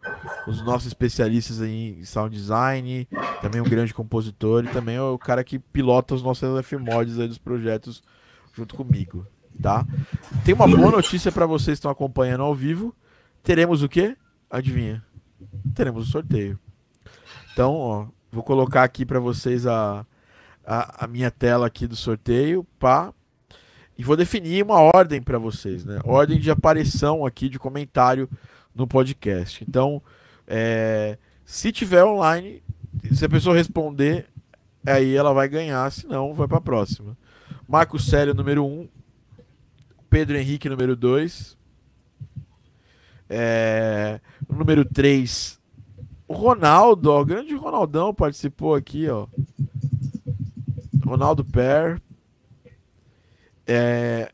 os 0.48 0.62
nossos 0.64 0.88
especialistas 0.88 1.62
em 1.62 2.04
sound 2.04 2.36
design, 2.36 3.08
também 3.42 3.62
um 3.62 3.66
grande 3.66 3.94
compositor 3.94 4.66
e 4.66 4.70
também 4.70 4.96
é 4.96 5.02
o 5.02 5.18
cara 5.18 5.44
que 5.44 5.60
pilota 5.60 6.16
os 6.16 6.24
nossos 6.24 6.44
LF 6.44 6.78
mods 6.78 7.20
aí 7.20 7.28
dos 7.28 7.38
projetos 7.38 8.04
junto 8.54 8.76
comigo, 8.76 9.26
tá? 9.62 9.86
Tem 10.44 10.54
uma 10.54 10.68
boa 10.68 10.92
notícia 10.92 11.32
para 11.32 11.46
vocês 11.46 11.76
que 11.76 11.80
estão 11.80 11.92
acompanhando 11.92 12.44
ao 12.44 12.56
vivo. 12.56 12.96
Teremos 13.44 13.84
o 13.84 13.90
quê? 13.90 14.16
Adivinha? 14.50 15.04
Teremos 15.74 16.08
o 16.08 16.12
sorteio. 16.12 16.60
Então, 17.52 17.74
ó, 17.74 18.08
Vou 18.36 18.44
colocar 18.44 18.84
aqui 18.84 19.06
para 19.06 19.18
vocês 19.18 19.66
a, 19.66 20.06
a, 20.66 21.06
a, 21.06 21.08
minha 21.08 21.32
tela 21.32 21.68
aqui 21.68 21.88
do 21.88 21.96
sorteio, 21.96 22.66
pá. 22.78 23.14
E 23.98 24.04
vou 24.04 24.18
definir 24.18 24.64
uma 24.64 24.80
ordem 24.80 25.22
para 25.22 25.38
vocês, 25.38 25.86
né? 25.86 26.00
Ordem 26.04 26.40
de 26.40 26.52
aparição 26.52 27.26
aqui 27.26 27.48
de 27.48 27.58
comentário 27.58 28.30
no 28.74 28.86
podcast. 28.86 29.64
Então, 29.68 30.02
é, 30.48 31.18
se 31.46 31.72
tiver 31.72 32.04
online, 32.04 32.62
se 33.14 33.24
a 33.24 33.30
pessoa 33.30 33.56
responder, 33.56 34.28
aí 34.86 35.16
ela 35.16 35.34
vai 35.34 35.48
ganhar, 35.48 35.90
se 35.92 36.06
não, 36.08 36.34
vai 36.34 36.48
para 36.48 36.58
a 36.58 36.62
próxima. 36.62 37.18
Marcos 37.68 38.06
Célio, 38.06 38.34
número 38.34 38.66
1. 38.66 38.68
Um. 38.68 38.88
Pedro 40.10 40.38
Henrique, 40.38 40.70
número 40.70 40.96
2. 40.96 41.58
É, 43.30 44.20
número 44.48 44.86
3, 44.86 45.60
o 46.28 46.34
Ronaldo, 46.34 47.12
ó, 47.12 47.22
o 47.22 47.26
grande 47.26 47.56
Ronaldão 47.56 48.14
participou 48.14 48.76
aqui, 48.76 49.08
ó. 49.10 49.28
Ronaldo 51.06 51.44
Per. 51.44 52.02
É, 53.68 54.32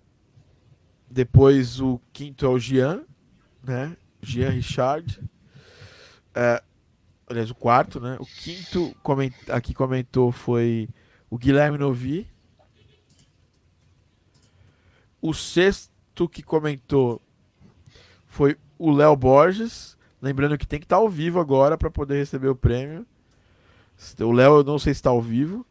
depois 1.10 1.80
o 1.80 1.99
quinto 2.12 2.45
é 2.45 2.49
o 2.49 2.60
Jean, 2.60 3.03
né? 3.64 3.95
Jean 4.22 4.49
Richard. 4.49 5.22
É, 6.34 6.62
aliás, 7.28 7.49
o 7.49 7.56
quarto, 7.56 7.99
né? 7.99 8.18
O 8.20 8.26
quinto 8.26 8.95
coment, 9.02 9.34
aqui 9.49 9.74
comentou 9.74 10.32
foi 10.32 10.90
o 11.30 11.38
Guilherme 11.38 11.78
Novi. 11.78 12.28
O 15.22 15.34
sexto 15.34 16.28
que 16.28 16.41
comentou 16.41 17.22
foi 18.28 18.58
o 18.78 18.91
Léo 18.91 19.16
Borges. 19.16 19.98
Lembrando 20.22 20.58
que 20.58 20.68
tem 20.68 20.80
que 20.80 20.86
estar 20.86 20.98
ao 20.98 21.10
vivo 21.10 21.40
agora 21.40 21.78
para 21.78 21.91
poder 21.91 22.18
receber 22.18 22.48
o 22.48 22.56
prêmio. 22.56 23.06
O 24.20 24.32
Léo, 24.32 24.58
eu 24.58 24.64
não 24.64 24.80
sei 24.80 24.94
se 24.94 24.99
está 24.99 25.10
ao 25.10 25.22
vivo. 25.22 25.66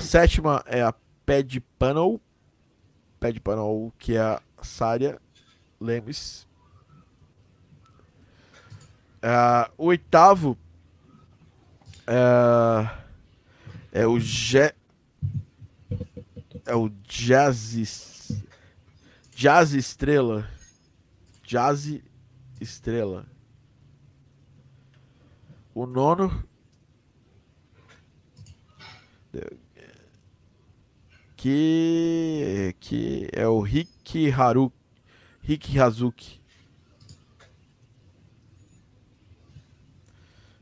Sétima 0.00 0.62
é 0.66 0.82
a 0.82 0.94
Pad 1.26 1.60
Panel. 1.78 2.20
Pad 3.24 3.40
Panel, 3.40 3.90
que 3.98 4.16
é 4.16 4.20
a 4.20 4.42
Sária 4.60 5.18
Lemes. 5.80 6.46
Uh, 9.16 9.72
o 9.78 9.86
oitavo 9.86 10.58
uh, 12.06 12.86
é 13.90 14.06
o 14.06 14.20
Ge 14.20 14.74
é 16.66 16.74
o 16.74 16.90
Jazz 17.08 18.44
Jazz 19.34 19.72
Estrela 19.72 20.46
Jazz 21.42 22.02
Estrela 22.60 23.26
o 25.74 25.86
nono 25.86 26.46
que 31.44 32.74
que 32.80 33.28
é 33.34 33.46
o 33.46 33.60
Riki 33.60 34.30
Haru 34.30 34.72
Riki 35.42 35.78
Hazuki. 35.78 36.40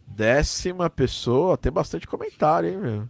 Décima 0.05 0.91
pessoa 0.91 1.57
tem 1.57 1.71
bastante 1.71 2.05
comentário 2.05 2.69
hein 2.69 2.79
meu? 2.79 3.09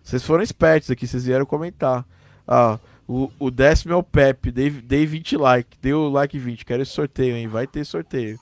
Vocês 0.00 0.22
foram 0.22 0.44
espertos 0.44 0.88
aqui 0.88 1.08
vocês 1.08 1.24
vieram 1.24 1.44
comentar. 1.44 2.06
Ah 2.46 2.78
o, 3.08 3.32
o 3.40 3.50
décimo 3.50 3.92
é 3.92 3.96
o 3.96 4.02
Pepe 4.04 4.52
dei, 4.52 4.70
dei 4.70 5.06
20 5.06 5.36
like 5.38 5.76
deu 5.82 6.08
like 6.08 6.38
20 6.38 6.64
quero 6.64 6.82
esse 6.82 6.92
sorteio 6.92 7.34
hein? 7.34 7.48
Vai 7.48 7.66
ter 7.66 7.84
sorteio. 7.84 8.38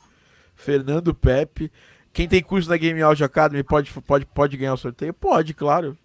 Fernando 0.54 1.14
Pepe 1.14 1.72
quem 2.12 2.28
tem 2.28 2.42
curso 2.42 2.68
na 2.68 2.76
Game 2.76 3.00
Audio 3.00 3.24
Academy 3.24 3.62
pode, 3.62 3.90
pode, 4.02 4.26
pode 4.26 4.58
ganhar 4.58 4.74
o 4.74 4.76
sorteio? 4.76 5.14
Pode 5.14 5.54
claro 5.54 5.96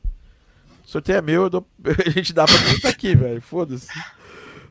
sorteio 0.90 1.18
é 1.18 1.22
meu, 1.22 1.50
dou... 1.50 1.68
a 2.06 2.10
gente 2.10 2.34
dá 2.34 2.46
pra 2.46 2.58
quem 2.58 2.80
tá 2.80 2.90
aqui, 2.90 3.16
velho. 3.16 3.42
Foda-se. 3.42 3.88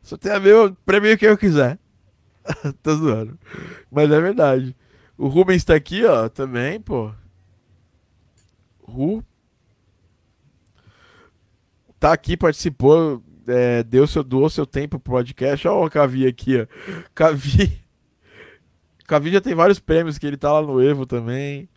Sorteio 0.03 0.35
é 0.35 0.40
meu, 0.40 0.77
prêmio 0.85 1.16
quem 1.16 1.28
eu 1.28 1.39
quiser. 1.39 1.78
Tô 2.82 2.95
zoando. 2.97 3.39
Mas 3.90 4.11
é 4.11 4.20
verdade. 4.20 4.77
O 5.16 5.28
Rubens 5.28 5.65
tá 5.65 5.74
aqui, 5.74 6.05
ó, 6.05 6.28
também, 6.28 6.81
pô. 6.81 7.12
Ru. 8.82 9.24
Tá 12.01 12.12
aqui, 12.12 12.36
participou, 12.36 13.23
é, 13.47 13.82
deu 13.82 14.07
seu, 14.07 14.23
doou 14.24 14.51
seu 14.51 14.66
tempo 14.66 14.99
pro 14.99 15.12
podcast. 15.12 15.66
Ó 15.69 15.85
o 15.85 15.90
Cavi 15.90 16.27
aqui, 16.27 16.61
ó. 16.61 16.66
Cavi. 17.15 17.85
Cavi 19.07 19.32
já 19.32 19.40
tem 19.40 19.55
vários 19.55 19.78
prêmios 19.78 20.19
que 20.19 20.27
ele 20.27 20.36
tá 20.36 20.53
lá 20.53 20.62
no 20.62 20.81
Evo 20.82 21.07
também. 21.07 21.69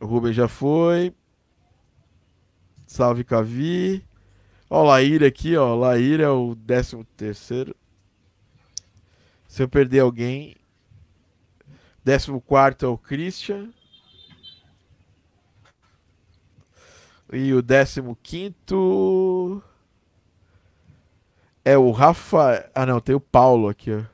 O 0.00 0.06
Rubens 0.06 0.36
já 0.36 0.48
foi. 0.48 1.14
Salve 2.94 3.24
Cavi. 3.24 4.06
Ó, 4.70 4.84
Laíra 4.84 5.26
aqui, 5.26 5.56
ó. 5.56 5.74
Laíra 5.74 6.26
é 6.26 6.28
o 6.28 6.54
13 6.54 7.02
terceiro. 7.16 7.74
Se 9.48 9.64
eu 9.64 9.68
perder 9.68 9.98
alguém. 9.98 10.54
14 12.04 12.84
é 12.84 12.86
o 12.86 12.96
Christian. 12.96 13.72
E 17.32 17.52
o 17.52 17.64
15 18.22 18.54
é 21.64 21.76
o 21.76 21.90
Rafa. 21.90 22.70
Ah, 22.72 22.86
não, 22.86 23.00
tem 23.00 23.16
o 23.16 23.20
Paulo 23.20 23.68
aqui, 23.68 23.90
ó. 23.90 24.04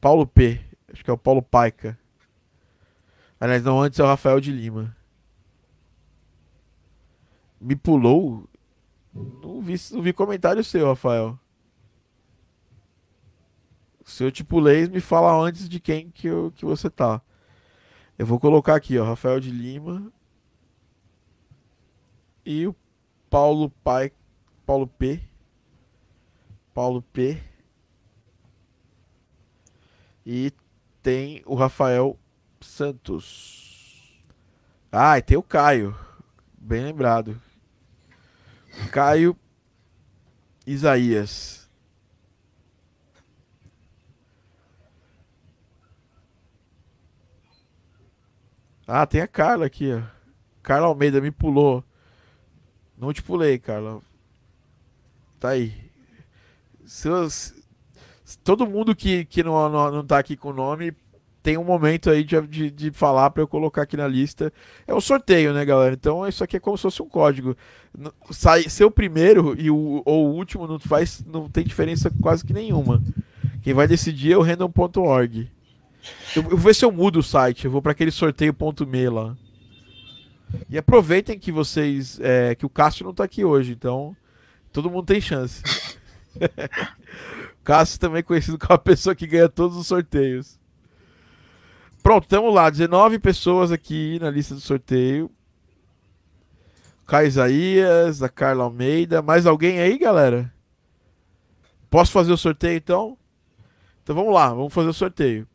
Paulo 0.00 0.28
P. 0.28 0.60
Acho 0.92 1.02
que 1.02 1.10
é 1.10 1.12
o 1.12 1.18
Paulo 1.18 1.42
Paica. 1.42 1.98
Aliás, 3.40 3.64
não, 3.64 3.82
antes 3.82 3.98
é 3.98 4.04
o 4.04 4.06
Rafael 4.06 4.40
de 4.40 4.52
Lima 4.52 4.94
me 7.64 7.74
pulou. 7.74 8.46
Não 9.12 9.60
vi, 9.62 9.74
não 9.92 10.02
vi 10.02 10.12
comentário 10.12 10.62
seu, 10.62 10.86
Rafael. 10.86 11.38
Se 14.04 14.22
eu 14.22 14.30
te 14.30 14.44
pulei, 14.44 14.86
me 14.86 15.00
fala 15.00 15.32
antes 15.32 15.66
de 15.66 15.80
quem 15.80 16.10
que, 16.10 16.26
eu, 16.26 16.52
que 16.54 16.64
você 16.64 16.90
tá. 16.90 17.22
Eu 18.18 18.26
vou 18.26 18.38
colocar 18.38 18.74
aqui, 18.74 18.98
ó, 18.98 19.04
Rafael 19.04 19.40
de 19.40 19.50
Lima. 19.50 20.12
E 22.44 22.66
o 22.66 22.76
Paulo 23.30 23.70
Pai, 23.82 24.12
Paulo 24.66 24.86
P. 24.86 25.22
Paulo 26.74 27.00
P. 27.00 27.42
E 30.26 30.52
tem 31.02 31.42
o 31.46 31.54
Rafael 31.54 32.18
Santos. 32.60 34.22
Ah, 34.92 35.18
e 35.18 35.22
tem 35.22 35.38
o 35.38 35.42
Caio. 35.42 35.96
Bem 36.58 36.84
lembrado. 36.84 37.40
Caio 38.90 39.36
Isaías. 40.66 41.68
Ah, 48.86 49.06
tem 49.06 49.20
a 49.20 49.28
Carla 49.28 49.66
aqui, 49.66 49.92
ó. 49.92 50.02
Carla 50.62 50.86
Almeida 50.86 51.20
me 51.20 51.30
pulou. 51.30 51.84
Não 52.96 53.12
te 53.12 53.22
pulei, 53.22 53.58
Carla. 53.58 54.00
Tá 55.40 55.50
aí. 55.50 55.90
Seus, 56.84 57.54
todo 58.42 58.66
mundo 58.66 58.94
que, 58.94 59.24
que 59.24 59.42
não, 59.42 59.68
não, 59.68 59.90
não 59.90 60.06
tá 60.06 60.18
aqui 60.18 60.36
com 60.36 60.50
o 60.50 60.54
nome 60.54 60.94
tem 61.44 61.58
um 61.58 61.62
momento 61.62 62.08
aí 62.08 62.24
de, 62.24 62.40
de, 62.46 62.70
de 62.70 62.90
falar 62.90 63.28
para 63.28 63.42
eu 63.42 63.46
colocar 63.46 63.82
aqui 63.82 63.98
na 63.98 64.08
lista. 64.08 64.50
É 64.86 64.94
um 64.94 65.00
sorteio, 65.00 65.52
né, 65.52 65.62
galera? 65.62 65.92
Então 65.92 66.26
isso 66.26 66.42
aqui 66.42 66.56
é 66.56 66.60
como 66.60 66.74
se 66.78 66.84
fosse 66.84 67.02
um 67.02 67.08
código. 67.08 67.54
Sai, 68.30 68.62
ser 68.62 68.84
o 68.84 68.90
primeiro 68.90 69.54
e 69.60 69.70
o, 69.70 70.00
ou 70.06 70.28
o 70.28 70.34
último 70.34 70.66
não 70.66 70.78
faz, 70.78 71.22
não 71.26 71.46
tem 71.46 71.62
diferença 71.62 72.10
quase 72.22 72.42
que 72.42 72.54
nenhuma. 72.54 73.02
Quem 73.60 73.74
vai 73.74 73.86
decidir 73.86 74.32
é 74.32 74.38
o 74.38 74.42
random.org. 74.42 75.50
Eu, 76.34 76.42
eu 76.44 76.48
vou 76.48 76.58
ver 76.58 76.74
se 76.74 76.82
eu 76.82 76.90
mudo 76.90 77.18
o 77.18 77.22
site. 77.22 77.66
Eu 77.66 77.70
vou 77.70 77.82
para 77.82 77.92
aquele 77.92 78.10
sorteio.me 78.10 79.08
lá. 79.10 79.36
E 80.70 80.78
aproveitem 80.78 81.38
que 81.38 81.52
vocês. 81.52 82.18
É, 82.22 82.54
que 82.54 82.64
o 82.64 82.70
Cássio 82.70 83.04
não 83.04 83.12
tá 83.12 83.24
aqui 83.24 83.44
hoje, 83.44 83.72
então 83.72 84.16
todo 84.72 84.90
mundo 84.90 85.04
tem 85.04 85.20
chance. 85.20 85.62
Cássio 87.62 88.00
também 88.00 88.20
é 88.20 88.22
conhecido 88.22 88.58
como 88.58 88.72
a 88.72 88.78
pessoa 88.78 89.14
que 89.14 89.26
ganha 89.26 89.46
todos 89.46 89.76
os 89.76 89.86
sorteios. 89.86 90.63
Pronto, 92.04 92.24
estamos 92.24 92.54
lá. 92.54 92.68
19 92.68 93.18
pessoas 93.18 93.72
aqui 93.72 94.18
na 94.20 94.30
lista 94.30 94.54
do 94.54 94.60
sorteio. 94.60 95.30
Caio 97.06 97.30
a 98.22 98.28
Carla 98.28 98.64
Almeida. 98.64 99.22
Mais 99.22 99.46
alguém 99.46 99.80
aí, 99.80 99.96
galera? 99.96 100.52
Posso 101.88 102.12
fazer 102.12 102.30
o 102.30 102.36
sorteio 102.36 102.76
então? 102.76 103.16
Então 104.02 104.14
vamos 104.14 104.34
lá, 104.34 104.50
vamos 104.50 104.74
fazer 104.74 104.88
o 104.90 104.92
sorteio. 104.92 105.48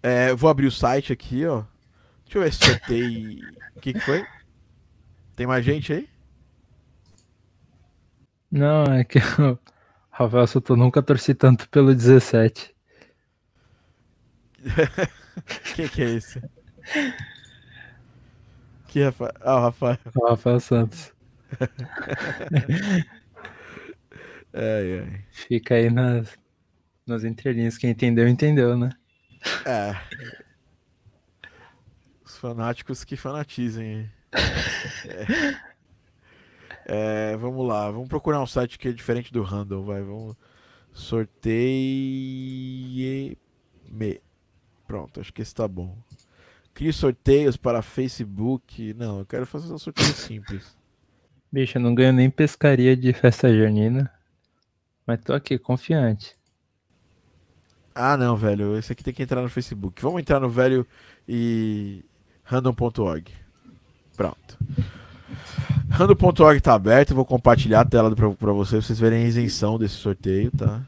É, 0.00 0.32
vou 0.32 0.48
abrir 0.48 0.68
o 0.68 0.72
site 0.72 1.12
aqui, 1.12 1.44
ó. 1.44 1.64
Deixa 2.22 2.38
eu 2.38 2.42
ver 2.42 2.52
se 2.52 2.64
sorteio. 2.64 3.40
O 3.74 3.80
que, 3.80 3.94
que 3.94 3.98
foi? 3.98 4.24
Tem 5.34 5.44
mais 5.44 5.64
gente 5.64 5.92
aí? 5.92 6.08
Não, 8.48 8.84
é 8.84 9.02
que 9.02 9.18
o 9.42 9.58
Rafael 10.08 10.46
Soto 10.46 10.76
nunca 10.76 11.02
torci 11.02 11.34
tanto 11.34 11.68
pelo 11.68 11.92
17. 11.92 12.72
Quem 15.74 15.88
que 15.88 16.02
é 16.02 16.10
esse? 16.10 16.42
Que 18.88 19.02
Rafael? 19.04 19.32
Ah, 19.40 19.56
o 19.56 19.60
Rafael. 19.60 19.98
O 20.14 20.28
Rafael 20.28 20.60
Santos. 20.60 21.12
É, 24.52 25.06
é. 25.06 25.24
Fica 25.30 25.76
aí 25.76 25.88
nas, 25.88 26.36
nas 27.06 27.22
entrelinhas. 27.22 27.78
Quem 27.78 27.90
entendeu, 27.90 28.26
entendeu, 28.26 28.76
né? 28.76 28.90
É. 29.64 29.94
Os 32.24 32.36
fanáticos 32.36 33.04
que 33.04 33.16
fanatizem. 33.16 34.10
É. 34.32 35.70
É, 36.84 37.36
vamos 37.36 37.64
lá, 37.68 37.88
vamos 37.92 38.08
procurar 38.08 38.42
um 38.42 38.46
site 38.46 38.76
que 38.76 38.88
é 38.88 38.92
diferente 38.92 39.32
do 39.32 39.44
Random, 39.44 39.84
vai, 39.84 40.02
vamos 40.02 40.36
sorteie 40.92 41.78
me. 43.88 44.20
Pronto, 44.90 45.20
acho 45.20 45.32
que 45.32 45.40
esse 45.40 45.54
tá 45.54 45.68
bom. 45.68 45.96
Crie 46.74 46.92
sorteios 46.92 47.56
para 47.56 47.80
Facebook. 47.80 48.92
Não, 48.94 49.20
eu 49.20 49.24
quero 49.24 49.46
fazer 49.46 49.72
um 49.72 49.78
sorteio 49.78 50.12
simples. 50.12 50.76
Bicho, 51.52 51.78
eu 51.78 51.82
não 51.82 51.94
ganho 51.94 52.12
nem 52.12 52.28
pescaria 52.28 52.96
de 52.96 53.12
festa 53.12 53.56
junina. 53.56 54.10
Mas 55.06 55.20
tô 55.20 55.32
aqui, 55.32 55.56
confiante. 55.60 56.36
Ah, 57.94 58.16
não, 58.16 58.36
velho. 58.36 58.76
Esse 58.76 58.92
aqui 58.92 59.04
tem 59.04 59.14
que 59.14 59.22
entrar 59.22 59.42
no 59.42 59.48
Facebook. 59.48 60.02
Vamos 60.02 60.22
entrar 60.22 60.40
no 60.40 60.48
velho 60.48 60.84
e 61.28 62.04
random.org. 62.42 63.32
Pronto. 64.16 64.58
Random.org 65.88 66.60
tá 66.60 66.74
aberto. 66.74 67.14
Vou 67.14 67.24
compartilhar 67.24 67.82
a 67.82 67.84
tela 67.84 68.12
para 68.16 68.26
vocês, 68.26 68.70
pra 68.70 68.82
vocês 68.82 68.98
verem 68.98 69.22
a 69.22 69.28
isenção 69.28 69.78
desse 69.78 69.94
sorteio, 69.94 70.50
tá? 70.50 70.82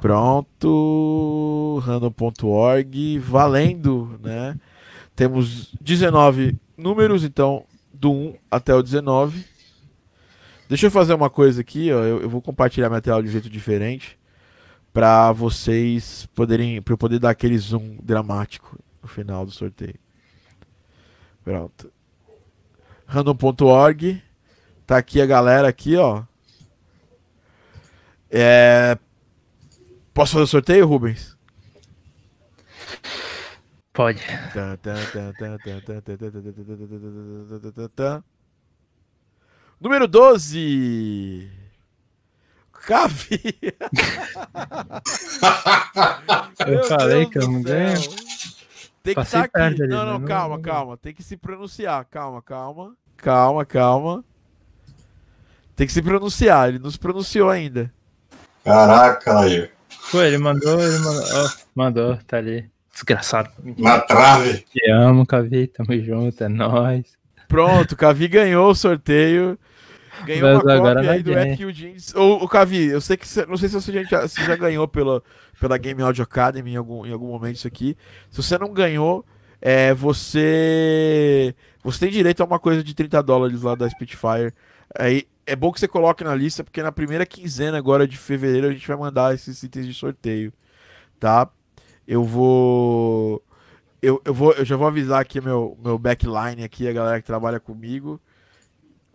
Pronto. 0.00 1.80
Random.org. 1.84 3.18
Valendo, 3.18 4.18
né? 4.22 4.56
Temos 5.14 5.74
19 5.80 6.56
números, 6.76 7.24
então, 7.24 7.64
do 7.92 8.12
1 8.12 8.34
até 8.50 8.74
o 8.74 8.82
19. 8.82 9.44
Deixa 10.68 10.86
eu 10.86 10.90
fazer 10.90 11.14
uma 11.14 11.30
coisa 11.30 11.60
aqui, 11.60 11.92
ó. 11.92 12.04
Eu, 12.04 12.22
eu 12.22 12.28
vou 12.30 12.42
compartilhar 12.42 12.88
minha 12.88 13.00
tela 13.00 13.22
de 13.22 13.28
um 13.28 13.32
jeito 13.32 13.48
diferente 13.50 14.18
para 14.92 15.32
vocês 15.32 16.26
poderem, 16.34 16.82
para 16.82 16.92
eu 16.92 16.98
poder 16.98 17.18
dar 17.18 17.30
aquele 17.30 17.56
zoom 17.56 17.96
dramático 18.02 18.78
no 19.02 19.08
final 19.08 19.44
do 19.44 19.50
sorteio. 19.50 19.98
Pronto. 21.44 21.90
Random.org. 23.06 24.22
Tá 24.86 24.98
aqui 24.98 25.20
a 25.20 25.26
galera 25.26 25.68
aqui, 25.68 25.96
ó. 25.96 26.22
É... 28.30 28.98
Posso 30.18 30.32
fazer 30.32 30.42
o 30.42 30.48
sorteio, 30.48 30.84
Rubens? 30.84 31.38
Pode. 33.92 34.20
Número 39.80 40.08
12. 40.08 41.48
Cavi. 42.84 43.40
eu 46.66 46.82
falei 46.82 47.26
que 47.26 47.38
eu 47.38 47.46
não 47.48 47.62
ganho. 47.62 48.00
Tem 49.04 49.14
que 49.14 49.20
estar 49.20 49.48
tá 49.48 49.66
aqui. 49.66 49.82
Ali, 49.82 49.86
não, 49.86 50.04
não, 50.04 50.24
calma, 50.24 50.56
não... 50.56 50.62
calma. 50.62 50.96
Tem 50.96 51.14
que 51.14 51.22
se 51.22 51.36
pronunciar. 51.36 52.04
Calma, 52.06 52.42
calma. 52.42 52.96
Calma, 53.16 53.64
calma. 53.64 54.24
Tem 55.76 55.86
que 55.86 55.92
se 55.92 56.02
pronunciar. 56.02 56.70
Ele 56.70 56.80
não 56.80 56.90
se 56.90 56.98
pronunciou 56.98 57.48
ainda. 57.48 57.94
Caraca, 58.64 59.38
aí. 59.38 59.77
Pô, 60.10 60.22
ele 60.22 60.38
mandou, 60.38 60.80
ele 60.80 60.98
mandou. 60.98 61.24
Oh, 61.24 61.48
mandou, 61.74 62.18
tá 62.26 62.38
ali. 62.38 62.70
Desgraçado. 62.92 63.50
Na 63.76 64.00
trave. 64.00 64.64
Te 64.72 64.90
amo, 64.90 65.26
Cavi. 65.26 65.66
Tamo 65.68 65.98
junto, 66.02 66.42
é 66.42 66.48
nóis. 66.48 67.16
Pronto, 67.46 67.96
Cavi 67.96 68.26
ganhou 68.28 68.70
o 68.70 68.74
sorteio. 68.74 69.58
Ganhou 70.24 70.54
Mas 70.54 70.64
uma 70.64 70.74
agora 70.74 70.94
cópia 70.96 71.10
aí 71.12 71.22
do 71.22 71.32
Epic 71.32 71.70
Jeans. 71.72 72.14
Ô, 72.14 72.42
ô, 72.42 72.48
Cavi, 72.48 72.86
eu 72.86 73.00
sei 73.00 73.16
que 73.16 73.26
não 73.46 73.56
sei 73.56 73.68
se 73.68 73.74
você 73.76 74.04
já, 74.04 74.26
se 74.26 74.44
já 74.44 74.56
ganhou 74.56 74.88
pela, 74.88 75.22
pela 75.60 75.78
Game 75.78 76.02
Audio 76.02 76.24
Academy 76.24 76.72
em 76.72 76.76
algum, 76.76 77.06
em 77.06 77.12
algum 77.12 77.28
momento 77.28 77.56
isso 77.56 77.68
aqui. 77.68 77.96
Se 78.30 78.42
você 78.42 78.58
não 78.58 78.72
ganhou, 78.72 79.24
é, 79.62 79.94
você 79.94 81.54
você 81.82 82.00
tem 82.00 82.10
direito 82.10 82.42
a 82.42 82.46
uma 82.46 82.58
coisa 82.58 82.82
de 82.82 82.94
30 82.94 83.22
dólares 83.22 83.62
lá 83.62 83.74
da 83.74 83.88
Spitfire. 83.88 84.52
Aí 84.98 85.26
é 85.52 85.56
bom 85.56 85.72
que 85.72 85.80
você 85.80 85.88
coloque 85.88 86.22
na 86.24 86.34
lista, 86.34 86.62
porque 86.62 86.82
na 86.82 86.92
primeira 86.92 87.26
quinzena 87.26 87.78
agora 87.78 88.06
de 88.06 88.16
fevereiro 88.16 88.68
a 88.68 88.72
gente 88.72 88.86
vai 88.86 88.96
mandar 88.96 89.34
esses 89.34 89.62
itens 89.62 89.86
de 89.86 89.94
sorteio, 89.94 90.52
tá? 91.18 91.50
Eu 92.06 92.24
vou 92.24 93.42
eu, 94.00 94.22
eu, 94.24 94.32
vou, 94.32 94.52
eu 94.52 94.64
já 94.64 94.76
vou 94.76 94.86
avisar 94.86 95.20
aqui 95.20 95.40
meu, 95.40 95.76
meu 95.82 95.98
backline 95.98 96.62
aqui, 96.62 96.88
a 96.88 96.92
galera 96.92 97.20
que 97.20 97.26
trabalha 97.26 97.58
comigo 97.58 98.20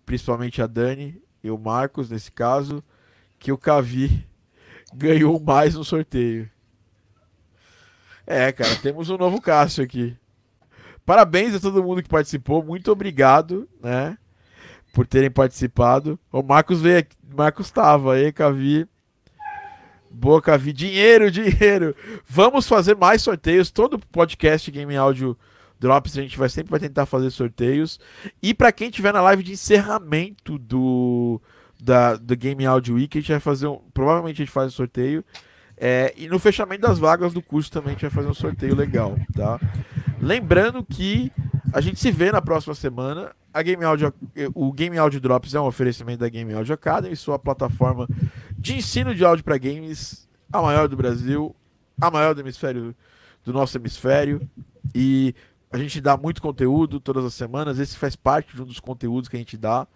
principalmente 0.06 0.62
a 0.62 0.68
Dani 0.68 1.22
e 1.44 1.50
o 1.50 1.58
Marcos, 1.58 2.10
nesse 2.10 2.32
caso, 2.32 2.84
que 3.40 3.52
o 3.52 3.58
Cavi 3.58 4.26
ganhou 4.94 5.40
mais 5.40 5.76
no 5.76 5.84
sorteio. 5.84 6.50
É, 8.26 8.52
cara, 8.52 8.76
temos 8.78 9.10
um 9.10 9.18
novo 9.18 9.42
Cássio 9.42 9.84
aqui. 9.84 10.18
Parabéns 11.06 11.54
a 11.54 11.60
todo 11.60 11.84
mundo 11.84 12.02
que 12.02 12.08
participou, 12.08 12.64
muito 12.64 12.90
obrigado, 12.90 13.68
né, 13.82 14.18
por 14.94 15.08
terem 15.08 15.30
participado. 15.30 16.18
O 16.32 16.42
Marcos 16.42 16.80
veio 16.80 17.00
aqui, 17.00 17.18
Marcos 17.36 17.72
tava 17.72 18.14
aí, 18.14 18.32
Cavi. 18.32 18.88
Boa, 20.10 20.40
Cavi. 20.40 20.72
Dinheiro, 20.72 21.30
dinheiro. 21.32 21.96
Vamos 22.26 22.68
fazer 22.68 22.96
mais 22.96 23.22
sorteios. 23.24 23.72
Todo 23.72 24.00
podcast 24.00 24.70
Game 24.70 24.96
Áudio 24.96 25.36
drops, 25.80 26.18
a 26.18 26.22
gente 26.22 26.38
vai 26.38 26.48
sempre 26.48 26.72
vai 26.72 26.80
tentar 26.80 27.06
fazer 27.06 27.30
sorteios. 27.32 28.00
E 28.42 28.54
para 28.54 28.72
quem 28.72 28.90
tiver 28.90 29.12
na 29.12 29.22
live 29.22 29.44
de 29.44 29.52
encerramento 29.52 30.58
do 30.58 31.42
da 31.82 32.16
do 32.16 32.38
Game 32.38 32.66
Audio 32.66 32.96
Week, 32.96 33.18
a 33.18 33.22
gente 33.22 33.32
vai 33.32 33.42
fazer 33.42 33.68
um, 33.68 33.80
provavelmente 33.94 34.42
a 34.42 34.46
gente 34.46 34.54
faz 34.54 34.68
um 34.68 34.76
sorteio. 34.76 35.26
É, 35.76 36.14
e 36.16 36.28
no 36.28 36.38
fechamento 36.38 36.84
das 36.84 37.00
vagas 37.00 37.34
do 37.34 37.42
curso 37.42 37.72
também 37.72 37.90
a 37.90 37.94
gente 37.94 38.04
vai 38.04 38.12
fazer 38.12 38.30
um 38.30 38.34
sorteio 38.34 38.76
legal, 38.76 39.18
tá? 39.36 39.60
Lembrando 40.22 40.86
que 40.86 41.32
a 41.74 41.82
gente 41.82 42.00
se 42.00 42.12
vê 42.12 42.32
na 42.32 42.42
próxima 42.42 42.76
semana. 42.76 43.36
A 43.52 43.62
Game 43.62 43.84
Audio, 43.84 44.14
o 44.54 44.72
Game 44.72 44.98
Audio 44.98 45.20
Drops 45.20 45.56
é 45.56 45.60
um 45.60 45.66
oferecimento 45.66 46.20
da 46.20 46.30
Game 46.30 46.54
Audio 46.54 46.74
Academy, 46.74 47.16
sua 47.16 47.40
plataforma 47.40 48.08
de 48.58 48.76
ensino 48.76 49.14
de 49.14 49.26
áudio 49.26 49.44
para 49.44 49.58
games, 49.58 50.28
a 50.52 50.62
maior 50.62 50.88
do 50.88 50.96
Brasil, 50.96 51.56
a 52.00 52.12
maior 52.12 52.36
do 52.36 52.42
hemisfério 52.42 52.96
do 53.44 53.52
nosso 53.52 53.78
hemisfério. 53.78 54.48
E 54.94 55.34
a 55.72 55.78
gente 55.78 56.00
dá 56.00 56.16
muito 56.16 56.42
conteúdo 56.42 57.00
todas 57.00 57.26
as 57.26 57.34
semanas. 57.34 57.80
Esse 57.80 57.98
faz 57.98 58.16
parte 58.16 58.56
de 58.56 58.62
um 58.62 58.66
dos 58.66 58.80
conteúdos 58.80 59.28
que 59.28 59.36
a 59.36 59.40
gente 59.40 59.58
dá. 59.58 59.88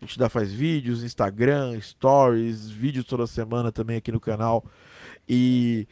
A 0.00 0.04
gente 0.04 0.18
dá, 0.18 0.28
faz 0.28 0.50
vídeos, 0.50 1.02
Instagram, 1.02 1.78
stories, 1.80 2.70
vídeos 2.70 3.04
toda 3.04 3.26
semana 3.26 3.70
também 3.70 3.96
aqui 3.98 4.10
no 4.10 4.20
canal. 4.20 4.64
E, 5.28 5.86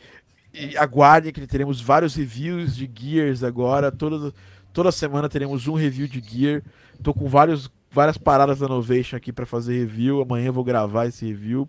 e 0.54 0.76
aguardem 0.78 1.32
que 1.32 1.46
teremos 1.46 1.80
vários 1.80 2.14
reviews 2.14 2.74
de 2.74 2.90
Gears 2.92 3.42
agora. 3.42 3.92
Toda, 3.92 4.32
toda 4.76 4.92
semana 4.92 5.26
teremos 5.26 5.66
um 5.66 5.72
review 5.72 6.06
de 6.06 6.20
Gear. 6.20 6.62
Tô 7.02 7.14
com 7.14 7.26
vários, 7.26 7.72
várias 7.90 8.18
paradas 8.18 8.58
da 8.58 8.68
Novation 8.68 9.16
aqui 9.16 9.32
para 9.32 9.46
fazer 9.46 9.72
review. 9.72 10.20
Amanhã 10.20 10.52
vou 10.52 10.62
gravar 10.62 11.06
esse 11.06 11.24
review. 11.24 11.66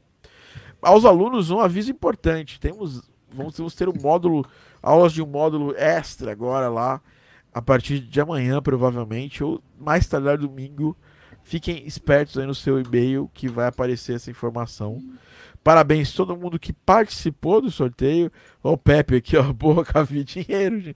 Aos 0.82 1.06
alunos, 1.06 1.50
um 1.50 1.62
aviso 1.62 1.90
importante: 1.90 2.60
temos, 2.60 3.10
vamos, 3.32 3.56
vamos 3.56 3.76
ter 3.76 3.88
um 3.88 3.94
módulo, 3.94 4.46
aulas 4.84 5.14
de 5.14 5.22
um 5.22 5.26
módulo 5.26 5.74
extra 5.78 6.34
agora 6.34 6.68
lá 6.68 7.02
a 7.54 7.62
partir 7.62 8.02
de 8.02 8.20
amanhã, 8.20 8.62
provavelmente, 8.62 9.42
ou 9.42 9.64
mais 9.80 10.06
tardar 10.06 10.38
domingo. 10.38 10.94
Fiquem 11.44 11.88
espertos 11.88 12.38
aí 12.38 12.46
no 12.46 12.54
seu 12.54 12.78
e-mail 12.78 13.32
que 13.34 13.48
vai 13.48 13.68
aparecer 13.68 14.18
essa 14.18 14.30
informação. 14.30 15.02
Parabéns 15.64 16.14
a 16.14 16.18
todo 16.18 16.36
mundo 16.36 16.60
que 16.60 16.74
participou 16.74 17.62
do 17.62 17.72
sorteio. 17.72 18.30
O 18.62 18.78
Pepe 18.78 19.16
aqui, 19.16 19.38
ó. 19.38 19.52
Boa, 19.54 19.86
Cavi. 19.86 20.26
Dinheiro, 20.26 20.94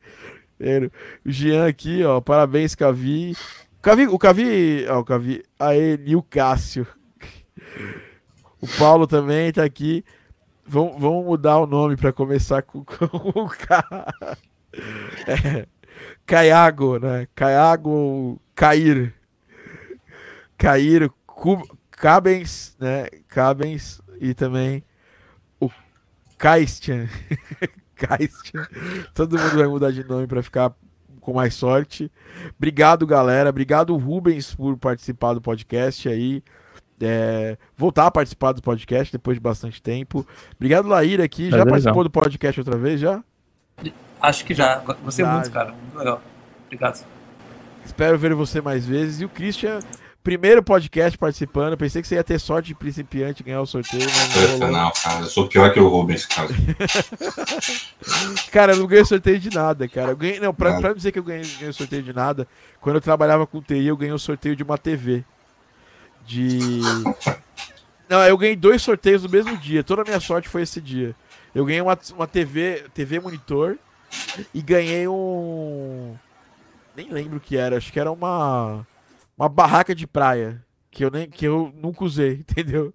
O 1.25 1.31
Jean 1.31 1.67
aqui, 1.67 2.03
ó. 2.03 2.21
Parabéns, 2.21 2.75
Cavi. 2.75 3.35
Cavi 3.81 4.07
o 4.07 4.17
Cavi. 4.19 4.85
Ó, 4.87 4.99
o 4.99 5.05
Cavi. 5.05 5.43
Aê, 5.59 5.99
e 6.05 6.15
o 6.15 6.21
Cássio. 6.21 6.85
O 8.61 8.67
Paulo 8.77 9.07
também 9.07 9.51
tá 9.51 9.63
aqui. 9.63 10.05
Vamos, 10.65 11.01
vamos 11.01 11.25
mudar 11.25 11.57
o 11.57 11.67
nome 11.67 11.97
para 11.97 12.13
começar 12.13 12.61
com, 12.61 12.83
com 12.85 13.05
o 13.05 13.49
K. 13.49 14.13
É. 15.27 15.67
Caiago, 16.25 16.99
né? 16.99 17.27
Caiago 17.35 18.39
Cair. 18.55 19.13
Cair, 20.57 21.11
Cabens, 21.89 22.75
né? 22.79 23.07
Cabens 23.27 23.99
e 24.19 24.33
também 24.33 24.83
o 25.59 25.69
Kaistian. 26.37 27.07
Kaistian. 28.07 28.67
Todo 29.13 29.37
mundo 29.37 29.57
vai 29.57 29.67
mudar 29.67 29.91
de 29.91 30.03
nome 30.03 30.27
para 30.27 30.41
ficar 30.41 30.73
com 31.19 31.33
mais 31.33 31.53
sorte. 31.53 32.11
Obrigado, 32.57 33.05
galera. 33.05 33.49
Obrigado, 33.49 33.95
Rubens, 33.95 34.55
por 34.55 34.77
participar 34.77 35.33
do 35.33 35.41
podcast 35.41 36.09
aí. 36.09 36.43
É, 36.99 37.57
voltar 37.75 38.07
a 38.07 38.11
participar 38.11 38.51
do 38.51 38.61
podcast 38.61 39.11
depois 39.11 39.35
de 39.35 39.41
bastante 39.41 39.81
tempo. 39.81 40.25
Obrigado, 40.55 40.87
Laíra, 40.87 41.23
aqui. 41.23 41.49
Já 41.49 41.65
participou 41.65 42.03
do 42.03 42.11
podcast 42.11 42.59
outra 42.59 42.77
vez, 42.77 42.99
já? 42.99 43.23
Acho 44.21 44.45
que 44.45 44.53
já. 44.53 44.77
Gostei 45.03 45.25
muito, 45.25 45.51
cara. 45.51 45.71
Muito 45.71 45.97
legal. 45.97 46.21
Obrigado. 46.65 47.05
Espero 47.83 48.17
ver 48.17 48.35
você 48.35 48.61
mais 48.61 48.85
vezes. 48.85 49.21
E 49.21 49.25
o 49.25 49.29
Christian, 49.29 49.79
Primeiro 50.23 50.61
podcast 50.61 51.17
participando. 51.17 51.75
Pensei 51.75 51.99
que 51.99 52.07
você 52.07 52.13
ia 52.13 52.23
ter 52.23 52.39
sorte 52.39 52.67
de 52.67 52.75
principiante 52.75 53.41
ganhar 53.41 53.61
o 53.61 53.65
sorteio. 53.65 54.05
Mas 54.05 54.59
não, 54.59 54.71
não, 54.71 54.91
cara. 54.91 55.21
Eu 55.21 55.25
sou 55.25 55.47
pior 55.47 55.73
que 55.73 55.79
o 55.79 55.87
Rubens, 55.87 56.27
cara. 56.27 56.49
cara, 58.51 58.73
eu 58.73 58.77
não 58.77 58.85
ganhei 58.85 59.03
sorteio 59.03 59.39
de 59.39 59.49
nada, 59.49 59.87
cara. 59.87 60.11
Eu 60.11 60.15
ganhei, 60.15 60.39
não, 60.39 60.53
pra, 60.53 60.79
pra 60.79 60.93
dizer 60.93 61.11
que 61.11 61.17
eu 61.17 61.23
ganhei, 61.23 61.43
ganhei 61.57 61.73
sorteio 61.73 62.03
de 62.03 62.13
nada, 62.13 62.47
quando 62.79 62.97
eu 62.97 63.01
trabalhava 63.01 63.47
com 63.47 63.61
TI, 63.61 63.87
eu 63.87 63.97
ganhei 63.97 64.13
o 64.13 64.19
sorteio 64.19 64.55
de 64.55 64.61
uma 64.61 64.77
TV. 64.77 65.23
De. 66.23 66.59
Não, 68.07 68.21
eu 68.23 68.37
ganhei 68.37 68.57
dois 68.57 68.81
sorteios 68.81 69.23
no 69.23 69.29
mesmo 69.29 69.55
dia. 69.55 69.85
Toda 69.85 70.01
a 70.01 70.05
minha 70.05 70.19
sorte 70.19 70.49
foi 70.49 70.63
esse 70.63 70.81
dia. 70.81 71.15
Eu 71.55 71.65
ganhei 71.65 71.81
uma, 71.81 71.97
uma 72.13 72.27
TV, 72.27 72.83
TV 72.93 73.21
monitor 73.21 73.77
e 74.53 74.61
ganhei 74.61 75.07
um. 75.07 76.13
Nem 76.93 77.09
lembro 77.09 77.37
o 77.37 77.39
que 77.39 77.55
era, 77.55 77.77
acho 77.77 77.91
que 77.91 77.99
era 77.99 78.11
uma. 78.11 78.85
Uma 79.41 79.49
barraca 79.49 79.95
de 79.95 80.05
praia. 80.05 80.63
Que 80.91 81.03
eu, 81.03 81.09
nem, 81.09 81.27
que 81.27 81.47
eu 81.47 81.73
nunca 81.75 82.03
usei, 82.03 82.33
entendeu? 82.47 82.93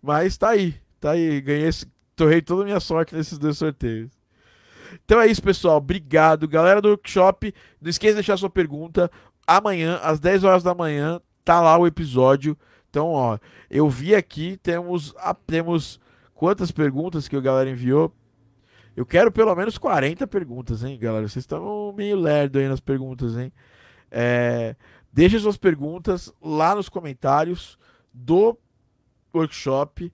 Mas 0.00 0.38
tá 0.38 0.48
aí. 0.50 0.74
Tá 0.98 1.10
aí. 1.10 1.38
Ganhei. 1.42 1.68
Torrei 2.14 2.40
toda 2.40 2.62
a 2.62 2.64
minha 2.64 2.80
sorte 2.80 3.14
nesses 3.14 3.36
dois 3.36 3.58
sorteios. 3.58 4.10
Então 5.04 5.20
é 5.20 5.26
isso, 5.26 5.42
pessoal. 5.42 5.76
Obrigado. 5.76 6.48
Galera 6.48 6.80
do 6.80 6.88
workshop, 6.88 7.52
não 7.78 7.90
esqueça 7.90 8.12
de 8.12 8.20
deixar 8.20 8.38
sua 8.38 8.48
pergunta. 8.48 9.10
Amanhã, 9.46 10.00
às 10.02 10.18
10 10.18 10.44
horas 10.44 10.62
da 10.62 10.74
manhã, 10.74 11.20
tá 11.44 11.60
lá 11.60 11.76
o 11.76 11.86
episódio. 11.86 12.56
Então, 12.88 13.08
ó, 13.08 13.38
eu 13.68 13.86
vi 13.90 14.14
aqui, 14.14 14.56
temos, 14.62 15.14
temos 15.46 16.00
quantas 16.32 16.70
perguntas 16.70 17.28
que 17.28 17.36
o 17.36 17.42
galera 17.42 17.68
enviou? 17.68 18.10
Eu 18.96 19.04
quero 19.04 19.30
pelo 19.30 19.54
menos 19.54 19.76
40 19.76 20.26
perguntas, 20.26 20.82
hein, 20.82 20.98
galera? 20.98 21.28
Vocês 21.28 21.42
estão 21.42 21.92
meio 21.94 22.18
lerdo 22.18 22.58
aí 22.58 22.66
nas 22.66 22.80
perguntas, 22.80 23.36
hein? 23.36 23.52
É, 24.10 24.74
deixe 25.16 25.40
suas 25.40 25.56
perguntas 25.56 26.30
lá 26.42 26.74
nos 26.74 26.90
comentários 26.90 27.78
do 28.12 28.54
workshop. 29.34 30.12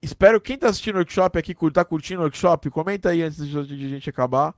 Espero 0.00 0.40
quem 0.40 0.56
tá 0.56 0.68
assistindo 0.68 0.94
o 0.94 0.98
workshop 0.98 1.36
aqui, 1.36 1.56
tá 1.72 1.84
curtindo 1.84 2.20
o 2.20 2.22
workshop, 2.22 2.70
comenta 2.70 3.10
aí 3.10 3.20
antes 3.20 3.44
de 3.44 3.58
a 3.58 3.88
gente 3.88 4.08
acabar. 4.08 4.54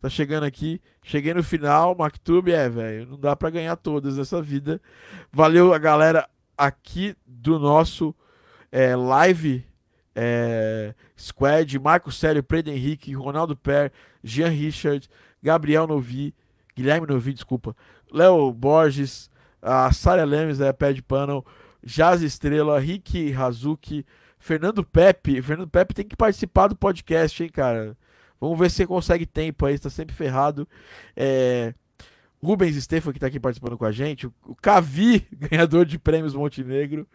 Tá 0.00 0.08
chegando 0.08 0.44
aqui, 0.44 0.80
cheguei 1.02 1.34
no 1.34 1.44
final, 1.44 1.94
MacTube, 1.94 2.52
é, 2.52 2.70
velho, 2.70 3.06
não 3.10 3.20
dá 3.20 3.36
para 3.36 3.50
ganhar 3.50 3.76
todas 3.76 4.16
dessa 4.16 4.40
vida. 4.40 4.80
Valeu 5.30 5.74
a 5.74 5.78
galera 5.78 6.26
aqui 6.56 7.14
do 7.26 7.58
nosso 7.58 8.14
é, 8.72 8.96
live 8.96 9.62
é, 10.16 10.94
Squad, 11.20 11.78
Marco 11.78 12.10
Célio, 12.10 12.42
Predo 12.42 12.70
Henrique, 12.70 13.12
Ronaldo 13.12 13.54
Per, 13.54 13.92
Jean 14.24 14.48
Richard, 14.48 15.06
Gabriel 15.42 15.86
Novi, 15.86 16.34
Guilherme 16.74 17.06
Novi, 17.06 17.34
desculpa, 17.34 17.76
Léo 18.12 18.52
Borges, 18.52 19.30
a 19.60 19.90
Sara 19.92 20.24
Lemes, 20.24 20.60
é, 20.60 20.72
Pé 20.72 20.92
de 20.92 21.02
Panel, 21.02 21.44
Jazz 21.84 22.22
Estrela, 22.22 22.78
Rick 22.78 23.32
Hazuki, 23.34 24.04
Fernando 24.38 24.84
Pepe. 24.84 25.40
Fernando 25.40 25.68
Pepe 25.68 25.94
tem 25.94 26.04
que 26.04 26.16
participar 26.16 26.68
do 26.68 26.76
podcast, 26.76 27.42
hein, 27.42 27.48
cara? 27.48 27.96
Vamos 28.40 28.58
ver 28.58 28.70
se 28.70 28.78
você 28.78 28.86
consegue 28.86 29.24
tempo 29.24 29.64
aí, 29.64 29.74
está 29.74 29.88
sempre 29.88 30.14
ferrado. 30.14 30.68
É, 31.16 31.72
Rubens 32.42 32.74
Stefan, 32.82 33.12
que 33.12 33.18
está 33.18 33.28
aqui 33.28 33.38
participando 33.38 33.78
com 33.78 33.84
a 33.84 33.92
gente. 33.92 34.26
O 34.26 34.56
Cavi, 34.60 35.26
ganhador 35.32 35.86
de 35.86 35.98
prêmios 35.98 36.34
Montenegro. 36.34 37.06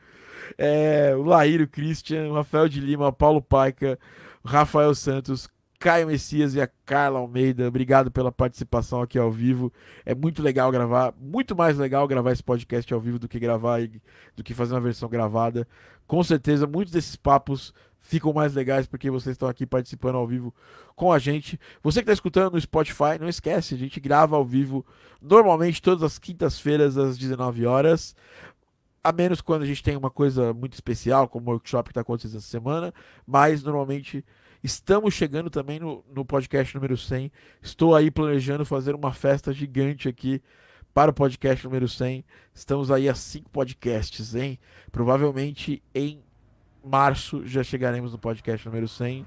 É, 0.57 1.14
o 1.15 1.24
Laíro 1.24 1.68
Christian, 1.68 2.32
Rafael 2.34 2.69
de 2.69 2.80
Lima, 2.80 3.11
Paulo 3.11 3.41
Paica, 3.41 3.99
Rafael 4.45 4.95
Santos, 4.95 5.49
Caio 5.80 6.08
Messias 6.08 6.56
e 6.56 6.62
a 6.62 6.68
Carla 6.86 7.20
Almeida. 7.20 7.68
Obrigado 7.68 8.10
pela 8.10 8.32
participação 8.32 9.02
aqui 9.02 9.18
ao 9.18 9.32
vivo. 9.32 9.72
É 10.06 10.16
muito 10.16 10.41
legal 10.41 10.72
gravar, 10.72 11.14
muito 11.20 11.56
mais 11.56 11.78
legal 11.78 12.08
gravar 12.08 12.32
esse 12.32 12.44
podcast 12.44 12.91
ao 12.94 12.99
vivo 12.99 13.20
do 13.20 13.28
que 13.28 13.40
gravar 13.40 13.80
do 14.36 14.44
que 14.44 14.54
fazer 14.54 14.74
uma 14.74 14.82
versão 14.82 15.08
gravada. 15.08 15.68
Com 16.08 16.24
certeza, 16.24 16.66
muitos 16.66 16.91
desses 16.91 17.16
papos 17.16 17.74
ficam 17.99 18.32
mais 18.34 18.54
legais 18.54 18.88
porque 18.88 19.12
vocês 19.12 19.34
estão 19.34 19.48
aqui 19.48 19.66
participando 19.66 20.16
ao 20.16 20.26
vivo 20.26 20.54
com 20.95 21.12
a 21.12 21.20
gente. 21.20 21.60
Você 21.84 21.99
que 21.99 22.04
está 22.04 22.14
escutando 22.14 22.54
no 22.54 22.62
Spotify, 22.62 23.20
não 23.20 23.28
esquece, 23.28 23.76
a 23.76 23.78
gente 23.78 23.99
grava 23.99 24.36
ao 24.36 24.45
vivo 24.45 24.86
normalmente 25.22 25.82
todas 25.82 26.04
as 26.04 26.18
quintas-feiras 26.18 26.98
às 26.98 27.18
19 27.18 27.66
horas. 27.66 28.16
A 29.04 29.12
menos 29.12 29.41
quando 29.41 29.62
a 29.62 29.66
gente 29.66 29.84
tem 29.84 29.95
uma 29.95 30.10
coisa 30.10 30.54
muito 30.54 30.74
especial, 30.74 31.28
como 31.28 31.49
o 31.49 31.54
workshop 31.54 31.90
que 31.90 31.91
está 31.91 32.02
acontecendo 32.02 32.38
essa 32.38 32.48
semana, 32.48 32.94
mas 33.26 33.64
normalmente 33.64 34.26
estamos 34.64 35.14
chegando 35.14 35.50
também 35.50 35.80
no, 35.80 36.04
no 36.14 36.26
podcast 36.26 36.74
número 36.76 36.98
100. 36.98 37.32
Estou 37.62 37.96
aí 37.96 38.12
planejando 38.12 38.66
fazer 38.66 38.96
uma 38.96 39.14
festa 39.14 39.54
gigante 39.54 40.08
aqui 40.08 40.42
para 40.94 41.12
o 41.12 41.14
podcast 41.14 41.64
número 41.66 41.88
100. 41.88 42.26
Estamos 42.54 42.90
aí 42.92 43.08
a 43.08 43.16
cinco 43.16 43.50
podcasts, 43.50 44.36
hein? 44.36 44.60
Provavelmente 44.92 45.82
em 45.94 46.22
março 46.84 47.46
já 47.46 47.64
chegaremos 47.64 48.12
no 48.12 48.18
podcast 48.18 48.66
número 48.66 48.88
100. 48.88 49.26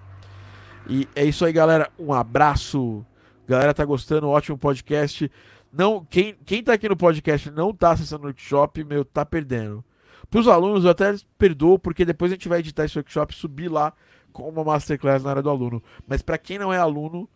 E 0.89 1.09
é 1.15 1.25
isso 1.25 1.45
aí, 1.45 1.53
galera. 1.53 1.91
Um 1.99 2.13
abraço. 2.13 3.05
Galera, 3.47 3.75
tá 3.75 3.85
gostando? 3.85 4.29
Ótimo 4.29 4.57
podcast. 4.59 5.31
Não, 5.73 6.05
quem, 6.05 6.35
quem 6.45 6.63
tá 6.63 6.73
aqui 6.73 6.89
no 6.89 6.97
podcast 6.97 7.51
não 7.51 7.73
tá 7.73 7.93
acessando 7.93 8.25
o 8.25 8.27
workshop, 8.27 8.83
meu, 8.83 9.05
tá 9.05 9.25
perdendo. 9.25 9.85
Para 10.29 10.41
os 10.41 10.49
alunos, 10.49 10.85
eu 10.85 10.91
até 10.91 11.15
perdoo, 11.39 11.79
porque 11.79 12.05
depois 12.05 12.33
a 12.33 12.35
gente 12.35 12.49
vai 12.49 12.61
editar 12.61 12.85
esse 12.85 12.99
workshop 12.99 13.35
subir 13.35 13.69
lá 13.69 13.93
com 14.33 14.49
uma 14.49 14.65
masterclass 14.65 15.23
na 15.23 15.31
área 15.31 15.43
do 15.43 15.51
aluno. 15.51 15.83
Mas 16.07 16.23
para 16.23 16.39
quem 16.39 16.59
não 16.59 16.73
é 16.73 16.79
aluno, 16.79 17.29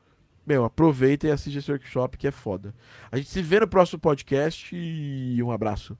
meu, 0.46 0.64
aproveita 0.64 1.26
e 1.26 1.30
assiste 1.30 1.58
esse 1.58 1.70
workshop 1.70 2.18
que 2.18 2.26
é 2.26 2.30
foda. 2.30 2.74
A 3.10 3.16
gente 3.16 3.30
se 3.30 3.42
vê 3.42 3.60
no 3.60 3.68
próximo 3.68 3.98
podcast 3.98 4.74
e 4.76 5.42
um 5.42 5.50
abraço. 5.50 5.96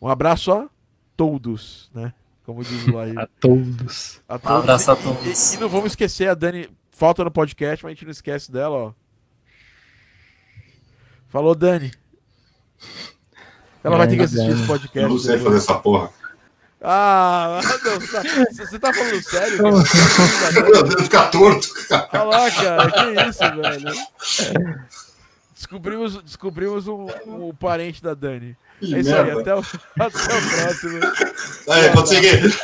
Um 0.00 0.08
abraço 0.08 0.52
a 0.52 0.68
todos, 1.16 1.90
né? 1.92 2.14
Como 2.44 2.62
diz 2.62 2.86
o 2.88 2.98
aí. 2.98 3.12
a 3.18 3.26
todos. 3.26 4.22
A 4.28 4.38
todos. 4.38 4.56
Um 4.56 4.60
abraço 4.60 4.90
a 4.90 4.96
todos. 4.96 5.52
E, 5.52 5.56
e, 5.56 5.60
não 5.60 5.68
vamos 5.68 5.92
esquecer 5.92 6.28
a 6.28 6.34
Dani. 6.34 6.70
Falta 6.90 7.22
no 7.22 7.30
podcast, 7.30 7.84
mas 7.84 7.90
a 7.90 7.94
gente 7.94 8.04
não 8.04 8.10
esquece 8.10 8.50
dela, 8.50 8.76
ó. 8.76 8.92
Falou, 11.28 11.54
Dani. 11.54 11.92
Ela 13.84 13.96
é, 13.96 13.98
vai 13.98 14.08
ter 14.08 14.16
que 14.16 14.22
assistir 14.22 14.48
Dani. 14.48 14.60
esse 14.60 14.66
podcast. 14.66 14.98
Eu 14.98 15.08
não 15.08 15.18
sei 15.18 15.38
fazer 15.38 15.56
essa 15.58 15.78
porra. 15.78 16.10
Ah, 16.82 17.60
não, 17.84 18.00
você, 18.00 18.12
tá, 18.12 18.22
você 18.52 18.78
tá 18.78 18.92
falando 18.92 19.22
sério? 19.22 19.62
Meu 19.62 20.82
Deus, 20.84 21.02
fica 21.02 21.26
torto. 21.26 21.68
Olha 22.12 22.22
lá, 22.22 22.50
cara, 22.50 22.90
que 22.90 23.28
isso, 23.28 23.40
velho. 23.40 24.88
Descobrimos, 25.54 26.22
descobrimos 26.22 26.86
um, 26.86 27.08
um 27.26 27.52
parente 27.52 28.00
da 28.00 28.14
Dani. 28.14 28.56
Que 28.78 28.94
é 28.94 29.00
isso 29.00 29.10
merda. 29.10 29.32
aí, 29.32 29.40
até 29.40 29.54
o, 29.56 29.58
até 29.58 30.06
o 30.06 30.10
próximo. 30.10 31.00
Aí, 31.68 31.90
consegui. 31.90 32.56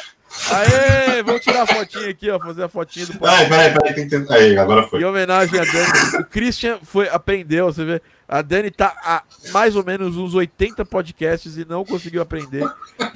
Aê, 0.51 1.23
vamos 1.23 1.43
tirar 1.43 1.63
a 1.63 1.67
fotinha 1.67 2.11
aqui, 2.11 2.31
ó, 2.31 2.39
fazer 2.39 2.63
a 2.65 2.69
fotinha 2.69 3.07
do 3.07 3.19
parente. 3.19 3.49
Peraí, 3.49 3.73
peraí, 3.73 3.73
peraí, 3.73 3.95
tem 3.95 4.05
que 4.05 4.11
tentar. 4.11 4.35
Aí, 4.35 4.57
agora 4.57 4.85
foi. 4.85 5.01
Em 5.01 5.05
homenagem 5.05 5.59
a 5.59 5.65
Dani. 5.65 6.23
O 6.23 6.25
Christian 6.27 6.79
foi, 6.83 7.09
aprendeu, 7.09 7.67
você 7.67 7.85
vê. 7.85 8.03
A 8.29 8.43
Dani 8.43 8.71
tá 8.71 8.95
há 9.05 9.23
mais 9.53 9.77
ou 9.77 9.85
menos 9.85 10.17
uns 10.17 10.35
80 10.35 10.85
podcasts 10.85 11.57
e 11.57 11.65
não 11.65 11.85
conseguiu 11.85 12.23
aprender. 12.23 12.65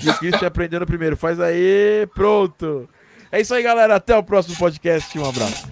E 0.02 0.10
o 0.10 0.14
Christian 0.18 0.46
aprendeu 0.46 0.80
no 0.80 0.86
primeiro. 0.86 1.16
Faz 1.16 1.40
aí, 1.40 2.06
pronto. 2.14 2.88
É 3.32 3.40
isso 3.40 3.54
aí, 3.54 3.62
galera. 3.62 3.96
Até 3.96 4.16
o 4.16 4.22
próximo 4.22 4.56
podcast. 4.56 5.18
Um 5.18 5.28
abraço. 5.28 5.66